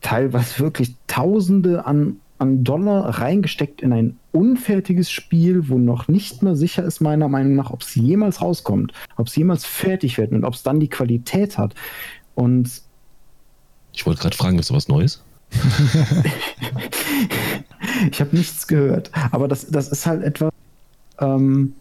teilweise 0.00 0.60
wirklich 0.60 0.94
Tausende 1.06 1.86
an, 1.86 2.16
an 2.38 2.64
Dollar 2.64 3.20
reingesteckt 3.20 3.82
in 3.82 3.92
ein 3.92 4.18
unfertiges 4.32 5.10
Spiel, 5.10 5.68
wo 5.68 5.78
noch 5.78 6.08
nicht 6.08 6.42
mehr 6.42 6.56
sicher 6.56 6.82
ist, 6.84 7.00
meiner 7.00 7.28
Meinung 7.28 7.54
nach, 7.54 7.70
ob 7.70 7.82
es 7.82 7.94
jemals 7.94 8.40
rauskommt, 8.40 8.92
ob 9.16 9.28
es 9.28 9.36
jemals 9.36 9.64
fertig 9.64 10.18
wird 10.18 10.32
und 10.32 10.44
ob 10.44 10.54
es 10.54 10.62
dann 10.62 10.80
die 10.80 10.88
Qualität 10.88 11.58
hat. 11.58 11.74
Und 12.34 12.82
ich 13.92 14.06
wollte 14.06 14.22
gerade 14.22 14.36
fragen, 14.36 14.58
ist 14.58 14.70
du 14.70 14.74
was 14.74 14.88
Neues? 14.88 15.22
Ich 18.10 18.20
habe 18.20 18.36
nichts 18.36 18.66
gehört. 18.66 19.10
Aber 19.30 19.48
das, 19.48 19.66
das 19.70 19.88
ist 19.88 20.06
halt 20.06 20.22
etwas. 20.22 20.52
Ähm, 21.20 21.74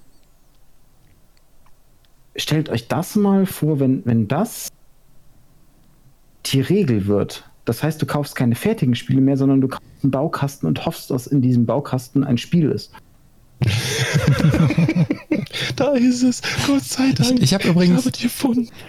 stellt 2.36 2.70
euch 2.70 2.88
das 2.88 3.16
mal 3.16 3.46
vor, 3.46 3.80
wenn, 3.80 4.06
wenn 4.06 4.28
das 4.28 4.70
die 6.48 6.62
Regel 6.62 7.08
wird. 7.08 7.50
Das 7.66 7.84
heißt, 7.84 8.02
du 8.02 8.06
kaufst 8.06 8.36
keine 8.36 8.56
fertigen 8.56 8.96
Spiele 8.96 9.22
mehr, 9.22 9.38
sondern 9.38 9.62
du 9.62 9.68
kaufst 9.68 9.86
einen 10.04 10.12
Baukasten 10.12 10.68
und 10.68 10.86
hoffst, 10.86 11.12
dass 11.12 11.28
in 11.28 11.42
diesem 11.42 11.66
Baukasten 11.66 12.24
ein 12.24 12.38
Spiel 12.38 12.72
ist. 12.72 12.92
da 15.76 15.92
ist 15.94 16.24
es. 16.24 16.42
Gott 16.68 16.84
sei 16.84 17.12
Dank. 17.12 17.34
Ich, 17.38 17.44
ich 17.44 17.54
habe 17.54 17.68
übrigens, 17.68 18.10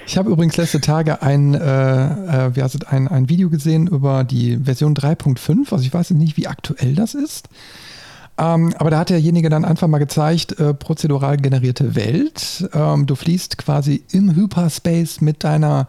ich 0.06 0.16
habe 0.16 0.30
übrigens 0.30 0.56
letzte 0.56 0.80
Tage 0.80 1.22
ein, 1.22 1.54
äh, 1.54 1.58
äh, 1.58 2.56
wie 2.56 2.62
heißt 2.62 2.74
es, 2.74 2.82
ein, 2.84 3.08
ein 3.08 3.28
Video 3.28 3.50
gesehen 3.50 3.86
über 3.86 4.24
die 4.24 4.58
Version 4.58 4.94
3.5. 4.94 5.72
Also 5.72 5.84
ich 5.84 5.92
weiß 5.92 6.10
nicht, 6.10 6.36
wie 6.36 6.46
aktuell 6.46 6.94
das 6.94 7.14
ist. 7.14 7.48
Ähm, 8.38 8.74
aber 8.78 8.90
da 8.90 9.00
hat 9.00 9.10
derjenige 9.10 9.50
dann 9.50 9.64
einfach 9.64 9.88
mal 9.88 9.98
gezeigt, 9.98 10.58
äh, 10.58 10.72
prozedural 10.72 11.36
generierte 11.36 11.94
Welt. 11.94 12.68
Ähm, 12.72 13.06
du 13.06 13.14
fließt 13.14 13.58
quasi 13.58 14.04
im 14.10 14.34
Hyperspace 14.34 15.20
mit 15.20 15.44
deiner 15.44 15.86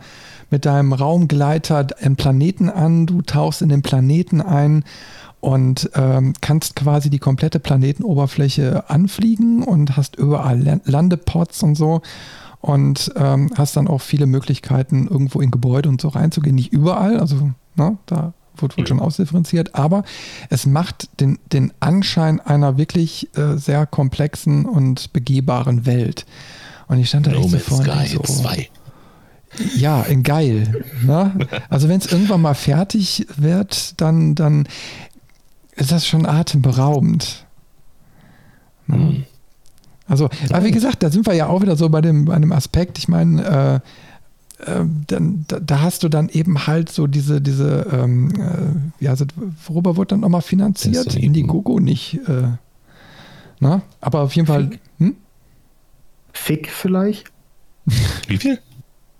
mit 0.49 0.65
deinem 0.65 0.93
Raumgleiter 0.93 1.87
einen 1.99 2.15
Planeten 2.15 2.69
an, 2.69 3.07
du 3.07 3.23
tauchst 3.23 3.63
in 3.63 3.69
den 3.69 3.81
Planeten 3.81 4.39
ein 4.39 4.83
und 5.43 5.89
ähm, 5.95 6.31
kannst 6.39 6.77
quasi 6.77 7.09
die 7.09 7.19
komplette 7.19 7.59
Planetenoberfläche 7.59 8.89
anfliegen 8.89 9.61
und 9.61 9.97
hast 9.97 10.15
überall 10.15 10.79
Landepots 10.85 11.63
und 11.63 11.75
so 11.75 12.01
und 12.61 13.11
ähm, 13.17 13.51
hast 13.57 13.75
dann 13.75 13.89
auch 13.89 13.99
viele 13.99 14.25
Möglichkeiten, 14.25 15.05
irgendwo 15.05 15.41
in 15.41 15.51
Gebäude 15.51 15.89
und 15.89 15.99
so 15.99 16.07
reinzugehen. 16.07 16.55
Nicht 16.55 16.71
überall, 16.71 17.19
also 17.19 17.51
ne, 17.75 17.97
da 18.05 18.31
wird, 18.55 18.77
wird 18.77 18.87
schon 18.87 19.01
ausdifferenziert, 19.01 19.75
aber 19.75 20.05
es 20.49 20.65
macht 20.65 21.09
den, 21.19 21.39
den 21.51 21.73
Anschein 21.81 22.39
einer 22.39 22.77
wirklich 22.77 23.27
äh, 23.35 23.57
sehr 23.57 23.85
komplexen 23.85 24.63
und 24.63 25.11
begehbaren 25.11 25.85
Welt. 25.85 26.25
Und 26.87 26.99
ich 26.99 27.09
stand 27.09 27.27
da 27.27 27.31
no 27.31 27.41
echt 27.41 27.49
so 27.49 27.57
vorne 27.57 28.07
so, 28.07 28.19
2. 28.19 28.69
Ja, 29.75 30.03
in 30.03 30.23
geil. 30.23 30.85
Ne? 31.05 31.35
Also 31.69 31.89
wenn 31.89 31.99
es 31.99 32.09
irgendwann 32.09 32.39
mal 32.39 32.55
fertig 32.55 33.27
wird, 33.35 33.99
dann, 33.99 34.35
dann 34.35 34.67
ist 35.75 35.91
das 35.91 36.07
schon 36.07 36.25
atemberaubend. 36.25 37.45
Ne? 38.87 38.97
Mhm. 38.97 39.23
Also, 40.07 40.29
aber 40.49 40.65
wie 40.65 40.71
gesagt, 40.71 41.01
da 41.01 41.09
sind 41.09 41.25
wir 41.25 41.33
ja 41.33 41.47
auch 41.47 41.61
wieder 41.61 41.75
so 41.75 41.89
bei 41.89 42.01
dem, 42.01 42.25
bei 42.25 42.37
dem 42.37 42.51
Aspekt, 42.51 42.97
ich 42.97 43.07
meine, 43.07 43.81
äh, 44.59 44.69
äh, 44.69 44.85
dann, 45.07 45.45
da, 45.47 45.59
da, 45.59 45.81
hast 45.81 46.03
du 46.03 46.09
dann 46.09 46.29
eben 46.29 46.67
halt 46.67 46.89
so 46.89 47.07
diese, 47.07 47.41
diese, 47.41 47.87
ähm, 47.91 48.31
äh, 48.99 49.03
ja, 49.03 49.15
worüber 49.65 49.97
wird 49.97 50.11
dann 50.11 50.19
nochmal 50.19 50.41
finanziert? 50.41 51.15
Indiegogo 51.15 51.79
nicht. 51.79 52.19
Äh, 52.27 52.49
na? 53.59 53.81
Aber 54.01 54.21
auf 54.21 54.35
jeden 54.35 54.47
Fall. 54.47 54.71
Hm? 54.99 55.15
Fick 56.33 56.69
vielleicht? 56.69 57.31
Wie 58.27 58.37
viel? 58.37 58.59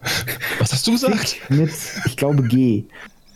Was 0.59 0.73
hast 0.73 0.85
du 0.85 0.91
gesagt? 0.91 1.37
Mit, 1.49 1.71
ich 2.05 2.17
glaube, 2.17 2.43
G. 2.43 2.85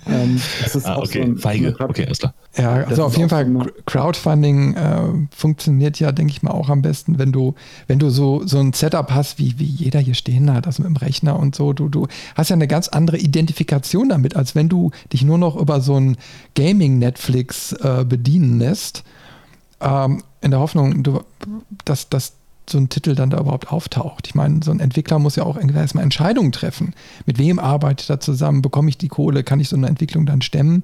Ähm, 0.10 0.42
das 0.64 0.76
ist 0.76 0.86
ah, 0.86 0.98
okay, 0.98 1.22
so 1.24 1.32
ein, 1.32 1.38
Feige. 1.38 1.76
Okay, 1.80 2.06
alles 2.06 2.20
klar. 2.20 2.34
Ja, 2.58 2.74
also 2.86 3.04
auf 3.04 3.18
jeden 3.18 3.30
Fall 3.30 3.46
so 3.46 3.66
Crowdfunding 3.86 4.74
äh, 4.76 5.02
funktioniert 5.36 6.00
ja, 6.00 6.12
denke 6.12 6.32
ich 6.32 6.42
mal, 6.44 6.52
auch 6.52 6.70
am 6.70 6.82
besten, 6.82 7.20
wenn 7.20 7.32
du, 7.32 7.56
wenn 7.88 8.00
du 8.00 8.10
so, 8.10 8.46
so 8.46 8.60
ein 8.60 8.74
Setup 8.74 9.12
hast, 9.12 9.40
wie, 9.40 9.60
wie 9.60 9.66
jeder 9.66 10.00
hier 10.00 10.14
stehen 10.14 10.52
hat, 10.54 10.68
also 10.68 10.84
mit 10.84 10.90
dem 10.90 10.98
Rechner 10.98 11.38
und 11.38 11.56
so. 11.56 11.74
Du, 11.74 11.90
du 11.90 12.08
hast 12.36 12.50
ja 12.50 12.56
eine 12.56 12.68
ganz 12.68 12.88
andere 12.88 13.18
Identifikation 13.18 14.10
damit, 14.10 14.36
als 14.36 14.56
wenn 14.56 14.70
du 14.70 14.92
dich 15.14 15.24
nur 15.24 15.38
noch 15.38 15.56
über 15.56 15.82
so 15.82 16.00
ein 16.00 16.18
Gaming-Netflix 16.56 17.74
äh, 17.74 18.06
bedienen 18.08 18.60
lässt. 18.60 19.04
Ähm, 19.80 20.24
in 20.42 20.52
der 20.52 20.60
Hoffnung, 20.60 21.04
du, 21.04 21.22
dass, 21.86 22.10
dass 22.10 22.34
so 22.70 22.78
ein 22.78 22.90
Titel 22.90 23.16
dann 23.16 23.30
da 23.30 23.40
überhaupt 23.40 23.72
auftaucht. 23.72 24.28
Ich 24.28 24.36
meine, 24.36 24.62
so 24.64 24.72
ein 24.72 24.80
Entwickler 24.80 25.20
muss 25.20 25.36
ja 25.36 25.44
auch 25.44 25.58
erstmal 25.58 26.04
Entscheidungen 26.04 26.52
treffen. 26.52 26.94
Mit 27.26 27.38
wem 27.38 27.60
arbeitet 27.60 28.10
er 28.10 28.20
zusammen? 28.20 28.62
Bekomme 28.62 28.90
ich 28.90 28.98
die 28.98 29.08
Kohle? 29.08 29.44
Kann 29.44 29.60
ich 29.60 29.70
so 29.70 29.76
eine 29.76 29.88
Entwicklung 29.88 30.26
dann 30.26 30.42
stemmen? 30.42 30.84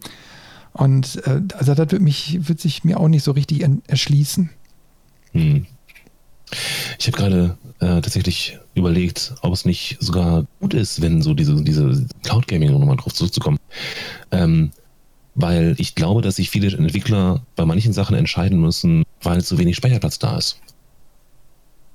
Und 0.73 1.21
äh, 1.27 1.41
also 1.55 1.75
das 1.75 1.91
wird, 1.91 2.01
mich, 2.01 2.47
wird 2.47 2.59
sich 2.59 2.83
mir 2.83 2.99
auch 2.99 3.07
nicht 3.07 3.23
so 3.23 3.31
richtig 3.31 3.65
erschließen. 3.87 4.49
Hm. 5.33 5.65
Ich 6.99 7.07
habe 7.07 7.17
gerade 7.17 7.57
äh, 7.79 8.01
tatsächlich 8.01 8.59
überlegt, 8.75 9.33
ob 9.41 9.53
es 9.53 9.65
nicht 9.65 9.97
sogar 9.99 10.45
gut 10.59 10.73
ist, 10.73 11.01
wenn 11.01 11.21
so 11.21 11.33
diese, 11.33 11.63
diese 11.63 12.05
Cloud 12.23 12.47
Gaming, 12.47 12.73
um 12.73 12.79
nochmal 12.79 12.97
drauf 12.97 13.13
zurückzukommen, 13.13 13.57
ähm, 14.31 14.71
weil 15.35 15.75
ich 15.79 15.95
glaube, 15.95 16.21
dass 16.21 16.35
sich 16.35 16.49
viele 16.49 16.75
Entwickler 16.77 17.41
bei 17.55 17.65
manchen 17.65 17.93
Sachen 17.93 18.15
entscheiden 18.15 18.59
müssen, 18.61 19.03
weil 19.21 19.43
zu 19.43 19.57
wenig 19.57 19.75
Speicherplatz 19.75 20.19
da 20.19 20.37
ist. 20.37 20.59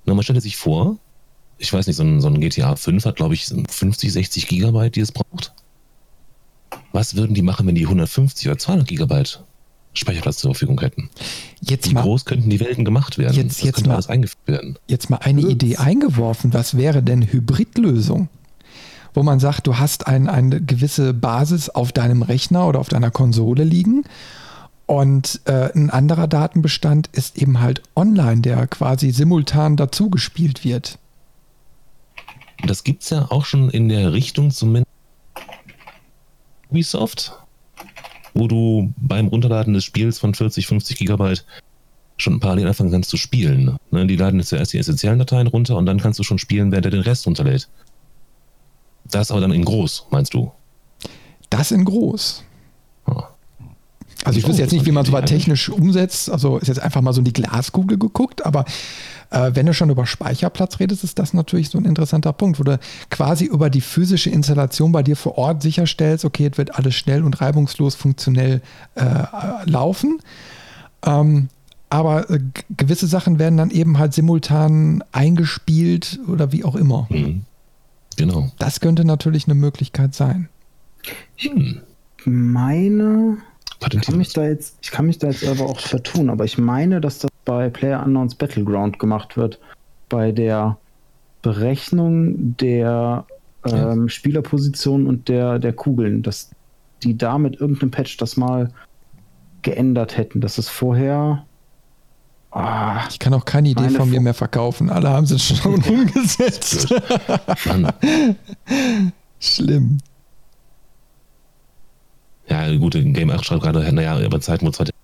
Na, 0.08 0.14
man 0.14 0.24
stellt 0.24 0.42
sich 0.42 0.56
vor, 0.56 0.96
ich 1.58 1.72
weiß 1.72 1.86
nicht, 1.86 1.96
so 1.96 2.02
ein, 2.02 2.20
so 2.20 2.28
ein 2.28 2.40
GTA 2.40 2.76
5 2.76 3.04
hat, 3.04 3.16
glaube 3.16 3.34
ich, 3.34 3.44
50, 3.46 4.12
60 4.12 4.48
Gigabyte, 4.48 4.96
die 4.96 5.00
es 5.00 5.12
braucht. 5.12 5.52
Was 6.92 7.14
würden 7.14 7.34
die 7.34 7.42
machen, 7.42 7.66
wenn 7.66 7.74
die 7.74 7.84
150 7.84 8.48
oder 8.48 8.58
200 8.58 8.88
Gigabyte 8.88 9.44
Speicherplatz 9.92 10.38
zur 10.38 10.54
Verfügung 10.54 10.80
hätten? 10.80 11.10
Jetzt 11.60 11.90
Wie 11.90 11.94
mal, 11.94 12.02
groß 12.02 12.24
könnten 12.24 12.48
die 12.48 12.60
Welten 12.60 12.84
gemacht 12.84 13.18
werden? 13.18 13.34
Jetzt, 13.34 13.62
jetzt 13.62 13.86
mal, 13.86 13.94
alles 13.94 14.08
eingeführt 14.08 14.46
werden? 14.46 14.78
Jetzt 14.86 15.10
mal 15.10 15.18
eine 15.18 15.42
Ups. 15.42 15.50
Idee 15.50 15.76
eingeworfen. 15.76 16.54
Was 16.54 16.76
wäre 16.76 17.02
denn 17.02 17.22
Hybridlösung? 17.30 18.28
Wo 19.12 19.22
man 19.22 19.40
sagt, 19.40 19.66
du 19.66 19.78
hast 19.78 20.06
ein, 20.06 20.28
eine 20.28 20.62
gewisse 20.62 21.12
Basis 21.12 21.68
auf 21.68 21.92
deinem 21.92 22.22
Rechner 22.22 22.66
oder 22.66 22.78
auf 22.78 22.88
deiner 22.88 23.10
Konsole 23.10 23.64
liegen 23.64 24.04
und 24.88 25.42
äh, 25.44 25.70
ein 25.74 25.90
anderer 25.90 26.26
Datenbestand 26.26 27.08
ist 27.12 27.36
eben 27.36 27.60
halt 27.60 27.82
online, 27.94 28.40
der 28.40 28.66
quasi 28.66 29.10
simultan 29.10 29.76
dazugespielt 29.76 30.64
wird. 30.64 30.98
Das 32.66 32.84
gibt 32.84 33.02
es 33.02 33.10
ja 33.10 33.30
auch 33.30 33.44
schon 33.44 33.68
in 33.68 33.90
der 33.90 34.14
Richtung 34.14 34.50
zumindest 34.50 34.88
Ubisoft, 36.70 37.34
wo 38.32 38.48
du 38.48 38.94
beim 38.96 39.28
Runterladen 39.28 39.74
des 39.74 39.84
Spiels 39.84 40.18
von 40.18 40.32
40, 40.32 40.66
50 40.66 40.96
Gigabyte 40.96 41.44
schon 42.16 42.40
parallel 42.40 42.68
anfangen 42.68 42.90
kannst 42.90 43.10
zu 43.10 43.18
spielen. 43.18 43.76
Ne, 43.90 44.06
die 44.06 44.16
laden 44.16 44.40
jetzt 44.40 44.48
zuerst 44.48 44.72
die 44.72 44.78
essentiellen 44.78 45.18
Dateien 45.18 45.48
runter 45.48 45.76
und 45.76 45.84
dann 45.84 46.00
kannst 46.00 46.18
du 46.18 46.22
schon 46.22 46.38
spielen, 46.38 46.72
während 46.72 46.86
er 46.86 46.92
den 46.92 47.02
Rest 47.02 47.26
runterlädt. 47.26 47.68
Das 49.04 49.30
aber 49.30 49.42
dann 49.42 49.52
in 49.52 49.66
groß, 49.66 50.06
meinst 50.10 50.32
du? 50.32 50.50
Das 51.50 51.72
in 51.72 51.84
groß. 51.84 52.42
Also 54.24 54.38
ich 54.38 54.46
wüsste 54.46 54.62
jetzt 54.62 54.72
nicht, 54.72 54.86
wie 54.86 54.92
man 54.92 55.04
so 55.04 55.12
weit 55.12 55.26
technisch 55.26 55.68
umsetzt. 55.68 56.30
Also 56.30 56.58
ist 56.58 56.68
jetzt 56.68 56.80
einfach 56.82 57.00
mal 57.00 57.12
so 57.12 57.20
in 57.20 57.24
die 57.24 57.32
Glaskugel 57.32 57.98
geguckt, 57.98 58.44
aber 58.44 58.64
äh, 59.30 59.52
wenn 59.54 59.66
du 59.66 59.74
schon 59.74 59.90
über 59.90 60.06
Speicherplatz 60.06 60.80
redest, 60.80 61.04
ist 61.04 61.18
das 61.18 61.34
natürlich 61.34 61.70
so 61.70 61.78
ein 61.78 61.84
interessanter 61.84 62.32
Punkt, 62.32 62.58
wo 62.58 62.64
du 62.64 62.78
quasi 63.10 63.44
über 63.44 63.70
die 63.70 63.80
physische 63.80 64.30
Installation 64.30 64.92
bei 64.92 65.02
dir 65.02 65.16
vor 65.16 65.38
Ort 65.38 65.62
sicherstellst, 65.62 66.24
okay, 66.24 66.48
es 66.50 66.58
wird 66.58 66.74
alles 66.74 66.94
schnell 66.94 67.22
und 67.22 67.40
reibungslos 67.40 67.94
funktionell 67.94 68.60
äh, 68.96 69.24
laufen. 69.64 70.18
Ähm, 71.04 71.48
aber 71.90 72.28
äh, 72.30 72.40
gewisse 72.76 73.06
Sachen 73.06 73.38
werden 73.38 73.56
dann 73.56 73.70
eben 73.70 73.98
halt 73.98 74.12
simultan 74.14 75.02
eingespielt 75.12 76.20
oder 76.26 76.52
wie 76.52 76.64
auch 76.64 76.74
immer. 76.74 77.06
Mhm. 77.10 77.42
Genau. 78.16 78.50
Das 78.58 78.80
könnte 78.80 79.04
natürlich 79.04 79.46
eine 79.46 79.54
Möglichkeit 79.54 80.14
sein. 80.14 80.48
Hm. 81.36 81.80
Meine 82.24 83.38
ich 83.80 84.00
kann, 84.00 84.16
mich 84.16 84.32
da 84.32 84.44
jetzt, 84.44 84.76
ich 84.82 84.90
kann 84.90 85.06
mich 85.06 85.18
da 85.18 85.28
jetzt 85.28 85.46
aber 85.46 85.66
auch 85.66 85.80
vertun, 85.80 86.30
aber 86.30 86.44
ich 86.44 86.58
meine, 86.58 87.00
dass 87.00 87.20
das 87.20 87.30
bei 87.44 87.70
Player 87.70 88.02
Unknowns 88.04 88.34
Battleground 88.34 88.98
gemacht 88.98 89.36
wird. 89.36 89.60
Bei 90.08 90.32
der 90.32 90.78
Berechnung 91.42 92.56
der 92.56 93.24
ähm, 93.64 94.08
Spielerposition 94.08 95.06
und 95.06 95.28
der, 95.28 95.58
der 95.58 95.72
Kugeln, 95.72 96.22
dass 96.22 96.50
die 97.02 97.16
da 97.16 97.38
mit 97.38 97.60
irgendeinem 97.60 97.90
Patch 97.90 98.16
das 98.16 98.36
mal 98.36 98.70
geändert 99.62 100.16
hätten, 100.16 100.40
dass 100.40 100.58
es 100.58 100.68
vorher. 100.68 101.44
Oh, 102.50 102.96
ich 103.08 103.18
kann 103.18 103.34
auch 103.34 103.44
keine 103.44 103.68
Idee 103.68 103.90
von 103.90 104.10
mir 104.10 104.20
mehr 104.20 104.34
verkaufen. 104.34 104.90
Alle 104.90 105.10
haben 105.10 105.24
es 105.24 105.42
schon 105.42 105.74
umgesetzt. 105.84 106.88
Schlimm. 109.40 109.98
Ja, 112.48 112.76
gute 112.76 113.04
Game 113.04 113.30
8 113.30 113.44
schreibt 113.44 113.62
gerade, 113.62 113.92
naja, 113.92 114.16
aber 114.16 114.40
Zeiten, 114.40 114.66
wo 114.66 114.70
2000 114.70 114.94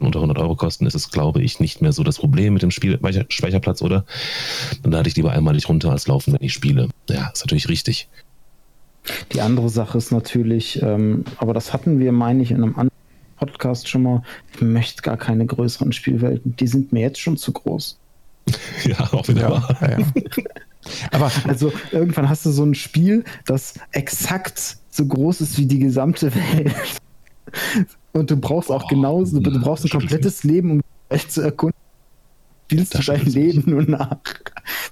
unter 0.00 0.18
100 0.18 0.38
Euro 0.38 0.56
kosten, 0.56 0.86
ist 0.86 0.94
es, 0.94 1.10
glaube 1.10 1.42
ich, 1.42 1.60
nicht 1.60 1.82
mehr 1.82 1.92
so 1.92 2.02
das 2.02 2.18
Problem 2.18 2.54
mit 2.54 2.62
dem 2.62 2.70
Spiel 2.70 2.98
Speicherplatz, 3.28 3.82
oder? 3.82 4.04
Dann 4.82 4.92
lade 4.92 5.08
ich 5.08 5.16
lieber 5.16 5.32
einmalig 5.32 5.68
runter 5.68 5.90
als 5.90 6.06
laufen, 6.06 6.32
wenn 6.32 6.42
ich 6.42 6.52
spiele. 6.52 6.88
Ja, 7.08 7.30
ist 7.32 7.44
natürlich 7.44 7.68
richtig. 7.68 8.08
Die 9.32 9.40
andere 9.40 9.68
Sache 9.68 9.98
ist 9.98 10.10
natürlich, 10.10 10.80
ähm, 10.82 11.24
aber 11.38 11.54
das 11.54 11.72
hatten 11.72 11.98
wir, 11.98 12.12
meine 12.12 12.42
ich, 12.42 12.50
in 12.50 12.58
einem 12.58 12.76
anderen 12.76 12.90
Podcast 13.38 13.88
schon 13.88 14.02
mal, 14.02 14.22
ich 14.54 14.60
möchte 14.60 15.02
gar 15.02 15.16
keine 15.16 15.46
größeren 15.46 15.92
Spielwelten. 15.92 16.56
Die 16.56 16.66
sind 16.66 16.92
mir 16.92 17.00
jetzt 17.00 17.20
schon 17.20 17.36
zu 17.36 17.52
groß. 17.52 17.98
Ja, 18.84 19.12
auch 19.12 19.28
wieder 19.28 19.42
ja, 19.42 19.50
wahr. 19.50 19.78
Ja, 19.80 20.00
ja. 20.00 20.06
Aber 21.12 21.30
also 21.46 21.72
irgendwann 21.92 22.28
hast 22.28 22.46
du 22.46 22.50
so 22.50 22.64
ein 22.64 22.74
Spiel, 22.74 23.24
das 23.44 23.74
exakt 23.92 24.78
so 24.90 25.06
groß 25.06 25.40
ist 25.40 25.58
wie 25.58 25.66
die 25.66 25.78
gesamte 25.78 26.34
Welt. 26.34 26.74
Und 28.12 28.30
du 28.30 28.36
brauchst 28.36 28.70
auch 28.70 28.84
oh, 28.84 28.88
genauso, 28.88 29.40
du 29.40 29.60
brauchst 29.60 29.84
ein 29.84 29.90
komplettes 29.90 30.44
Leben, 30.44 30.70
um 30.72 30.78
die 30.78 31.10
Welt 31.10 31.30
zu 31.30 31.42
erkunden. 31.42 31.78
Spielst 32.66 32.94
du 32.94 33.02
dein 33.02 33.26
Leben 33.26 33.64
nur 33.66 33.82
nach. 33.82 34.18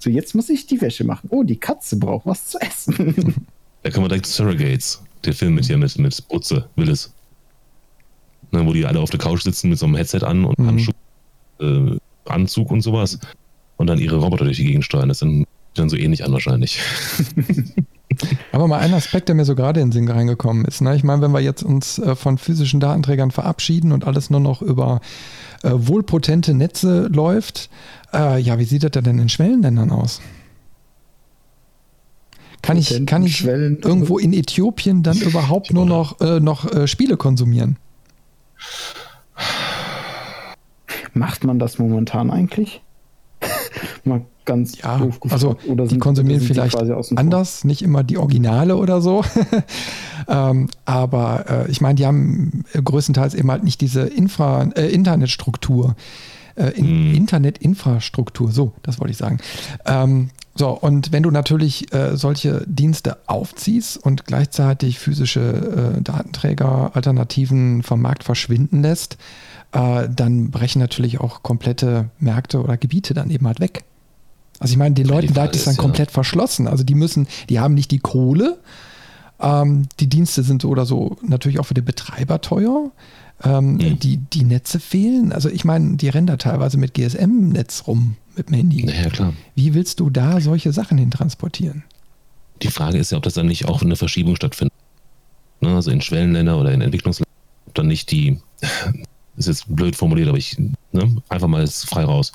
So, 0.00 0.10
jetzt 0.10 0.34
muss 0.34 0.48
ich 0.48 0.66
die 0.66 0.80
Wäsche 0.80 1.04
machen. 1.04 1.28
Oh, 1.30 1.44
die 1.44 1.56
Katze 1.56 1.96
braucht 1.96 2.26
was 2.26 2.48
zu 2.48 2.60
essen. 2.60 3.46
Da 3.84 3.90
kommen 3.90 4.06
wir 4.06 4.08
direkt 4.08 4.26
zu 4.26 4.32
Surrogates, 4.32 5.00
der 5.24 5.32
Film 5.32 5.54
mit 5.54 5.66
hier 5.66 5.78
mit, 5.78 5.96
mit 5.98 6.28
Butze, 6.28 6.68
Willis. 6.74 7.14
Ne, 8.50 8.66
wo 8.66 8.72
die 8.72 8.84
alle 8.84 8.98
auf 8.98 9.10
der 9.10 9.20
Couch 9.20 9.44
sitzen 9.44 9.68
mit 9.68 9.78
so 9.78 9.86
einem 9.86 9.94
Headset 9.94 10.24
an 10.24 10.44
und 10.44 10.58
mhm. 10.58 10.66
Handschuh, 10.66 10.92
äh, 11.60 11.96
Anzug 12.24 12.72
und 12.72 12.80
sowas 12.80 13.20
und 13.76 13.86
dann 13.86 13.98
ihre 13.98 14.16
Roboter 14.16 14.44
durch 14.44 14.56
die 14.56 14.64
Gegend 14.64 14.84
steuern. 14.84 15.08
Das 15.08 15.20
sind 15.20 15.46
dann 15.74 15.88
so 15.88 15.96
ähnlich 15.96 16.24
an 16.24 16.32
wahrscheinlich. 16.32 16.80
Aber 18.52 18.66
mal 18.66 18.78
ein 18.78 18.94
Aspekt, 18.94 19.28
der 19.28 19.34
mir 19.34 19.44
so 19.44 19.54
gerade 19.54 19.80
in 19.80 19.88
den 19.88 19.92
Sinn 19.92 20.10
reingekommen 20.10 20.64
ist. 20.64 20.80
Ne? 20.80 20.94
Ich 20.96 21.04
meine, 21.04 21.22
wenn 21.22 21.32
wir 21.32 21.40
jetzt 21.40 21.62
uns 21.62 21.98
äh, 21.98 22.14
von 22.14 22.38
physischen 22.38 22.80
Datenträgern 22.80 23.30
verabschieden 23.30 23.92
und 23.92 24.06
alles 24.06 24.30
nur 24.30 24.40
noch 24.40 24.62
über 24.62 25.00
äh, 25.62 25.70
wohlpotente 25.72 26.54
Netze 26.54 27.08
läuft, 27.08 27.70
äh, 28.12 28.40
ja, 28.40 28.58
wie 28.58 28.64
sieht 28.64 28.82
das 28.82 28.90
denn 28.90 29.18
in 29.18 29.28
Schwellenländern 29.28 29.90
aus? 29.90 30.20
Kann 32.62 32.76
ich, 32.76 33.06
kann 33.06 33.22
ich 33.22 33.44
irgendwo 33.44 34.18
in 34.18 34.32
Äthiopien 34.32 35.02
dann 35.02 35.16
überhaupt 35.20 35.72
nur 35.72 35.86
noch, 35.86 36.20
äh, 36.20 36.40
noch 36.40 36.70
äh, 36.70 36.86
Spiele 36.86 37.16
konsumieren? 37.16 37.76
Macht 41.14 41.44
man 41.44 41.58
das 41.58 41.78
momentan 41.78 42.30
eigentlich? 42.30 42.82
Mal 44.04 44.24
ganz 44.48 44.78
ja, 44.78 44.98
doof 44.98 45.20
gefragt. 45.20 45.32
Also 45.44 45.56
oder 45.70 45.84
die 45.84 45.90
sind, 45.90 46.00
konsumieren 46.00 46.40
vielleicht 46.40 46.76
anders, 47.16 47.64
nicht 47.64 47.82
immer 47.82 48.02
die 48.02 48.18
Originale 48.18 48.76
oder 48.76 49.00
so. 49.00 49.22
ähm, 50.28 50.68
aber 50.84 51.44
äh, 51.48 51.70
ich 51.70 51.80
meine, 51.80 51.94
die 51.94 52.06
haben 52.06 52.64
größtenteils 52.72 53.34
eben 53.34 53.50
halt 53.50 53.62
nicht 53.62 53.80
diese 53.80 54.02
Infra, 54.02 54.64
äh, 54.74 54.88
Internetstruktur. 54.88 55.94
Äh, 56.56 56.70
in, 56.70 56.86
hm. 56.86 57.14
Internetinfrastruktur, 57.14 58.50
so, 58.50 58.72
das 58.82 58.98
wollte 58.98 59.12
ich 59.12 59.16
sagen. 59.16 59.38
Ähm, 59.86 60.30
so, 60.56 60.70
und 60.70 61.12
wenn 61.12 61.22
du 61.22 61.30
natürlich 61.30 61.94
äh, 61.94 62.16
solche 62.16 62.64
Dienste 62.66 63.18
aufziehst 63.28 63.96
und 63.96 64.24
gleichzeitig 64.24 64.98
physische 64.98 65.94
äh, 65.98 66.02
Datenträger, 66.02 66.96
Alternativen 66.96 67.84
vom 67.84 68.02
Markt 68.02 68.24
verschwinden 68.24 68.82
lässt, 68.82 69.18
äh, 69.70 70.08
dann 70.08 70.50
brechen 70.50 70.80
natürlich 70.80 71.20
auch 71.20 71.44
komplette 71.44 72.10
Märkte 72.18 72.60
oder 72.60 72.76
Gebiete 72.76 73.14
dann 73.14 73.30
eben 73.30 73.46
halt 73.46 73.60
weg. 73.60 73.84
Also 74.59 74.72
ich 74.72 74.78
meine, 74.78 74.94
den 74.94 75.06
Leuten 75.06 75.32
bleibt 75.32 75.56
es 75.56 75.64
dann 75.64 75.74
ja. 75.74 75.80
komplett 75.80 76.10
verschlossen. 76.10 76.66
Also 76.66 76.85
die 76.85 76.94
müssen, 76.94 77.28
die 77.48 77.60
haben 77.60 77.74
nicht 77.74 77.90
die 77.90 77.98
Kohle. 77.98 78.59
Ähm, 79.40 79.89
die 80.01 80.09
Dienste 80.09 80.43
sind 80.43 80.62
so 80.62 80.68
oder 80.68 80.85
so 80.85 81.16
natürlich 81.22 81.60
auch 81.60 81.66
für 81.66 81.74
den 81.74 81.85
Betreiber 81.85 82.40
teuer. 82.40 82.90
Ähm, 83.44 83.74
mhm. 83.74 84.01
die, 84.01 84.16
die 84.16 84.43
Netze 84.43 84.80
fehlen. 84.80 85.32
Also 85.32 85.48
ich 85.48 85.64
meine, 85.64 85.97
die 85.97 86.09
rennen 86.09 86.26
da 86.26 86.36
teilweise 86.36 86.76
mit 86.76 86.94
GSM-Netz 86.94 87.85
rum 87.86 88.16
mit 88.36 88.48
dem 88.48 88.55
Handy. 88.55 88.85
Naja, 88.85 89.10
klar. 89.10 89.32
Wie 89.55 89.74
willst 89.74 90.01
du 90.01 90.10
da 90.10 90.40
solche 90.40 90.72
Sachen 90.72 90.98
hin 90.98 91.12
transportieren? 91.12 91.85
Die 92.62 92.68
Frage 92.68 92.98
ist 92.98 93.12
ja, 93.12 93.18
ob 93.18 93.22
das 93.22 93.35
dann 93.35 93.47
nicht 93.47 93.66
auch 93.66 93.82
eine 93.82 93.94
Verschiebung 93.94 94.35
stattfindet. 94.35 94.74
Ne, 95.60 95.74
also 95.74 95.90
in 95.90 96.01
Schwellenländer 96.01 96.59
oder 96.59 96.72
in 96.72 96.80
Entwicklungsländern, 96.80 97.32
ob 97.66 97.74
dann 97.74 97.86
nicht 97.86 98.10
die, 98.10 98.40
ist 99.36 99.47
jetzt 99.47 99.74
blöd 99.74 99.94
formuliert, 99.94 100.28
aber 100.28 100.39
ich, 100.39 100.56
ne, 100.59 101.22
einfach 101.28 101.48
mal 101.48 101.66
frei 101.66 102.05
raus. 102.05 102.32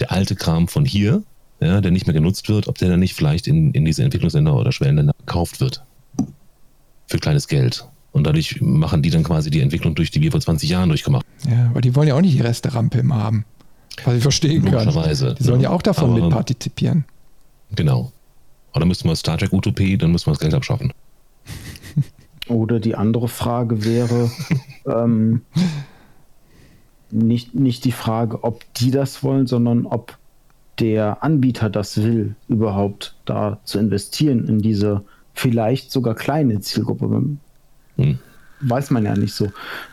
Der 0.00 0.10
alte 0.10 0.36
Kram 0.36 0.68
von 0.68 0.84
hier, 0.84 1.22
ja, 1.64 1.80
der 1.80 1.90
nicht 1.90 2.06
mehr 2.06 2.14
genutzt 2.14 2.48
wird, 2.48 2.68
ob 2.68 2.78
der 2.78 2.88
dann 2.88 3.00
nicht 3.00 3.14
vielleicht 3.14 3.46
in, 3.46 3.72
in 3.72 3.84
diese 3.84 4.02
Entwicklungsländer 4.02 4.54
oder 4.54 4.72
Schwellenländer 4.72 5.14
gekauft 5.18 5.60
wird. 5.60 5.84
Für 7.06 7.18
kleines 7.18 7.48
Geld. 7.48 7.86
Und 8.12 8.24
dadurch 8.24 8.60
machen 8.60 9.02
die 9.02 9.10
dann 9.10 9.24
quasi 9.24 9.50
die 9.50 9.60
Entwicklung 9.60 9.94
durch, 9.94 10.10
die 10.10 10.20
wir 10.22 10.30
vor 10.30 10.40
20 10.40 10.70
Jahren 10.70 10.88
durchgemacht 10.88 11.26
haben. 11.42 11.52
Ja, 11.52 11.66
aber 11.70 11.80
die 11.80 11.94
wollen 11.96 12.08
ja 12.08 12.14
auch 12.14 12.20
nicht 12.20 12.36
die 12.36 12.40
Resterampe 12.40 12.98
immer 12.98 13.16
haben. 13.16 13.44
Was 14.04 14.16
ich 14.16 14.22
verstehen 14.22 14.64
kann. 14.64 14.88
Die 14.88 15.14
sollen 15.14 15.60
ja, 15.60 15.68
ja 15.68 15.70
auch 15.70 15.82
davon 15.82 16.10
aber, 16.10 16.20
mitpartizipieren. 16.20 17.04
Genau. 17.74 18.12
Aber 18.72 18.80
dann 18.80 18.88
müssten 18.88 19.08
wir 19.08 19.16
Star 19.16 19.38
Trek 19.38 19.52
Utopie, 19.52 19.96
dann 19.96 20.12
müssen 20.12 20.26
wir 20.26 20.32
das 20.32 20.40
Geld 20.40 20.54
abschaffen. 20.54 20.92
Oder 22.48 22.80
die 22.80 22.94
andere 22.94 23.28
Frage 23.28 23.84
wäre, 23.84 24.30
ähm, 24.86 25.42
nicht, 27.10 27.54
nicht 27.54 27.84
die 27.84 27.92
Frage, 27.92 28.42
ob 28.42 28.64
die 28.74 28.90
das 28.90 29.22
wollen, 29.22 29.46
sondern 29.46 29.86
ob 29.86 30.18
der 30.78 31.22
Anbieter 31.22 31.70
das 31.70 32.02
will, 32.02 32.34
überhaupt 32.48 33.14
da 33.24 33.58
zu 33.64 33.78
investieren 33.78 34.48
in 34.48 34.60
diese 34.60 35.04
vielleicht 35.34 35.90
sogar 35.90 36.14
kleine 36.14 36.60
Zielgruppe. 36.60 37.22
Hm. 37.96 38.18
Weiß 38.60 38.90
man 38.90 39.04
ja 39.04 39.16
nicht 39.16 39.34
so. 39.34 39.52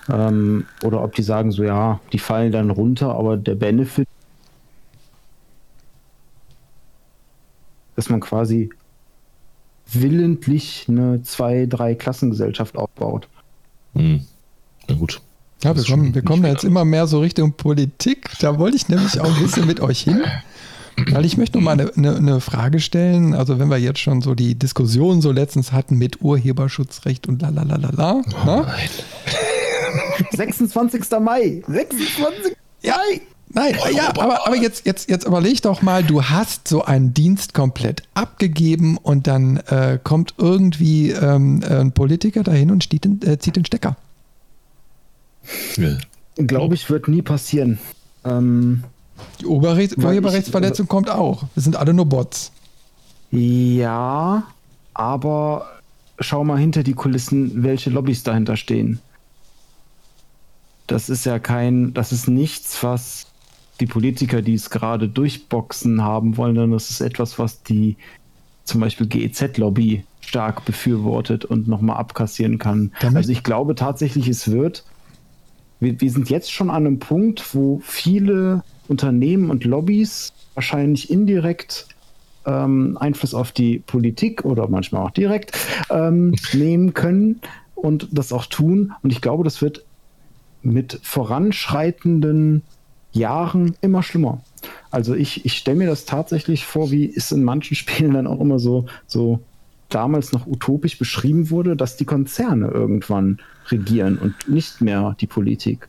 Ähm, 0.09 0.65
oder 0.83 1.03
ob 1.03 1.15
die 1.15 1.23
sagen 1.23 1.51
so, 1.51 1.63
ja, 1.63 1.99
die 2.13 2.19
fallen 2.19 2.51
dann 2.51 2.69
runter, 2.69 3.15
aber 3.15 3.37
der 3.37 3.55
Benefit, 3.55 4.07
dass 7.95 8.09
man 8.09 8.19
quasi 8.19 8.69
willentlich 9.91 10.85
eine 10.87 11.21
zwei, 11.23 11.65
drei 11.65 11.95
Klassengesellschaft 11.95 12.77
aufbaut. 12.77 13.27
Hm. 13.93 14.25
Na 14.87 14.95
gut. 14.95 15.21
Ja, 15.63 15.75
wir 15.75 15.83
kommen, 15.83 16.15
wir 16.15 16.23
kommen 16.23 16.41
da 16.41 16.49
jetzt 16.49 16.63
immer 16.63 16.85
mehr 16.85 17.05
so 17.05 17.19
Richtung 17.19 17.53
Politik. 17.53 18.31
Da 18.39 18.57
wollte 18.57 18.77
ich 18.77 18.89
nämlich 18.89 19.19
auch 19.19 19.35
ein 19.35 19.43
bisschen 19.43 19.67
mit 19.67 19.79
euch 19.79 20.01
hin. 20.01 20.23
Weil 21.09 21.25
ich 21.25 21.37
möchte 21.37 21.57
noch 21.57 21.65
mal 21.65 21.71
eine, 21.71 21.91
eine, 21.95 22.15
eine, 22.15 22.41
Frage 22.41 22.79
stellen. 22.79 23.33
Also 23.33 23.59
wenn 23.59 23.69
wir 23.69 23.77
jetzt 23.77 23.99
schon 23.99 24.21
so 24.21 24.35
die 24.35 24.55
Diskussion 24.55 25.21
so 25.21 25.31
letztens 25.31 25.71
hatten 25.71 25.97
mit 25.97 26.21
Urheberschutzrecht 26.21 27.27
und 27.27 27.41
lalalala. 27.41 28.21
Oh 28.43 28.45
ne? 28.45 28.67
26. 30.31 31.03
Mai. 31.21 31.63
26. 31.67 32.55
Ja, 32.81 32.97
Nein, 33.53 33.75
ja, 33.93 34.09
aber, 34.09 34.47
aber 34.47 34.55
jetzt, 34.55 34.85
jetzt, 34.85 35.09
jetzt 35.09 35.25
überleg 35.25 35.61
doch 35.61 35.81
mal, 35.81 36.03
du 36.03 36.23
hast 36.23 36.69
so 36.69 36.83
einen 36.85 37.13
Dienst 37.13 37.53
komplett 37.53 38.03
abgegeben 38.13 38.97
und 38.97 39.27
dann 39.27 39.57
äh, 39.67 39.99
kommt 40.01 40.35
irgendwie 40.37 41.11
ähm, 41.11 41.61
ein 41.67 41.91
Politiker 41.91 42.43
dahin 42.43 42.71
und 42.71 42.85
in, 43.05 43.21
äh, 43.23 43.39
zieht 43.39 43.57
den 43.57 43.65
Stecker. 43.65 43.97
Ja. 45.75 45.97
Glaube 46.37 46.75
ich, 46.75 46.89
wird 46.89 47.09
nie 47.09 47.21
passieren. 47.21 47.77
Ähm, 48.23 48.85
die 49.39 49.45
Urheberrechts 49.45 49.97
Urheberrechtsverletzung 49.97 50.87
kommt 50.87 51.09
auch. 51.09 51.43
Wir 51.53 51.63
sind 51.63 51.75
alle 51.75 51.93
nur 51.93 52.05
Bots. 52.05 52.51
Ja, 53.31 54.43
aber 54.93 55.65
schau 56.19 56.43
mal 56.43 56.59
hinter 56.59 56.83
die 56.83 56.93
Kulissen, 56.93 57.63
welche 57.63 57.89
Lobbys 57.89 58.23
dahinter 58.23 58.57
stehen. 58.57 58.99
Das 60.87 61.09
ist 61.09 61.25
ja 61.25 61.39
kein, 61.39 61.93
das 61.93 62.11
ist 62.11 62.27
nichts, 62.27 62.83
was 62.83 63.27
die 63.79 63.85
Politiker, 63.85 64.41
die 64.41 64.53
es 64.53 64.69
gerade 64.69 65.07
durchboxen 65.07 66.03
haben 66.03 66.37
wollen, 66.37 66.55
sondern 66.55 66.73
das 66.73 66.89
ist 66.89 67.01
etwas, 67.01 67.39
was 67.39 67.63
die 67.63 67.97
zum 68.65 68.81
Beispiel 68.81 69.07
GEZ-Lobby 69.07 70.03
stark 70.21 70.65
befürwortet 70.65 71.45
und 71.45 71.67
nochmal 71.67 71.97
abkassieren 71.97 72.57
kann. 72.57 72.91
Damit? 72.99 73.17
Also 73.17 73.31
ich 73.31 73.43
glaube 73.43 73.75
tatsächlich, 73.75 74.27
es 74.27 74.51
wird. 74.51 74.83
Wir, 75.81 75.99
wir 75.99 76.11
sind 76.11 76.29
jetzt 76.29 76.51
schon 76.51 76.69
an 76.69 76.87
einem 76.87 76.99
Punkt, 76.99 77.53
wo 77.53 77.81
viele 77.83 78.63
Unternehmen 78.87 79.49
und 79.49 79.65
Lobbys 79.65 80.31
wahrscheinlich 80.53 81.09
indirekt 81.09 81.87
ähm, 82.45 82.97
Einfluss 82.99 83.33
auf 83.33 83.51
die 83.51 83.79
Politik 83.79 84.45
oder 84.45 84.67
manchmal 84.67 85.03
auch 85.03 85.11
direkt 85.11 85.57
ähm, 85.89 86.35
nehmen 86.53 86.93
können 86.93 87.41
und 87.75 88.07
das 88.11 88.31
auch 88.31 88.45
tun. 88.45 88.93
Und 89.01 89.11
ich 89.11 89.21
glaube, 89.21 89.43
das 89.43 89.61
wird 89.61 89.83
mit 90.61 90.99
voranschreitenden 91.01 92.61
Jahren 93.11 93.75
immer 93.81 94.03
schlimmer. 94.03 94.41
Also 94.91 95.15
ich, 95.15 95.45
ich 95.45 95.57
stelle 95.57 95.77
mir 95.77 95.87
das 95.87 96.05
tatsächlich 96.05 96.65
vor, 96.65 96.91
wie 96.91 97.11
es 97.13 97.31
in 97.31 97.43
manchen 97.43 97.75
Spielen 97.75 98.13
dann 98.13 98.27
auch 98.27 98.39
immer 98.39 98.59
so, 98.59 98.85
so 99.07 99.39
damals 99.93 100.31
noch 100.31 100.47
utopisch 100.47 100.97
beschrieben 100.97 101.49
wurde, 101.49 101.75
dass 101.75 101.97
die 101.97 102.05
Konzerne 102.05 102.67
irgendwann 102.67 103.39
regieren 103.69 104.17
und 104.17 104.33
nicht 104.47 104.81
mehr 104.81 105.15
die 105.19 105.27
Politik. 105.27 105.87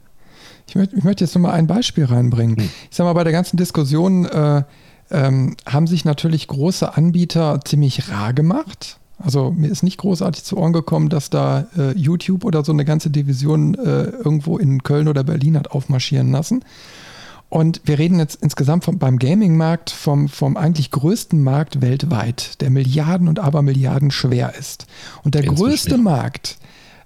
Ich 0.69 0.75
möchte, 0.75 0.97
ich 0.97 1.05
möchte 1.05 1.25
jetzt 1.25 1.35
nochmal 1.35 1.53
ein 1.53 1.67
Beispiel 1.67 2.05
reinbringen. 2.05 2.57
Hm. 2.57 2.69
Ich 2.91 2.97
sage 2.97 3.09
mal, 3.09 3.15
bei 3.15 3.25
der 3.25 3.33
ganzen 3.33 3.57
Diskussion 3.57 4.25
äh, 4.27 4.63
ähm, 5.11 5.57
haben 5.67 5.87
sich 5.87 6.05
natürlich 6.05 6.49
große 6.49 6.97
Anbieter 6.97 7.61
ziemlich 7.65 8.11
rar 8.11 8.33
gemacht. 8.33 8.99
Also 9.19 9.53
mir 9.53 9.69
ist 9.69 9.83
nicht 9.83 9.99
großartig 9.99 10.43
zu 10.43 10.57
Ohren 10.57 10.73
gekommen, 10.73 11.09
dass 11.09 11.31
da 11.31 11.67
äh, 11.77 11.93
YouTube 11.93 12.45
oder 12.45 12.65
so 12.65 12.73
eine 12.73 12.85
ganze 12.85 13.11
Division 13.11 13.75
äh, 13.75 14.05
irgendwo 14.05 14.59
in 14.59 14.83
Köln 14.83 15.07
oder 15.07 15.23
Berlin 15.23 15.57
hat 15.57 15.71
aufmarschieren 15.71 16.33
lassen. 16.33 16.65
Und 17.53 17.83
wir 17.85 17.99
reden 17.99 18.19
jetzt 18.19 18.43
insgesamt 18.43 18.83
vom, 18.83 18.99
beim 18.99 19.19
Gaming-Markt 19.19 19.91
vom, 19.91 20.31
vom 20.31 20.57
eigentlich 20.57 20.91
größten 20.91 21.45
Markt 21.45 21.83
weltweit, 21.83 22.63
der 22.63 22.71
Milliarden 22.71 23.29
und 23.29 23.41
Abermilliarden 23.41 24.11
schwer 24.11 24.55
ist. 24.59 24.87
Und 25.23 25.35
der 25.35 25.43
größte 25.43 25.99
Markt, 25.99 26.57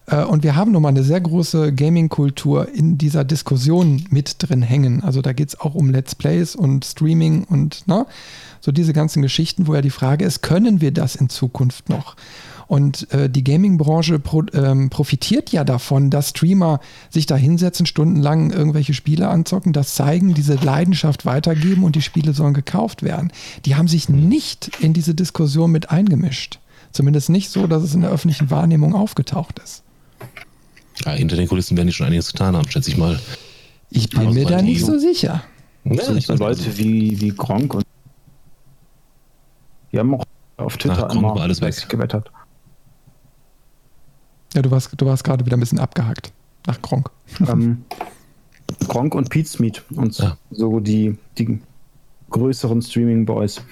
äh, 0.06 0.23
und 0.23 0.44
wir 0.44 0.55
haben 0.55 0.70
nochmal 0.70 0.90
eine 0.90 1.02
sehr 1.02 1.20
große 1.20 1.73
Gaming-Kultur 1.73 2.73
in 2.73 2.97
dieser 2.97 3.24
Diskussion 3.24 4.06
mit 4.10 4.36
drin 4.39 4.62
hängen. 4.62 5.02
Also 5.02 5.20
da 5.20 5.32
geht 5.32 5.48
es 5.48 5.59
auch 5.59 5.74
um 5.74 5.90
Let's 5.90 6.14
Plays 6.14 6.55
und 6.55 6.85
Streaming 6.85 7.43
und 7.43 7.89
ne, 7.89 8.06
so 8.60 8.70
diese 8.70 8.93
ganzen 8.93 9.23
Geschichten, 9.23 9.66
wo 9.66 9.74
ja 9.74 9.82
die 9.82 9.90
Frage 9.90 10.24
ist, 10.24 10.43
können 10.43 10.81
wir 10.81 10.93
das 10.93 11.16
in 11.16 11.28
Zukunft 11.28 11.89
noch? 11.89 12.14
Und 12.68 13.12
äh, 13.12 13.30
die 13.30 13.44
Gaming-Branche 13.44 14.18
pro, 14.18 14.43
ähm, 14.52 14.90
profitiert 14.90 15.52
ja 15.52 15.64
davon, 15.64 16.10
dass 16.10 16.30
Streamer 16.30 16.80
sich 17.10 17.26
da 17.26 17.36
hinsetzen, 17.36 17.86
stundenlang 17.86 18.51
irgendwelche 18.51 18.94
Spiele 18.94 19.28
anzocken, 19.28 19.72
das 19.72 19.94
zeigen, 19.94 20.34
diese 20.34 20.55
Leidenschaft 20.55 21.24
weitergeben 21.26 21.84
und 21.84 21.94
die 21.94 22.02
Spiele 22.02 22.32
sollen 22.32 22.55
gekauft 22.55 23.02
werden. 23.02 23.32
Die 23.64 23.76
haben 23.76 23.88
sich 23.88 24.09
nicht 24.09 24.70
in 24.80 24.93
diese 24.93 25.14
Diskussion 25.14 25.70
mit 25.70 25.90
eingemischt. 25.90 26.59
Zumindest 26.93 27.30
nicht 27.30 27.51
so, 27.51 27.66
dass 27.66 27.82
es 27.82 27.94
in 27.94 28.01
der 28.01 28.10
öffentlichen 28.10 28.51
Wahrnehmung 28.51 28.94
aufgetaucht 28.94 29.60
ist. 29.62 29.82
Ja, 31.05 31.12
hinter 31.12 31.36
den 31.36 31.47
Kulissen 31.47 31.76
werden 31.76 31.88
die 31.88 31.93
schon 31.93 32.06
einiges 32.06 32.32
getan 32.32 32.56
haben, 32.56 32.68
schätze 32.70 32.90
ich 32.90 32.97
mal. 32.97 33.20
Ich 33.90 34.10
bin 34.10 34.32
mir 34.32 34.47
da 34.47 34.62
nicht 34.62 34.84
so 34.84 34.98
sicher. 34.98 35.44
Ja, 35.84 36.05
so 36.05 36.14
ich 36.14 36.26
Leute 36.26 36.78
wie, 36.78 37.20
wie 37.20 37.28
Gronk 37.28 37.74
und 37.74 37.84
die 39.93 39.98
haben 39.98 40.14
auch 40.14 40.24
auf 40.56 40.76
Twitter 40.76 41.09
Ach, 41.10 41.14
immer 41.14 41.40
alles 41.40 41.60
weg. 41.60 41.88
gewettert. 41.88 42.30
Ja, 44.55 44.62
du 44.62 44.70
warst, 44.70 44.90
du 44.97 45.06
warst 45.06 45.24
gerade 45.24 45.44
wieder 45.44 45.56
ein 45.56 45.60
bisschen 45.60 45.78
abgehackt 45.78 46.32
nach 46.66 46.81
Gronk. 46.82 47.10
Ähm, 47.48 47.85
Gronk 48.89 49.14
und 49.14 49.31
Pete 49.31 49.48
Smith 49.48 49.82
und 49.94 50.18
ja. 50.18 50.36
so 50.51 50.81
die, 50.81 51.16
die 51.39 51.60
größeren 52.31 52.82
Streaming-Boys. 52.82 53.62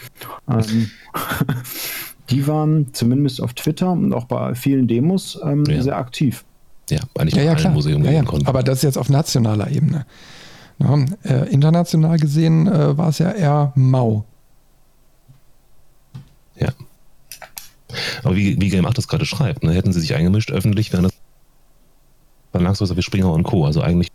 Ähm, 0.49 0.91
die 2.31 2.47
waren 2.47 2.93
zumindest 2.93 3.41
auf 3.41 3.55
Twitter 3.55 3.91
und 3.91 4.13
auch 4.13 4.25
bei 4.25 4.55
vielen 4.55 4.87
Demos 4.87 5.39
ähm, 5.43 5.65
ja. 5.67 5.83
sehr 5.83 5.97
aktiv. 5.97 6.45
Ja, 6.91 7.01
eigentlich 7.19 7.35
ja, 7.35 7.43
ja, 7.43 7.55
klar. 7.55 7.73
Museum 7.73 8.05
ja, 8.05 8.11
ja. 8.13 8.25
Aber 8.45 8.63
das 8.63 8.79
ist 8.79 8.83
jetzt 8.83 8.99
auf 8.99 9.09
nationaler 9.09 9.71
Ebene. 9.71 10.07
Ja, 10.79 11.05
äh, 11.23 11.51
international 11.51 12.19
gesehen 12.19 12.67
äh, 12.67 12.97
war 12.99 13.09
es 13.09 13.19
ja 13.19 13.31
eher 13.31 13.73
mau. 13.75 14.25
Ja. 16.57 16.69
Aber 18.23 18.37
wie, 18.37 18.61
wie 18.61 18.69
Game 18.69 18.87
8 18.87 18.97
das 18.97 19.09
gerade 19.09 19.27
schreibt, 19.27 19.63
ne, 19.63 19.73
hätten 19.73 19.93
sie 19.93 20.01
sich 20.01 20.15
eingemischt 20.15 20.51
öffentlich, 20.51 20.93
wären 20.93 21.05
das 21.05 21.13
Verlagshäuser 22.53 22.97
wie 22.97 23.03
Springer 23.03 23.33
und 23.33 23.43
Co. 23.43 23.65
Also 23.65 23.83
eigentlich 23.83 24.09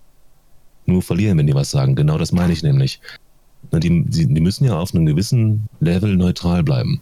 nur 0.85 1.01
verlieren, 1.01 1.37
wenn 1.37 1.47
die 1.47 1.55
was 1.55 1.71
sagen. 1.71 1.95
Genau 1.95 2.17
das 2.17 2.31
meine 2.31 2.53
ich 2.53 2.63
nämlich. 2.63 2.99
Ne, 3.71 3.79
die, 3.79 4.03
die, 4.05 4.33
die 4.33 4.41
müssen 4.41 4.65
ja 4.65 4.79
auf 4.79 4.93
einem 4.93 5.05
gewissen 5.05 5.67
Level 5.79 6.15
neutral 6.15 6.63
bleiben. 6.63 7.01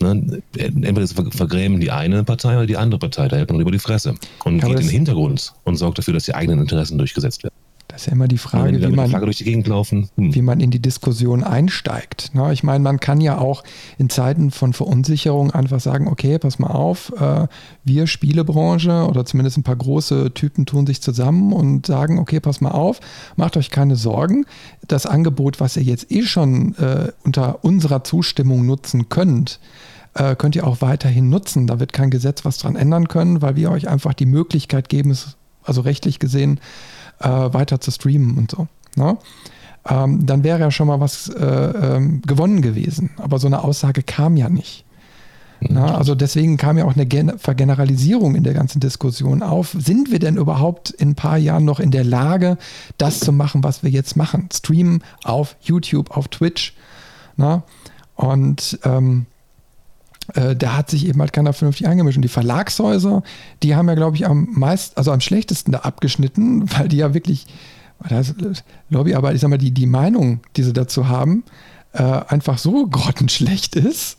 Ne? 0.00 0.42
Entweder 0.56 1.06
vergrämen 1.06 1.80
die 1.80 1.90
eine 1.90 2.24
Partei 2.24 2.56
oder 2.56 2.66
die 2.66 2.76
andere 2.76 2.98
Partei, 2.98 3.28
da 3.28 3.36
hält 3.36 3.50
man 3.50 3.60
über 3.60 3.70
die 3.70 3.78
Fresse 3.78 4.14
und 4.44 4.58
ja, 4.58 4.68
geht 4.68 4.80
in 4.80 4.86
den 4.86 4.90
Hintergrund 4.90 5.54
und 5.64 5.76
sorgt 5.76 5.98
dafür, 5.98 6.14
dass 6.14 6.24
die 6.24 6.34
eigenen 6.34 6.60
Interessen 6.60 6.98
durchgesetzt 6.98 7.44
werden. 7.44 7.54
Das 7.94 8.02
ist 8.02 8.06
ja 8.06 8.12
immer 8.14 8.26
die 8.26 8.38
Frage, 8.38 8.82
wie 8.82 8.88
man, 8.88 9.12
hm. 9.12 10.34
wie 10.34 10.42
man 10.42 10.58
in 10.58 10.72
die 10.72 10.80
Diskussion 10.82 11.44
einsteigt. 11.44 12.32
ich 12.50 12.64
meine, 12.64 12.82
man 12.82 12.98
kann 12.98 13.20
ja 13.20 13.38
auch 13.38 13.62
in 13.98 14.10
Zeiten 14.10 14.50
von 14.50 14.72
Verunsicherung 14.72 15.52
einfach 15.52 15.78
sagen, 15.78 16.08
okay, 16.08 16.40
pass 16.40 16.58
mal 16.58 16.72
auf, 16.72 17.12
äh, 17.20 17.46
wir 17.84 18.08
Spielebranche 18.08 19.06
oder 19.08 19.24
zumindest 19.24 19.58
ein 19.58 19.62
paar 19.62 19.76
große 19.76 20.34
Typen 20.34 20.66
tun 20.66 20.88
sich 20.88 21.02
zusammen 21.02 21.52
und 21.52 21.86
sagen, 21.86 22.18
okay, 22.18 22.40
pass 22.40 22.60
mal 22.60 22.72
auf, 22.72 22.98
macht 23.36 23.56
euch 23.56 23.70
keine 23.70 23.94
Sorgen. 23.94 24.44
Das 24.88 25.06
Angebot, 25.06 25.60
was 25.60 25.76
ihr 25.76 25.84
jetzt 25.84 26.10
eh 26.10 26.22
schon 26.22 26.74
äh, 26.78 27.12
unter 27.22 27.64
unserer 27.64 28.02
Zustimmung 28.02 28.66
nutzen 28.66 29.08
könnt, 29.08 29.60
äh, 30.14 30.34
könnt 30.34 30.56
ihr 30.56 30.66
auch 30.66 30.80
weiterhin 30.80 31.28
nutzen. 31.28 31.68
Da 31.68 31.78
wird 31.78 31.92
kein 31.92 32.10
Gesetz 32.10 32.44
was 32.44 32.58
dran 32.58 32.74
ändern 32.74 33.06
können, 33.06 33.40
weil 33.40 33.54
wir 33.54 33.70
euch 33.70 33.86
einfach 33.86 34.14
die 34.14 34.26
Möglichkeit 34.26 34.88
geben, 34.88 35.16
also 35.62 35.80
rechtlich 35.80 36.18
gesehen, 36.18 36.58
äh, 37.24 37.52
weiter 37.52 37.80
zu 37.80 37.90
streamen 37.90 38.36
und 38.38 38.50
so. 38.50 38.68
Ne? 38.96 39.16
Ähm, 39.88 40.26
dann 40.26 40.44
wäre 40.44 40.60
ja 40.60 40.70
schon 40.70 40.86
mal 40.86 41.00
was 41.00 41.28
äh, 41.28 41.44
ähm, 41.44 42.22
gewonnen 42.22 42.62
gewesen. 42.62 43.10
Aber 43.16 43.38
so 43.38 43.46
eine 43.46 43.64
Aussage 43.64 44.02
kam 44.02 44.36
ja 44.36 44.48
nicht. 44.48 44.84
Na, 45.60 45.96
also 45.96 46.14
deswegen 46.14 46.58
kam 46.58 46.76
ja 46.76 46.84
auch 46.84 46.94
eine 46.94 47.06
Gen 47.06 47.38
Vergeneralisierung 47.38 48.34
in 48.34 48.42
der 48.42 48.52
ganzen 48.52 48.80
Diskussion 48.80 49.42
auf. 49.42 49.74
Sind 49.78 50.10
wir 50.10 50.18
denn 50.18 50.36
überhaupt 50.36 50.90
in 50.90 51.10
ein 51.10 51.14
paar 51.14 51.38
Jahren 51.38 51.64
noch 51.64 51.80
in 51.80 51.90
der 51.90 52.04
Lage, 52.04 52.58
das 52.98 53.20
zu 53.20 53.32
machen, 53.32 53.64
was 53.64 53.82
wir 53.82 53.90
jetzt 53.90 54.16
machen? 54.16 54.48
Streamen 54.52 55.02
auf 55.22 55.56
YouTube, 55.62 56.10
auf 56.10 56.28
Twitch. 56.28 56.74
Na? 57.36 57.62
Und 58.14 58.78
ähm, 58.84 59.26
äh, 60.34 60.56
da 60.56 60.76
hat 60.76 60.90
sich 60.90 61.06
eben 61.06 61.20
halt 61.20 61.32
keiner 61.32 61.52
vernünftig 61.52 61.86
eingemischt. 61.86 62.16
Und 62.16 62.22
die 62.22 62.28
Verlagshäuser, 62.28 63.22
die 63.62 63.76
haben 63.76 63.88
ja, 63.88 63.94
glaube 63.94 64.16
ich, 64.16 64.26
am 64.26 64.48
meisten, 64.52 64.96
also 64.96 65.12
am 65.12 65.20
schlechtesten 65.20 65.72
da 65.72 65.80
abgeschnitten, 65.80 66.70
weil 66.78 66.88
die 66.88 66.98
ja 66.98 67.14
wirklich, 67.14 67.46
das 68.08 68.34
Lobbyarbeit, 68.90 69.34
ich 69.34 69.40
sag 69.40 69.48
mal, 69.48 69.58
die, 69.58 69.70
die 69.70 69.86
Meinung, 69.86 70.40
die 70.56 70.62
sie 70.62 70.72
dazu 70.72 71.08
haben, 71.08 71.44
äh, 71.92 72.02
einfach 72.02 72.58
so 72.58 72.86
grottenschlecht 72.90 73.76
ist, 73.76 74.18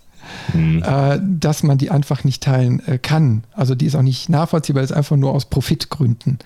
mhm. 0.54 0.84
äh, 0.84 1.20
dass 1.22 1.64
man 1.64 1.78
die 1.78 1.92
einfach 1.92 2.24
nicht 2.24 2.44
teilen 2.44 2.86
äh, 2.88 2.98
kann. 2.98 3.44
Also 3.54 3.76
die 3.76 3.86
ist 3.86 3.96
auch 3.96 4.02
nicht 4.02 4.30
nachvollziehbar, 4.30 4.84
ist 4.84 4.92
einfach 4.92 5.18
nur 5.18 5.32
aus 5.32 5.46
Profitgründen. 5.46 6.40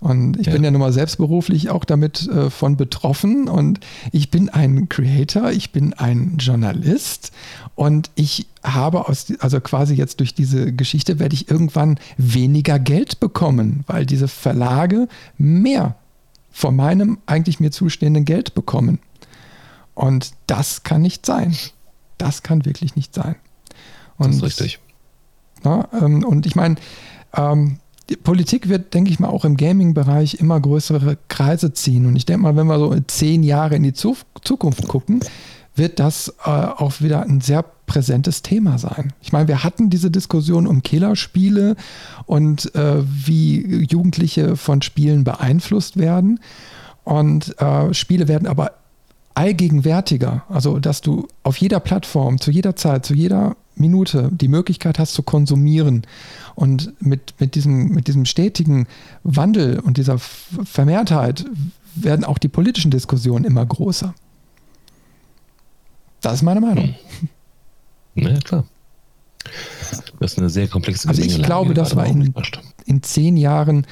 Und 0.00 0.38
ich 0.38 0.46
ja. 0.46 0.52
bin 0.52 0.62
ja 0.62 0.70
nun 0.70 0.80
mal 0.80 0.92
selbstberuflich 0.92 1.70
auch 1.70 1.84
damit 1.84 2.28
äh, 2.28 2.50
von 2.50 2.76
betroffen 2.76 3.48
und 3.48 3.80
ich 4.12 4.30
bin 4.30 4.48
ein 4.48 4.88
Creator, 4.88 5.50
ich 5.50 5.72
bin 5.72 5.92
ein 5.92 6.36
Journalist 6.38 7.32
und 7.74 8.10
ich 8.14 8.46
habe 8.62 9.08
aus, 9.08 9.32
also 9.40 9.60
quasi 9.60 9.94
jetzt 9.94 10.20
durch 10.20 10.34
diese 10.34 10.72
Geschichte 10.72 11.18
werde 11.18 11.34
ich 11.34 11.50
irgendwann 11.50 11.98
weniger 12.16 12.78
Geld 12.78 13.18
bekommen, 13.18 13.82
weil 13.88 14.06
diese 14.06 14.28
Verlage 14.28 15.08
mehr 15.36 15.96
von 16.52 16.76
meinem 16.76 17.18
eigentlich 17.26 17.58
mir 17.58 17.72
zustehenden 17.72 18.24
Geld 18.24 18.54
bekommen. 18.54 19.00
Und 19.94 20.32
das 20.46 20.84
kann 20.84 21.02
nicht 21.02 21.26
sein. 21.26 21.56
Das 22.18 22.44
kann 22.44 22.64
wirklich 22.64 22.94
nicht 22.94 23.14
sein. 23.14 23.34
Und, 24.16 24.28
das 24.28 24.36
ist 24.36 24.42
richtig. 24.42 24.78
Na, 25.64 25.88
ähm, 25.92 26.24
und 26.24 26.46
ich 26.46 26.54
meine, 26.54 26.76
ähm, 27.34 27.78
die 28.08 28.16
Politik 28.16 28.68
wird, 28.68 28.94
denke 28.94 29.10
ich 29.10 29.20
mal, 29.20 29.28
auch 29.28 29.44
im 29.44 29.56
Gaming-Bereich 29.56 30.34
immer 30.34 30.58
größere 30.60 31.18
Kreise 31.28 31.72
ziehen. 31.72 32.06
Und 32.06 32.16
ich 32.16 32.26
denke 32.26 32.42
mal, 32.42 32.56
wenn 32.56 32.66
wir 32.66 32.78
so 32.78 32.94
zehn 33.06 33.42
Jahre 33.42 33.76
in 33.76 33.82
die 33.82 33.92
Zukunft 33.92 34.88
gucken, 34.88 35.20
wird 35.74 35.98
das 36.00 36.34
äh, 36.44 36.50
auch 36.50 37.00
wieder 37.00 37.22
ein 37.22 37.40
sehr 37.40 37.64
präsentes 37.86 38.42
Thema 38.42 38.78
sein. 38.78 39.12
Ich 39.22 39.32
meine, 39.32 39.48
wir 39.48 39.64
hatten 39.64 39.90
diese 39.90 40.10
Diskussion 40.10 40.66
um 40.66 40.82
Killerspiele 40.82 41.76
und 42.26 42.74
äh, 42.74 43.02
wie 43.04 43.84
Jugendliche 43.84 44.56
von 44.56 44.82
Spielen 44.82 45.24
beeinflusst 45.24 45.96
werden. 45.96 46.40
Und 47.04 47.58
äh, 47.60 47.94
Spiele 47.94 48.28
werden 48.28 48.48
aber 48.48 48.72
allgegenwärtiger. 49.34 50.44
Also, 50.48 50.78
dass 50.78 51.00
du 51.00 51.28
auf 51.42 51.56
jeder 51.56 51.80
Plattform, 51.80 52.40
zu 52.40 52.50
jeder 52.50 52.74
Zeit, 52.76 53.06
zu 53.06 53.14
jeder 53.14 53.56
Minute 53.78 54.30
die 54.32 54.48
Möglichkeit 54.48 54.98
hast 54.98 55.14
zu 55.14 55.22
konsumieren. 55.22 56.02
Und 56.54 56.92
mit, 57.00 57.34
mit, 57.38 57.54
diesem, 57.54 57.88
mit 57.88 58.08
diesem 58.08 58.24
stetigen 58.24 58.86
Wandel 59.22 59.80
und 59.80 59.96
dieser 59.96 60.18
Vermehrtheit 60.18 61.44
werden 61.94 62.24
auch 62.24 62.38
die 62.38 62.48
politischen 62.48 62.90
Diskussionen 62.90 63.44
immer 63.44 63.64
größer. 63.64 64.14
Das 66.20 66.34
ist 66.34 66.42
meine 66.42 66.60
Meinung. 66.60 66.94
Na 68.14 68.30
ja, 68.30 68.38
klar. 68.38 68.64
Das 70.20 70.32
ist 70.32 70.38
eine 70.38 70.50
sehr 70.50 70.68
komplexe 70.68 71.08
Also 71.08 71.22
ich 71.22 71.42
glaube, 71.42 71.74
dass 71.74 71.96
wir 71.96 72.04
in, 72.04 72.34
in 72.84 73.02
zehn 73.02 73.36
Jahren 73.36 73.86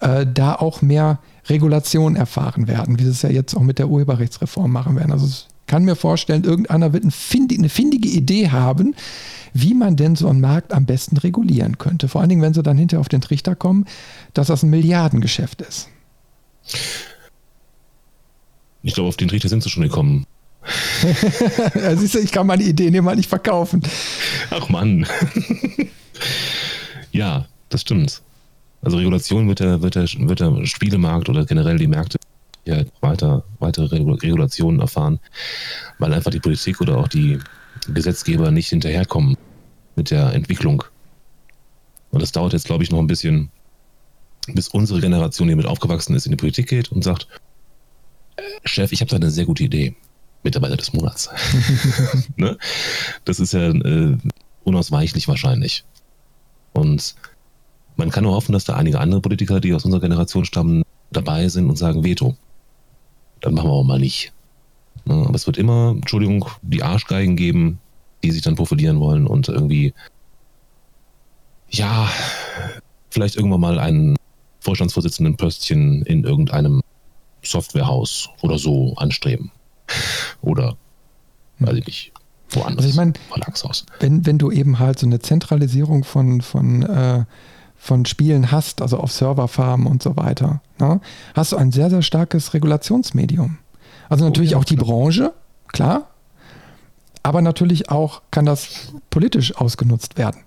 äh, 0.00 0.26
da 0.26 0.54
auch 0.54 0.80
mehr 0.80 1.18
Regulation 1.48 2.16
erfahren 2.16 2.68
werden, 2.68 2.98
wie 2.98 3.04
sie 3.04 3.10
es 3.10 3.22
ja 3.22 3.30
jetzt 3.30 3.54
auch 3.54 3.62
mit 3.62 3.78
der 3.78 3.88
Urheberrechtsreform 3.88 4.70
machen 4.70 4.96
werden. 4.96 5.12
Also 5.12 5.26
ich 5.26 5.46
kann 5.72 5.84
mir 5.84 5.96
vorstellen, 5.96 6.44
irgendeiner 6.44 6.92
wird 6.92 7.02
eine 7.02 7.68
findige 7.70 8.06
Idee 8.06 8.50
haben, 8.50 8.94
wie 9.54 9.72
man 9.72 9.96
denn 9.96 10.16
so 10.16 10.28
einen 10.28 10.42
Markt 10.42 10.74
am 10.74 10.84
besten 10.84 11.16
regulieren 11.16 11.78
könnte. 11.78 12.08
Vor 12.08 12.20
allen 12.20 12.28
Dingen, 12.28 12.42
wenn 12.42 12.52
sie 12.52 12.62
dann 12.62 12.76
hinterher 12.76 13.00
auf 13.00 13.08
den 13.08 13.22
Trichter 13.22 13.56
kommen, 13.56 13.86
dass 14.34 14.48
das 14.48 14.62
ein 14.62 14.68
Milliardengeschäft 14.68 15.62
ist. 15.62 15.88
Ich 18.82 18.92
glaube, 18.92 19.08
auf 19.08 19.16
den 19.16 19.28
Trichter 19.28 19.48
sind 19.48 19.62
sie 19.62 19.70
schon 19.70 19.84
gekommen. 19.84 20.26
ja, 21.74 21.96
siehst 21.96 22.16
du, 22.16 22.18
ich 22.18 22.32
kann 22.32 22.46
meine 22.46 22.64
Ideen 22.64 22.92
immer 22.92 23.14
nicht 23.14 23.30
verkaufen. 23.30 23.80
Ach 24.50 24.68
Mann. 24.68 25.06
ja, 27.12 27.46
das 27.70 27.80
stimmt. 27.80 28.20
Also 28.82 28.98
Regulation 28.98 29.48
wird 29.48 29.60
der, 29.60 29.80
wird, 29.80 29.94
der, 29.94 30.06
wird 30.18 30.40
der 30.40 30.66
Spielemarkt 30.66 31.30
oder 31.30 31.46
generell 31.46 31.78
die 31.78 31.86
Märkte 31.86 32.18
ja 32.64 32.84
weiter, 33.00 33.44
weitere 33.58 33.86
Regulationen 33.96 34.80
erfahren, 34.80 35.18
weil 35.98 36.12
einfach 36.12 36.30
die 36.30 36.40
Politik 36.40 36.80
oder 36.80 36.98
auch 36.98 37.08
die 37.08 37.38
Gesetzgeber 37.88 38.50
nicht 38.50 38.68
hinterherkommen 38.68 39.36
mit 39.96 40.10
der 40.10 40.32
Entwicklung. 40.32 40.84
Und 42.10 42.22
das 42.22 42.32
dauert 42.32 42.52
jetzt, 42.52 42.66
glaube 42.66 42.84
ich, 42.84 42.90
noch 42.90 42.98
ein 42.98 43.06
bisschen, 43.06 43.50
bis 44.48 44.68
unsere 44.68 45.00
Generation, 45.00 45.48
die 45.48 45.54
mit 45.54 45.66
aufgewachsen 45.66 46.14
ist, 46.14 46.26
in 46.26 46.32
die 46.32 46.36
Politik 46.36 46.68
geht 46.68 46.92
und 46.92 47.02
sagt, 47.02 47.26
Chef, 48.64 48.92
ich 48.92 49.00
habe 49.00 49.10
da 49.10 49.16
eine 49.16 49.30
sehr 49.30 49.44
gute 49.44 49.64
Idee. 49.64 49.94
Mitarbeiter 50.42 50.76
des 50.76 50.92
Monats. 50.92 51.30
ne? 52.36 52.58
Das 53.24 53.38
ist 53.38 53.52
ja 53.52 53.70
äh, 53.70 54.18
unausweichlich 54.64 55.28
wahrscheinlich. 55.28 55.84
Und 56.72 57.14
man 57.96 58.10
kann 58.10 58.24
nur 58.24 58.34
hoffen, 58.34 58.52
dass 58.52 58.64
da 58.64 58.74
einige 58.74 58.98
andere 58.98 59.20
Politiker, 59.20 59.60
die 59.60 59.74
aus 59.74 59.84
unserer 59.84 60.00
Generation 60.00 60.44
stammen, 60.44 60.82
dabei 61.10 61.48
sind 61.48 61.68
und 61.68 61.76
sagen 61.76 62.04
Veto. 62.04 62.36
Dann 63.42 63.54
machen 63.54 63.68
wir 63.68 63.74
auch 63.74 63.84
mal 63.84 63.98
nicht. 63.98 64.32
Ne? 65.04 65.14
Aber 65.26 65.34
es 65.34 65.46
wird 65.46 65.58
immer, 65.58 65.90
Entschuldigung, 65.90 66.48
die 66.62 66.82
Arschgeigen 66.82 67.36
geben, 67.36 67.78
die 68.22 68.30
sich 68.30 68.42
dann 68.42 68.54
profilieren 68.54 69.00
wollen 69.00 69.26
und 69.26 69.48
irgendwie, 69.48 69.92
ja, 71.70 72.08
vielleicht 73.10 73.36
irgendwann 73.36 73.60
mal 73.60 73.78
einen 73.78 74.16
Vorstandsvorsitzenden 74.60 75.36
Pöstchen 75.36 76.02
in 76.02 76.24
irgendeinem 76.24 76.82
Softwarehaus 77.42 78.30
oder 78.42 78.58
so 78.58 78.94
anstreben. 78.96 79.50
Oder, 80.40 80.76
weiß 81.58 81.76
ich 81.78 81.86
nicht, 81.86 82.12
woanders. 82.50 82.84
Also 82.84 82.88
ich 82.88 82.96
meine, 82.96 83.12
wenn, 83.98 84.24
wenn 84.24 84.38
du 84.38 84.52
eben 84.52 84.78
halt 84.78 85.00
so 85.00 85.06
eine 85.06 85.18
Zentralisierung 85.18 86.04
von, 86.04 86.40
von, 86.40 86.82
äh, 86.82 87.24
von 87.82 88.06
Spielen 88.06 88.52
hast, 88.52 88.80
also 88.80 88.98
auf 88.98 89.10
Serverfarmen 89.10 89.88
und 89.88 90.04
so 90.04 90.16
weiter, 90.16 90.60
ne, 90.78 91.00
hast 91.34 91.50
du 91.50 91.56
ein 91.56 91.72
sehr, 91.72 91.90
sehr 91.90 92.02
starkes 92.02 92.54
Regulationsmedium. 92.54 93.58
Also 94.08 94.24
natürlich 94.24 94.50
oh, 94.50 94.52
ja, 94.52 94.58
auch 94.58 94.64
die 94.64 94.76
klar. 94.76 94.86
Branche, 94.86 95.32
klar, 95.72 96.06
aber 97.24 97.42
natürlich 97.42 97.90
auch 97.90 98.22
kann 98.30 98.46
das 98.46 98.92
politisch 99.10 99.56
ausgenutzt 99.56 100.16
werden. 100.16 100.42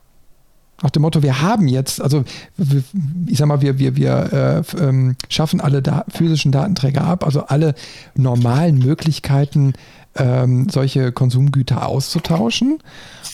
Nach 0.82 0.92
dem 0.92 1.02
Motto, 1.02 1.24
wir 1.24 1.42
haben 1.42 1.68
jetzt, 1.68 2.02
also 2.02 2.24
ich 3.28 3.38
sag 3.38 3.48
mal, 3.48 3.60
wir, 3.60 3.80
wir, 3.80 3.98
wir 3.98 4.64
äh, 4.80 4.82
ähm, 4.82 5.18
schaffen 5.28 5.60
alle 5.60 5.82
da 5.82 6.06
physischen 6.08 6.54
Datenträger 6.54 7.04
ab, 7.04 7.26
also 7.26 7.48
alle 7.48 7.76
normalen 8.16 8.80
Möglichkeiten, 8.80 9.74
ähm, 10.16 10.70
solche 10.70 11.12
Konsumgüter 11.12 11.88
auszutauschen 11.88 12.80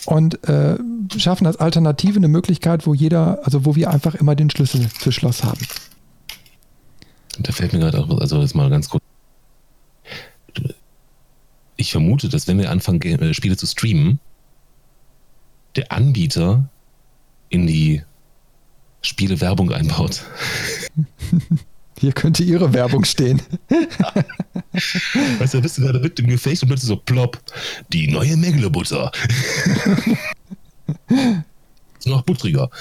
und 0.06 0.48
äh, 0.48 0.78
schaffen 1.18 1.48
als 1.48 1.58
Alternative 1.58 2.18
eine 2.18 2.28
Möglichkeit, 2.28 2.88
wo 2.88 2.94
jeder, 2.94 3.40
also 3.44 3.66
wo 3.66 3.76
wir 3.76 3.92
einfach 3.92 4.16
immer 4.16 4.36
den 4.36 4.50
Schlüssel 4.50 4.88
für 4.88 5.12
Schloss 5.12 5.44
haben. 5.44 5.62
Da 7.40 7.52
fällt 7.52 7.74
mir 7.74 7.80
gerade 7.80 8.00
auch, 8.00 8.20
also 8.20 8.42
jetzt 8.42 8.56
mal 8.56 8.70
ganz 8.70 8.90
kurz. 8.90 9.04
Ich 11.78 11.92
vermute, 11.92 12.30
dass 12.30 12.48
wenn 12.48 12.60
wir 12.60 12.70
anfangen, 12.70 13.02
äh, 13.02 13.34
Spiele 13.34 13.58
zu 13.58 13.66
streamen, 13.66 14.20
der 15.76 15.92
Anbieter 15.92 16.70
in 17.50 17.66
die 17.66 18.04
Spiele 19.02 19.42
Werbung 19.42 19.72
einbaut. 19.72 20.24
Hier 22.02 22.14
könnte 22.14 22.44
Ihre 22.44 22.74
Werbung 22.74 23.06
stehen. 23.06 23.44
weißt 25.38 25.54
du, 25.54 25.58
da 25.58 25.62
bist 25.62 25.78
du 25.78 25.84
gerade 25.84 26.00
mit 26.00 26.18
dem 26.18 26.26
Gefecht 26.26 26.64
und 26.64 26.70
plötzlich 26.70 26.88
so 26.88 26.98
plopp. 26.98 27.40
Die 27.94 28.08
neue 28.08 28.36
Megle-Butter. 28.38 29.12
noch 32.06 32.24
buttriger. 32.24 32.72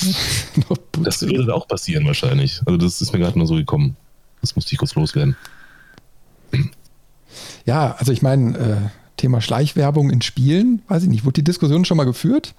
noch 0.56 0.78
buttriger. 0.78 1.04
Das 1.04 1.20
würde 1.20 1.54
auch 1.54 1.68
passieren 1.68 2.06
wahrscheinlich. 2.06 2.62
Also 2.64 2.78
das 2.78 3.02
ist 3.02 3.12
mir 3.12 3.18
gerade 3.18 3.36
nur 3.36 3.46
so 3.46 3.56
gekommen. 3.56 3.98
Das 4.40 4.56
musste 4.56 4.72
ich 4.72 4.78
kurz 4.78 4.94
loswerden. 4.94 5.36
Ja, 7.66 7.96
also 7.98 8.12
ich 8.12 8.22
meine, 8.22 8.56
äh, 8.56 8.76
Thema 9.18 9.42
Schleichwerbung 9.42 10.08
in 10.08 10.22
Spielen, 10.22 10.80
weiß 10.88 11.02
ich 11.02 11.10
nicht, 11.10 11.26
wurde 11.26 11.34
die 11.34 11.44
Diskussion 11.44 11.84
schon 11.84 11.98
mal 11.98 12.04
geführt? 12.04 12.54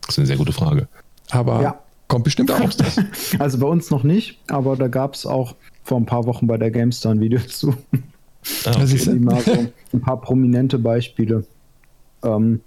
Das 0.00 0.10
ist 0.10 0.18
eine 0.18 0.26
sehr 0.26 0.38
gute 0.38 0.52
Frage. 0.52 0.88
Aber 1.30 1.62
ja. 1.62 1.80
Kommt 2.10 2.24
bestimmt 2.24 2.50
auch. 2.50 2.60
Also 3.38 3.58
bei 3.58 3.66
uns 3.66 3.90
noch 3.90 4.02
nicht, 4.02 4.38
aber 4.48 4.76
da 4.76 4.88
gab 4.88 5.14
es 5.14 5.24
auch 5.24 5.54
vor 5.82 5.96
ein 5.96 6.06
paar 6.06 6.26
Wochen 6.26 6.46
bei 6.46 6.58
der 6.58 6.70
GameStar 6.70 7.12
ein 7.12 7.20
Video 7.20 7.40
zu. 7.40 7.74
Ah, 8.66 8.72
okay. 8.82 9.18
Mal 9.18 9.40
so 9.40 9.52
ein 9.92 10.00
paar 10.00 10.20
prominente 10.20 10.78
Beispiele. 10.78 11.44
Ähm, 12.22 12.60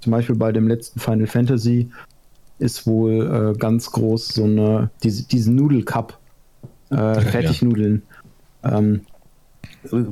zum 0.00 0.12
Beispiel 0.12 0.36
bei 0.36 0.52
dem 0.52 0.68
letzten 0.68 1.00
Final 1.00 1.26
Fantasy 1.26 1.90
ist 2.58 2.86
wohl 2.86 3.54
äh, 3.54 3.58
ganz 3.58 3.90
groß 3.90 4.28
so 4.28 4.44
eine, 4.44 4.90
diese, 5.02 5.26
diesen 5.26 5.56
Nudelcup, 5.56 6.18
äh, 6.90 7.20
Fertignudeln. 7.20 8.02
Ja. 8.62 8.78
Ähm, 8.78 9.00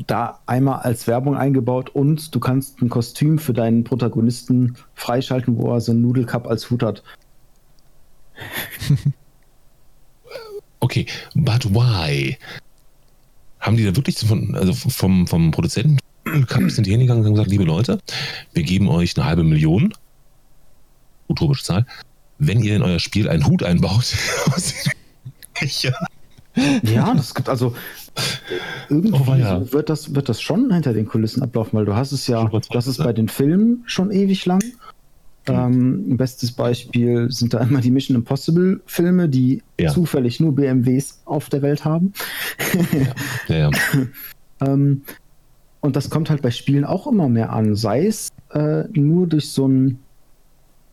da 0.07 0.41
einmal 0.47 0.81
als 0.81 1.07
Werbung 1.07 1.37
eingebaut 1.37 1.91
und 1.91 2.35
du 2.35 2.41
kannst 2.41 2.81
ein 2.81 2.89
Kostüm 2.89 3.39
für 3.39 3.53
deinen 3.53 3.85
Protagonisten 3.85 4.77
freischalten, 4.95 5.59
wo 5.59 5.73
er 5.73 5.81
so 5.81 5.93
einen 5.93 6.03
Nudelcup 6.03 6.47
als 6.47 6.71
Hut 6.71 6.83
hat. 6.83 7.03
okay, 10.81 11.07
but 11.35 11.65
why? 11.75 12.37
Haben 13.61 13.77
die 13.77 13.85
da 13.85 13.97
wirklich 13.97 14.19
von, 14.19 14.55
also 14.55 14.73
vom, 14.73 15.27
vom 15.27 15.51
Produzenten 15.51 15.99
sind 16.69 16.87
die 16.87 16.91
hingegangen 16.91 17.25
und 17.25 17.33
gesagt, 17.33 17.51
liebe 17.51 17.65
Leute, 17.65 17.99
wir 18.53 18.63
geben 18.63 18.89
euch 18.89 19.17
eine 19.17 19.27
halbe 19.27 19.45
Million, 19.45 19.93
utopische 21.29 21.65
Zahl, 21.65 21.87
wenn 22.39 22.61
ihr 22.61 22.77
in 22.77 22.83
euer 22.83 22.99
Spiel 22.99 23.29
einen 23.29 23.47
Hut 23.47 23.63
einbaut. 23.63 24.15
ja, 26.83 27.15
das 27.15 27.35
gibt 27.35 27.49
also 27.49 27.75
irgendwie 28.89 29.13
oh, 29.13 29.35
ja. 29.35 29.73
wird, 29.73 29.89
das, 29.89 30.15
wird 30.15 30.29
das 30.29 30.41
schon 30.41 30.73
hinter 30.73 30.93
den 30.93 31.07
Kulissen 31.07 31.43
ablaufen, 31.43 31.79
weil 31.79 31.85
du 31.85 31.95
hast 31.95 32.13
es 32.13 32.27
ja, 32.27 32.51
hast 32.53 32.87
es 32.87 32.99
bei 32.99 33.13
den 33.13 33.29
Filmen 33.29 33.83
schon 33.87 34.11
ewig 34.11 34.45
lang. 34.47 34.63
Ähm, 35.53 36.17
bestes 36.17 36.53
Beispiel 36.53 37.31
sind 37.31 37.55
da 37.55 37.61
immer 37.61 37.81
die 37.81 37.91
Mission 37.91 38.17
Impossible 38.17 38.81
Filme, 38.87 39.29
die 39.29 39.63
ja. 39.79 39.91
zufällig 39.91 40.41
nur 40.41 40.55
BMWs 40.55 41.21
auf 41.25 41.49
der 41.49 41.63
Welt 41.63 41.85
haben. 41.85 42.13
ja. 43.49 43.71
Ja, 43.71 43.71
ähm, 44.61 45.03
und 45.81 45.97
das 45.97 46.11
kommt 46.11 46.31
halt 46.31 46.43
bei 46.43 46.51
Spielen 46.51 46.85
auch 46.85 47.07
immer 47.07 47.29
mehr 47.29 47.53
an, 47.53 47.75
sei 47.77 48.07
es 48.07 48.31
äh, 48.53 48.85
nur 48.93 49.27
durch 49.27 49.51
so 49.51 49.67
einen 49.67 50.01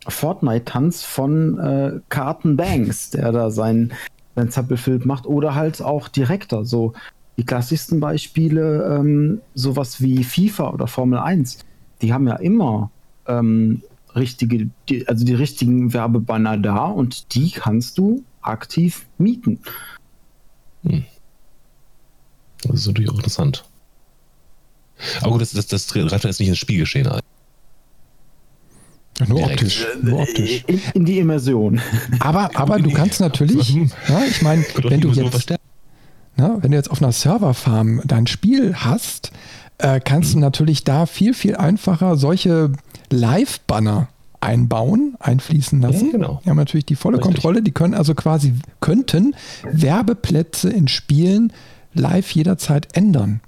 Fortnite-Tanz 0.08 1.04
von 1.04 1.58
äh, 1.58 2.00
Carton 2.10 2.56
Banks, 2.56 3.10
der 3.10 3.32
da 3.32 3.50
sein, 3.50 3.94
sein 4.36 4.52
Zappelfilm 4.52 5.02
macht, 5.06 5.26
oder 5.26 5.56
halt 5.56 5.82
auch 5.82 6.08
direkter. 6.08 6.66
So 6.66 6.94
die 7.38 7.46
klassischsten 7.46 8.00
Beispiele, 8.00 8.98
ähm, 9.00 9.42
sowas 9.56 10.02
wie 10.02 10.24
FIFA 10.24 10.70
oder 10.72 10.88
Formel 10.88 11.20
1, 11.20 11.60
die 12.02 12.14
haben 12.14 12.28
ja 12.28 12.36
immer 12.36 12.92
ähm, 13.28 13.82
richtige, 14.16 14.70
die, 14.90 15.08
also 15.08 15.26
die 15.26 15.34
richtigen 15.34 15.94
Werbebanner 15.94 16.58
da 16.58 16.86
und 16.86 17.36
die 17.36 17.52
kannst 17.52 17.98
du 17.98 18.24
aktiv 18.42 19.06
mieten. 19.18 19.60
Hm. 20.84 21.04
Das 22.64 22.82
ist 22.82 22.88
natürlich 22.88 23.10
auch 23.10 23.16
interessant. 23.16 23.66
Aber 25.22 25.32
gut, 25.32 25.42
das, 25.42 25.52
das, 25.52 25.68
das 25.68 25.88
greift 25.88 26.24
jetzt 26.24 26.40
nicht 26.40 26.50
ins 26.50 26.58
Spielgeschehen 26.58 27.08
ein. 27.08 27.22
Nur 29.28 29.44
optisch. 29.44 29.86
Nur 30.02 30.22
optisch. 30.22 30.64
In, 30.68 30.82
in, 30.94 31.06
die 31.06 31.20
Immersion. 31.20 31.80
Aber, 32.20 32.52
aber 32.56 32.80
du 32.80 32.92
kannst 32.92 33.22
natürlich, 33.22 33.74
ja, 33.74 34.24
ich 34.30 34.42
meine, 34.42 34.66
wenn 34.84 35.00
du 35.00 35.10
jetzt, 35.12 35.54
na, 36.36 36.58
wenn 36.62 36.72
du 36.72 36.78
jetzt 36.78 36.92
auf 36.92 37.02
einer 37.02 37.14
Serverfarm 37.14 38.02
dein 38.06 38.28
Spiel 38.28 38.76
hast, 38.76 39.32
äh, 39.78 40.02
kannst 40.02 40.32
mhm. 40.32 40.40
du 40.40 40.40
natürlich 40.42 40.84
da 40.84 41.06
viel, 41.06 41.34
viel 41.34 41.56
einfacher 41.56 42.18
solche 42.18 42.72
Live-Banner 43.12 44.10
einbauen, 44.42 45.16
einfließen 45.20 45.82
lassen. 45.82 46.06
Ja, 46.08 46.12
genau. 46.12 46.42
Die 46.46 46.50
haben 46.50 46.58
natürlich 46.58 46.86
die 46.86 46.96
volle 46.96 47.18
Richtig. 47.18 47.34
Kontrolle. 47.34 47.62
Die 47.62 47.72
können 47.72 47.94
also 47.94 48.14
quasi, 48.14 48.54
könnten 48.80 49.36
Werbeplätze 49.64 50.70
in 50.70 50.88
Spielen 50.88 51.52
live 51.94 52.30
jederzeit 52.32 52.96
ändern. 52.96 53.42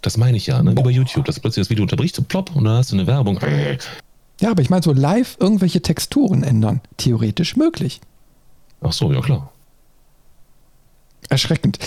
Das 0.00 0.16
meine 0.16 0.36
ich 0.36 0.46
ja, 0.46 0.62
ne? 0.62 0.72
Bei 0.72 0.90
YouTube, 0.90 1.24
dass 1.26 1.38
plötzlich 1.38 1.62
das 1.62 1.70
Video 1.70 1.82
unterbricht, 1.82 2.16
so 2.16 2.22
plopp, 2.22 2.56
und 2.56 2.64
dann 2.64 2.78
hast 2.78 2.92
du 2.92 2.96
eine 2.96 3.06
Werbung. 3.06 3.38
Ja, 4.40 4.50
aber 4.50 4.62
ich 4.62 4.70
meine, 4.70 4.82
so 4.82 4.92
live 4.92 5.36
irgendwelche 5.38 5.82
Texturen 5.82 6.42
ändern. 6.42 6.80
Theoretisch 6.96 7.56
möglich. 7.56 8.00
Ach 8.80 8.92
so, 8.92 9.12
ja 9.12 9.20
klar. 9.20 9.52
Erschreckend. 11.28 11.78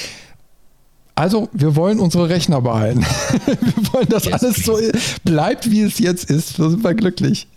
Also, 1.15 1.49
wir 1.53 1.77
wollen 1.77 1.99
unsere 1.99 2.27
Rechner 2.27 2.61
behalten. 2.61 2.99
wir 3.45 3.93
wollen, 3.93 4.09
dass 4.09 4.25
yes, 4.25 4.43
alles 4.43 4.57
so 4.57 4.77
bleibt, 5.23 5.71
wie 5.71 5.81
es 5.81 5.97
jetzt 5.97 6.29
ist. 6.29 6.59
Da 6.59 6.69
sind 6.69 6.83
wir 6.83 6.93
glücklich. 6.93 7.47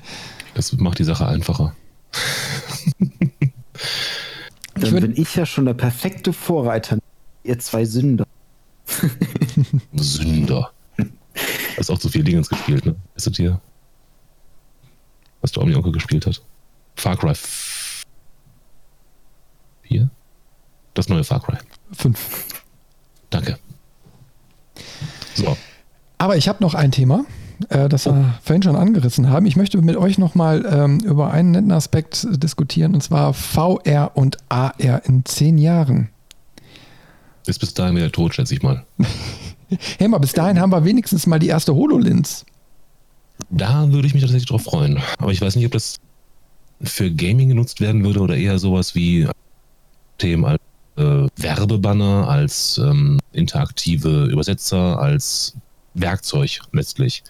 Das 0.55 0.73
macht 0.75 1.01
die 1.01 1.05
Sache 1.05 1.27
einfacher. 1.27 1.75
Dann 4.75 5.01
bin 5.01 5.17
ich 5.17 5.35
ja 5.35 5.45
schon 5.45 5.65
der 5.65 5.75
perfekte 5.75 6.33
Vorreiter. 6.33 6.99
Ihr 7.43 7.59
zwei 7.59 7.85
Sünder. 7.85 8.25
Sünder. 9.95 10.71
Du 10.97 11.07
hast 11.77 11.91
auch 11.91 11.99
zu 11.99 12.09
viel 12.09 12.23
Dingens 12.23 12.49
gespielt, 12.49 12.87
ne? 12.87 12.95
Ist 13.17 13.27
das 13.27 13.37
hier? 13.37 13.61
Was 15.41 15.53
der 15.53 15.63
Omni-Onkel 15.63 15.93
gespielt 15.93 16.27
hat. 16.27 16.41
Far 16.95 17.17
Cry 17.17 17.35
4? 19.83 20.11
Das 20.95 21.09
neue 21.09 21.25
Far 21.25 21.41
Cry. 21.41 21.59
5. 21.93 22.58
Danke. 23.31 23.59
So. 25.35 25.57
Aber 26.19 26.37
ich 26.37 26.49
habe 26.49 26.63
noch 26.63 26.75
ein 26.75 26.93
Thema. 26.93 27.25
äh, 27.69 27.89
das 27.89 28.07
wir 28.07 28.39
vorhin 28.43 28.63
schon 28.63 28.77
angerissen 28.77 29.31
haben. 29.31 29.47
Ich 29.47 29.57
möchte 29.57 29.81
mit 29.83 29.97
euch 29.97 30.19
nochmal 30.19 30.65
ähm, 30.71 31.01
über 31.01 31.33
einen 31.33 31.51
netten 31.53 31.73
Aspekt 31.73 32.27
diskutieren, 32.31 32.95
und 32.95 33.03
zwar 33.03 33.35
VR 33.35 34.13
und 34.15 34.39
AR 34.49 35.03
in 35.05 35.25
zehn 35.25 35.59
Jahren. 35.59 36.09
Ist 37.47 37.59
bis 37.59 37.75
dahin 37.75 37.97
wieder 37.97 38.13
tot, 38.13 38.35
schätze 38.35 38.55
ich 38.55 38.63
mal. 38.63 38.85
hey, 39.99 40.09
mal 40.09 40.19
bis 40.19 40.33
dahin 40.33 40.61
haben 40.61 40.71
wir 40.71 40.85
wenigstens 40.85 41.27
mal 41.27 41.39
die 41.39 41.49
erste 41.49 41.75
HoloLens. 41.75 42.45
Da 43.51 43.91
würde 43.91 44.07
ich 44.07 44.15
mich 44.15 44.23
tatsächlich 44.23 44.49
drauf 44.49 44.65
freuen. 44.65 45.01
Aber 45.19 45.33
ich 45.33 45.41
weiß 45.41 45.57
nicht, 45.57 45.67
ob 45.67 45.73
das 45.73 45.97
für 46.83 47.11
Gaming 47.11 47.49
genutzt 47.49 47.81
werden 47.81 48.05
würde 48.05 48.21
oder 48.21 48.37
eher 48.37 48.59
sowas 48.59 48.95
wie 48.95 49.27
Themen 50.19 50.45
als 50.45 50.61
äh, 50.99 51.29
Werbebanner, 51.37 52.29
als 52.29 52.79
ähm, 52.79 53.19
interaktive 53.33 54.27
Übersetzer, 54.27 54.99
als 54.99 55.57
Werkzeug 55.95 56.61
letztlich. 56.73 57.23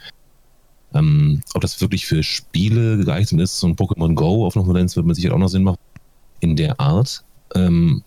Ähm, 0.95 1.43
ob 1.55 1.61
das 1.61 1.81
wirklich 1.81 2.07
für 2.07 2.23
Spiele 2.23 3.05
geeignet 3.05 3.43
ist, 3.43 3.61
so 3.61 3.67
ein 3.67 3.77
Pokémon 3.77 4.15
Go 4.15 4.47
auf 4.47 4.57
Novalenz 4.57 4.97
wird 4.97 5.07
man 5.07 5.15
sicher 5.15 5.35
auch 5.35 5.39
noch 5.39 5.49
Sinn 5.49 5.65
machen. 5.65 5.79
In 6.41 6.57
der 6.57 6.81
Art. 6.81 7.25
Ähm, 7.55 8.03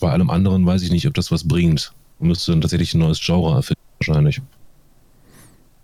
bei 0.00 0.10
allem 0.10 0.30
anderen 0.30 0.64
weiß 0.64 0.82
ich 0.82 0.90
nicht, 0.90 1.06
ob 1.06 1.14
das 1.14 1.30
was 1.30 1.46
bringt. 1.46 1.92
Man 2.18 2.28
müsste 2.28 2.52
dann 2.52 2.60
tatsächlich 2.60 2.94
ein 2.94 3.00
neues 3.00 3.20
Genre 3.20 3.54
erfinden, 3.54 3.82
wahrscheinlich. 3.98 4.40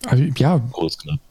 Also, 0.07 0.25
ja, 0.37 0.63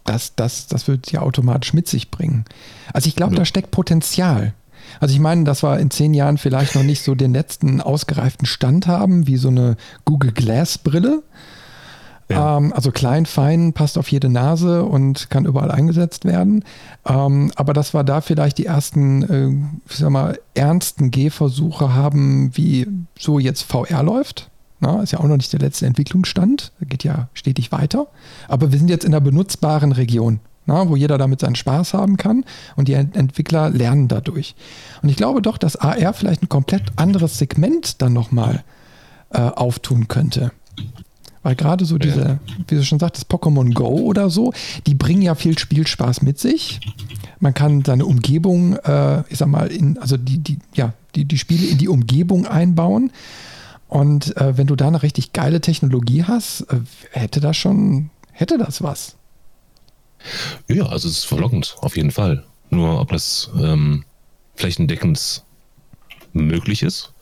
das, 0.04 0.36
das, 0.36 0.68
das 0.68 0.88
wird 0.88 1.12
ja 1.12 1.22
automatisch 1.22 1.74
mit 1.74 1.88
sich 1.88 2.12
bringen. 2.12 2.46
Also 2.94 3.08
ich 3.08 3.16
glaube, 3.16 3.34
ja. 3.34 3.40
da 3.40 3.46
steckt 3.46 3.72
Potenzial. 3.72 4.54
Also 5.00 5.14
ich 5.14 5.20
meine, 5.20 5.44
dass 5.44 5.64
wir 5.64 5.80
in 5.80 5.92
zehn 5.92 6.14
Jahren 6.14 6.38
vielleicht 6.38 6.76
noch 6.76 6.84
nicht 6.84 7.04
so 7.04 7.16
den 7.16 7.34
letzten 7.34 7.82
ausgereiften 7.82 8.46
Stand 8.46 8.88
haben, 8.88 9.28
wie 9.28 9.38
so 9.38 9.50
eine 9.50 9.78
Google 10.06 10.32
Glass 10.32 10.78
Brille. 10.78 11.24
Ja. 12.30 12.58
Ähm, 12.58 12.74
also 12.74 12.92
klein, 12.92 13.26
fein, 13.26 13.74
passt 13.74 13.98
auf 13.98 14.10
jede 14.10 14.30
Nase 14.30 14.86
und 14.86 15.30
kann 15.30 15.46
überall 15.46 15.72
eingesetzt 15.72 16.26
werden. 16.26 16.64
Ähm, 17.08 17.52
aber 17.56 17.74
dass 17.74 17.94
wir 17.94 18.04
da 18.04 18.22
vielleicht 18.22 18.60
die 18.60 18.68
ersten, 18.68 19.24
äh, 19.24 19.90
ich 19.90 19.98
sag 19.98 20.10
mal, 20.12 20.40
ernsten 20.54 21.12
Gehversuche 21.12 21.94
haben, 21.94 22.56
wie 22.56 22.88
so 23.18 23.40
jetzt 23.40 23.64
VR 23.64 24.04
läuft. 24.04 24.50
Na, 24.82 25.02
ist 25.02 25.12
ja 25.12 25.20
auch 25.20 25.26
noch 25.26 25.36
nicht 25.36 25.52
der 25.52 25.60
letzte 25.60 25.86
Entwicklungsstand, 25.88 26.72
geht 26.88 27.04
ja 27.04 27.28
stetig 27.34 27.74
weiter. 27.74 28.08
Aber 28.48 28.72
wir 28.72 28.80
sind 28.80 28.90
jetzt 28.90 29.04
in 29.04 29.14
einer 29.14 29.20
benutzbaren 29.20 29.92
Region, 29.92 30.40
na, 30.70 30.88
wo 30.88 30.96
jeder 30.96 31.18
damit 31.18 31.42
seinen 31.42 31.56
Spaß 31.56 31.94
haben 31.94 32.16
kann 32.16 32.46
und 32.76 32.88
die 32.88 32.94
Entwickler 32.94 33.70
lernen 33.70 34.08
dadurch. 34.08 34.56
Und 35.02 35.10
ich 35.10 35.18
glaube 35.18 35.42
doch, 35.42 35.58
dass 35.58 35.76
AR 35.76 36.14
vielleicht 36.14 36.44
ein 36.44 36.50
komplett 36.50 36.84
anderes 36.96 37.38
Segment 37.38 38.02
dann 38.02 38.14
nochmal 38.14 38.64
äh, 39.32 39.40
auftun 39.40 40.08
könnte. 40.08 40.52
Weil 41.42 41.56
gerade 41.56 41.86
so 41.86 41.98
diese, 41.98 42.40
wie 42.68 42.76
du 42.76 42.84
schon 42.84 43.00
sagtest, 43.00 43.32
Pokémon 43.32 43.74
Go 43.74 43.88
oder 43.88 44.30
so, 44.30 44.54
die 44.86 44.94
bringen 44.94 45.22
ja 45.22 45.36
viel 45.36 45.58
Spielspaß 45.58 46.22
mit 46.22 46.38
sich. 46.38 46.80
Man 47.40 47.54
kann 47.54 47.84
seine 47.86 48.06
Umgebung, 48.06 48.76
äh, 48.76 49.24
ich 49.30 49.38
sag 49.38 49.48
mal, 49.48 49.68
in, 49.68 49.98
also 49.98 50.18
die, 50.18 50.40
die, 50.40 50.60
ja, 50.74 50.94
die, 51.16 51.26
die 51.26 51.38
Spiele 51.38 51.66
in 51.68 51.78
die 51.78 51.88
Umgebung 51.88 52.46
einbauen. 52.46 53.12
Und 53.88 54.36
äh, 54.38 54.58
wenn 54.58 54.68
du 54.68 54.76
da 54.76 54.88
eine 54.88 55.02
richtig 55.02 55.34
geile 55.34 55.62
Technologie 55.62 56.26
hast, 56.26 56.62
äh, 56.70 56.82
hätte 57.12 57.40
das 57.40 57.58
schon, 57.58 58.10
hätte 58.32 58.58
das 58.58 58.84
was. 58.84 59.16
Ja, 60.68 60.86
also 60.86 61.08
es 61.08 61.20
ist 61.20 61.26
verlockend, 61.26 61.76
auf 61.82 61.96
jeden 61.96 62.12
Fall. 62.12 62.46
Nur 62.70 63.00
ob 63.00 63.10
das 63.10 63.50
ähm, 63.60 64.06
flächendeckend 64.56 65.44
möglich 66.34 66.84
ist, 66.84 67.14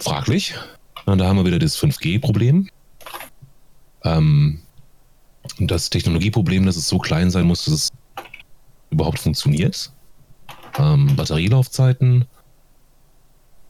fraglich. 0.00 0.54
Und 1.06 1.18
da 1.18 1.26
haben 1.26 1.36
wir 1.36 1.44
wieder 1.44 1.58
das 1.58 1.78
5G-Problem. 1.78 2.68
Ähm, 4.04 4.60
das 5.58 5.90
Technologieproblem, 5.90 6.66
dass 6.66 6.76
es 6.76 6.88
so 6.88 6.98
klein 6.98 7.30
sein 7.30 7.46
muss, 7.46 7.64
dass 7.64 7.74
es 7.74 7.88
überhaupt 8.90 9.18
funktioniert. 9.18 9.92
Ähm, 10.78 11.14
Batterielaufzeiten, 11.14 12.24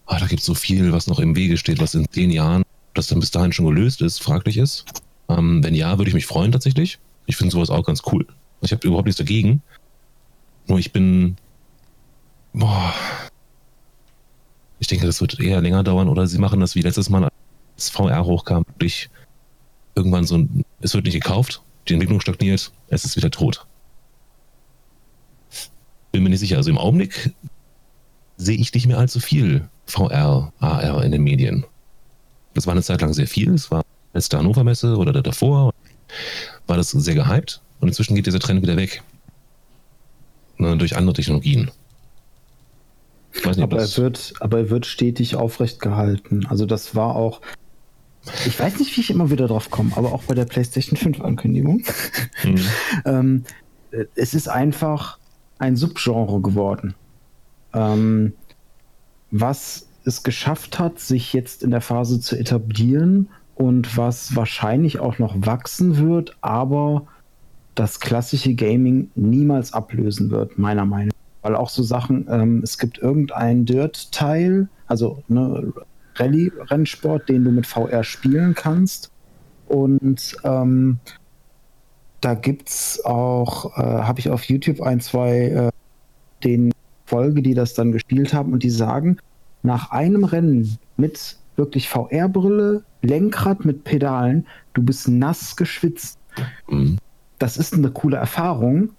ah, 0.07 0.19
da 0.19 0.27
gibt 0.27 0.41
es 0.41 0.47
so 0.47 0.55
viel, 0.55 0.93
was 0.93 1.07
noch 1.07 1.19
im 1.19 1.37
Wege 1.37 1.57
steht, 1.57 1.81
was 1.81 1.95
in 1.95 2.09
zehn 2.11 2.31
Jahren, 2.31 2.63
das 2.95 3.09
dann 3.09 3.21
bis 3.21 3.31
dahin 3.31 3.53
schon 3.53 3.67
gelöst 3.67 4.01
ist, 4.01 4.23
fraglich 4.23 4.57
ist. 4.57 4.85
Ähm, 5.29 5.63
wenn 5.63 5.75
ja, 5.75 5.99
würde 5.99 6.09
ich 6.09 6.15
mich 6.15 6.27
freuen 6.27 6.53
tatsächlich. 6.53 6.99
Ich 7.27 7.37
finde 7.37 7.53
sowas 7.53 7.71
auch 7.71 7.85
ganz 7.85 8.03
cool. 8.13 8.27
Ich 8.61 8.73
habe 8.73 8.87
überhaupt 8.87 9.07
nichts 9.07 9.19
dagegen. 9.19 9.63
Nur 10.67 10.79
ich 10.79 10.93
bin. 10.93 11.37
Boah. 12.53 12.95
Ich 14.79 14.87
denke, 14.87 15.07
das 15.07 15.21
wird 15.21 15.41
eher 15.41 15.61
länger 15.61 15.83
dauern 15.83 16.09
oder 16.09 16.27
sie 16.27 16.39
machen 16.39 16.61
das 16.61 16.75
wie 16.75 16.83
letztes 16.83 17.09
Mal, 17.09 17.29
als 17.77 17.91
VR 17.91 18.25
hochkam, 18.25 18.65
wirklich 18.67 19.09
irgendwann 19.95 20.25
so 20.25 20.39
ein. 20.39 20.65
Es 20.81 20.95
wird 20.95 21.05
nicht 21.05 21.15
gekauft, 21.15 21.63
die 21.89 21.95
Entwicklung 21.95 22.21
stagniert, 22.21 22.73
es 22.89 23.05
ist 23.05 23.17
wieder 23.17 23.31
tot. 23.31 23.67
Bin 26.13 26.23
mir 26.23 26.29
nicht 26.29 26.41
sicher. 26.41 26.57
Also 26.57 26.71
im 26.71 26.79
Augenblick 26.79 27.35
sehe 28.37 28.57
ich 28.57 28.73
nicht 28.73 28.87
mehr 28.87 28.99
allzu 28.99 29.21
viel 29.21 29.69
VR, 29.87 30.53
AR 30.59 31.05
in 31.05 31.13
den 31.13 31.23
Medien. 31.23 31.65
Das 32.55 32.67
war 32.67 32.73
eine 32.73 32.83
Zeit 32.83 33.01
lang 33.01 33.13
sehr 33.13 33.27
viel. 33.27 33.53
Es 33.53 33.71
war 33.71 33.85
der 34.15 34.39
Hannover 34.39 34.65
Messe 34.65 34.97
oder 34.97 35.23
davor 35.23 35.73
war 36.67 36.77
das 36.77 36.91
sehr 36.91 37.15
gehypt 37.15 37.61
und 37.81 37.89
inzwischen 37.89 38.15
geht 38.15 38.27
dieser 38.27 38.41
Trend 38.41 38.63
wieder 38.63 38.77
weg. 38.77 39.03
Ne, 40.57 40.77
durch 40.77 40.97
andere 40.97 41.15
Technologien. 41.15 41.71
Nicht, 43.45 43.59
aber, 43.59 43.81
er 43.81 43.97
wird, 43.97 44.35
aber 44.39 44.59
er 44.59 44.71
wird 44.71 44.87
stetig 44.87 45.35
aufrecht 45.35 45.81
gehalten. 45.81 46.47
Also 46.47 46.67
das 46.67 46.95
war 46.95 47.17
auch, 47.17 47.41
ich 48.47 48.59
weiß 48.59 48.79
nicht, 48.79 48.97
wie 48.97 49.01
ich 49.01 49.11
immer 49.11 49.31
wieder 49.31 49.49
drauf 49.49 49.71
komme, 49.71 49.91
aber 49.97 50.13
auch 50.13 50.23
bei 50.23 50.35
der 50.35 50.45
PlayStation 50.45 50.97
5 50.97 51.21
Ankündigung. 51.21 51.83
Mhm. 52.45 52.61
ähm, 53.05 53.45
es 54.15 54.35
ist 54.35 54.49
einfach 54.49 55.19
ein 55.59 55.77
Subgenre 55.77 56.41
geworden 56.41 56.95
ähm, 57.75 58.33
was 59.31 59.89
es 60.05 60.23
geschafft 60.23 60.79
hat, 60.79 61.01
sich 61.01 61.33
jetzt 61.33 61.63
in 61.63 61.71
der 61.71 61.81
Phase 61.81 62.21
zu 62.21 62.37
etablieren 62.37 63.29
und 63.55 63.97
was 63.97 64.35
wahrscheinlich 64.37 64.99
auch 64.99 65.19
noch 65.19 65.35
wachsen 65.47 65.99
wird, 65.99 66.37
aber 66.41 67.07
das 67.75 68.01
klassische 68.01 68.55
Gaming 68.55 69.11
niemals 69.15 69.73
ablösen 69.73 70.31
wird, 70.31 70.59
meiner 70.59 70.85
Meinung 70.85 71.09
nach. 71.09 71.51
Weil 71.51 71.57
auch 71.57 71.69
so 71.69 71.83
Sachen, 71.83 72.27
ähm, 72.31 72.61
es 72.63 72.79
gibt 72.79 72.99
irgendein 72.99 73.65
Dirt-Teil, 73.65 74.69
also 74.87 75.23
ne, 75.29 75.73
Rallye-Rennsport, 76.17 77.29
den 77.29 77.45
du 77.45 77.51
mit 77.51 77.67
VR 77.67 78.05
spielen 78.05 78.55
kannst. 78.55 79.11
Und 79.67 80.37
ähm, 80.45 80.99
da 82.21 82.35
gibt 82.35 82.71
es 82.71 83.05
auch, 83.05 83.77
äh, 83.77 83.83
habe 83.83 84.21
ich 84.21 84.31
auf 84.31 84.45
YouTube 84.45 84.81
ein, 84.81 85.01
zwei 85.01 85.39
äh, 85.49 85.71
den 86.43 86.73
Folge, 87.07 87.43
die 87.43 87.55
das 87.55 87.75
dann 87.75 87.93
gespielt 87.93 88.33
haben 88.33 88.53
und 88.53 88.63
die 88.63 88.71
sagen, 88.71 89.19
nach 89.63 89.91
einem 89.91 90.25
Rennen 90.25 90.79
mit 90.97 91.37
wirklich 91.57 91.89
VR-Brille, 91.89 92.83
Lenkrad 93.05 93.65
mit 93.65 93.85
Pedalen, 93.85 94.47
du 94.73 94.83
bist 94.83 95.09
nass 95.09 95.57
geschwitzt. 95.57 96.19
Mhm. 96.69 96.99
Das 97.39 97.57
ist 97.57 97.75
eine 97.75 97.91
coole 97.91 98.17
Erfahrung 98.17 98.91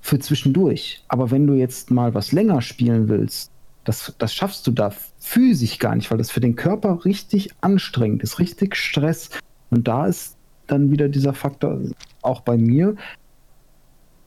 für 0.00 0.18
zwischendurch. 0.18 1.04
Aber 1.08 1.30
wenn 1.30 1.46
du 1.46 1.54
jetzt 1.54 1.90
mal 1.90 2.14
was 2.14 2.32
länger 2.32 2.62
spielen 2.62 3.08
willst, 3.08 3.50
das, 3.84 4.14
das 4.18 4.32
schaffst 4.32 4.66
du 4.66 4.70
da 4.70 4.92
physisch 5.18 5.78
gar 5.78 5.94
nicht, 5.94 6.10
weil 6.10 6.18
das 6.18 6.30
für 6.30 6.40
den 6.40 6.56
Körper 6.56 7.04
richtig 7.04 7.50
anstrengend 7.60 8.22
ist, 8.22 8.38
richtig 8.38 8.76
Stress. 8.76 9.30
Und 9.70 9.88
da 9.88 10.06
ist 10.06 10.36
dann 10.66 10.90
wieder 10.90 11.08
dieser 11.08 11.34
Faktor, 11.34 11.80
auch 12.22 12.40
bei 12.40 12.56
mir, 12.56 12.96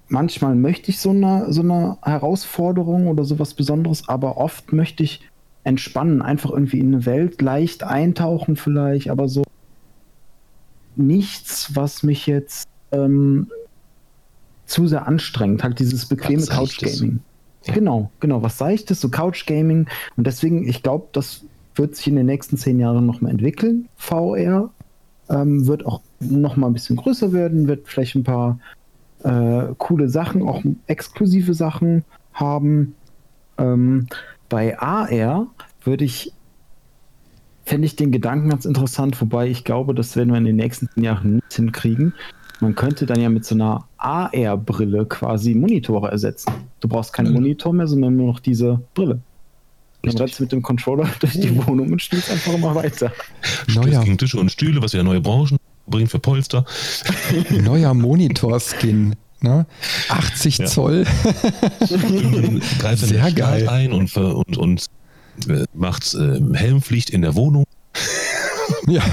manchmal 0.08 0.56
möchte 0.56 0.92
ich 0.92 1.00
so 1.00 1.12
eine, 1.12 1.52
so 1.52 1.62
eine 1.62 1.98
Herausforderung 2.04 3.08
oder 3.08 3.24
sowas 3.24 3.54
Besonderes, 3.54 4.08
aber 4.08 4.38
oft 4.38 4.74
möchte 4.74 5.04
ich 5.04 5.22
entspannen, 5.66 6.22
einfach 6.22 6.52
irgendwie 6.52 6.80
in 6.80 6.94
eine 6.94 7.06
Welt 7.06 7.42
leicht 7.42 7.84
eintauchen 7.84 8.56
vielleicht, 8.56 9.10
aber 9.10 9.28
so 9.28 9.44
nichts, 10.96 11.76
was 11.76 12.04
mich 12.04 12.28
jetzt 12.28 12.68
ähm, 12.92 13.48
zu 14.66 14.88
sehr 14.88 15.08
anstrengt. 15.08 15.64
Halt 15.64 15.80
dieses 15.80 16.06
bequeme 16.06 16.46
Couch-Gaming. 16.46 17.20
Ja. 17.66 17.74
Genau, 17.74 18.12
genau, 18.20 18.44
was 18.44 18.58
seichtes, 18.58 19.02
so 19.02 19.10
Couch-Gaming. 19.10 19.88
Und 20.16 20.28
deswegen, 20.28 20.68
ich 20.68 20.84
glaube, 20.84 21.08
das 21.12 21.44
wird 21.74 21.96
sich 21.96 22.08
in 22.08 22.16
den 22.16 22.28
nächsten 22.28 22.58
zehn 22.58 22.80
Jahren 22.80 23.06
nochmal 23.06 23.32
entwickeln. 23.32 23.90
VR 23.98 24.70
ähm, 25.30 25.66
wird 25.66 25.86
auch 25.86 26.02
nochmal 26.20 26.70
ein 26.70 26.74
bisschen 26.74 26.96
größer 26.96 27.34
werden, 27.34 27.68
wird 27.68 27.88
vielleicht 27.88 28.16
ein 28.16 28.24
paar 28.24 28.60
äh, 29.24 29.74
coole 29.80 30.10
Sachen, 30.10 30.44
auch 30.44 30.64
exklusive 30.86 31.56
Sachen 31.56 32.06
haben. 32.34 32.94
Ähm, 33.58 34.08
bei 34.50 34.80
AR 34.80 35.48
würde 35.84 36.04
ich, 36.04 36.32
fände 37.66 37.86
ich 37.86 37.96
den 37.96 38.12
Gedanken 38.12 38.50
ganz 38.50 38.66
interessant, 38.66 39.20
wobei 39.22 39.48
ich 39.48 39.64
glaube, 39.64 39.94
das 39.94 40.16
werden 40.16 40.30
wir 40.32 40.38
in 40.38 40.46
den 40.46 40.56
nächsten 40.56 41.02
Jahren 41.02 41.36
nicht 41.36 41.54
hinkriegen. 41.54 42.14
Man 42.62 42.76
könnte 42.76 43.06
dann 43.06 43.20
ja 43.20 43.30
mit 43.30 43.46
so 43.46 43.56
einer 43.56 43.86
AR-Brille 43.98 45.06
quasi 45.06 45.56
Monitore 45.56 46.10
ersetzen. 46.10 46.54
Du 46.80 46.88
brauchst 46.88 47.12
keinen 47.12 47.30
mhm. 47.30 47.34
Monitor 47.34 47.74
mehr, 47.74 47.88
sondern 47.88 48.16
nur 48.16 48.28
noch 48.28 48.40
diese 48.40 48.82
Brille. 48.94 49.20
Dann 50.04 50.18
rennst 50.18 50.40
mit 50.40 50.52
dem 50.52 50.62
Controller 50.62 51.10
durch 51.20 51.34
die 51.34 51.56
Wohnung 51.66 51.92
und 51.92 52.02
spielst 52.02 52.32
einfach 52.32 52.54
immer 52.54 52.76
weiter. 52.76 53.12
Neue 53.74 54.18
Tische 54.18 54.40
und 54.40 54.52
Stühle, 54.52 54.82
was 54.82 54.94
ja 54.94 55.04
neue 55.04 55.22
Branchen 55.22 55.58
bringt 55.88 56.10
für 56.10 56.20
Polster. 56.20 56.66
Neuer 57.50 57.94
Monitor-Skin. 57.94 59.16
Ne? 59.42 59.66
80 60.10 60.58
ja. 60.58 60.66
Zoll. 60.66 61.06
Greift 62.80 63.06
Sehr 63.06 63.32
geil. 63.32 63.70
ein 63.70 63.92
und, 63.92 64.16
und, 64.16 64.58
und 64.58 64.90
äh, 65.48 65.66
macht 65.74 66.14
äh, 66.14 66.40
Helmpflicht 66.54 67.10
in 67.10 67.22
der 67.22 67.36
Wohnung. 67.36 67.66
ja. 68.88 69.04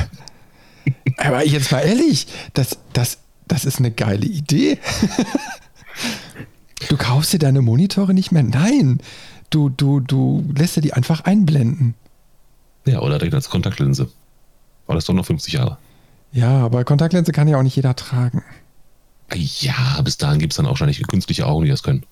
Aber 1.18 1.44
jetzt 1.44 1.70
mal 1.70 1.80
ehrlich, 1.80 2.26
das, 2.54 2.78
das, 2.92 3.18
das 3.46 3.64
ist 3.64 3.78
eine 3.78 3.90
geile 3.90 4.26
Idee. 4.26 4.78
du 6.88 6.96
kaufst 6.96 7.32
dir 7.32 7.38
deine 7.38 7.62
Monitore 7.62 8.14
nicht 8.14 8.32
mehr. 8.32 8.42
Nein, 8.42 8.98
du, 9.50 9.68
du, 9.68 10.00
du 10.00 10.44
lässt 10.56 10.76
dir 10.76 10.80
die 10.80 10.92
einfach 10.92 11.22
einblenden. 11.22 11.94
Ja, 12.86 13.00
oder 13.00 13.18
direkt 13.18 13.34
als 13.34 13.48
Kontaktlinse. 13.50 14.08
War 14.86 14.96
das 14.96 15.04
doch 15.04 15.14
noch 15.14 15.26
50 15.26 15.54
Jahre. 15.54 15.78
Ja, 16.32 16.64
aber 16.64 16.84
Kontaktlinse 16.84 17.32
kann 17.32 17.46
ja 17.46 17.58
auch 17.58 17.62
nicht 17.62 17.76
jeder 17.76 17.94
tragen. 17.94 18.42
Ja, 19.34 20.00
bis 20.02 20.16
dahin 20.16 20.38
gibt 20.38 20.52
es 20.52 20.56
dann 20.56 20.66
auch 20.66 20.70
wahrscheinlich 20.70 21.06
künstliche 21.06 21.46
Augen, 21.46 21.64
die 21.64 21.70
das 21.70 21.82
können. 21.82 22.04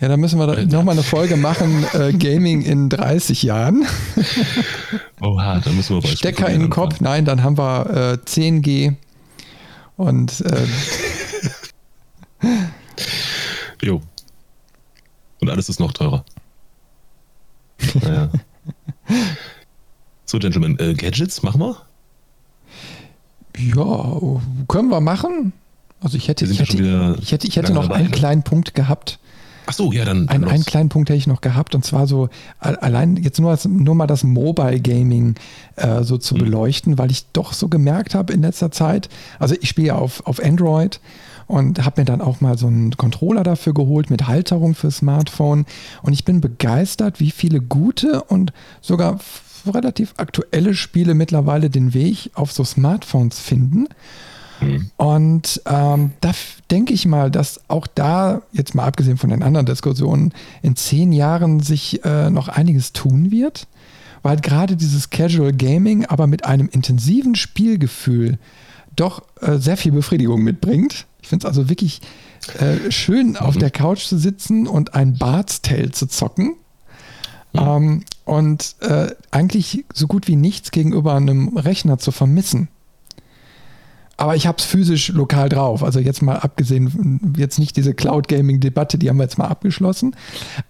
Ja, 0.00 0.06
dann 0.06 0.20
müssen 0.20 0.38
wir 0.38 0.46
da 0.46 0.64
nochmal 0.64 0.94
eine 0.94 1.02
Folge 1.02 1.36
machen, 1.36 1.84
äh, 1.92 2.12
Gaming 2.12 2.62
in 2.62 2.88
30 2.88 3.42
Jahren. 3.42 3.86
Oha, 5.20 5.58
da 5.58 5.70
müssen 5.70 5.96
wir 5.96 6.02
bei 6.02 6.08
Stecker 6.08 6.48
in 6.48 6.60
den 6.60 6.70
Kopf, 6.70 7.00
nein, 7.00 7.24
dann 7.24 7.42
haben 7.42 7.58
wir 7.58 8.12
äh, 8.12 8.18
10G 8.24 8.94
und 9.96 10.40
äh, 10.42 10.66
Jo. 13.82 14.00
Und 15.40 15.50
alles 15.50 15.68
ist 15.68 15.80
noch 15.80 15.92
teurer. 15.92 16.24
Naja. 18.02 18.30
So, 20.24 20.38
Gentlemen, 20.38 20.78
äh, 20.78 20.94
Gadgets, 20.94 21.42
machen 21.42 21.60
wir? 21.60 21.76
Ja, 23.58 24.20
können 24.68 24.88
wir 24.88 25.00
machen. 25.00 25.52
Also 26.00 26.16
ich 26.16 26.28
hätte, 26.28 26.44
ich 26.44 26.60
hätte, 26.60 27.16
ich 27.20 27.32
hätte, 27.32 27.46
ich 27.46 27.56
hätte 27.56 27.72
noch 27.72 27.90
einen 27.90 28.06
ne? 28.06 28.10
kleinen 28.10 28.42
Punkt 28.42 28.74
gehabt. 28.74 29.18
Ach 29.66 29.72
so, 29.74 29.92
ja, 29.92 30.06
dann. 30.06 30.26
dann 30.26 30.44
ein, 30.44 30.50
einen 30.50 30.64
kleinen 30.64 30.88
Punkt 30.88 31.10
hätte 31.10 31.18
ich 31.18 31.26
noch 31.26 31.42
gehabt 31.42 31.74
und 31.74 31.84
zwar 31.84 32.06
so 32.06 32.30
allein 32.58 33.16
jetzt 33.16 33.38
nur, 33.38 33.58
nur 33.68 33.94
mal 33.94 34.06
das 34.06 34.24
Mobile 34.24 34.80
Gaming 34.80 35.34
äh, 35.76 36.02
so 36.04 36.16
zu 36.16 36.36
mhm. 36.36 36.38
beleuchten, 36.38 36.96
weil 36.96 37.10
ich 37.10 37.26
doch 37.32 37.52
so 37.52 37.68
gemerkt 37.68 38.14
habe 38.14 38.32
in 38.32 38.40
letzter 38.40 38.70
Zeit, 38.70 39.10
also 39.38 39.54
ich 39.60 39.68
spiele 39.68 39.88
ja 39.88 39.94
auf, 39.96 40.26
auf 40.26 40.42
Android 40.42 41.00
und 41.48 41.84
habe 41.84 42.00
mir 42.00 42.04
dann 42.06 42.22
auch 42.22 42.40
mal 42.40 42.56
so 42.56 42.66
einen 42.66 42.96
Controller 42.96 43.42
dafür 43.42 43.74
geholt 43.74 44.08
mit 44.08 44.26
Halterung 44.26 44.74
für 44.74 44.90
Smartphone 44.90 45.66
und 46.02 46.14
ich 46.14 46.24
bin 46.24 46.40
begeistert, 46.40 47.20
wie 47.20 47.30
viele 47.30 47.60
gute 47.60 48.22
und 48.22 48.54
sogar 48.80 49.18
relativ 49.66 50.14
aktuelle 50.16 50.74
Spiele 50.74 51.14
mittlerweile 51.14 51.70
den 51.70 51.94
Weg 51.94 52.30
auf 52.34 52.52
so 52.52 52.64
Smartphones 52.64 53.38
finden. 53.38 53.88
Mhm. 54.60 54.90
Und 54.96 55.62
ähm, 55.66 56.12
da 56.20 56.32
denke 56.70 56.92
ich 56.92 57.06
mal, 57.06 57.30
dass 57.30 57.60
auch 57.68 57.86
da, 57.86 58.42
jetzt 58.52 58.74
mal 58.74 58.84
abgesehen 58.84 59.16
von 59.16 59.30
den 59.30 59.42
anderen 59.42 59.66
Diskussionen, 59.66 60.32
in 60.62 60.76
zehn 60.76 61.12
Jahren 61.12 61.60
sich 61.60 62.04
äh, 62.04 62.30
noch 62.30 62.48
einiges 62.48 62.92
tun 62.92 63.30
wird, 63.30 63.66
weil 64.22 64.36
gerade 64.36 64.76
dieses 64.76 65.10
Casual 65.10 65.52
Gaming 65.52 66.04
aber 66.06 66.26
mit 66.26 66.44
einem 66.44 66.68
intensiven 66.68 67.34
Spielgefühl 67.34 68.38
doch 68.96 69.22
äh, 69.40 69.58
sehr 69.58 69.76
viel 69.76 69.92
Befriedigung 69.92 70.42
mitbringt. 70.42 71.06
Ich 71.22 71.28
finde 71.28 71.46
es 71.46 71.48
also 71.48 71.68
wirklich 71.68 72.00
äh, 72.58 72.90
schön, 72.90 73.30
mhm. 73.30 73.36
auf 73.36 73.56
der 73.56 73.70
Couch 73.70 74.06
zu 74.06 74.18
sitzen 74.18 74.66
und 74.66 74.94
ein 74.94 75.16
Bart's 75.18 75.62
Tale 75.62 75.90
zu 75.90 76.06
zocken. 76.06 76.56
Mhm. 77.52 77.60
Ähm, 77.60 78.04
und 78.24 78.76
äh, 78.80 79.08
eigentlich 79.30 79.84
so 79.94 80.06
gut 80.06 80.28
wie 80.28 80.36
nichts 80.36 80.70
gegenüber 80.70 81.14
einem 81.14 81.56
Rechner 81.56 81.98
zu 81.98 82.12
vermissen. 82.12 82.68
Aber 84.20 84.34
ich 84.34 84.48
habe 84.48 84.58
es 84.58 84.64
physisch 84.64 85.10
lokal 85.10 85.48
drauf. 85.48 85.84
Also 85.84 86.00
jetzt 86.00 86.22
mal 86.22 86.38
abgesehen, 86.38 87.34
jetzt 87.36 87.60
nicht 87.60 87.76
diese 87.76 87.94
Cloud-Gaming-Debatte, 87.94 88.98
die 88.98 89.08
haben 89.08 89.18
wir 89.18 89.22
jetzt 89.22 89.38
mal 89.38 89.46
abgeschlossen. 89.46 90.16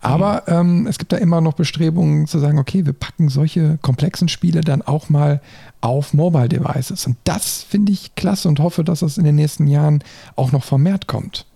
Aber 0.02 0.42
mhm. 0.46 0.82
ähm, 0.82 0.86
es 0.86 0.98
gibt 0.98 1.12
da 1.12 1.16
immer 1.16 1.40
noch 1.40 1.54
Bestrebungen 1.54 2.26
zu 2.26 2.40
sagen, 2.40 2.58
okay, 2.58 2.84
wir 2.84 2.92
packen 2.92 3.30
solche 3.30 3.78
komplexen 3.80 4.28
Spiele 4.28 4.60
dann 4.60 4.82
auch 4.82 5.08
mal 5.08 5.40
auf 5.80 6.12
Mobile 6.12 6.50
Devices. 6.50 7.06
Und 7.06 7.16
das 7.24 7.62
finde 7.62 7.90
ich 7.90 8.14
klasse 8.16 8.48
und 8.48 8.60
hoffe, 8.60 8.84
dass 8.84 9.00
das 9.00 9.16
in 9.16 9.24
den 9.24 9.36
nächsten 9.36 9.66
Jahren 9.66 10.04
auch 10.36 10.52
noch 10.52 10.62
vermehrt 10.62 11.06
kommt. 11.06 11.46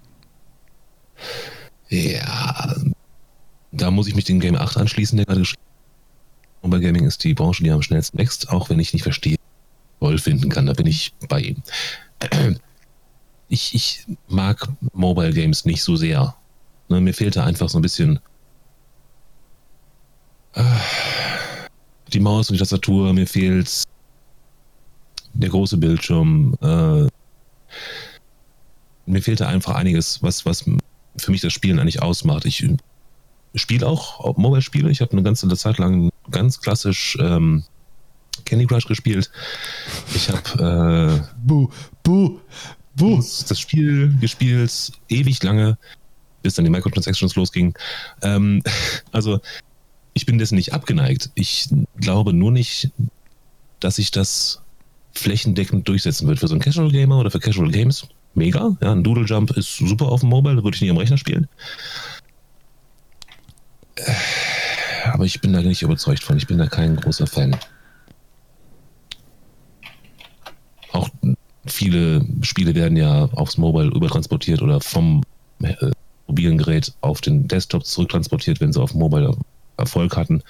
Ja, 1.90 2.74
da 3.72 3.90
muss 3.90 4.06
ich 4.06 4.14
mich 4.14 4.24
dem 4.24 4.40
Game 4.40 4.54
8 4.54 4.76
anschließen, 4.76 5.16
der 5.16 5.26
gerade 5.26 5.40
geschrieben 5.40 5.62
Mobile 6.62 6.80
Gaming 6.80 7.06
ist 7.06 7.22
die 7.24 7.34
Branche, 7.34 7.64
die 7.64 7.70
am 7.70 7.82
schnellsten 7.82 8.18
wächst, 8.18 8.48
auch 8.48 8.70
wenn 8.70 8.78
ich 8.78 8.92
nicht 8.92 9.02
verstehe, 9.02 9.36
toll 9.98 10.18
finden 10.18 10.48
kann. 10.48 10.66
Da 10.66 10.72
bin 10.72 10.86
ich 10.86 11.12
bei 11.28 11.40
ihm. 11.40 11.62
Ich, 13.48 13.74
ich 13.74 14.06
mag 14.28 14.68
Mobile 14.92 15.32
Games 15.32 15.64
nicht 15.64 15.82
so 15.82 15.96
sehr. 15.96 16.34
Ne, 16.88 17.00
mir 17.00 17.12
fehlte 17.12 17.42
einfach 17.42 17.68
so 17.68 17.78
ein 17.78 17.82
bisschen 17.82 18.20
äh, 20.54 20.62
die 22.12 22.20
Maus 22.20 22.48
und 22.48 22.54
die 22.54 22.60
Tastatur. 22.60 23.12
Mir 23.12 23.26
fehlt 23.26 23.82
der 25.34 25.50
große 25.50 25.76
Bildschirm. 25.78 26.56
Äh, 26.62 27.08
mir 29.06 29.22
fehlte 29.22 29.48
einfach 29.48 29.74
einiges, 29.74 30.22
was, 30.22 30.46
was 30.46 30.64
für 31.16 31.30
mich 31.30 31.40
das 31.40 31.52
Spielen 31.52 31.80
eigentlich 31.80 32.00
ausmacht. 32.00 32.44
Ich 32.44 32.64
spiele 33.54 33.86
auch 33.86 34.36
Mobile-Spiele. 34.36 34.90
Ich 34.90 35.00
habe 35.00 35.12
eine 35.12 35.22
ganze 35.22 35.48
Zeit 35.48 35.78
lang 35.78 36.10
ganz 36.30 36.60
klassisch 36.60 37.16
ähm, 37.20 37.64
Candy 38.44 38.66
Crush 38.66 38.86
gespielt. 38.86 39.30
Ich 40.14 40.30
habe 40.30 41.20
äh, 41.20 41.36
buh, 41.42 41.68
buh, 42.02 42.38
buh. 42.96 43.16
das 43.16 43.60
Spiel 43.60 44.14
gespielt, 44.20 44.92
ewig 45.08 45.42
lange, 45.42 45.78
bis 46.42 46.54
dann 46.54 46.64
die 46.64 46.70
Microtransactions 46.70 47.36
losgingen. 47.36 47.74
Ähm, 48.22 48.62
also 49.12 49.40
ich 50.14 50.26
bin 50.26 50.38
dessen 50.38 50.56
nicht 50.56 50.72
abgeneigt. 50.72 51.30
Ich 51.34 51.68
glaube 51.96 52.32
nur 52.32 52.50
nicht, 52.50 52.90
dass 53.80 53.96
sich 53.96 54.10
das 54.10 54.62
flächendeckend 55.14 55.86
durchsetzen 55.88 56.26
wird 56.26 56.38
für 56.38 56.48
so 56.48 56.54
einen 56.54 56.62
Casual 56.62 56.90
Gamer 56.90 57.18
oder 57.18 57.30
für 57.30 57.40
Casual 57.40 57.70
Games. 57.70 58.06
Mega. 58.34 58.76
Ja, 58.80 58.92
ein 58.92 59.04
Doodle 59.04 59.26
Jump 59.26 59.50
ist 59.52 59.76
super 59.76 60.06
auf 60.06 60.20
dem 60.20 60.30
Mobile, 60.30 60.56
da 60.56 60.64
würde 60.64 60.74
ich 60.74 60.80
nicht 60.80 60.90
am 60.90 60.96
Rechner 60.96 61.18
spielen. 61.18 61.48
Aber 65.12 65.24
ich 65.24 65.40
bin 65.40 65.52
da 65.52 65.60
nicht 65.60 65.82
überzeugt 65.82 66.22
von. 66.22 66.36
Ich 66.36 66.46
bin 66.46 66.58
da 66.58 66.66
kein 66.66 66.96
großer 66.96 67.26
Fan. 67.26 67.56
Auch 70.92 71.08
viele 71.66 72.24
Spiele 72.42 72.74
werden 72.74 72.96
ja 72.96 73.24
aufs 73.32 73.58
Mobile 73.58 73.88
übertransportiert 73.88 74.62
oder 74.62 74.80
vom 74.80 75.22
äh, 75.62 75.74
mobilen 76.26 76.58
Gerät 76.58 76.92
auf 77.00 77.20
den 77.20 77.48
Desktop 77.48 77.84
zurücktransportiert, 77.84 78.60
wenn 78.60 78.72
sie 78.72 78.80
auf 78.80 78.94
Mobile 78.94 79.36
Erfolg 79.76 80.16
hatten. 80.16 80.42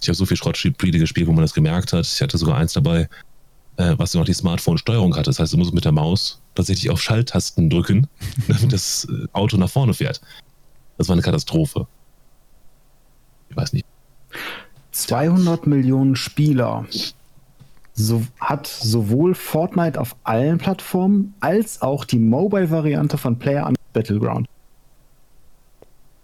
Ich 0.00 0.08
habe 0.08 0.16
so 0.16 0.26
viel 0.26 0.36
Schrottspiele 0.36 0.98
gespielt, 0.98 1.26
wo 1.26 1.32
man 1.32 1.42
das 1.42 1.54
gemerkt 1.54 1.92
hat. 1.92 2.06
Ich 2.06 2.20
hatte 2.20 2.38
sogar 2.38 2.58
eins 2.58 2.74
dabei, 2.74 3.08
äh, 3.76 3.94
was 3.96 4.14
noch 4.14 4.24
die 4.24 4.34
Smartphone-Steuerung 4.34 5.14
hatte. 5.16 5.30
Das 5.30 5.38
heißt, 5.38 5.52
du 5.52 5.56
musst 5.56 5.74
mit 5.74 5.84
der 5.84 5.92
Maus 5.92 6.40
tatsächlich 6.54 6.90
auf 6.90 7.00
Schalttasten 7.00 7.70
drücken, 7.70 8.06
damit 8.48 8.72
das 8.72 9.06
äh, 9.10 9.26
Auto 9.32 9.56
nach 9.56 9.70
vorne 9.70 9.94
fährt. 9.94 10.20
Das 10.98 11.08
war 11.08 11.14
eine 11.14 11.22
Katastrophe. 11.22 11.86
Weiß 13.56 13.72
nicht. 13.72 13.84
200 14.92 15.66
Millionen 15.66 16.14
Spieler 16.14 16.86
so, 17.94 18.22
hat 18.38 18.66
sowohl 18.66 19.34
Fortnite 19.34 20.00
auf 20.00 20.16
allen 20.22 20.58
Plattformen 20.58 21.34
als 21.40 21.82
auch 21.82 22.04
die 22.04 22.18
Mobile-Variante 22.18 23.18
von 23.18 23.38
Player 23.38 23.72
Battleground. 23.92 24.46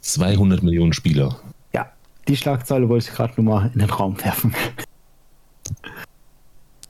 200 0.03 0.63
Millionen 0.63 0.93
Spieler. 0.93 1.41
Ja, 1.73 1.91
die 2.29 2.37
Schlagzeile 2.37 2.89
wollte 2.89 3.09
ich 3.09 3.15
gerade 3.15 3.41
nur 3.41 3.55
mal 3.55 3.71
in 3.73 3.81
den 3.81 3.91
Raum 3.91 4.23
werfen. 4.23 4.55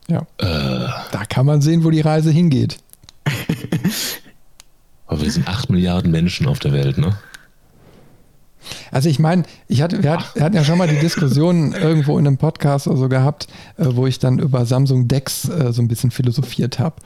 Ja. 0.09 0.27
Äh. 0.39 0.89
Da 1.13 1.25
kann 1.29 1.47
man 1.47 1.63
sehen, 1.63 1.85
wo 1.85 1.91
die 1.91 2.01
Reise 2.01 2.31
hingeht. 2.31 2.79
Aber 5.07 5.21
wir 5.21 5.31
sind 5.31 5.47
8 5.47 5.71
Milliarden 5.71 6.11
Menschen 6.11 6.47
auf 6.47 6.59
der 6.59 6.73
Welt, 6.73 6.99
ne? 6.99 7.17
Also 8.91 9.09
ich 9.09 9.19
meine, 9.19 9.45
ich 9.69 9.83
hatte, 9.83 10.03
wir, 10.03 10.13
hat, 10.13 10.41
hatten 10.41 10.57
ja 10.57 10.65
schon 10.65 10.79
mal 10.79 10.89
die 10.89 10.99
Diskussion 10.99 11.73
irgendwo 11.73 12.19
in 12.19 12.27
einem 12.27 12.39
Podcast 12.39 12.87
oder 12.87 12.97
so 12.97 13.09
gehabt, 13.09 13.49
äh, 13.79 13.87
wo 13.91 14.07
ich 14.07 14.19
dann 14.19 14.39
über 14.39 14.67
Samsung 14.67 15.09
Dex 15.09 15.49
äh, 15.49 15.73
so 15.73 15.83
ein 15.83 15.89
bisschen 15.89 16.11
philosophiert 16.11 16.79
habe. 16.79 16.97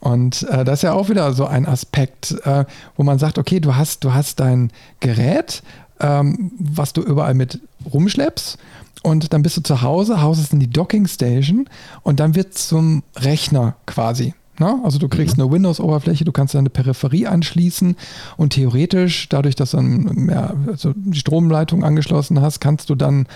Und 0.00 0.42
äh, 0.50 0.64
das 0.64 0.80
ist 0.80 0.82
ja 0.82 0.94
auch 0.94 1.08
wieder 1.08 1.32
so 1.32 1.46
ein 1.46 1.66
Aspekt, 1.66 2.34
äh, 2.44 2.64
wo 2.96 3.04
man 3.04 3.18
sagt, 3.18 3.38
okay, 3.38 3.60
du 3.60 3.76
hast, 3.76 4.02
du 4.04 4.12
hast 4.12 4.40
dein 4.40 4.72
Gerät, 5.00 5.62
ähm, 6.00 6.50
was 6.58 6.92
du 6.92 7.02
überall 7.02 7.34
mit 7.34 7.60
rumschleppst 7.92 8.58
und 9.02 9.32
dann 9.32 9.42
bist 9.42 9.56
du 9.56 9.62
zu 9.62 9.82
Hause, 9.82 10.22
Haus 10.22 10.38
ist 10.38 10.52
in 10.52 10.60
die 10.60 10.70
Docking 10.70 11.06
Station 11.06 11.68
und 12.02 12.20
dann 12.20 12.34
wird 12.34 12.54
zum 12.54 13.02
Rechner 13.16 13.76
quasi. 13.86 14.34
Ne? 14.62 14.80
Also 14.84 14.98
du 14.98 15.08
kriegst 15.08 15.36
mhm. 15.36 15.44
eine 15.44 15.52
Windows-Oberfläche, 15.52 16.24
du 16.24 16.30
kannst 16.30 16.54
eine 16.54 16.70
Peripherie 16.70 17.26
anschließen 17.26 17.96
und 18.36 18.50
theoretisch, 18.50 19.28
dadurch, 19.28 19.56
dass 19.56 19.72
du 19.72 19.78
dann 19.78 20.04
mehr, 20.14 20.54
also 20.68 20.92
die 20.94 21.18
Stromleitung 21.18 21.82
angeschlossen 21.82 22.40
hast, 22.40 22.60
kannst 22.60 22.88
du 22.88 22.94
dann 22.94 23.26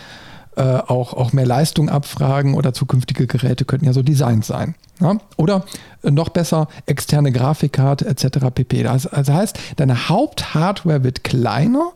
äh, 0.54 0.62
auch, 0.62 1.14
auch 1.14 1.32
mehr 1.32 1.44
Leistung 1.44 1.88
abfragen 1.88 2.54
oder 2.54 2.72
zukünftige 2.72 3.26
Geräte 3.26 3.64
könnten 3.64 3.86
ja 3.86 3.92
so 3.92 4.02
Designs 4.02 4.46
sein. 4.46 4.76
Ja? 5.00 5.16
Oder 5.36 5.64
äh, 6.04 6.12
noch 6.12 6.28
besser 6.28 6.68
externe 6.86 7.32
Grafikkarte 7.32 8.06
etc. 8.06 8.46
pp. 8.54 8.84
Das, 8.84 9.08
also 9.08 9.34
heißt, 9.34 9.58
deine 9.76 10.08
Haupthardware 10.08 11.02
wird 11.02 11.24
kleiner, 11.24 11.90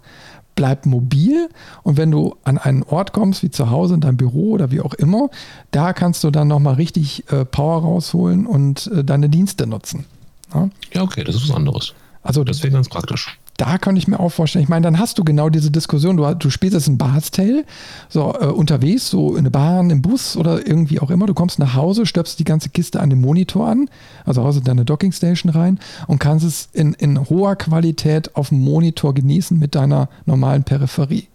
bleibt 0.60 0.84
mobil 0.84 1.48
und 1.84 1.96
wenn 1.96 2.10
du 2.10 2.36
an 2.44 2.58
einen 2.58 2.82
Ort 2.82 3.14
kommst, 3.14 3.42
wie 3.42 3.50
zu 3.50 3.70
Hause 3.70 3.94
in 3.94 4.02
deinem 4.02 4.18
Büro 4.18 4.50
oder 4.50 4.70
wie 4.70 4.82
auch 4.82 4.92
immer, 4.92 5.30
da 5.70 5.94
kannst 5.94 6.22
du 6.22 6.30
dann 6.30 6.48
nochmal 6.48 6.74
richtig 6.74 7.24
äh, 7.32 7.46
Power 7.46 7.80
rausholen 7.80 8.44
und 8.44 8.86
äh, 8.88 9.02
deine 9.02 9.30
Dienste 9.30 9.66
nutzen. 9.66 10.04
Ja? 10.52 10.68
ja, 10.92 11.02
okay, 11.02 11.24
das 11.24 11.36
ist 11.36 11.48
was 11.48 11.56
anderes. 11.56 11.94
Also 12.22 12.44
das 12.44 12.62
wäre 12.62 12.74
ganz 12.74 12.90
praktisch 12.90 13.38
da 13.60 13.76
kann 13.76 13.94
ich 13.94 14.08
mir 14.08 14.18
auch 14.18 14.30
vorstellen, 14.30 14.62
ich 14.62 14.70
meine, 14.70 14.84
dann 14.84 14.98
hast 14.98 15.18
du 15.18 15.24
genau 15.24 15.50
diese 15.50 15.70
Diskussion, 15.70 16.16
du, 16.16 16.34
du 16.34 16.48
spielst 16.48 16.72
jetzt 16.72 16.88
ein 16.88 16.96
Bard's 16.96 17.30
Tale, 17.30 17.66
so 18.08 18.34
äh, 18.40 18.46
unterwegs, 18.46 19.10
so 19.10 19.36
in 19.36 19.44
der 19.44 19.50
Bahn, 19.50 19.90
im 19.90 20.00
Bus 20.00 20.34
oder 20.34 20.66
irgendwie 20.66 20.98
auch 20.98 21.10
immer, 21.10 21.26
du 21.26 21.34
kommst 21.34 21.58
nach 21.58 21.74
Hause, 21.74 22.06
stöpst 22.06 22.38
die 22.38 22.44
ganze 22.44 22.70
Kiste 22.70 23.00
an 23.00 23.10
den 23.10 23.20
Monitor 23.20 23.68
an, 23.68 23.90
also 24.24 24.40
raus 24.40 24.56
in 24.56 24.64
deine 24.64 24.86
Dockingstation 24.86 25.52
rein 25.52 25.78
und 26.06 26.18
kannst 26.20 26.46
es 26.46 26.70
in, 26.72 26.94
in 26.94 27.28
hoher 27.28 27.54
Qualität 27.54 28.34
auf 28.34 28.48
dem 28.48 28.60
Monitor 28.60 29.12
genießen 29.12 29.58
mit 29.58 29.74
deiner 29.74 30.08
normalen 30.24 30.64
Peripherie. 30.64 31.28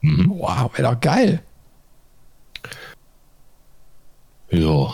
Mhm. 0.00 0.30
Wow, 0.30 0.76
wäre 0.76 0.94
doch 0.94 1.00
geil. 1.00 1.40
Ja, 4.50 4.92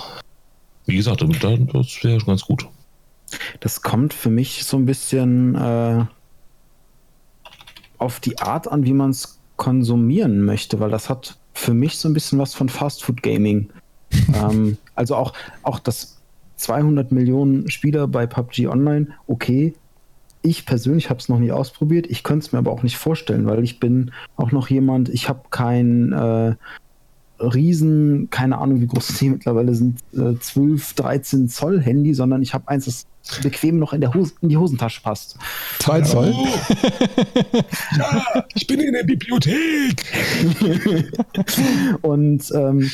wie 0.85 0.97
gesagt, 0.97 1.23
das 1.23 2.05
wäre 2.05 2.20
schon 2.20 2.27
ganz 2.27 2.43
gut. 2.43 2.69
Das 3.61 3.81
kommt 3.81 4.12
für 4.12 4.28
mich 4.28 4.65
so 4.65 4.77
ein 4.77 4.85
bisschen 4.85 5.55
äh, 5.55 6.05
auf 8.05 8.20
die 8.20 8.39
Art 8.39 8.70
an, 8.70 8.85
wie 8.85 8.93
man 8.93 9.10
es 9.10 9.40
konsumieren 9.56 10.44
möchte, 10.44 10.81
weil 10.81 10.90
das 10.90 11.09
hat 11.09 11.39
für 11.52 11.74
mich 11.74 11.98
so 11.98 12.09
ein 12.09 12.14
bisschen 12.14 12.39
was 12.39 12.55
von 12.55 12.68
Fast 12.68 13.05
Food 13.05 13.22
Gaming. 13.22 13.70
ähm, 14.35 14.76
also 14.94 15.16
auch, 15.16 15.32
auch 15.62 15.78
das 15.78 16.20
200 16.56 17.12
Millionen 17.12 17.70
Spieler 17.70 18.06
bei 18.06 18.26
PUBG 18.26 18.68
Online, 18.68 19.09
okay. 19.26 19.74
Ich 20.43 20.66
persönlich 20.66 21.09
habe 21.09 21.20
es 21.20 21.31
noch 21.31 21.39
nie 21.39 21.52
ausprobiert. 21.52 22.06
Ich 22.06 22.22
könnte 22.22 22.44
es 22.44 22.52
mir 22.52 22.59
aber 22.59 22.70
auch 22.70 22.82
nicht 22.82 22.98
vorstellen, 22.98 23.47
weil 23.47 23.64
ich 23.64 23.81
bin 23.81 24.10
auch 24.36 24.52
noch 24.52 24.68
jemand, 24.68 25.09
ich 25.09 25.31
habe 25.31 25.40
kein 25.51 26.12
äh, 26.12 26.55
Riesen, 27.52 28.28
keine 28.30 28.58
Ahnung, 28.58 28.80
wie 28.80 28.86
groß 28.86 29.08
sie 29.08 29.30
mittlerweile 29.30 29.74
sind, 29.74 30.00
äh, 30.14 30.38
12, 30.38 30.94
13 30.94 31.48
Zoll 31.48 31.80
Handy, 31.80 32.14
sondern 32.14 32.42
ich 32.42 32.54
habe 32.54 32.68
eins, 32.68 32.84
das 32.86 33.06
bequem 33.42 33.78
noch 33.78 33.92
in, 33.92 34.00
der 34.00 34.12
Hose, 34.14 34.34
in 34.42 34.50
die 34.50 34.56
Hosentasche 34.56 35.00
passt. 35.02 35.36
Zwei 35.78 36.02
Zoll? 36.02 36.32
Oh. 36.34 36.46
ja, 37.98 38.44
ich 38.54 38.66
bin 38.66 38.80
in 38.80 38.92
der 38.92 39.04
Bibliothek. 39.04 40.04
Und 42.02 42.52
ähm, 42.54 42.90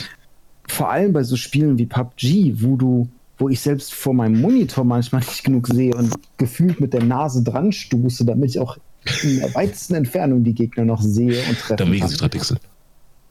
vor 0.69 0.91
allem 0.91 1.13
bei 1.13 1.25
so 1.25 1.37
Spielen 1.37 1.79
wie 1.79 1.87
PUBG, 1.87 2.63
wo 2.63 2.77
du, 2.77 3.09
wo 3.39 3.49
ich 3.49 3.61
selbst 3.61 3.93
vor 3.93 4.15
meinem 4.15 4.41
Monitor 4.41 4.85
manchmal 4.85 5.23
nicht 5.23 5.45
genug 5.45 5.67
sehe 5.67 5.95
und 5.95 6.15
gefühlt 6.37 6.81
mit 6.81 6.93
der 6.93 7.03
Nase 7.03 7.43
dran 7.43 7.73
stoße, 7.73 8.25
damit 8.25 8.51
ich 8.51 8.59
auch 8.61 8.79
in 9.23 9.41
der 9.41 9.55
weitesten 9.55 9.95
Entfernung 9.95 10.45
die 10.45 10.55
Gegner 10.55 10.85
noch 10.85 11.03
sehe 11.03 11.43
und 11.49 11.59
treffe. 11.59 11.85
Da 11.85 11.91
wegen 11.91 12.07
drei 12.07 12.29
Pixel. 12.29 12.59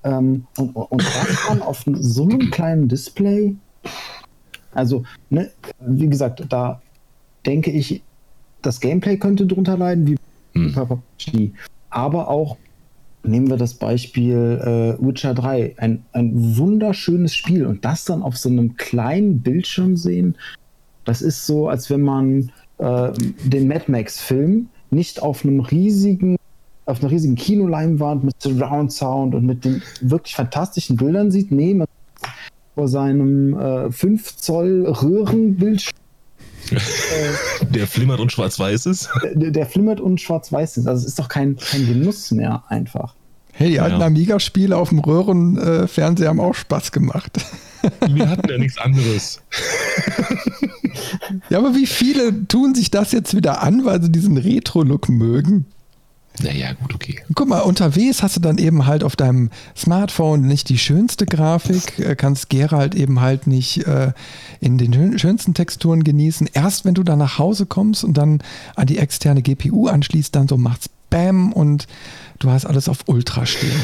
Ähm, 0.03 0.45
und, 0.57 0.75
und 0.75 1.03
dann 1.47 1.61
auf 1.61 1.83
so 1.85 2.23
einem 2.23 2.51
kleinen 2.51 2.87
Display. 2.87 3.55
Also, 4.73 5.03
ne, 5.29 5.51
wie 5.79 6.07
gesagt, 6.07 6.43
da 6.49 6.81
denke 7.45 7.71
ich, 7.71 8.01
das 8.61 8.79
Gameplay 8.79 9.17
könnte 9.17 9.45
drunter 9.45 9.77
leiden, 9.77 10.07
wie 10.07 10.17
hm. 10.53 11.53
Aber 11.89 12.27
auch, 12.27 12.57
nehmen 13.23 13.49
wir 13.49 13.57
das 13.57 13.73
Beispiel 13.73 14.97
äh, 14.99 15.05
Witcher 15.05 15.33
3, 15.33 15.75
ein, 15.77 16.03
ein 16.13 16.57
wunderschönes 16.57 17.35
Spiel 17.35 17.65
und 17.65 17.83
das 17.85 18.05
dann 18.05 18.21
auf 18.21 18.37
so 18.37 18.49
einem 18.49 18.75
kleinen 18.77 19.41
Bildschirm 19.41 19.97
sehen, 19.97 20.35
das 21.05 21.21
ist 21.21 21.45
so, 21.45 21.67
als 21.67 21.89
wenn 21.89 22.01
man 22.01 22.51
äh, 22.77 23.11
den 23.43 23.67
Mad 23.67 23.85
Max-Film 23.87 24.69
nicht 24.91 25.21
auf 25.21 25.43
einem 25.43 25.59
riesigen 25.59 26.37
auf 26.89 27.01
einer 27.01 27.11
riesigen 27.11 27.35
Kinoleinwand 27.35 28.23
mit 28.23 28.41
Surround 28.41 28.91
Sound 28.91 29.35
und 29.35 29.45
mit 29.45 29.65
den 29.65 29.81
wirklich 30.01 30.35
fantastischen 30.35 30.97
Bildern 30.97 31.31
sieht. 31.31 31.51
Nee, 31.51 31.73
man 31.73 31.87
vor 32.75 32.87
seinem 32.87 33.57
äh, 33.59 33.91
5 33.91 34.37
Zoll 34.37 34.85
Röhrenbildschirm 34.87 35.93
der 37.73 37.87
flimmert 37.87 38.19
und 38.19 38.31
schwarz-weiß 38.31 38.85
ist? 38.85 39.09
Der, 39.33 39.51
der, 39.51 39.65
flimmert 39.65 39.99
und 39.99 40.21
schwarz-weiß 40.21 40.77
ist. 40.77 40.87
Also 40.87 41.01
es 41.01 41.07
ist 41.07 41.19
doch 41.19 41.27
kein, 41.27 41.57
kein 41.57 41.87
Genuss 41.87 42.31
mehr 42.31 42.63
einfach. 42.67 43.15
Hey, 43.53 43.71
die 43.71 43.79
alten 43.79 43.99
ja. 43.99 44.05
Amiga-Spiele 44.05 44.77
auf 44.77 44.89
dem 44.89 44.99
Röhrenfernseher 44.99 46.27
äh, 46.27 46.29
haben 46.29 46.39
auch 46.39 46.55
Spaß 46.55 46.91
gemacht. 46.91 47.39
Wir 48.07 48.29
hatten 48.29 48.49
ja 48.49 48.57
nichts 48.57 48.77
anderes. 48.77 49.41
ja, 51.49 51.57
aber 51.57 51.75
wie 51.75 51.87
viele 51.87 52.47
tun 52.47 52.75
sich 52.75 52.91
das 52.91 53.11
jetzt 53.11 53.35
wieder 53.35 53.61
an, 53.61 53.83
weil 53.83 54.01
sie 54.01 54.11
diesen 54.11 54.37
Retro-Look 54.37 55.09
mögen? 55.09 55.65
Naja, 56.41 56.71
gut, 56.73 56.95
okay. 56.95 57.19
Guck 57.35 57.49
mal, 57.49 57.59
unterwegs 57.59 58.23
hast 58.23 58.37
du 58.37 58.39
dann 58.39 58.57
eben 58.57 58.85
halt 58.85 59.03
auf 59.03 59.15
deinem 59.15 59.49
Smartphone 59.75 60.41
nicht 60.41 60.69
die 60.69 60.77
schönste 60.77 61.25
Grafik, 61.25 61.99
äh, 61.99 62.15
kannst 62.15 62.49
Geralt 62.49 62.95
eben 62.95 63.19
halt 63.19 63.45
nicht 63.45 63.85
äh, 63.85 64.13
in 64.61 64.77
den 64.77 65.19
schönsten 65.19 65.53
Texturen 65.53 66.03
genießen. 66.03 66.49
Erst 66.53 66.85
wenn 66.85 66.93
du 66.93 67.03
dann 67.03 67.19
nach 67.19 67.39
Hause 67.39 67.65
kommst 67.65 68.03
und 68.03 68.17
dann 68.17 68.41
an 68.75 68.87
die 68.87 68.99
externe 68.99 69.41
GPU 69.41 69.87
anschließt, 69.87 70.33
dann 70.33 70.47
so 70.47 70.57
macht's 70.57 70.89
Bam 71.09 71.51
und 71.51 71.87
du 72.37 72.51
hast 72.51 72.65
alles 72.65 72.87
auf 72.87 72.99
Ultra 73.07 73.45
stehen. 73.45 73.81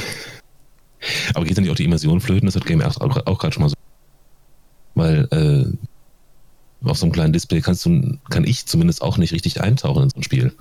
Aber 1.33 1.45
geht 1.45 1.57
dann 1.57 1.63
nicht 1.63 1.71
auch 1.71 1.77
die 1.77 1.85
Immersion 1.85 2.21
flöten? 2.21 2.45
Das 2.45 2.55
hat 2.55 2.65
Game 2.65 2.81
auch, 2.81 2.99
auch 2.99 3.39
gerade 3.39 3.53
schon 3.53 3.63
mal 3.63 3.69
so. 3.69 3.75
Weil 4.93 5.27
äh, 5.31 6.87
auf 6.87 6.97
so 6.97 7.05
einem 7.05 7.13
kleinen 7.13 7.33
Display 7.33 7.61
kannst 7.61 7.85
du, 7.85 8.17
kann 8.29 8.45
ich 8.45 8.65
zumindest 8.65 9.01
auch 9.01 9.17
nicht 9.17 9.33
richtig 9.33 9.61
eintauchen 9.61 10.03
in 10.03 10.09
so 10.09 10.17
ein 10.17 10.23
Spiel. 10.23 10.53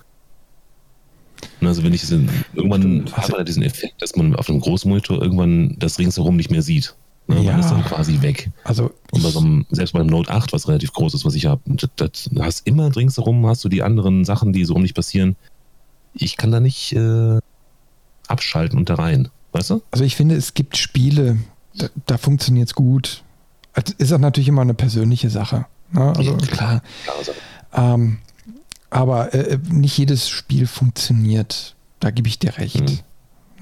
Also 1.60 1.82
wenn 1.82 1.92
ich 1.92 2.00
diesen, 2.00 2.28
irgendwann 2.54 3.04
hat 3.12 3.30
man 3.30 3.44
diesen 3.44 3.62
Effekt, 3.62 4.00
dass 4.02 4.16
man 4.16 4.34
auf 4.36 4.48
einem 4.48 4.60
großen 4.60 4.88
Monitor 4.88 5.22
irgendwann 5.22 5.76
das 5.78 5.98
ringsherum 5.98 6.36
nicht 6.36 6.50
mehr 6.50 6.62
sieht. 6.62 6.94
Ne? 7.26 7.40
Ja. 7.40 7.52
Man 7.52 7.60
ist 7.60 7.70
dann 7.70 7.84
quasi 7.84 8.20
weg. 8.20 8.50
Also 8.64 8.90
und 9.10 9.22
bei 9.22 9.30
so 9.30 9.40
einem, 9.40 9.66
selbst 9.70 9.92
bei 9.92 10.00
einem 10.00 10.10
Note 10.10 10.30
8, 10.30 10.52
was 10.52 10.68
relativ 10.68 10.92
groß 10.92 11.14
ist, 11.14 11.24
was 11.24 11.34
ich 11.34 11.46
habe, 11.46 11.62
das, 11.96 12.30
hast 12.38 12.66
immer 12.66 12.94
ringsherum 12.94 13.46
hast 13.46 13.64
du 13.64 13.68
die 13.68 13.82
anderen 13.82 14.24
Sachen, 14.24 14.52
die 14.52 14.64
so 14.64 14.74
um 14.74 14.82
dich 14.82 14.94
passieren. 14.94 15.36
Ich 16.12 16.36
kann 16.36 16.50
da 16.50 16.60
nicht 16.60 16.92
äh, 16.92 17.38
abschalten 18.28 18.78
und 18.78 18.88
da 18.88 18.96
rein. 18.96 19.28
Weißt 19.52 19.70
du? 19.70 19.82
Also 19.90 20.04
ich 20.04 20.16
finde, 20.16 20.34
es 20.34 20.54
gibt 20.54 20.76
Spiele, 20.76 21.38
da, 21.76 21.88
da 22.06 22.18
funktioniert 22.18 22.68
es 22.68 22.74
gut. 22.74 23.22
Es 23.72 23.92
ist 23.92 24.12
auch 24.12 24.18
natürlich 24.18 24.48
immer 24.48 24.62
eine 24.62 24.74
persönliche 24.74 25.30
Sache. 25.30 25.66
Ne? 25.92 26.12
Also 26.16 26.32
ja, 26.32 26.36
klar. 26.38 26.82
klar 27.04 27.34
ähm, 27.74 28.18
aber 28.94 29.34
äh, 29.34 29.58
nicht 29.70 29.98
jedes 29.98 30.28
Spiel 30.28 30.68
funktioniert. 30.68 31.74
Da 31.98 32.12
gebe 32.12 32.28
ich 32.28 32.38
dir 32.38 32.58
recht. 32.58 32.80
Mhm. 32.80 32.98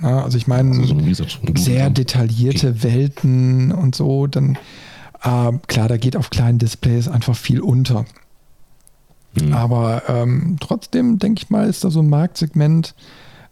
Ja, 0.03 0.25
also 0.25 0.37
ich 0.37 0.47
meine, 0.47 0.79
also 0.79 0.99
so 1.15 1.27
sehr 1.57 1.89
detaillierte 1.89 2.71
okay. 2.71 2.83
Welten 2.83 3.73
und 3.73 3.95
so, 3.95 4.27
dann 4.27 4.59
äh, 5.23 5.53
klar, 5.69 5.89
da 5.89 5.97
geht 5.97 6.17
auf 6.17 6.29
kleinen 6.29 6.59
Displays 6.59 7.09
einfach 7.09 7.35
viel 7.35 7.61
unter. 7.61 8.05
Mhm. 9.41 9.55
Aber 9.55 10.03
ähm, 10.09 10.59
trotzdem 10.61 11.19
denke 11.19 11.43
ich 11.43 11.51
mal, 11.51 11.67
ist 11.67 11.83
da 11.83 11.91
so 11.91 12.01
ein 12.01 12.11
Marktsegment, 12.11 12.95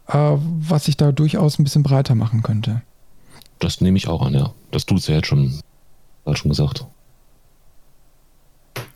äh, 0.08 0.36
was 0.36 0.84
sich 0.84 0.98
da 0.98 1.12
durchaus 1.12 1.58
ein 1.58 1.64
bisschen 1.64 1.82
breiter 1.82 2.14
machen 2.14 2.42
könnte. 2.42 2.82
Das 3.58 3.80
nehme 3.80 3.96
ich 3.96 4.06
auch 4.06 4.20
an, 4.20 4.34
ja. 4.34 4.52
Das 4.70 4.84
tut 4.84 4.98
es 4.98 5.06
ja 5.06 5.14
jetzt 5.14 5.28
schon, 5.28 5.60
hat 6.26 6.38
schon 6.38 6.50
gesagt. 6.50 6.84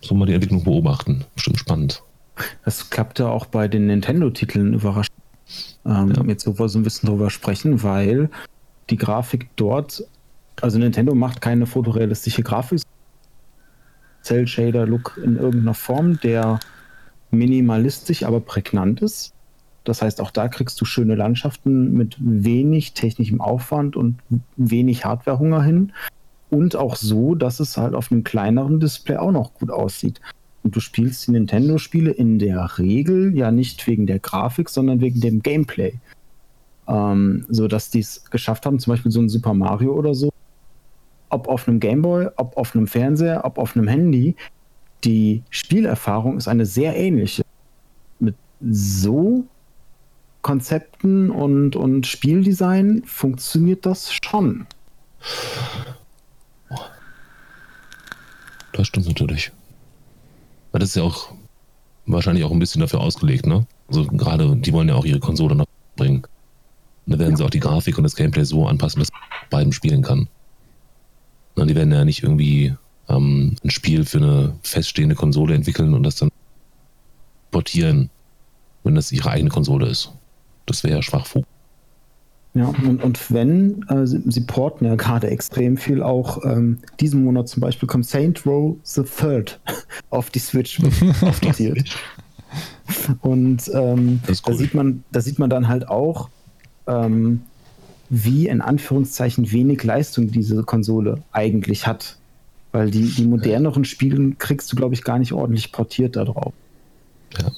So 0.02 0.14
mal 0.14 0.26
die 0.26 0.34
Entwicklung 0.34 0.64
beobachten. 0.64 1.24
Bestimmt 1.34 1.58
spannend. 1.58 2.02
Das 2.64 2.90
klappt 2.90 3.18
ja 3.18 3.28
auch 3.28 3.46
bei 3.46 3.68
den 3.68 3.86
Nintendo-Titeln 3.86 4.74
überraschend. 4.74 5.16
Ähm, 5.86 6.12
ja. 6.16 6.24
Jetzt 6.24 6.46
wir 6.46 6.68
so 6.68 6.78
ein 6.78 6.82
bisschen 6.82 7.08
drüber 7.08 7.30
sprechen, 7.30 7.82
weil 7.82 8.30
die 8.90 8.96
Grafik 8.96 9.48
dort, 9.56 10.04
also 10.60 10.78
Nintendo 10.78 11.14
macht 11.14 11.40
keine 11.40 11.66
fotorealistische 11.66 12.42
Grafik, 12.42 12.82
Cell-Shader-Look 14.22 15.20
in 15.22 15.36
irgendeiner 15.36 15.74
Form, 15.74 16.18
der 16.20 16.58
minimalistisch, 17.30 18.22
aber 18.22 18.40
prägnant 18.40 19.02
ist. 19.02 19.32
Das 19.84 20.00
heißt, 20.00 20.20
auch 20.20 20.30
da 20.30 20.48
kriegst 20.48 20.80
du 20.80 20.86
schöne 20.86 21.14
Landschaften 21.14 21.92
mit 21.92 22.16
wenig 22.18 22.94
technischem 22.94 23.40
Aufwand 23.40 23.96
und 23.96 24.18
wenig 24.56 25.04
Hardwarehunger 25.04 25.62
hin. 25.62 25.92
Und 26.48 26.76
auch 26.76 26.96
so, 26.96 27.34
dass 27.34 27.60
es 27.60 27.76
halt 27.76 27.94
auf 27.94 28.10
einem 28.10 28.24
kleineren 28.24 28.80
Display 28.80 29.16
auch 29.16 29.32
noch 29.32 29.52
gut 29.54 29.70
aussieht. 29.70 30.20
Und 30.64 30.74
du 30.74 30.80
spielst 30.80 31.26
die 31.26 31.32
Nintendo-Spiele 31.32 32.10
in 32.10 32.38
der 32.38 32.78
Regel 32.78 33.36
ja 33.36 33.50
nicht 33.50 33.86
wegen 33.86 34.06
der 34.06 34.18
Grafik, 34.18 34.70
sondern 34.70 35.00
wegen 35.00 35.20
dem 35.20 35.42
Gameplay. 35.42 35.94
Ähm, 36.88 37.44
so 37.48 37.68
dass 37.68 37.90
die 37.90 38.00
es 38.00 38.24
geschafft 38.30 38.66
haben, 38.66 38.78
zum 38.78 38.92
Beispiel 38.92 39.12
so 39.12 39.20
ein 39.20 39.28
Super 39.28 39.54
Mario 39.54 39.92
oder 39.92 40.14
so, 40.14 40.30
ob 41.28 41.48
auf 41.48 41.68
einem 41.68 41.80
Gameboy, 41.80 42.28
ob 42.36 42.56
auf 42.56 42.74
einem 42.74 42.86
Fernseher, 42.86 43.44
ob 43.44 43.58
auf 43.58 43.76
einem 43.76 43.88
Handy, 43.88 44.36
die 45.04 45.42
Spielerfahrung 45.50 46.38
ist 46.38 46.48
eine 46.48 46.66
sehr 46.66 46.96
ähnliche. 46.96 47.42
Mit 48.18 48.36
so 48.60 49.44
Konzepten 50.42 51.30
und, 51.30 51.76
und 51.76 52.06
Spieldesign 52.06 53.02
funktioniert 53.04 53.84
das 53.86 54.12
schon. 54.12 54.66
Das 58.72 58.86
stimmt 58.86 59.06
natürlich. 59.06 59.52
Weil 60.74 60.80
das 60.80 60.88
ist 60.88 60.96
ja 60.96 61.04
auch 61.04 61.28
wahrscheinlich 62.04 62.42
auch 62.42 62.50
ein 62.50 62.58
bisschen 62.58 62.80
dafür 62.80 63.00
ausgelegt, 63.00 63.46
ne? 63.46 63.64
Also 63.86 64.06
gerade, 64.06 64.56
die 64.56 64.72
wollen 64.72 64.88
ja 64.88 64.96
auch 64.96 65.04
ihre 65.04 65.20
Konsole 65.20 65.54
noch 65.54 65.66
bringen. 65.94 66.24
Und 67.06 67.12
da 67.12 67.18
werden 67.20 67.30
ja. 67.30 67.36
sie 67.36 67.44
auch 67.44 67.50
die 67.50 67.60
Grafik 67.60 67.96
und 67.96 68.02
das 68.02 68.16
Gameplay 68.16 68.42
so 68.42 68.66
anpassen, 68.66 68.98
dass 68.98 69.12
man 69.12 69.20
beiden 69.50 69.72
spielen 69.72 70.02
kann. 70.02 70.26
Und 71.54 71.68
die 71.68 71.76
werden 71.76 71.92
ja 71.92 72.04
nicht 72.04 72.24
irgendwie 72.24 72.74
ähm, 73.08 73.54
ein 73.62 73.70
Spiel 73.70 74.04
für 74.04 74.18
eine 74.18 74.58
feststehende 74.64 75.14
Konsole 75.14 75.54
entwickeln 75.54 75.94
und 75.94 76.02
das 76.02 76.16
dann 76.16 76.30
portieren, 77.52 78.10
wenn 78.82 78.96
das 78.96 79.12
ihre 79.12 79.30
eigene 79.30 79.50
Konsole 79.50 79.86
ist. 79.86 80.10
Das 80.66 80.82
wäre 80.82 80.96
ja 80.96 81.02
Schwachfug. 81.02 81.44
Ja, 82.54 82.68
und, 82.68 83.02
und 83.02 83.32
wenn, 83.32 83.84
äh, 83.88 84.06
sie, 84.06 84.22
sie, 84.26 84.42
porten 84.42 84.84
ja 84.84 84.94
gerade 84.94 85.28
extrem 85.28 85.76
viel, 85.76 86.00
auch 86.02 86.44
ähm, 86.44 86.78
diesen 87.00 87.24
Monat 87.24 87.48
zum 87.48 87.60
Beispiel 87.60 87.88
kommt 87.88 88.06
Saint 88.06 88.46
Row 88.46 88.76
the 88.84 89.02
Third 89.02 89.58
auf 90.10 90.30
die 90.30 90.38
Switch 90.38 90.80
auf 91.22 91.40
die 91.40 91.52
Switch. 91.52 91.96
Und 93.22 93.68
ähm, 93.74 94.20
cool. 94.28 94.36
da, 94.44 94.52
sieht 94.54 94.74
man, 94.74 95.02
da 95.10 95.20
sieht 95.20 95.40
man 95.40 95.50
dann 95.50 95.66
halt 95.66 95.88
auch, 95.88 96.28
ähm, 96.86 97.42
wie 98.08 98.46
in 98.46 98.60
Anführungszeichen 98.60 99.50
wenig 99.50 99.82
Leistung 99.82 100.30
diese 100.30 100.62
Konsole 100.62 101.22
eigentlich 101.32 101.88
hat. 101.88 102.18
Weil 102.70 102.90
die, 102.90 103.06
die 103.06 103.24
moderneren 103.24 103.84
Spiele 103.84 104.32
kriegst 104.38 104.70
du, 104.72 104.76
glaube 104.76 104.94
ich, 104.94 105.02
gar 105.02 105.18
nicht 105.18 105.32
ordentlich 105.32 105.72
portiert 105.72 106.16
da 106.16 106.24
drauf. 106.24 106.52
Ja. 107.38 107.50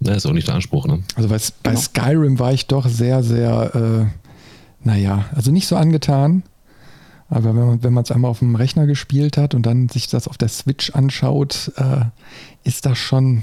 Das 0.00 0.18
ist 0.18 0.26
auch 0.26 0.32
nicht 0.32 0.48
der 0.48 0.54
Anspruch, 0.54 0.86
ne? 0.86 1.02
Also 1.14 1.28
bei, 1.28 1.38
bei 1.62 1.70
genau. 1.70 1.80
Skyrim 1.80 2.38
war 2.38 2.52
ich 2.52 2.66
doch 2.66 2.88
sehr, 2.88 3.22
sehr, 3.22 3.74
äh, 3.74 4.86
naja, 4.86 5.26
also 5.34 5.52
nicht 5.52 5.66
so 5.66 5.76
angetan. 5.76 6.42
Aber 7.28 7.54
wenn 7.82 7.92
man 7.92 8.02
es 8.02 8.10
einmal 8.10 8.30
auf 8.30 8.40
dem 8.40 8.56
Rechner 8.56 8.86
gespielt 8.86 9.36
hat 9.36 9.54
und 9.54 9.64
dann 9.64 9.88
sich 9.88 10.08
das 10.08 10.26
auf 10.26 10.36
der 10.36 10.48
Switch 10.48 10.90
anschaut, 10.90 11.70
äh, 11.76 12.06
ist 12.64 12.86
das 12.86 12.98
schon 12.98 13.42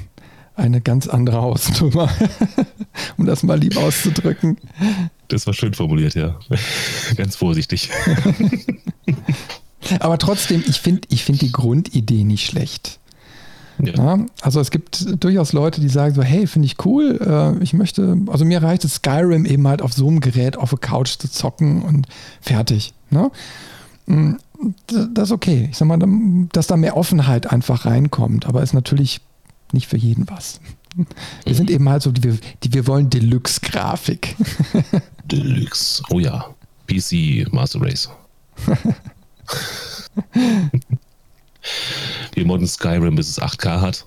eine 0.57 0.81
ganz 0.81 1.07
andere 1.07 1.41
Hausnummer, 1.41 2.09
um 3.17 3.25
das 3.25 3.43
mal 3.43 3.57
lieb 3.57 3.77
auszudrücken. 3.77 4.57
Das 5.29 5.47
war 5.47 5.53
schön 5.53 5.73
formuliert, 5.73 6.15
ja. 6.15 6.37
ganz 7.15 7.35
vorsichtig. 7.37 7.89
Aber 9.99 10.17
trotzdem, 10.17 10.63
ich 10.67 10.79
finde 10.79 11.07
ich 11.09 11.23
find 11.23 11.41
die 11.41 11.51
Grundidee 11.51 12.23
nicht 12.23 12.45
schlecht. 12.45 12.99
Ja. 13.79 13.93
Ja, 13.93 14.25
also 14.41 14.59
es 14.59 14.71
gibt 14.71 15.23
durchaus 15.23 15.53
Leute, 15.53 15.81
die 15.81 15.89
sagen 15.89 16.15
so, 16.15 16.23
hey, 16.23 16.47
finde 16.47 16.65
ich 16.65 16.83
cool, 16.85 17.19
äh, 17.21 17.63
ich 17.63 17.73
möchte, 17.73 18.17
also 18.27 18.43
mir 18.43 18.63
reicht 18.63 18.83
es 18.83 18.95
Skyrim 18.95 19.45
eben 19.45 19.67
halt 19.67 19.81
auf 19.81 19.93
so 19.93 20.07
einem 20.07 20.19
Gerät 20.19 20.57
auf 20.57 20.71
der 20.71 20.79
Couch 20.79 21.17
zu 21.17 21.29
zocken 21.29 21.83
und 21.83 22.07
fertig. 22.41 22.93
Ne? 23.09 23.31
Mm, 24.07 24.33
das 24.87 25.29
ist 25.29 25.31
okay. 25.31 25.67
Ich 25.71 25.77
sag 25.77 25.87
mal, 25.87 25.99
dass 26.51 26.67
da 26.67 26.77
mehr 26.77 26.97
Offenheit 26.97 27.51
einfach 27.51 27.85
reinkommt, 27.85 28.47
aber 28.47 28.63
ist 28.63 28.73
natürlich 28.73 29.21
nicht 29.73 29.87
für 29.87 29.97
jeden 29.97 30.29
was. 30.29 30.59
Wir 31.45 31.53
sind 31.53 31.69
eben 31.69 31.87
halt 31.89 32.01
so, 32.01 32.11
die, 32.11 32.39
die 32.63 32.73
wir 32.73 32.87
wollen 32.87 33.09
Deluxe-Grafik. 33.09 34.35
Deluxe, 35.25 36.01
oh 36.09 36.19
ja. 36.19 36.45
PC 36.87 37.51
Master 37.51 37.81
Race. 37.81 38.09
Wir 42.33 42.45
modden 42.45 42.67
Skyrim, 42.67 43.15
bis 43.15 43.29
es 43.29 43.41
8K 43.41 43.81
hat 43.81 44.05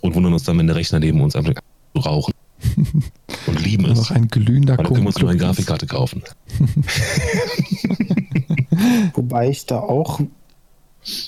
und 0.00 0.14
wundern 0.14 0.32
uns 0.32 0.44
dann, 0.44 0.58
wenn 0.58 0.66
der 0.66 0.76
Rechner 0.76 1.00
neben 1.00 1.20
uns 1.20 1.34
zu 1.34 2.00
rauchen. 2.00 2.32
Und 3.46 3.64
lieben 3.64 3.84
es. 3.86 3.98
Noch 3.98 4.10
ein 4.10 4.28
glühender 4.28 4.76
Dann 4.76 4.86
können 4.86 5.02
wir 5.02 5.06
uns 5.06 5.18
nur 5.18 5.30
eine 5.30 5.38
Grafikkarte 5.38 5.86
kaufen. 5.86 6.22
Wobei 9.14 9.48
ich 9.48 9.66
da 9.66 9.78
auch 9.78 10.20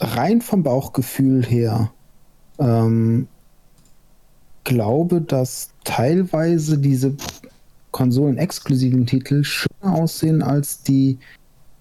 rein 0.01 0.41
vom 0.41 0.63
Bauchgefühl 0.63 1.45
her 1.47 1.93
ähm, 2.59 3.29
glaube, 4.65 5.21
dass 5.21 5.71
teilweise 5.85 6.79
diese 6.79 7.17
konsolenexklusiven 7.91 9.07
Titel 9.07 9.45
schöner 9.45 9.95
aussehen 9.95 10.43
als 10.43 10.83
die 10.83 11.19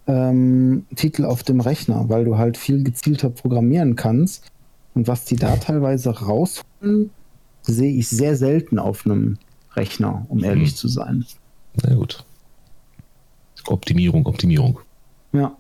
ähm, 0.10 0.86
Titel 0.96 1.24
auf 1.24 1.44
dem 1.44 1.62
Rechner, 1.62 2.10
weil 2.10 2.26
du 2.26 2.38
halt 2.38 2.58
viel 2.58 2.84
gezielter 2.84 3.30
programmieren 3.30 3.96
kannst. 3.96 4.52
Und 4.96 5.08
was 5.08 5.24
die 5.26 5.36
da 5.36 5.56
teilweise 5.58 6.10
rausholen, 6.10 7.12
sehe 7.62 7.94
ich 7.94 8.10
sehr 8.10 8.36
selten 8.36 8.80
auf 8.80 9.06
einem 9.06 9.38
Rechner, 9.76 10.26
um 10.28 10.44
ehrlich 10.44 10.72
mhm. 10.72 10.76
zu 10.76 10.88
sein. 10.88 11.26
Na 11.84 11.94
gut. 11.94 12.26
Optimierung, 13.68 14.26
Optimierung. 14.26 14.80
Ja. 15.32 15.56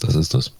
Das 0.00 0.14
ist 0.14 0.34
das. 0.34 0.52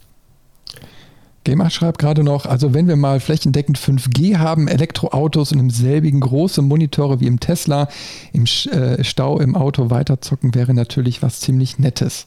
Gamer 1.44 1.68
schreibt 1.70 1.98
gerade 1.98 2.24
noch, 2.24 2.46
also 2.46 2.74
wenn 2.74 2.88
wir 2.88 2.96
mal 2.96 3.20
flächendeckend 3.20 3.78
5G 3.78 4.38
haben, 4.38 4.66
Elektroautos 4.66 5.52
und 5.52 5.60
im 5.60 5.70
selbigen 5.70 6.20
große 6.20 6.62
Monitore 6.62 7.20
wie 7.20 7.26
im 7.26 7.38
Tesla 7.38 7.88
im 8.32 8.46
äh, 8.72 9.04
Stau 9.04 9.38
im 9.38 9.54
Auto 9.54 9.90
weiterzocken, 9.90 10.54
wäre 10.54 10.74
natürlich 10.74 11.22
was 11.22 11.40
ziemlich 11.40 11.78
Nettes. 11.78 12.26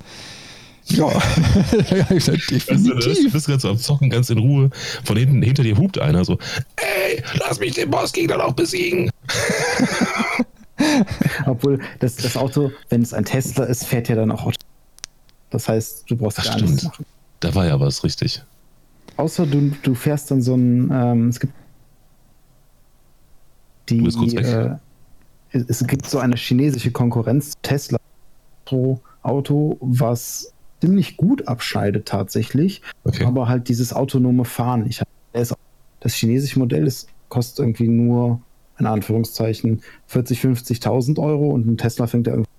Ja, 0.91 1.09
definitiv. 1.71 2.65
du 2.65 3.31
bist 3.31 3.47
gerade 3.47 3.59
so 3.59 3.69
am 3.69 3.77
Zocken, 3.77 4.09
ganz 4.09 4.29
in 4.29 4.39
Ruhe. 4.39 4.69
Von 5.03 5.17
hinten, 5.17 5.41
hinter 5.41 5.63
dir 5.63 5.77
hupt 5.77 5.99
einer 5.99 6.25
so, 6.25 6.37
ey, 6.77 7.23
lass 7.39 7.59
mich 7.59 7.75
den 7.75 7.89
Bossgegner 7.89 8.37
noch 8.37 8.53
besiegen. 8.53 9.09
Obwohl, 11.45 11.79
das, 11.99 12.15
das 12.15 12.37
Auto, 12.37 12.71
wenn 12.89 13.01
es 13.01 13.13
ein 13.13 13.25
Tesla 13.25 13.65
ist, 13.65 13.85
fährt 13.85 14.07
ja 14.09 14.15
dann 14.15 14.31
auch 14.31 14.51
Das 15.49 15.67
heißt, 15.67 16.09
du 16.09 16.15
brauchst 16.15 16.37
das 16.39 16.45
gar 16.45 16.53
stimmt. 16.53 16.71
nichts 16.71 16.85
machen. 16.85 17.05
Da 17.39 17.53
war 17.55 17.67
ja 17.67 17.79
was, 17.79 18.03
richtig. 18.03 18.41
Außer 19.17 19.45
du, 19.45 19.71
du 19.83 19.95
fährst 19.95 20.31
dann 20.31 20.41
so 20.41 20.55
ein, 20.55 20.89
ähm, 20.91 21.29
es 21.29 21.39
gibt 21.39 21.53
die, 23.89 24.05
äh, 24.37 24.75
es 25.51 25.85
gibt 25.85 26.07
so 26.07 26.19
eine 26.19 26.35
chinesische 26.35 26.91
Konkurrenz 26.91 27.53
Tesla 27.61 27.99
pro 28.65 28.99
Auto, 29.23 29.77
was 29.81 30.53
ziemlich 30.81 31.17
gut 31.17 31.47
abschneidet 31.47 32.07
tatsächlich, 32.07 32.81
okay. 33.03 33.25
aber 33.25 33.47
halt 33.47 33.69
dieses 33.69 33.93
autonome 33.93 34.45
Fahren. 34.45 34.85
Ich 34.87 35.01
das, 35.33 36.13
chinesische 36.13 36.59
Modell 36.59 36.87
ist, 36.87 37.09
kostet 37.27 37.59
irgendwie 37.59 37.87
nur, 37.87 38.41
in 38.79 38.85
Anführungszeichen, 38.85 39.81
40, 40.07 40.39
50.000 40.39 41.19
Euro 41.19 41.49
und 41.49 41.67
ein 41.67 41.77
Tesla 41.77 42.07
fängt 42.07 42.27
ja 42.27 42.33
irgendwie, 42.33 42.49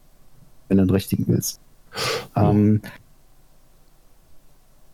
wenn 0.68 0.76
du 0.76 0.84
den 0.84 0.90
richtigen 0.90 1.26
willst. 1.26 1.60
Mhm. 2.36 2.42
Ähm, 2.42 2.80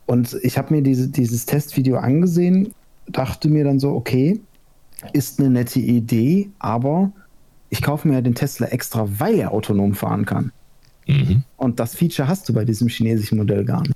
und 0.05 0.37
ich 0.41 0.57
habe 0.57 0.73
mir 0.73 0.81
diese, 0.81 1.09
dieses 1.09 1.45
Testvideo 1.45 1.97
angesehen, 1.97 2.73
dachte 3.07 3.49
mir 3.49 3.65
dann 3.65 3.79
so, 3.79 3.91
okay, 3.91 4.39
ist 5.13 5.39
eine 5.39 5.49
nette 5.49 5.79
Idee, 5.79 6.49
aber 6.59 7.11
ich 7.69 7.81
kaufe 7.81 8.07
mir 8.07 8.15
ja 8.15 8.21
den 8.21 8.35
Tesla 8.35 8.67
extra, 8.67 9.07
weil 9.19 9.37
er 9.37 9.51
autonom 9.51 9.93
fahren 9.93 10.25
kann. 10.25 10.51
Mhm. 11.07 11.43
Und 11.55 11.79
das 11.79 11.95
Feature 11.95 12.27
hast 12.27 12.47
du 12.47 12.53
bei 12.53 12.65
diesem 12.65 12.87
chinesischen 12.87 13.37
Modell 13.37 13.65
gar 13.65 13.81
nicht. 13.81 13.95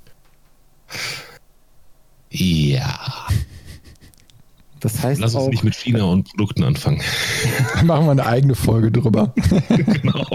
Ja. 2.32 3.28
Das 4.80 5.04
heißt 5.04 5.22
Lass 5.22 5.36
uns 5.36 5.44
auch, 5.44 5.50
nicht 5.50 5.64
mit 5.64 5.76
China 5.76 6.06
und 6.06 6.30
Produkten 6.30 6.64
anfangen. 6.64 7.02
Machen 7.84 8.06
wir 8.06 8.12
eine 8.12 8.26
eigene 8.26 8.56
Folge 8.56 8.92
drüber. 8.92 9.34
genau. 9.70 10.26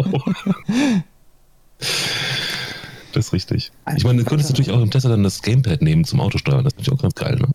Das 3.13 3.27
ist 3.27 3.33
richtig. 3.33 3.73
Ich 3.97 4.05
meine, 4.05 4.23
du 4.23 4.29
könntest 4.29 4.51
natürlich 4.51 4.71
auch 4.71 4.81
im 4.81 4.91
Tesla 4.91 5.11
dann 5.11 5.25
das 5.25 5.43
Gamepad 5.43 5.83
nehmen 5.83 6.05
zum 6.05 6.21
Autosteuern. 6.21 6.63
Das 6.63 6.75
ist 6.75 6.79
natürlich 6.79 6.99
auch 6.99 7.03
ganz 7.03 7.15
geil, 7.15 7.37
ne? 7.37 7.49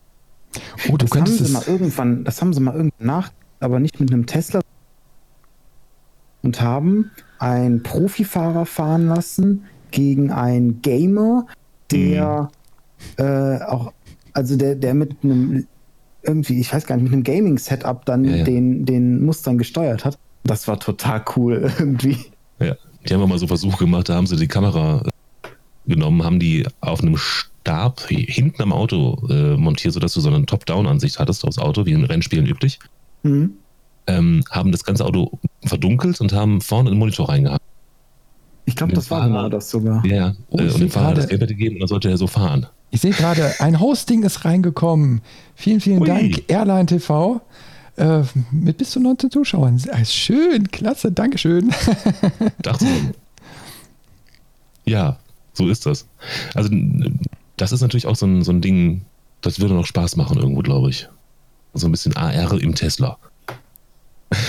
Oh, 0.88 0.92
du 0.92 0.98
das 0.98 1.10
könntest 1.10 1.38
haben 1.38 1.46
sie 1.46 1.52
mal 1.52 1.64
irgendwann, 1.66 2.24
das 2.24 2.42
haben 2.42 2.52
sie 2.52 2.60
mal 2.60 2.74
irgendwann 2.74 3.06
nach, 3.06 3.32
aber 3.60 3.80
nicht 3.80 3.98
mit 4.00 4.12
einem 4.12 4.26
Tesla 4.26 4.60
und 6.42 6.60
haben 6.60 7.10
einen 7.42 7.82
Profifahrer 7.82 8.66
fahren 8.66 9.08
lassen 9.08 9.64
gegen 9.90 10.30
einen 10.30 10.80
Gamer, 10.80 11.46
der 11.90 12.50
mhm. 13.18 13.24
äh, 13.24 13.62
auch, 13.64 13.92
also 14.32 14.56
der, 14.56 14.76
der 14.76 14.94
mit 14.94 15.16
einem 15.24 15.66
irgendwie, 16.22 16.60
ich 16.60 16.72
weiß 16.72 16.86
gar 16.86 16.96
nicht, 16.96 17.04
mit 17.04 17.12
einem 17.12 17.24
Gaming-Setup 17.24 18.04
dann 18.06 18.24
ja, 18.24 18.36
ja. 18.36 18.44
Den, 18.44 18.86
den 18.86 19.24
Mustern 19.24 19.58
gesteuert 19.58 20.04
hat. 20.04 20.18
Das 20.44 20.68
war 20.68 20.78
total 20.78 21.24
cool 21.36 21.68
irgendwie. 21.78 22.16
Ja, 22.60 22.76
die 23.04 23.12
haben 23.12 23.28
mal 23.28 23.38
so 23.38 23.48
Versuche 23.48 23.78
gemacht, 23.78 24.08
da 24.08 24.14
haben 24.14 24.28
sie 24.28 24.36
die 24.36 24.46
Kamera 24.46 25.02
äh, 25.04 25.48
genommen, 25.90 26.22
haben 26.22 26.38
die 26.38 26.64
auf 26.80 27.00
einem 27.00 27.16
Stab 27.16 28.02
hinten 28.02 28.62
am 28.62 28.72
Auto 28.72 29.20
äh, 29.28 29.56
montiert, 29.56 29.94
sodass 29.94 30.14
du 30.14 30.20
so 30.20 30.28
eine 30.32 30.46
Top-Down-Ansicht 30.46 31.18
hattest 31.18 31.44
aufs 31.44 31.58
Auto, 31.58 31.86
wie 31.86 31.92
in 31.92 32.04
Rennspielen 32.04 32.46
üblich. 32.46 32.78
Mhm 33.24 33.56
ähm, 34.06 34.44
haben 34.50 34.72
das 34.72 34.84
ganze 34.84 35.04
Auto 35.04 35.38
verdunkelt 35.64 36.20
und 36.20 36.32
haben 36.32 36.60
vorne 36.60 36.90
einen 36.90 36.98
Monitor 36.98 37.28
reingehabt. 37.28 37.62
Ich 38.64 38.76
glaube, 38.76 38.92
das 38.92 39.10
war 39.10 39.26
genau 39.26 39.48
das 39.48 39.70
sogar. 39.70 40.04
Ja. 40.06 40.34
Oh, 40.50 40.58
und 40.58 40.78
dem 40.78 40.90
Fahrer 40.90 41.14
das 41.14 41.28
Gamepad 41.28 41.48
gegeben 41.48 41.76
und 41.76 41.80
dann 41.80 41.88
sollte 41.88 42.08
er 42.08 42.16
so 42.16 42.26
fahren. 42.26 42.66
Ich 42.90 43.00
sehe 43.00 43.12
gerade, 43.12 43.54
ein 43.60 43.80
Hosting 43.80 44.22
ist 44.22 44.44
reingekommen. 44.44 45.22
Vielen, 45.54 45.80
vielen 45.80 46.00
Ui. 46.00 46.06
Dank, 46.06 46.44
Airline 46.48 46.86
TV. 46.86 47.40
Äh, 47.96 48.22
mit 48.50 48.78
bis 48.78 48.90
zu 48.90 49.00
19 49.00 49.30
Zuschauern. 49.30 49.80
Schön, 50.04 50.70
klasse, 50.70 51.12
Dankeschön. 51.12 51.70
Dachte 52.62 52.86
Ja, 54.84 55.18
So 55.52 55.68
ist 55.68 55.84
das. 55.84 56.06
Also, 56.54 56.70
das 57.56 57.72
ist 57.72 57.82
natürlich 57.82 58.06
auch 58.06 58.16
so 58.16 58.26
ein, 58.26 58.42
so 58.42 58.52
ein 58.52 58.60
Ding, 58.60 59.04
das 59.42 59.60
würde 59.60 59.74
noch 59.74 59.86
Spaß 59.86 60.16
machen 60.16 60.38
irgendwo, 60.38 60.62
glaube 60.62 60.90
ich. 60.90 61.08
So 61.74 61.86
ein 61.86 61.90
bisschen 61.90 62.16
AR 62.16 62.60
im 62.60 62.74
Tesla. 62.74 63.18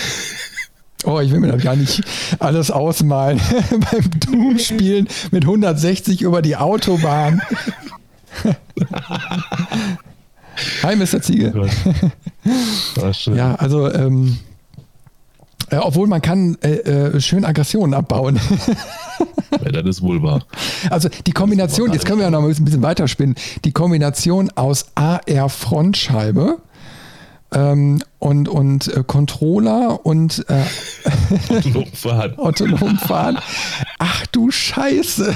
Oh, 1.06 1.20
ich 1.20 1.32
will 1.32 1.42
mir 1.42 1.52
das 1.52 1.62
gar 1.62 1.76
nicht 1.76 2.02
alles 2.40 2.72
ausmalen. 2.72 3.42
Beim 3.70 4.10
Doom-Spielen 4.22 5.10
mit 5.32 5.44
160 5.44 6.22
über 6.22 6.42
die 6.42 6.56
Autobahn. 6.56 7.42
Hi, 10.84 10.96
Mr. 10.96 11.22
Ziege. 11.22 11.70
Ja, 13.36 13.56
also, 13.56 13.92
ähm, 13.92 14.38
äh, 15.70 15.78
obwohl 15.78 16.08
man 16.08 16.22
kann 16.22 16.58
äh, 16.62 16.76
äh, 16.76 17.20
schön 17.20 17.44
Aggressionen 17.46 17.94
abbauen. 17.94 18.40
ja, 19.52 19.72
das 19.72 19.98
ist 19.98 20.02
wohl 20.02 20.22
wahr. 20.22 20.46
Also 20.90 21.10
die 21.26 21.32
Kombination, 21.32 21.92
jetzt 21.92 22.06
können 22.06 22.20
wir 22.20 22.26
ja 22.26 22.32
noch 22.32 22.44
ein 22.44 22.48
bisschen 22.48 22.82
weiterspinnen, 22.82 23.36
die 23.66 23.72
Kombination 23.72 24.52
aus 24.56 24.86
AR-Frontscheibe, 24.96 26.60
ähm, 27.54 28.02
und, 28.20 28.50
und 28.50 28.88
äh, 28.88 29.04
Controller 29.06 30.06
und 30.06 30.46
äh, 30.50 30.64
autonom 31.50 31.88
fahren. 31.94 32.34
autonom 32.38 32.98
fahren. 32.98 33.38
Ach 34.00 34.26
du 34.28 34.52
Scheiße. 34.52 35.36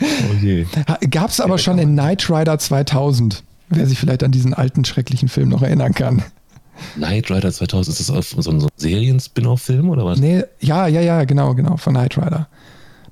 Oh 0.00 0.34
je. 0.40 0.66
Gab 1.10 1.30
es 1.30 1.40
aber 1.40 1.58
schon 1.58 1.78
in 1.78 1.92
Knight 1.92 2.30
Rider 2.30 2.58
2000, 2.58 3.42
wer 3.68 3.86
sich 3.86 3.98
vielleicht 3.98 4.22
an 4.22 4.30
diesen 4.30 4.54
alten 4.54 4.84
schrecklichen 4.84 5.28
Film 5.28 5.48
noch 5.48 5.62
erinnern 5.62 5.92
kann. 5.92 6.22
Knight 6.94 7.30
Rider 7.30 7.52
2000, 7.52 7.98
ist 7.98 8.08
das 8.08 8.30
so 8.30 8.50
ein, 8.50 8.60
so 8.60 8.66
ein 8.66 8.72
Serien-Spin-Off-Film 8.76 9.90
oder 9.90 10.04
was? 10.04 10.18
Nee, 10.20 10.44
ja, 10.60 10.86
ja, 10.86 11.00
ja, 11.00 11.24
genau, 11.24 11.54
genau, 11.54 11.76
von 11.76 11.94
Knight 11.94 12.16
Rider. 12.16 12.48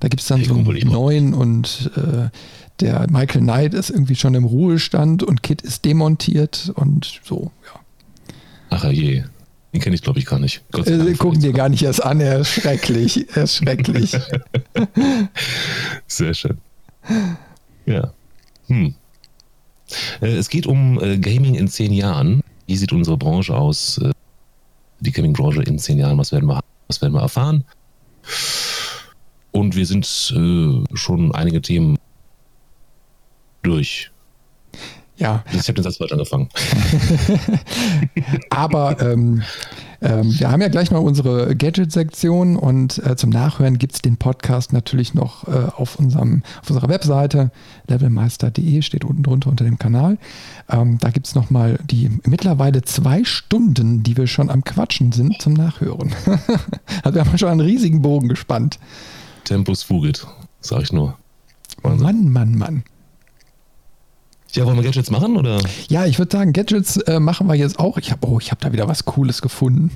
Da 0.01 0.09
gibt 0.09 0.23
es 0.23 0.28
dann 0.28 0.39
hey, 0.39 0.47
so 0.47 0.55
einen 0.55 0.89
neuen 0.89 1.35
und 1.35 1.91
äh, 1.97 2.28
der 2.81 3.07
Michael 3.11 3.43
Knight 3.43 3.74
ist 3.74 3.90
irgendwie 3.90 4.16
schon 4.16 4.35
im 4.35 4.44
Ruhestand 4.44 5.23
und 5.23 5.43
Kit 5.43 5.62
ist 5.62 5.85
demontiert 5.85 6.73
und 6.74 7.20
so, 7.24 7.51
ja. 7.66 7.81
Ach 8.70 8.85
je. 8.90 9.24
Den 9.73 9.81
kenne 9.81 9.94
ich, 9.94 10.03
glaube 10.03 10.19
ich, 10.19 10.27
gar 10.27 10.39
nicht. 10.39 10.62
Äh, 10.74 11.12
gucken 11.15 11.40
dir 11.40 11.53
gar 11.53 11.69
nicht 11.69 11.82
erst 11.82 12.03
an, 12.03 12.20
er 12.20 12.40
ist 12.40 12.48
schrecklich. 12.48 13.27
Er 13.36 13.44
ist 13.44 13.57
schrecklich. 13.57 14.16
Sehr 16.07 16.32
schön. 16.32 16.59
Ja. 17.85 18.12
Hm. 18.69 18.94
Äh, 20.20 20.36
es 20.36 20.48
geht 20.48 20.66
um 20.66 20.98
äh, 21.03 21.19
Gaming 21.19 21.55
in 21.55 21.69
zehn 21.69 21.93
Jahren. 21.93 22.43
Wie 22.66 22.77
sieht 22.77 22.93
unsere 22.93 23.16
Branche 23.16 23.55
aus? 23.55 23.98
Äh, 23.98 24.12
die 25.01 25.12
Gaming-Branche 25.12 25.62
in 25.62 25.78
zehn 25.78 25.98
Jahren, 25.98 26.16
was 26.16 26.32
werden 26.32 26.48
wir, 26.48 26.61
was 26.89 27.03
werden 27.03 27.12
wir 27.12 27.20
erfahren? 27.20 27.65
Und 29.53 29.77
wir 29.77 29.86
sind 29.86 30.07
schon 30.07 31.35
einige 31.35 31.62
Themen 31.62 31.97
durch. 33.66 34.10
Ja. 35.18 35.44
Ich 35.52 35.62
habe 35.68 35.74
den 35.74 35.82
Satz 35.82 35.97
falsch 35.97 36.12
angefangen. 36.12 36.48
Aber 38.51 39.01
ähm, 39.01 39.43
ähm, 40.02 40.38
wir 40.38 40.51
haben 40.51 40.60
ja 40.60 40.68
gleich 40.68 40.90
noch 40.90 41.01
unsere 41.01 41.56
Gadget-Sektion 41.56 42.56
und 42.56 42.98
äh, 42.98 43.16
zum 43.16 43.30
Nachhören 43.30 43.78
gibt 43.78 43.94
es 43.94 44.02
den 44.02 44.18
Podcast 44.18 44.74
natürlich 44.74 45.14
noch 45.14 45.48
äh, 45.48 45.70
auf, 45.74 45.98
unserem, 45.98 46.43
auf 46.60 46.68
unserer 46.68 46.88
Webseite 46.90 47.51
levelmeister.de, 47.88 48.82
steht 48.82 49.05
unten 49.05 49.22
drunter 49.22 49.48
unter 49.48 49.64
dem 49.64 49.78
Kanal. 49.78 50.18
Ähm, 50.68 50.98
da 50.98 51.09
gibt 51.10 51.26
es 51.26 51.34
nochmal 51.34 51.78
die 51.84 52.10
mittlerweile 52.24 52.82
zwei 52.82 53.24
Stunden, 53.24 54.02
die 54.02 54.18
wir 54.18 54.26
schon 54.26 54.51
am 54.51 54.64
Quatschen 54.64 55.12
sind, 55.12 55.40
zum 55.40 55.55
Nachhören. 55.55 56.14
also 57.02 57.14
wir 57.14 57.24
haben 57.24 57.38
schon 57.38 57.48
einen 57.48 57.60
riesigen 57.60 58.02
Bogen 58.02 58.28
gespannt. 58.28 58.78
Tempus 59.44 59.82
fugit, 59.82 60.26
sag 60.60 60.82
ich 60.82 60.93
nur. 60.93 61.16
Wahnsinn. 61.82 62.05
Mann, 62.05 62.32
Mann, 62.32 62.59
Mann. 62.59 62.84
Ja, 64.57 64.65
wollen 64.65 64.77
wir 64.77 64.85
Gadgets 64.85 65.11
machen 65.11 65.37
oder? 65.37 65.61
Ja, 65.89 66.07
ich 66.07 66.19
würde 66.19 66.37
sagen, 66.37 66.53
Gadgets 66.53 66.97
äh, 66.97 67.20
machen 67.20 67.47
wir 67.47 67.55
jetzt 67.55 67.78
auch. 67.78 67.99
Ich 67.99 68.11
habe 68.11 68.27
oh, 68.27 68.39
ich 68.41 68.51
da 68.59 68.73
wieder 68.73 68.89
was 68.89 69.05
Cooles 69.05 69.43
gefunden. 69.43 69.91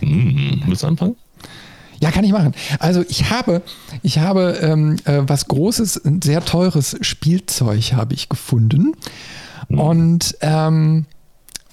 Mm, 0.00 0.62
willst 0.66 0.82
du 0.82 0.86
anfangen? 0.86 1.16
Ja, 2.00 2.10
kann 2.10 2.24
ich 2.24 2.32
machen. 2.32 2.54
Also 2.78 3.04
ich 3.08 3.30
habe, 3.30 3.62
ich 4.02 4.18
habe 4.18 4.58
ähm, 4.62 4.96
äh, 5.04 5.22
was 5.26 5.48
Großes, 5.48 6.04
ein 6.04 6.22
sehr 6.22 6.44
teures 6.44 6.96
Spielzeug 7.02 7.92
habe 7.92 8.14
ich 8.14 8.28
gefunden. 8.28 8.94
Mhm. 9.68 9.78
Und 9.78 10.36
ähm, 10.40 11.06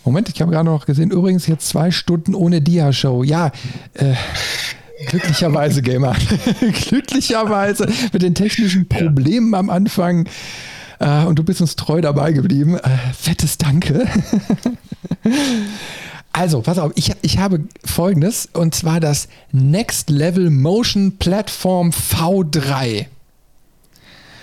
Moment, 0.06 0.30
ich 0.30 0.42
habe 0.42 0.52
gerade 0.52 0.66
noch 0.66 0.86
gesehen, 0.86 1.12
übrigens 1.12 1.48
jetzt 1.48 1.70
zwei 1.70 1.92
Stunden 1.92 2.36
ohne 2.36 2.62
Dia-Show. 2.62 3.24
Ja, 3.24 3.52
äh, 3.94 4.14
glücklicherweise, 5.08 5.82
Gamer. 5.82 6.16
glücklicherweise 6.90 7.88
mit 8.12 8.22
den 8.22 8.36
technischen 8.36 8.90
Problemen 8.90 9.54
ja. 9.54 9.60
am 9.60 9.70
Anfang 9.70 10.28
äh, 11.04 11.26
und 11.26 11.38
du 11.38 11.44
bist 11.44 11.60
uns 11.60 11.76
treu 11.76 12.02
dabei 12.02 12.32
geblieben. 12.32 12.78
Äh, 12.78 12.98
fettes 13.14 13.58
Danke. 13.58 14.08
also, 16.34 16.62
pass 16.62 16.80
auf, 16.80 16.94
ich, 16.96 17.12
ich 17.22 17.40
habe 17.40 17.62
folgendes 17.84 18.48
und 18.54 18.74
zwar 18.74 19.00
das 19.02 19.28
Next 19.52 20.10
Level 20.10 20.50
Motion 20.50 21.18
Platform 21.18 21.90
V3. 21.90 23.08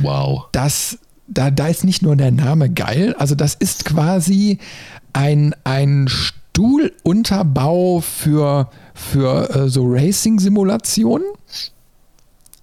Wow. 0.00 0.46
Das, 0.52 0.98
da, 1.28 1.50
da 1.50 1.68
ist 1.68 1.84
nicht 1.84 2.02
nur 2.02 2.14
der 2.16 2.30
Name 2.30 2.68
geil, 2.68 3.14
also 3.18 3.34
das 3.34 3.54
ist 3.54 3.86
quasi 3.86 4.58
ein, 5.12 5.54
ein 5.64 6.08
Stuhlunterbau 6.08 8.00
für, 8.00 8.70
für 8.94 9.50
äh, 9.50 9.68
so 9.68 9.86
Racing-Simulationen. 9.86 11.26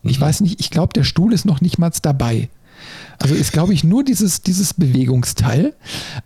Ich 0.04 0.20
mhm. 0.20 0.22
weiß 0.22 0.42
nicht, 0.42 0.60
ich 0.60 0.70
glaube, 0.70 0.94
der 0.94 1.04
Stuhl 1.04 1.34
ist 1.34 1.46
noch 1.46 1.62
nicht 1.62 1.80
mal 1.80 1.92
dabei. 2.02 2.50
Also 3.20 3.36
ist, 3.36 3.52
glaube 3.52 3.74
ich, 3.74 3.84
nur 3.84 4.04
dieses, 4.04 4.42
dieses 4.42 4.74
Bewegungsteil. 4.74 5.74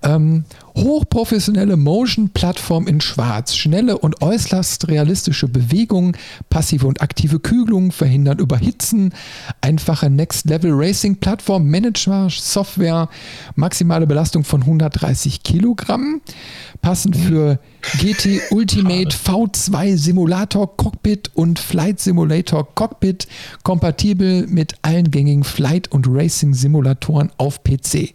Ähm, 0.03 0.45
hochprofessionelle 0.75 1.77
Motion-Plattform 1.77 2.87
in 2.87 3.01
Schwarz. 3.01 3.55
Schnelle 3.55 3.97
und 3.97 4.21
äußerst 4.21 4.87
realistische 4.87 5.47
Bewegungen, 5.47 6.17
passive 6.49 6.87
und 6.87 7.01
aktive 7.01 7.39
Kühlung 7.39 7.91
verhindern 7.91 8.39
Überhitzen, 8.39 9.13
einfache 9.61 10.09
Next-Level-Racing-Plattform, 10.09 11.69
Manager-Software, 11.69 13.09
maximale 13.55 14.07
Belastung 14.07 14.43
von 14.43 14.61
130 14.61 15.43
Kilogramm, 15.43 16.21
passend 16.81 17.17
für 17.17 17.59
GT 17.99 18.41
Ultimate 18.51 19.15
V2 19.15 19.97
Simulator 19.97 20.75
Cockpit 20.77 21.31
und 21.33 21.59
Flight 21.59 21.99
Simulator 21.99 22.67
Cockpit, 22.75 23.27
kompatibel 23.63 24.47
mit 24.47 24.75
allen 24.81 25.11
gängigen 25.11 25.43
Flight- 25.43 25.91
und 25.91 26.07
Racing-Simulatoren 26.07 27.31
auf 27.37 27.63
PC. 27.63 28.13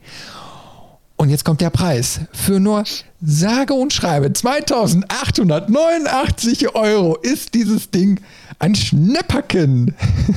Und 1.16 1.30
jetzt 1.30 1.44
kommt 1.44 1.60
der 1.62 1.70
Preis. 1.70 2.20
Für 2.32 2.60
nur 2.60 2.84
sage 3.22 3.74
und 3.74 3.93
schreibe 3.93 4.32
2889 4.32 6.74
Euro 6.74 7.16
ist 7.16 7.55
dieses 7.55 7.90
Ding 7.90 8.20
ein 8.59 8.74
Schnäpperken. 8.74 9.94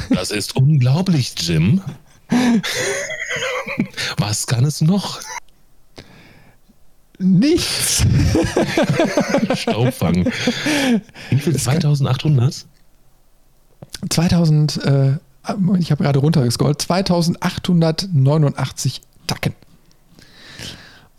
Das 0.10 0.30
ist 0.32 0.56
unglaublich, 0.56 1.34
Jim. 1.38 1.82
Was 4.18 4.48
kann 4.48 4.64
es 4.66 4.82
noch? 4.82 5.20
Nichts. 7.18 8.06
Staubfang. 9.56 10.26
Wie 11.30 11.40
viel? 11.40 11.56
2800? 11.58 12.66
2000, 14.10 14.84
äh, 14.86 15.18
ich 15.80 15.92
habe 15.92 16.04
gerade 16.04 16.20
runtergescrollt, 16.20 16.82
2889 16.82 19.02
Tacken. 19.28 19.54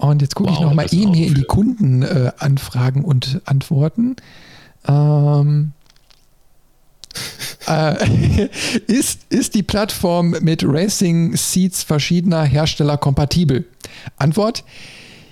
Und 0.00 0.22
jetzt 0.22 0.34
gucke 0.34 0.50
wow, 0.50 0.58
ich 0.58 0.64
nochmal 0.64 0.86
eben 0.90 1.12
hier 1.12 1.26
in 1.26 1.34
die 1.34 1.44
Kundenanfragen 1.44 3.02
äh, 3.02 3.06
und 3.06 3.42
Antworten. 3.44 4.16
Ähm, 4.88 5.72
äh, 7.68 8.46
ist, 8.86 9.20
ist 9.28 9.54
die 9.54 9.62
Plattform 9.62 10.30
mit 10.40 10.64
Racing 10.66 11.36
Seats 11.36 11.82
verschiedener 11.82 12.44
Hersteller 12.44 12.96
kompatibel? 12.96 13.66
Antwort: 14.16 14.64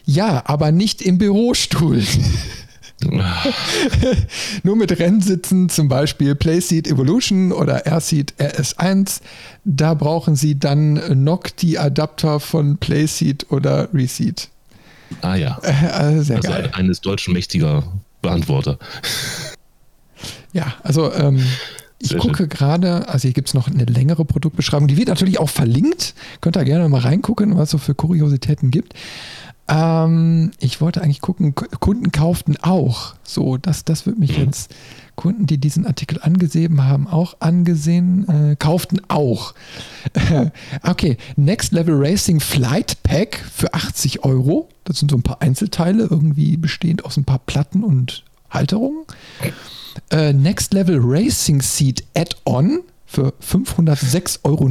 Ja, 0.04 0.42
aber 0.44 0.70
nicht 0.70 1.00
im 1.00 1.16
Bürostuhl. 1.16 2.04
Nur 4.64 4.76
mit 4.76 4.98
Rennsitzen, 4.98 5.68
zum 5.68 5.88
Beispiel 5.88 6.34
Playseat 6.34 6.88
Evolution 6.88 7.52
oder 7.52 7.86
Airseat 7.86 8.34
RS1, 8.40 9.20
da 9.64 9.94
brauchen 9.94 10.34
Sie 10.34 10.58
dann 10.58 11.22
noch 11.22 11.44
die 11.44 11.78
Adapter 11.78 12.40
von 12.40 12.76
Playseat 12.76 13.46
oder 13.50 13.88
Reseat. 13.94 14.48
Ah 15.22 15.34
ja. 15.36 15.58
Äh, 15.62 16.22
sehr 16.22 16.36
also 16.36 16.48
geil. 16.48 16.70
eines 16.74 17.00
deutschen 17.00 17.34
mächtiger 17.34 17.84
Beantworter. 18.22 18.78
Ja, 20.52 20.74
also 20.82 21.12
ähm, 21.12 21.44
ich 22.00 22.10
Sehr 22.10 22.18
gucke 22.18 22.46
gerade, 22.46 23.08
also 23.08 23.22
hier 23.22 23.32
gibt 23.32 23.48
es 23.48 23.54
noch 23.54 23.66
eine 23.66 23.84
längere 23.84 24.24
Produktbeschreibung, 24.24 24.86
die 24.86 24.96
wird 24.96 25.08
natürlich 25.08 25.40
auch 25.40 25.50
verlinkt. 25.50 26.14
Könnt 26.40 26.56
ihr 26.56 26.64
gerne 26.64 26.88
mal 26.88 27.00
reingucken, 27.00 27.56
was 27.56 27.64
es 27.64 27.70
so 27.72 27.78
für 27.78 27.94
Kuriositäten 27.94 28.70
gibt. 28.70 28.94
Ähm, 29.68 30.50
ich 30.60 30.80
wollte 30.80 31.02
eigentlich 31.02 31.20
gucken, 31.20 31.54
Kunden 31.54 32.10
kauften 32.10 32.56
auch. 32.62 33.14
So, 33.22 33.58
das, 33.58 33.84
das 33.84 34.06
wird 34.06 34.18
mich 34.18 34.38
mhm. 34.38 34.44
jetzt, 34.44 34.74
Kunden, 35.14 35.46
die 35.46 35.58
diesen 35.58 35.86
Artikel 35.86 36.20
angesehen 36.22 36.82
haben, 36.84 37.06
auch 37.06 37.36
angesehen, 37.40 38.28
äh, 38.28 38.56
kauften 38.56 39.00
auch. 39.08 39.54
okay, 40.82 41.18
Next 41.36 41.72
Level 41.72 41.94
Racing 41.98 42.40
Flight 42.40 43.02
Pack 43.02 43.44
für 43.52 43.74
80 43.74 44.24
Euro. 44.24 44.68
Das 44.84 44.98
sind 44.98 45.10
so 45.10 45.16
ein 45.16 45.22
paar 45.22 45.42
Einzelteile, 45.42 46.04
irgendwie 46.04 46.56
bestehend 46.56 47.04
aus 47.04 47.16
ein 47.16 47.24
paar 47.24 47.40
Platten 47.40 47.84
und 47.84 48.24
Halterungen. 48.48 49.04
Äh, 50.10 50.32
Next 50.32 50.72
Level 50.72 50.98
Racing 51.02 51.60
Seat 51.60 52.04
Add-on 52.16 52.80
für 53.04 53.34
506,99 53.42 54.44
Euro. 54.44 54.68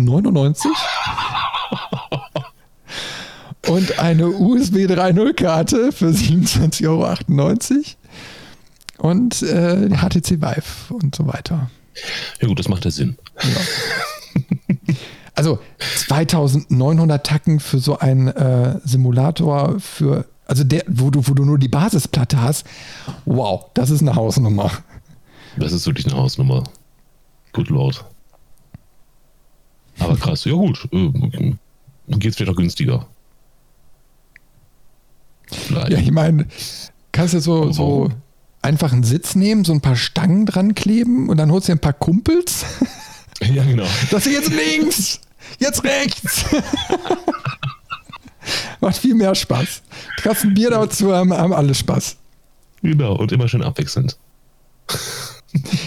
Und 3.68 4.00
eine 4.00 4.30
USB 4.30 4.86
3.0-Karte 4.86 5.92
für 5.92 6.08
27,98 6.08 6.88
Euro. 6.88 9.10
Und 9.10 9.44
äh, 9.44 9.90
HTC 9.90 10.42
Vive 10.42 10.94
und 10.94 11.16
so 11.16 11.28
weiter. 11.28 11.70
Ja 12.42 12.48
gut, 12.48 12.60
das 12.60 12.68
macht 12.68 12.86
ja 12.86 12.92
Sinn. 12.92 13.18
Ja. 13.44 14.46
Also 15.36 15.60
2900 16.08 17.24
Tacken 17.24 17.60
für 17.60 17.78
so 17.78 18.00
einen 18.00 18.30
äh, 18.30 18.80
Simulator 18.84 19.80
für, 19.80 20.26
also 20.48 20.64
der, 20.64 20.84
wo 20.88 21.12
du, 21.12 21.28
wo 21.28 21.36
du 21.36 21.46
nur 21.46 21.60
die 21.60 21.68
Basisplatte 21.68 22.42
hast. 22.42 22.66
Wow, 23.26 23.66
das 23.76 23.92
ist 23.92 24.02
eine 24.02 24.16
Hausnummer. 24.16 24.72
Das 25.58 25.74
ist 25.74 25.86
wirklich 25.86 26.08
eine 26.08 26.16
Hausnummer. 26.16 26.64
Good 27.54 27.70
Lord. 27.70 28.04
Aber 30.00 30.16
krass, 30.16 30.46
ja 30.46 30.54
gut. 30.54 30.88
Äh, 30.92 31.54
Geht 32.08 32.32
es 32.32 32.38
vielleicht 32.38 32.52
auch 32.52 32.58
günstiger. 32.58 33.06
Vielleicht. 35.52 35.90
Ja, 35.90 36.00
ich 36.00 36.12
meine, 36.12 36.48
kannst 37.12 37.34
du 37.34 37.40
so, 37.40 37.72
so 37.72 38.10
einfach 38.62 38.92
einen 38.92 39.04
Sitz 39.04 39.36
nehmen, 39.36 39.64
so 39.64 39.74
ein 39.74 39.82
paar 39.82 39.96
Stangen 39.96 40.46
dran 40.46 40.76
kleben 40.76 41.30
und 41.30 41.38
dann 41.38 41.52
holst 41.52 41.68
du 41.68 41.72
dir 41.72 41.78
ein 41.78 41.82
paar 41.82 41.94
Kumpels. 41.94 42.66
Ja, 43.54 43.64
genau. 43.64 43.86
Das 44.10 44.26
ist 44.26 44.34
jetzt 44.34 44.50
links, 44.50 45.22
jetzt 45.60 45.84
rechts. 45.84 46.44
Macht 48.82 48.98
viel 48.98 49.14
mehr 49.14 49.36
Spaß. 49.36 49.84
Hast 50.26 50.44
ein 50.44 50.56
Bier 50.56 50.72
dazu, 50.72 51.14
haben, 51.14 51.32
haben 51.32 51.54
alle 51.54 51.76
Spaß. 51.76 52.18
Genau, 52.82 53.16
und 53.16 53.32
immer 53.32 53.48
schön 53.48 53.62
abwechselnd 53.62 54.18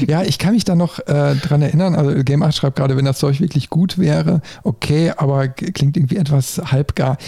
ja, 0.07 0.23
ich 0.23 0.39
kann 0.39 0.55
mich 0.55 0.65
da 0.65 0.75
noch 0.75 0.99
äh, 1.01 1.35
dran 1.37 1.63
erinnern. 1.63 1.95
Also 1.95 2.23
Game 2.25 2.43
8 2.43 2.55
schreibt 2.55 2.77
gerade, 2.77 2.97
wenn 2.97 3.05
das 3.05 3.19
Zeug 3.19 3.41
wirklich 3.41 3.71
gut 3.71 3.99
wäre, 3.99 4.41
okay, 4.63 5.13
aber 5.17 5.49
klingt 5.49 5.97
irgendwie 5.97 6.17
etwas 6.17 6.61
halbgar. 6.71 7.19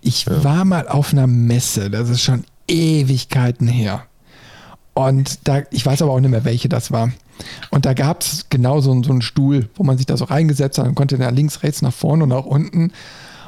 Ich 0.00 0.24
ja. 0.24 0.44
war 0.44 0.64
mal 0.64 0.88
auf 0.88 1.12
einer 1.12 1.26
Messe, 1.26 1.90
das 1.90 2.08
ist 2.08 2.22
schon 2.22 2.44
Ewigkeiten 2.68 3.68
her. 3.68 4.04
Und 4.94 5.48
da, 5.48 5.62
ich 5.70 5.84
weiß 5.86 6.02
aber 6.02 6.12
auch 6.12 6.20
nicht 6.20 6.30
mehr, 6.30 6.44
welche 6.44 6.68
das 6.68 6.90
war. 6.90 7.10
Und 7.70 7.86
da 7.86 7.94
gab 7.94 8.22
es 8.22 8.46
genau 8.50 8.80
so, 8.80 9.02
so 9.02 9.12
einen 9.12 9.22
Stuhl, 9.22 9.68
wo 9.74 9.82
man 9.82 9.96
sich 9.96 10.06
da 10.06 10.16
so 10.16 10.24
reingesetzt 10.24 10.78
hat 10.78 10.86
und 10.86 10.94
konnte 10.94 11.16
da 11.16 11.30
links, 11.30 11.62
rechts, 11.62 11.82
nach 11.82 11.92
vorne 11.92 12.24
und 12.24 12.30
nach 12.30 12.44
unten. 12.44 12.92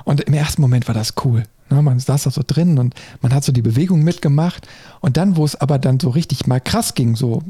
Und 0.04 0.20
im 0.22 0.34
ersten 0.34 0.62
Moment 0.62 0.88
war 0.88 0.94
das 0.94 1.14
cool. 1.24 1.44
Ne, 1.70 1.82
man 1.82 1.98
saß 1.98 2.24
da 2.24 2.30
so 2.30 2.42
drin 2.46 2.78
und 2.78 2.94
man 3.20 3.34
hat 3.34 3.44
so 3.44 3.52
die 3.52 3.62
Bewegung 3.62 4.02
mitgemacht. 4.02 4.66
Und 5.00 5.16
dann, 5.16 5.36
wo 5.36 5.44
es 5.44 5.56
aber 5.56 5.78
dann 5.78 6.00
so 6.00 6.10
richtig 6.10 6.46
mal 6.46 6.60
krass 6.60 6.94
ging, 6.94 7.16
so 7.16 7.42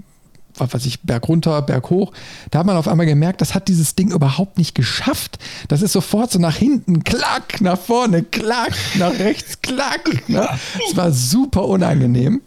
was 0.62 0.72
weiß 0.74 0.86
ich, 0.86 1.01
Berg 1.02 1.28
runter, 1.28 1.60
Berg 1.62 1.90
hoch. 1.90 2.12
Da 2.51 2.60
hat 2.60 2.66
man 2.66 2.76
auf 2.76 2.89
einmal 2.89 3.06
gemerkt, 3.06 3.40
das 3.40 3.55
hat 3.55 3.68
dieses 3.68 3.94
Ding 3.94 4.10
überhaupt 4.10 4.59
nicht 4.59 4.74
geschafft. 4.74 5.39
Das 5.68 5.82
ist 5.82 5.93
sofort 5.93 6.30
so 6.30 6.39
nach 6.39 6.56
hinten, 6.56 7.05
klack, 7.05 7.60
nach 7.60 7.78
vorne, 7.78 8.22
klack, 8.22 8.72
nach 8.98 9.12
rechts, 9.18 9.60
klack. 9.60 10.28
Ne? 10.28 10.48
Es 10.89 10.97
war 10.97 11.12
super 11.12 11.66
unangenehm. 11.66 12.40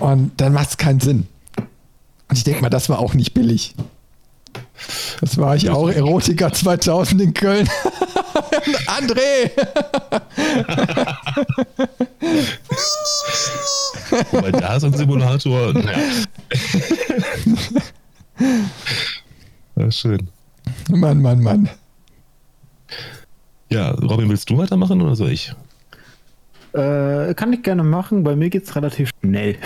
Und 0.00 0.32
dann 0.40 0.52
macht 0.52 0.70
es 0.70 0.76
keinen 0.76 1.00
Sinn. 1.00 1.26
Und 2.28 2.36
ich 2.36 2.44
denke 2.44 2.62
mal, 2.62 2.70
das 2.70 2.88
war 2.88 2.98
auch 2.98 3.14
nicht 3.14 3.34
billig. 3.34 3.74
Das 5.20 5.38
war 5.38 5.56
ich 5.56 5.70
auch, 5.70 5.88
Erotiker 5.88 6.52
2000 6.52 7.22
in 7.22 7.34
Köln. 7.34 7.68
André! 8.86 9.50
Wobei 14.30 14.52
da 14.52 14.76
ist 14.76 14.84
ein 14.84 14.92
Simulator. 14.92 15.72
Naja. 15.72 15.98
ja, 19.76 19.90
schön. 19.90 20.28
Mann, 20.90 21.20
Mann, 21.22 21.42
Mann. 21.42 21.68
Ja, 23.70 23.90
Robin, 23.90 24.28
willst 24.28 24.50
du 24.50 24.58
weitermachen 24.58 25.00
oder 25.02 25.16
soll 25.16 25.30
ich? 25.30 25.52
Äh, 26.72 27.34
kann 27.34 27.52
ich 27.52 27.62
gerne 27.62 27.82
machen. 27.82 28.24
Bei 28.24 28.36
mir 28.36 28.50
geht 28.50 28.64
es 28.64 28.76
relativ 28.76 29.10
schnell. 29.20 29.56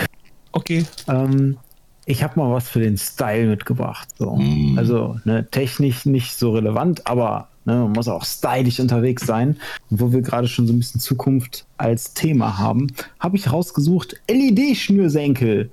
Okay. 0.51 0.85
Ähm, 1.07 1.57
ich 2.05 2.23
habe 2.23 2.39
mal 2.39 2.51
was 2.51 2.69
für 2.69 2.79
den 2.79 2.97
Style 2.97 3.47
mitgebracht. 3.47 4.09
So. 4.17 4.35
Mm. 4.35 4.77
Also 4.77 5.19
ne, 5.25 5.47
technisch 5.51 6.05
nicht 6.05 6.35
so 6.35 6.53
relevant, 6.53 7.05
aber 7.05 7.48
ne, 7.69 7.83
man 7.83 7.91
muss 7.93 8.07
auch 8.07 8.25
stylisch 8.25 8.79
unterwegs 8.79 9.25
sein. 9.25 9.57
Und 9.89 9.99
wo 10.01 10.11
wir 10.11 10.21
gerade 10.21 10.47
schon 10.47 10.67
so 10.67 10.73
ein 10.73 10.79
bisschen 10.79 11.01
Zukunft 11.01 11.65
als 11.77 12.13
Thema 12.13 12.57
haben, 12.57 12.87
habe 13.19 13.37
ich 13.37 13.51
rausgesucht 13.51 14.15
LED-Schnürsenkel. 14.29 15.71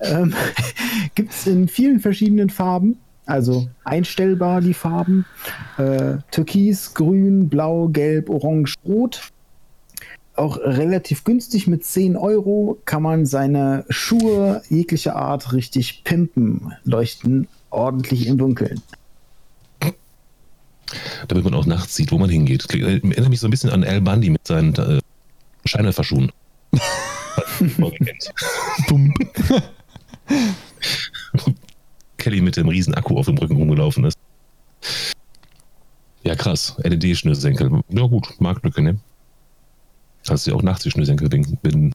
ähm, 0.00 0.34
Gibt 1.14 1.32
es 1.32 1.46
in 1.46 1.68
vielen 1.68 2.00
verschiedenen 2.00 2.50
Farben. 2.50 2.98
Also 3.26 3.68
einstellbar 3.84 4.62
die 4.62 4.74
Farben. 4.74 5.26
Äh, 5.76 6.16
Türkis, 6.30 6.94
Grün, 6.94 7.48
Blau, 7.48 7.88
Gelb, 7.88 8.30
Orange, 8.30 8.74
Rot 8.86 9.32
auch 10.38 10.56
relativ 10.58 11.24
günstig 11.24 11.66
mit 11.66 11.84
10 11.84 12.16
Euro 12.16 12.78
kann 12.84 13.02
man 13.02 13.26
seine 13.26 13.84
Schuhe 13.88 14.62
jeglicher 14.68 15.16
Art 15.16 15.52
richtig 15.52 16.04
pimpen, 16.04 16.72
leuchten 16.84 17.48
ordentlich 17.70 18.28
im 18.28 18.38
Dunkeln. 18.38 18.80
Damit 21.28 21.44
man 21.44 21.54
auch 21.54 21.66
nachts 21.66 21.94
sieht, 21.94 22.12
wo 22.12 22.18
man 22.18 22.30
hingeht. 22.30 22.66
Erinnert 22.72 23.28
mich 23.28 23.40
so 23.40 23.46
ein 23.46 23.50
bisschen 23.50 23.70
an 23.70 23.84
Al 23.84 24.00
Bundy 24.00 24.30
mit 24.30 24.46
seinen 24.46 24.74
äh, 24.76 25.00
Scheinwerferschuhen. 25.64 26.32
Kelly 32.18 32.40
mit 32.40 32.56
dem 32.56 32.68
riesen 32.68 32.94
Akku 32.94 33.16
auf 33.16 33.26
dem 33.26 33.38
Rücken 33.38 33.56
rumgelaufen 33.56 34.04
ist. 34.04 34.18
Ja, 36.24 36.34
krass. 36.34 36.76
LED-Schnürsenkel. 36.82 37.80
Ja, 37.88 38.06
gut, 38.06 38.34
Marktlücke, 38.38 38.82
ne? 38.82 38.98
Hast 40.28 40.46
du 40.46 40.50
ja 40.50 40.56
auch 40.56 40.62
nachts 40.62 40.82
die 40.82 40.90
Schnürsenkel 40.90 41.28
binden. 41.28 41.92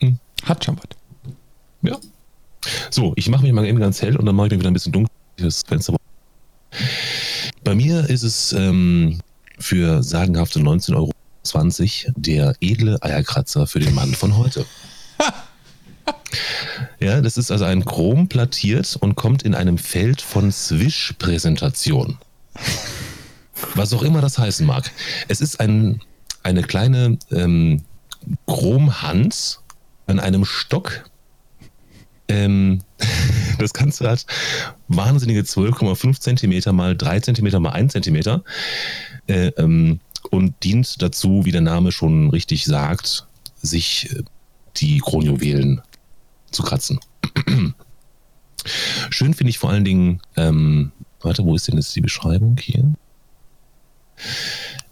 Hm. 0.00 0.18
Hat 0.44 0.64
schon 0.64 0.76
was. 0.76 0.84
Ja. 1.82 1.98
So, 2.90 3.14
ich 3.16 3.28
mache 3.28 3.42
mich 3.42 3.52
mal 3.52 3.66
eben 3.66 3.80
ganz 3.80 4.00
hell 4.02 4.16
und 4.16 4.26
dann 4.26 4.36
mache 4.36 4.48
ich 4.48 4.52
mir 4.52 4.60
wieder 4.60 4.70
ein 4.70 4.74
bisschen 4.74 4.92
dunkel. 4.92 5.10
Das 5.38 5.62
Fenster. 5.62 5.97
Bei 7.68 7.74
mir 7.74 8.08
ist 8.08 8.22
es 8.22 8.54
ähm, 8.54 9.18
für 9.58 10.02
sagenhafte 10.02 10.58
19,20 10.58 10.94
Euro 10.96 11.12
der 12.16 12.54
edle 12.62 12.96
Eierkratzer 13.02 13.66
für 13.66 13.78
den 13.78 13.94
Mann 13.94 14.14
von 14.14 14.38
heute. 14.38 14.64
ja, 16.98 17.20
das 17.20 17.36
ist 17.36 17.50
also 17.50 17.66
ein 17.66 17.84
Chrom 17.84 18.26
plattiert 18.30 18.96
und 18.98 19.16
kommt 19.16 19.42
in 19.42 19.54
einem 19.54 19.76
Feld 19.76 20.22
von 20.22 20.50
Swish-Präsentation. 20.50 22.16
Was 23.74 23.92
auch 23.92 24.02
immer 24.02 24.22
das 24.22 24.38
heißen 24.38 24.64
mag. 24.64 24.90
Es 25.28 25.42
ist 25.42 25.60
ein 25.60 26.00
eine 26.42 26.62
kleine 26.62 27.18
ähm, 27.30 27.82
Chromhand 28.46 29.60
an 30.06 30.18
einem 30.18 30.46
Stock. 30.46 31.04
Ähm, 32.28 32.80
das 33.62 33.72
Ganze 33.72 34.08
hat 34.08 34.26
wahnsinnige 34.88 35.42
12,5 35.42 36.20
Zentimeter 36.20 36.72
mal 36.72 36.96
3 36.96 37.20
Zentimeter 37.20 37.60
mal 37.60 37.70
1 37.70 37.92
Zentimeter 37.92 38.44
äh, 39.26 39.48
ähm, 39.56 40.00
und 40.30 40.62
dient 40.64 41.00
dazu, 41.02 41.44
wie 41.44 41.52
der 41.52 41.60
Name 41.60 41.92
schon 41.92 42.30
richtig 42.30 42.64
sagt, 42.64 43.26
sich 43.62 44.10
äh, 44.12 44.22
die 44.76 44.98
Kronjuwelen 44.98 45.82
zu 46.50 46.62
kratzen. 46.62 47.00
Schön 49.10 49.34
finde 49.34 49.50
ich 49.50 49.58
vor 49.58 49.70
allen 49.70 49.84
Dingen, 49.84 50.20
ähm, 50.36 50.92
warte, 51.20 51.44
wo 51.44 51.54
ist 51.54 51.68
denn 51.68 51.76
jetzt 51.76 51.94
die 51.96 52.00
Beschreibung 52.00 52.56
hier? 52.60 52.92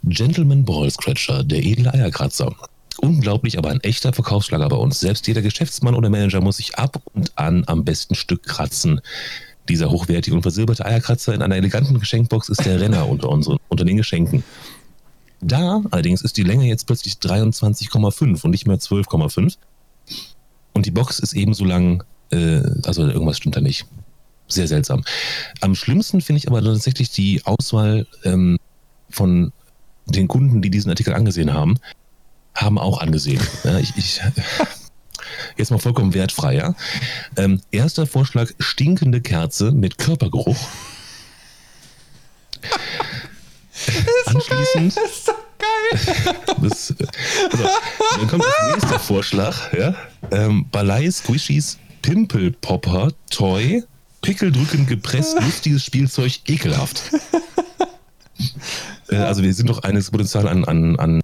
Gentleman 0.04 0.64
Ball 0.64 0.90
Scratcher, 0.90 1.42
der 1.42 1.64
edle 1.64 1.92
Eierkratzer. 1.92 2.54
Unglaublich, 2.98 3.58
aber 3.58 3.70
ein 3.70 3.80
echter 3.80 4.12
Verkaufsschlager 4.12 4.68
bei 4.68 4.76
uns. 4.76 5.00
Selbst 5.00 5.26
jeder 5.26 5.42
Geschäftsmann 5.42 5.94
oder 5.94 6.08
Manager 6.08 6.40
muss 6.40 6.56
sich 6.56 6.78
ab 6.78 7.00
und 7.12 7.36
an 7.36 7.64
am 7.66 7.84
besten 7.84 8.14
Stück 8.14 8.44
kratzen. 8.44 9.00
Dieser 9.68 9.90
hochwertige 9.90 10.34
und 10.34 10.42
versilberte 10.42 10.86
Eierkratzer 10.86 11.34
in 11.34 11.42
einer 11.42 11.56
eleganten 11.56 11.98
Geschenkbox 11.98 12.48
ist 12.48 12.64
der 12.64 12.80
Renner 12.80 13.08
unter, 13.08 13.28
unseren, 13.28 13.58
unter 13.68 13.84
den 13.84 13.96
Geschenken. 13.96 14.44
Da 15.40 15.82
allerdings 15.90 16.22
ist 16.22 16.36
die 16.36 16.44
Länge 16.44 16.66
jetzt 16.66 16.86
plötzlich 16.86 17.14
23,5 17.14 18.44
und 18.44 18.50
nicht 18.50 18.66
mehr 18.66 18.78
12,5. 18.78 19.56
Und 20.72 20.86
die 20.86 20.90
Box 20.90 21.18
ist 21.18 21.34
ebenso 21.34 21.64
lang, 21.64 22.04
äh, 22.30 22.62
also 22.84 23.06
irgendwas 23.06 23.36
stimmt 23.36 23.56
da 23.56 23.60
nicht. 23.60 23.86
Sehr 24.48 24.68
seltsam. 24.68 25.04
Am 25.60 25.74
schlimmsten 25.74 26.20
finde 26.20 26.38
ich 26.38 26.48
aber 26.48 26.62
tatsächlich 26.62 27.10
die 27.10 27.42
Auswahl 27.44 28.06
ähm, 28.24 28.58
von 29.10 29.52
den 30.06 30.28
Kunden, 30.28 30.62
die 30.62 30.70
diesen 30.70 30.90
Artikel 30.90 31.14
angesehen 31.14 31.52
haben, 31.52 31.78
haben 32.56 32.78
auch 32.78 33.00
angesehen. 33.00 33.40
Ja, 33.64 33.78
ich, 33.78 33.96
ich, 33.96 34.20
jetzt 35.56 35.70
mal 35.70 35.78
vollkommen 35.78 36.14
wertfrei. 36.14 36.56
Ja? 36.56 36.74
Ähm, 37.36 37.60
erster 37.70 38.06
Vorschlag: 38.06 38.50
stinkende 38.58 39.20
Kerze 39.20 39.72
mit 39.72 39.98
Körpergeruch. 39.98 40.58
Anschließend. 44.26 44.92
So 44.92 45.00
das 45.00 45.10
ist 45.10 45.28
doch 45.28 45.34
geil. 45.58 46.34
Das, 46.62 46.94
also, 47.52 47.68
dann 48.18 48.28
kommt 48.28 48.44
als 48.44 48.72
nächster 48.72 48.98
Vorschlag, 48.98 49.72
ja. 49.74 49.94
Ähm, 50.30 50.66
Balei 50.70 51.10
Squishies 51.10 51.78
Pimple 52.02 52.52
Popper 52.52 53.12
Toy. 53.30 53.84
Pickeldrücken 54.22 54.86
gepresst, 54.86 55.36
lustiges 55.40 55.84
Spielzeug, 55.84 56.40
ekelhaft. 56.46 57.02
äh, 59.08 59.16
also 59.16 59.42
wir 59.42 59.52
sind 59.54 59.68
doch 59.68 59.82
eines 59.82 60.10
Potenzial 60.10 60.48
an, 60.48 60.64
an, 60.64 60.98
an 60.98 61.20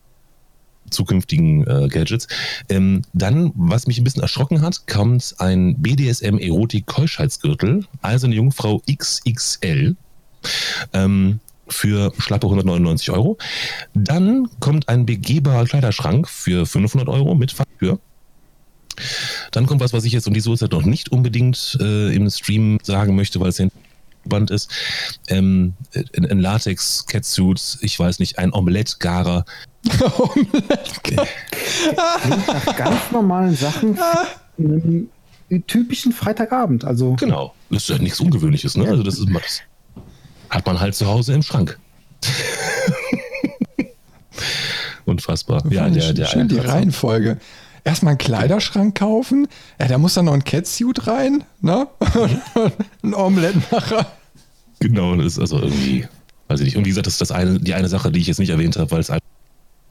zukünftigen 0.93 1.67
äh, 1.67 1.89
Gadgets. 1.89 2.29
Ähm, 2.69 3.03
dann, 3.13 3.53
was 3.55 3.87
mich 3.87 3.99
ein 3.99 4.05
bisschen 4.05 4.23
erschrocken 4.23 4.61
hat, 4.61 4.87
kommt 4.87 5.35
ein 5.39 5.81
BDSM-Erotik-Keuschheitsgürtel, 5.81 7.85
also 8.01 8.27
eine 8.27 8.37
Jungfrau 8.37 8.83
XXL. 8.91 9.97
Ähm, 10.93 11.41
für 11.69 12.13
schlappe 12.19 12.47
199 12.47 13.11
Euro. 13.11 13.39
Dann 13.95 14.49
kommt 14.61 14.89
ein 14.89 15.07
begehbarer 15.07 15.65
Kleiderschrank 15.65 16.29
für 16.29 16.67
500 16.67 17.09
Euro 17.09 17.35
mit 17.35 17.53
Fahrtür. 17.53 17.99
Dann 19.53 19.67
kommt 19.67 19.81
was, 19.81 19.93
was 19.93 20.05
ich 20.05 20.13
jetzt 20.13 20.27
um 20.27 20.35
die 20.35 20.43
Uhrzeit 20.43 20.73
noch 20.73 20.85
nicht 20.85 21.11
unbedingt 21.11 21.79
äh, 21.81 22.15
im 22.15 22.29
Stream 22.31 22.79
sagen 22.83 23.17
möchte, 23.17 23.41
weil 23.41 23.49
es 23.49 23.59
ja 23.59 23.69
Band 24.25 24.51
ist. 24.51 24.71
Ähm, 25.29 25.75
ein, 25.95 26.27
ein 26.27 26.41
Latex-Catsuit, 26.41 27.79
ich 27.81 27.99
weiß 27.99 28.19
nicht, 28.19 28.39
ein 28.39 28.53
Omelette-Garer. 28.53 29.45
Omelette 30.19 31.27
nach 31.97 32.77
ganz 32.77 33.11
normalen 33.11 33.57
Sachen. 33.57 33.99
Einen 34.59 35.67
typischen 35.67 36.13
Freitagabend. 36.13 36.85
Also 36.85 37.15
genau, 37.15 37.55
das 37.69 37.83
ist 37.83 37.89
ja 37.91 37.99
nichts 37.99 38.21
Ungewöhnliches, 38.21 38.77
ne? 38.77 38.89
Also 38.89 39.03
das 39.03 39.19
ist 39.19 39.29
das 39.35 39.63
hat 40.53 40.67
man 40.67 40.81
halt 40.81 40.95
zu 40.95 41.07
Hause 41.07 41.33
im 41.33 41.43
Schrank. 41.43 41.79
Unfassbar. 45.05 45.65
Ja, 45.71 45.89
der, 45.89 46.13
der 46.13 46.27
schön 46.27 46.49
die 46.49 46.59
Reihenfolge. 46.59 47.39
Erstmal 47.85 48.13
einen 48.13 48.19
Kleiderschrank 48.19 48.97
kaufen, 48.97 49.49
ja, 49.81 49.89
da 49.89 49.99
muss 49.99 50.15
dann 50.15 50.27
noch 50.27 50.35
ein 50.35 50.45
Catsuit 50.45 51.07
rein, 51.09 51.45
ne? 51.61 51.89
ein 53.03 53.15
Omelettenmacher. 53.15 54.07
Genau, 54.79 55.17
das 55.17 55.35
ist 55.35 55.39
also 55.41 55.59
irgendwie, 55.59 56.07
weiß 56.49 56.61
ich 56.61 56.67
nicht. 56.67 56.77
Und 56.77 56.85
wie 56.85 56.91
gesagt, 56.91 57.07
das 57.07 57.15
ist 57.15 57.21
das 57.21 57.33
eine, 57.33 57.59
die 57.59 57.75
eine 57.75 57.89
Sache, 57.89 58.13
die 58.13 58.21
ich 58.21 58.29
jetzt 58.29 58.39
nicht 58.39 58.51
erwähnt 58.51 58.77
habe, 58.77 58.91
weil 58.91 59.01
es 59.01 59.11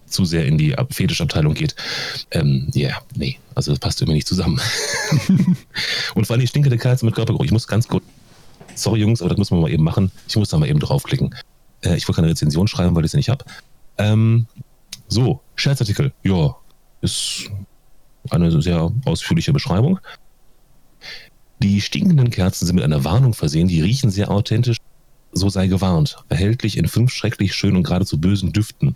zu 0.08 0.26
sehr 0.26 0.46
in 0.46 0.58
die 0.58 0.76
Fetischabteilung 0.90 1.54
geht. 1.54 1.76
Ähm, 2.32 2.68
ja, 2.74 2.90
yeah, 2.90 3.02
nee, 3.16 3.40
also 3.56 3.72
das 3.72 3.80
passt 3.80 4.02
irgendwie 4.02 4.16
nicht 4.16 4.28
zusammen. 4.28 4.60
Und 6.16 6.28
vor 6.28 6.34
allem 6.34 6.42
die 6.42 6.48
stinkende 6.48 6.78
Kerze 6.78 7.06
mit 7.06 7.16
Körpergeruch. 7.16 7.46
Ich 7.46 7.52
muss 7.52 7.68
ganz 7.68 7.88
kurz 7.88 8.04
sorry 8.76 9.00
Jungs, 9.00 9.22
aber 9.22 9.30
das 9.30 9.38
müssen 9.38 9.58
wir 9.58 9.62
mal 9.62 9.72
eben 9.72 9.84
machen. 9.84 10.12
Ich 10.28 10.36
muss 10.36 10.50
da 10.50 10.58
mal 10.58 10.70
eben 10.70 10.80
draufklicken. 10.80 11.36
Äh, 11.82 11.96
ich 11.96 12.08
will 12.08 12.16
keine 12.16 12.30
Rezension 12.30 12.68
schreiben, 12.68 12.96
weil 12.96 13.06
ich 13.06 13.12
sie 13.12 13.18
nicht 13.18 13.30
habe. 13.30 13.46
Ähm, 13.98 14.48
so, 15.08 15.42
Scherzartikel. 15.56 16.14
Ja, 16.24 16.56
ist 17.02 17.50
eine 18.30 18.62
sehr 18.62 18.92
ausführliche 19.06 19.54
Beschreibung. 19.54 20.00
Die 21.60 21.82
stinkenden 21.82 22.30
Kerzen 22.30 22.66
sind 22.66 22.76
mit 22.76 22.84
einer 22.84 23.04
Warnung 23.04 23.34
versehen, 23.34 23.68
die 23.68 23.82
riechen 23.82 24.10
sehr 24.10 24.32
authentisch. 24.32 24.78
So 25.32 25.50
sei 25.50 25.68
gewarnt. 25.68 26.18
Erhältlich 26.30 26.78
in 26.78 26.88
fünf 26.88 27.12
schrecklich 27.12 27.54
schönen 27.54 27.78
und 27.78 27.84
geradezu 27.84 28.20
bösen 28.20 28.52
Düften. 28.52 28.96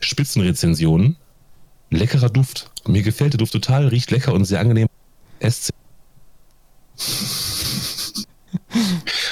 Spitzenrezensionen. 0.00 1.16
Leckerer 1.90 2.30
Duft. 2.30 2.70
Mir 2.86 3.02
gefällt 3.02 3.34
der 3.34 3.38
Duft 3.38 3.52
total, 3.52 3.88
riecht 3.88 4.10
lecker 4.10 4.32
und 4.32 4.44
sehr 4.44 4.60
angenehm. 4.60 4.88
SC 5.40 5.70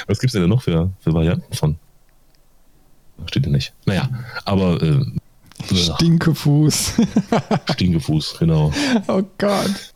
Was 0.07 0.19
gibt 0.19 0.33
es 0.33 0.39
denn 0.39 0.47
noch 0.47 0.61
für, 0.61 0.91
für 0.99 1.13
Varianten 1.13 1.53
von? 1.53 1.77
Steht 3.25 3.45
ja 3.45 3.51
nicht. 3.51 3.73
Naja, 3.85 4.09
aber. 4.45 4.81
Äh, 4.81 5.05
Stinkefuß. 5.63 6.93
Stinkefuß, 7.71 8.35
genau. 8.39 8.71
Oh 9.07 9.23
Gott. 9.37 9.93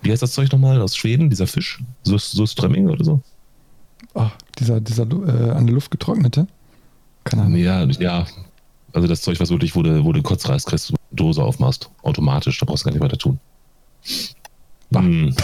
Wie 0.00 0.10
heißt 0.10 0.22
das 0.22 0.32
Zeug 0.32 0.50
nochmal 0.52 0.80
aus 0.80 0.96
Schweden? 0.96 1.28
Dieser 1.28 1.46
Fisch? 1.46 1.82
So, 2.04 2.18
Strömming 2.46 2.88
oder 2.88 3.04
so? 3.04 3.20
Ach, 4.14 4.32
dieser, 4.58 4.80
dieser 4.80 5.02
äh, 5.04 5.50
an 5.50 5.66
der 5.66 5.74
Luft 5.74 5.90
getrocknete? 5.90 6.46
Keine 7.24 7.42
Ahnung. 7.42 7.58
Ja, 7.58 7.84
ja. 7.84 8.26
Also 8.92 9.08
das 9.08 9.22
Zeug, 9.22 9.40
was 9.40 9.50
wirklich, 9.50 9.74
wo 9.74 9.82
du, 9.82 10.04
wo 10.04 10.12
du 10.12 10.22
Kotzreis 10.22 10.64
kriegst, 10.64 10.92
Dose 11.12 11.42
aufmachst. 11.42 11.90
Automatisch, 12.02 12.58
da 12.58 12.66
brauchst 12.66 12.84
du 12.84 12.88
gar 12.88 12.92
nicht 12.92 13.02
weiter 13.02 13.18
tun. 13.18 13.38
Hm. 14.94 15.34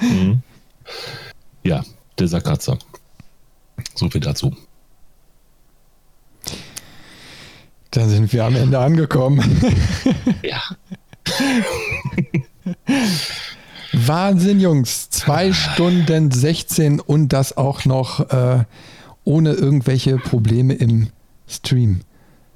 Mhm. 0.00 0.42
Ja, 1.64 1.84
der 2.18 2.28
Sackratzer. 2.28 2.78
So 3.94 4.08
viel 4.08 4.22
dazu. 4.22 4.56
Da 7.90 8.06
sind 8.06 8.32
wir 8.32 8.44
am 8.44 8.56
Ende 8.56 8.78
angekommen. 8.78 9.42
ja. 10.42 10.62
Wahnsinn, 13.92 14.60
Jungs. 14.60 15.08
Zwei 15.10 15.52
Stunden 15.52 16.30
16 16.30 17.00
und 17.00 17.32
das 17.32 17.56
auch 17.56 17.84
noch 17.84 18.30
äh, 18.30 18.64
ohne 19.24 19.52
irgendwelche 19.52 20.18
Probleme 20.18 20.74
im 20.74 21.08
Stream. 21.46 22.00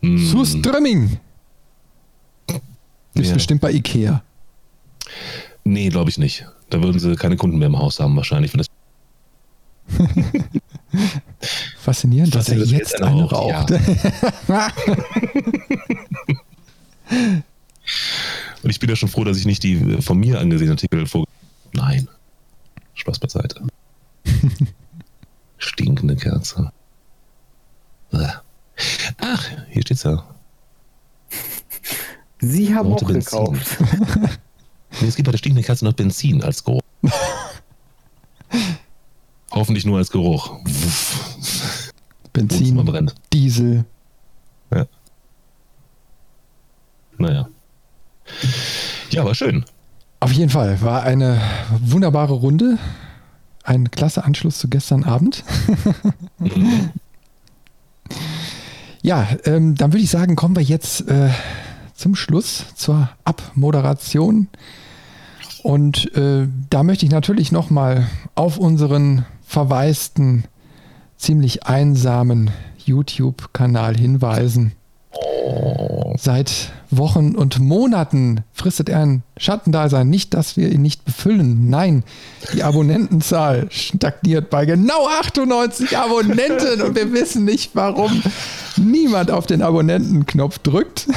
Mm. 0.03 0.19
Zu 0.27 0.45
Streaming. 0.45 1.19
Gibt 2.47 2.63
es 3.15 3.29
ja. 3.29 3.35
bestimmt 3.35 3.61
bei 3.61 3.73
Ikea. 3.73 4.23
Nee, 5.65 5.89
glaube 5.89 6.11
ich 6.11 6.19
nicht. 6.19 6.47
Da 6.71 6.83
würden 6.83 6.99
sie 6.99 7.15
keine 7.17 7.37
Kunden 7.37 7.59
mehr 7.59 7.69
im 7.69 7.79
Haus 7.79 8.01
haben, 8.01 8.17
wahrscheinlich. 8.17 8.53
Wenn 8.53 8.59
das 8.59 8.69
Faszinierend, 11.83 12.33
dass 12.33 12.49
er 12.49 12.59
jetzt, 12.59 12.71
jetzt 12.71 13.03
eine 13.03 13.25
raucht. 13.25 13.71
Ja. 14.49 14.69
Und 18.63 18.71
ich 18.71 18.79
bin 18.79 18.89
ja 18.89 18.95
schon 18.95 19.09
froh, 19.09 19.25
dass 19.25 19.37
ich 19.37 19.47
nicht 19.47 19.65
die 19.65 20.01
von 20.01 20.17
mir 20.17 20.39
angesehenen 20.39 20.77
Artikel 20.77 21.07
vor. 21.07 21.27
Nein. 21.75 22.07
Spaß 22.95 23.19
beiseite. 23.19 23.67
Stinkende 25.59 26.15
Kerze. 26.15 26.71
Ach, 29.19 29.51
hier 29.69 29.83
steht's 29.83 30.05
ja. 30.05 30.25
Sie 32.39 32.73
haben 32.73 32.93
Rote 32.93 33.07
auch 33.07 33.11
Benzin. 33.11 33.39
gekauft. 33.45 33.79
es 35.05 35.17
gibt 35.17 35.27
bei 35.27 35.33
der 35.33 35.39
stinkenden 35.39 35.65
Kerze 35.65 35.85
noch 35.85 35.95
Benzin 35.95 36.45
als 36.45 36.63
Geruch. 36.63 36.81
Hoffentlich 39.53 39.85
nur 39.85 39.99
als 39.99 40.11
Geruch. 40.11 40.59
Benzin, 42.33 43.11
Diesel. 43.33 43.85
Ja. 44.75 44.87
Naja. 47.19 47.49
Ja, 49.11 49.25
war 49.25 49.35
schön. 49.35 49.65
Auf 50.21 50.33
jeden 50.33 50.51
Fall. 50.51 50.81
War 50.81 51.03
eine 51.03 51.41
wunderbare 51.81 52.33
Runde. 52.33 52.79
Ein 53.65 53.91
klasse 53.91 54.25
Anschluss 54.25 54.59
zu 54.59 54.69
gestern 54.69 55.05
Abend. 55.05 55.45
mhm. 56.39 56.91
Ja, 59.05 59.27
ähm, 59.47 59.75
dann 59.75 59.93
würde 59.93 60.05
ich 60.05 60.11
sagen, 60.11 60.37
kommen 60.37 60.55
wir 60.55 60.63
jetzt 60.63 61.09
äh, 61.09 61.31
zum 61.95 62.15
Schluss 62.15 62.67
zur 62.77 63.11
Abmoderation. 63.25 64.47
Und 65.65 66.15
äh, 66.17 66.47
da 66.71 66.85
möchte 66.85 67.05
ich 67.05 67.11
natürlich 67.11 67.51
nochmal 67.51 68.07
auf 68.37 68.59
unseren 68.59 69.25
verwaisten, 69.53 70.45
ziemlich 71.17 71.67
einsamen 71.67 72.51
YouTube-Kanal 72.85 73.97
hinweisen. 73.97 74.73
Seit 76.17 76.73
Wochen 76.91 77.37
und 77.37 77.59
Monaten 77.59 78.45
fristet 78.53 78.89
er 78.89 79.01
ein 79.01 79.23
Schattendasein. 79.37 80.09
Nicht, 80.09 80.33
dass 80.33 80.57
wir 80.57 80.71
ihn 80.71 80.81
nicht 80.81 81.05
befüllen. 81.05 81.69
Nein, 81.69 82.03
die 82.55 82.63
Abonnentenzahl 82.63 83.69
stagniert 83.71 84.49
bei 84.49 84.65
genau 84.65 85.07
98 85.21 85.99
Abonnenten 85.99 86.81
und 86.81 86.97
wir 86.97 87.13
wissen 87.13 87.45
nicht, 87.45 87.73
warum 87.75 88.23
niemand 88.77 89.31
auf 89.31 89.47
den 89.47 89.61
Abonnentenknopf 89.61 90.61
drückt. 90.61 91.09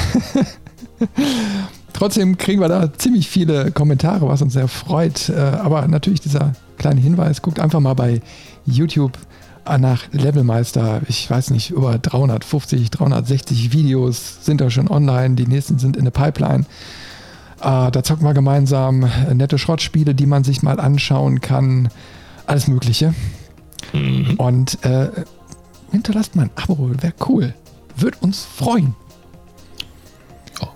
Trotzdem 1.95 2.37
kriegen 2.37 2.59
wir 2.59 2.67
da 2.67 2.91
ziemlich 2.91 3.29
viele 3.29 3.71
Kommentare, 3.71 4.27
was 4.27 4.41
uns 4.41 4.51
sehr 4.51 4.67
freut. 4.67 5.29
Äh, 5.29 5.39
aber 5.39 5.87
natürlich 5.87 6.19
dieser 6.19 6.51
kleine 6.77 6.99
Hinweis, 6.99 7.41
guckt 7.41 7.57
einfach 7.57 7.79
mal 7.79 7.93
bei 7.93 8.21
YouTube 8.65 9.17
nach 9.65 10.03
Levelmeister. 10.11 11.03
Ich 11.07 11.29
weiß 11.29 11.51
nicht, 11.51 11.71
über 11.71 11.97
350, 11.97 12.91
360 12.91 13.71
Videos 13.71 14.43
sind 14.43 14.59
da 14.59 14.69
schon 14.69 14.89
online. 14.89 15.35
Die 15.35 15.47
nächsten 15.47 15.79
sind 15.79 15.95
in 15.95 16.03
der 16.03 16.11
Pipeline. 16.11 16.65
Äh, 17.61 17.91
da 17.91 18.03
zocken 18.03 18.27
wir 18.27 18.33
gemeinsam 18.33 19.09
nette 19.33 19.57
Schrottspiele, 19.57 20.13
die 20.13 20.25
man 20.25 20.43
sich 20.43 20.63
mal 20.63 20.81
anschauen 20.81 21.39
kann. 21.39 21.87
Alles 22.45 22.67
Mögliche. 22.67 23.15
Mhm. 23.93 24.33
Und 24.35 24.83
äh, 24.83 25.11
hinterlasst 25.91 26.35
mal 26.35 26.43
ein 26.43 26.51
Abo, 26.61 26.91
wäre 27.01 27.13
cool. 27.29 27.53
Würde 27.95 28.17
uns 28.19 28.43
freuen. 28.43 28.95
Oh. 30.59 30.67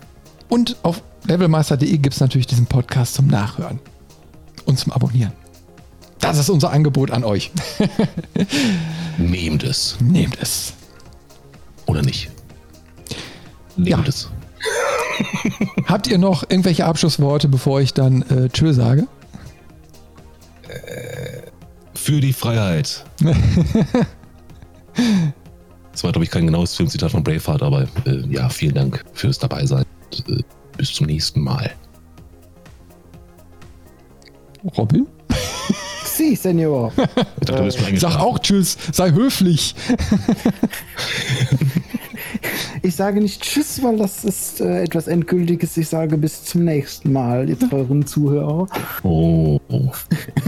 Und 0.47 0.77
auf 0.83 1.03
levelmeister.de 1.25 1.97
gibt 1.97 2.15
es 2.15 2.19
natürlich 2.19 2.47
diesen 2.47 2.65
Podcast 2.65 3.13
zum 3.15 3.27
Nachhören 3.27 3.79
und 4.65 4.79
zum 4.79 4.91
Abonnieren. 4.91 5.33
Das 6.19 6.37
ist 6.37 6.49
unser 6.49 6.71
Angebot 6.71 7.11
an 7.11 7.23
euch. 7.23 7.51
Nehmt 9.17 9.63
es. 9.63 9.97
Nehmt 10.01 10.37
es. 10.41 10.73
Oder 11.85 12.01
nicht. 12.01 12.29
Nehmt 13.77 13.89
ja. 13.89 14.03
es. 14.07 14.29
Habt 15.85 16.07
ihr 16.07 16.17
noch 16.17 16.43
irgendwelche 16.43 16.85
Abschlussworte, 16.85 17.47
bevor 17.47 17.81
ich 17.81 17.93
dann 17.93 18.21
äh, 18.23 18.49
Tschö 18.49 18.73
sage? 18.73 19.07
Äh, 20.67 21.41
für 21.95 22.19
die 22.19 22.33
Freiheit. 22.33 23.05
das 25.91 26.03
war, 26.03 26.11
glaube 26.11 26.25
ich, 26.25 26.31
kein 26.31 26.45
genaues 26.45 26.75
Filmzitat 26.75 27.11
von 27.11 27.23
Braveheart, 27.23 27.63
aber 27.63 27.83
äh, 28.05 28.23
ja, 28.29 28.49
vielen 28.49 28.75
Dank 28.75 29.03
fürs 29.13 29.39
Dabeisein. 29.39 29.85
Äh, 30.27 30.43
bis 30.79 30.93
zum 30.93 31.07
nächsten 31.07 31.41
Mal. 31.41 31.71
Robin? 34.77 35.05
Sie, 36.05 36.35
Senor. 36.35 36.93
Dachte, 37.41 37.97
Sag 37.97 38.17
auch 38.17 38.39
Tschüss, 38.39 38.77
sei 38.93 39.11
höflich. 39.11 39.75
ich 42.81 42.95
sage 42.95 43.19
nicht 43.19 43.41
Tschüss, 43.41 43.83
weil 43.83 43.97
das 43.97 44.23
ist 44.23 44.61
äh, 44.61 44.83
etwas 44.83 45.07
Endgültiges. 45.07 45.75
Ich 45.75 45.89
sage 45.89 46.17
bis 46.17 46.45
zum 46.45 46.63
nächsten 46.63 47.11
Mal, 47.11 47.49
ihr 47.49 47.59
teuren 47.59 48.05
Zuhörer. 48.05 48.67
Oh. 49.03 49.59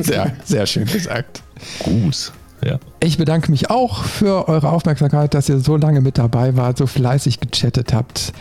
Sehr, 0.01 0.33
sehr 0.45 0.65
schön 0.65 0.85
gesagt. 0.85 1.43
Gut. 1.83 2.31
Ja. 2.63 2.79
Ich 3.01 3.17
bedanke 3.17 3.51
mich 3.51 3.69
auch 3.69 4.05
für 4.05 4.47
eure 4.47 4.69
Aufmerksamkeit, 4.69 5.33
dass 5.33 5.49
ihr 5.49 5.59
so 5.59 5.75
lange 5.75 5.99
mit 5.99 6.17
dabei 6.17 6.55
wart, 6.55 6.77
so 6.77 6.87
fleißig 6.87 7.41
gechattet 7.41 7.93
habt. 7.93 8.31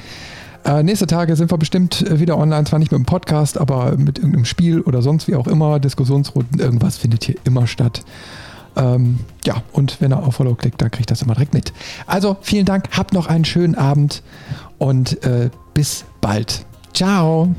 Äh, 0.65 0.82
nächste 0.82 1.07
Tage 1.07 1.37
sind 1.37 1.51
wir 1.51 1.59
bestimmt 1.59 2.03
äh, 2.03 2.20
wieder 2.20 2.37
online, 2.37 2.65
zwar 2.65 2.78
nicht 2.78 2.93
mit 2.93 2.99
dem 2.99 3.07
Podcast, 3.07 3.59
aber 3.59 3.97
mit 3.97 4.19
irgendeinem 4.19 4.45
Spiel 4.45 4.81
oder 4.81 5.03
sonst 5.03 5.28
wie 5.28 5.35
auch 5.35 5.47
immer. 5.47 5.81
Diskussionsrunden, 5.81 6.61
irgendwas 6.61 6.97
findet 6.97 7.24
hier 7.24 7.37
immer 7.45 7.66
statt. 7.66 8.03
Ähm, 8.77 9.19
ja, 9.45 9.62
und 9.73 10.01
wenn 10.01 10.12
er 10.12 10.23
auf 10.23 10.37
Follow 10.37 10.55
klickt, 10.55 10.81
dann 10.81 10.91
kriegt 10.91 11.11
das 11.11 11.23
immer 11.23 11.35
direkt 11.35 11.55
mit. 11.55 11.73
Also 12.07 12.37
vielen 12.41 12.66
Dank, 12.66 12.89
habt 12.97 13.12
noch 13.12 13.27
einen 13.27 13.45
schönen 13.45 13.74
Abend 13.74 14.23
und 14.78 15.23
äh, 15.24 15.51
bis 15.74 16.05
bald. 16.20 16.65
Ciao. 16.93 17.55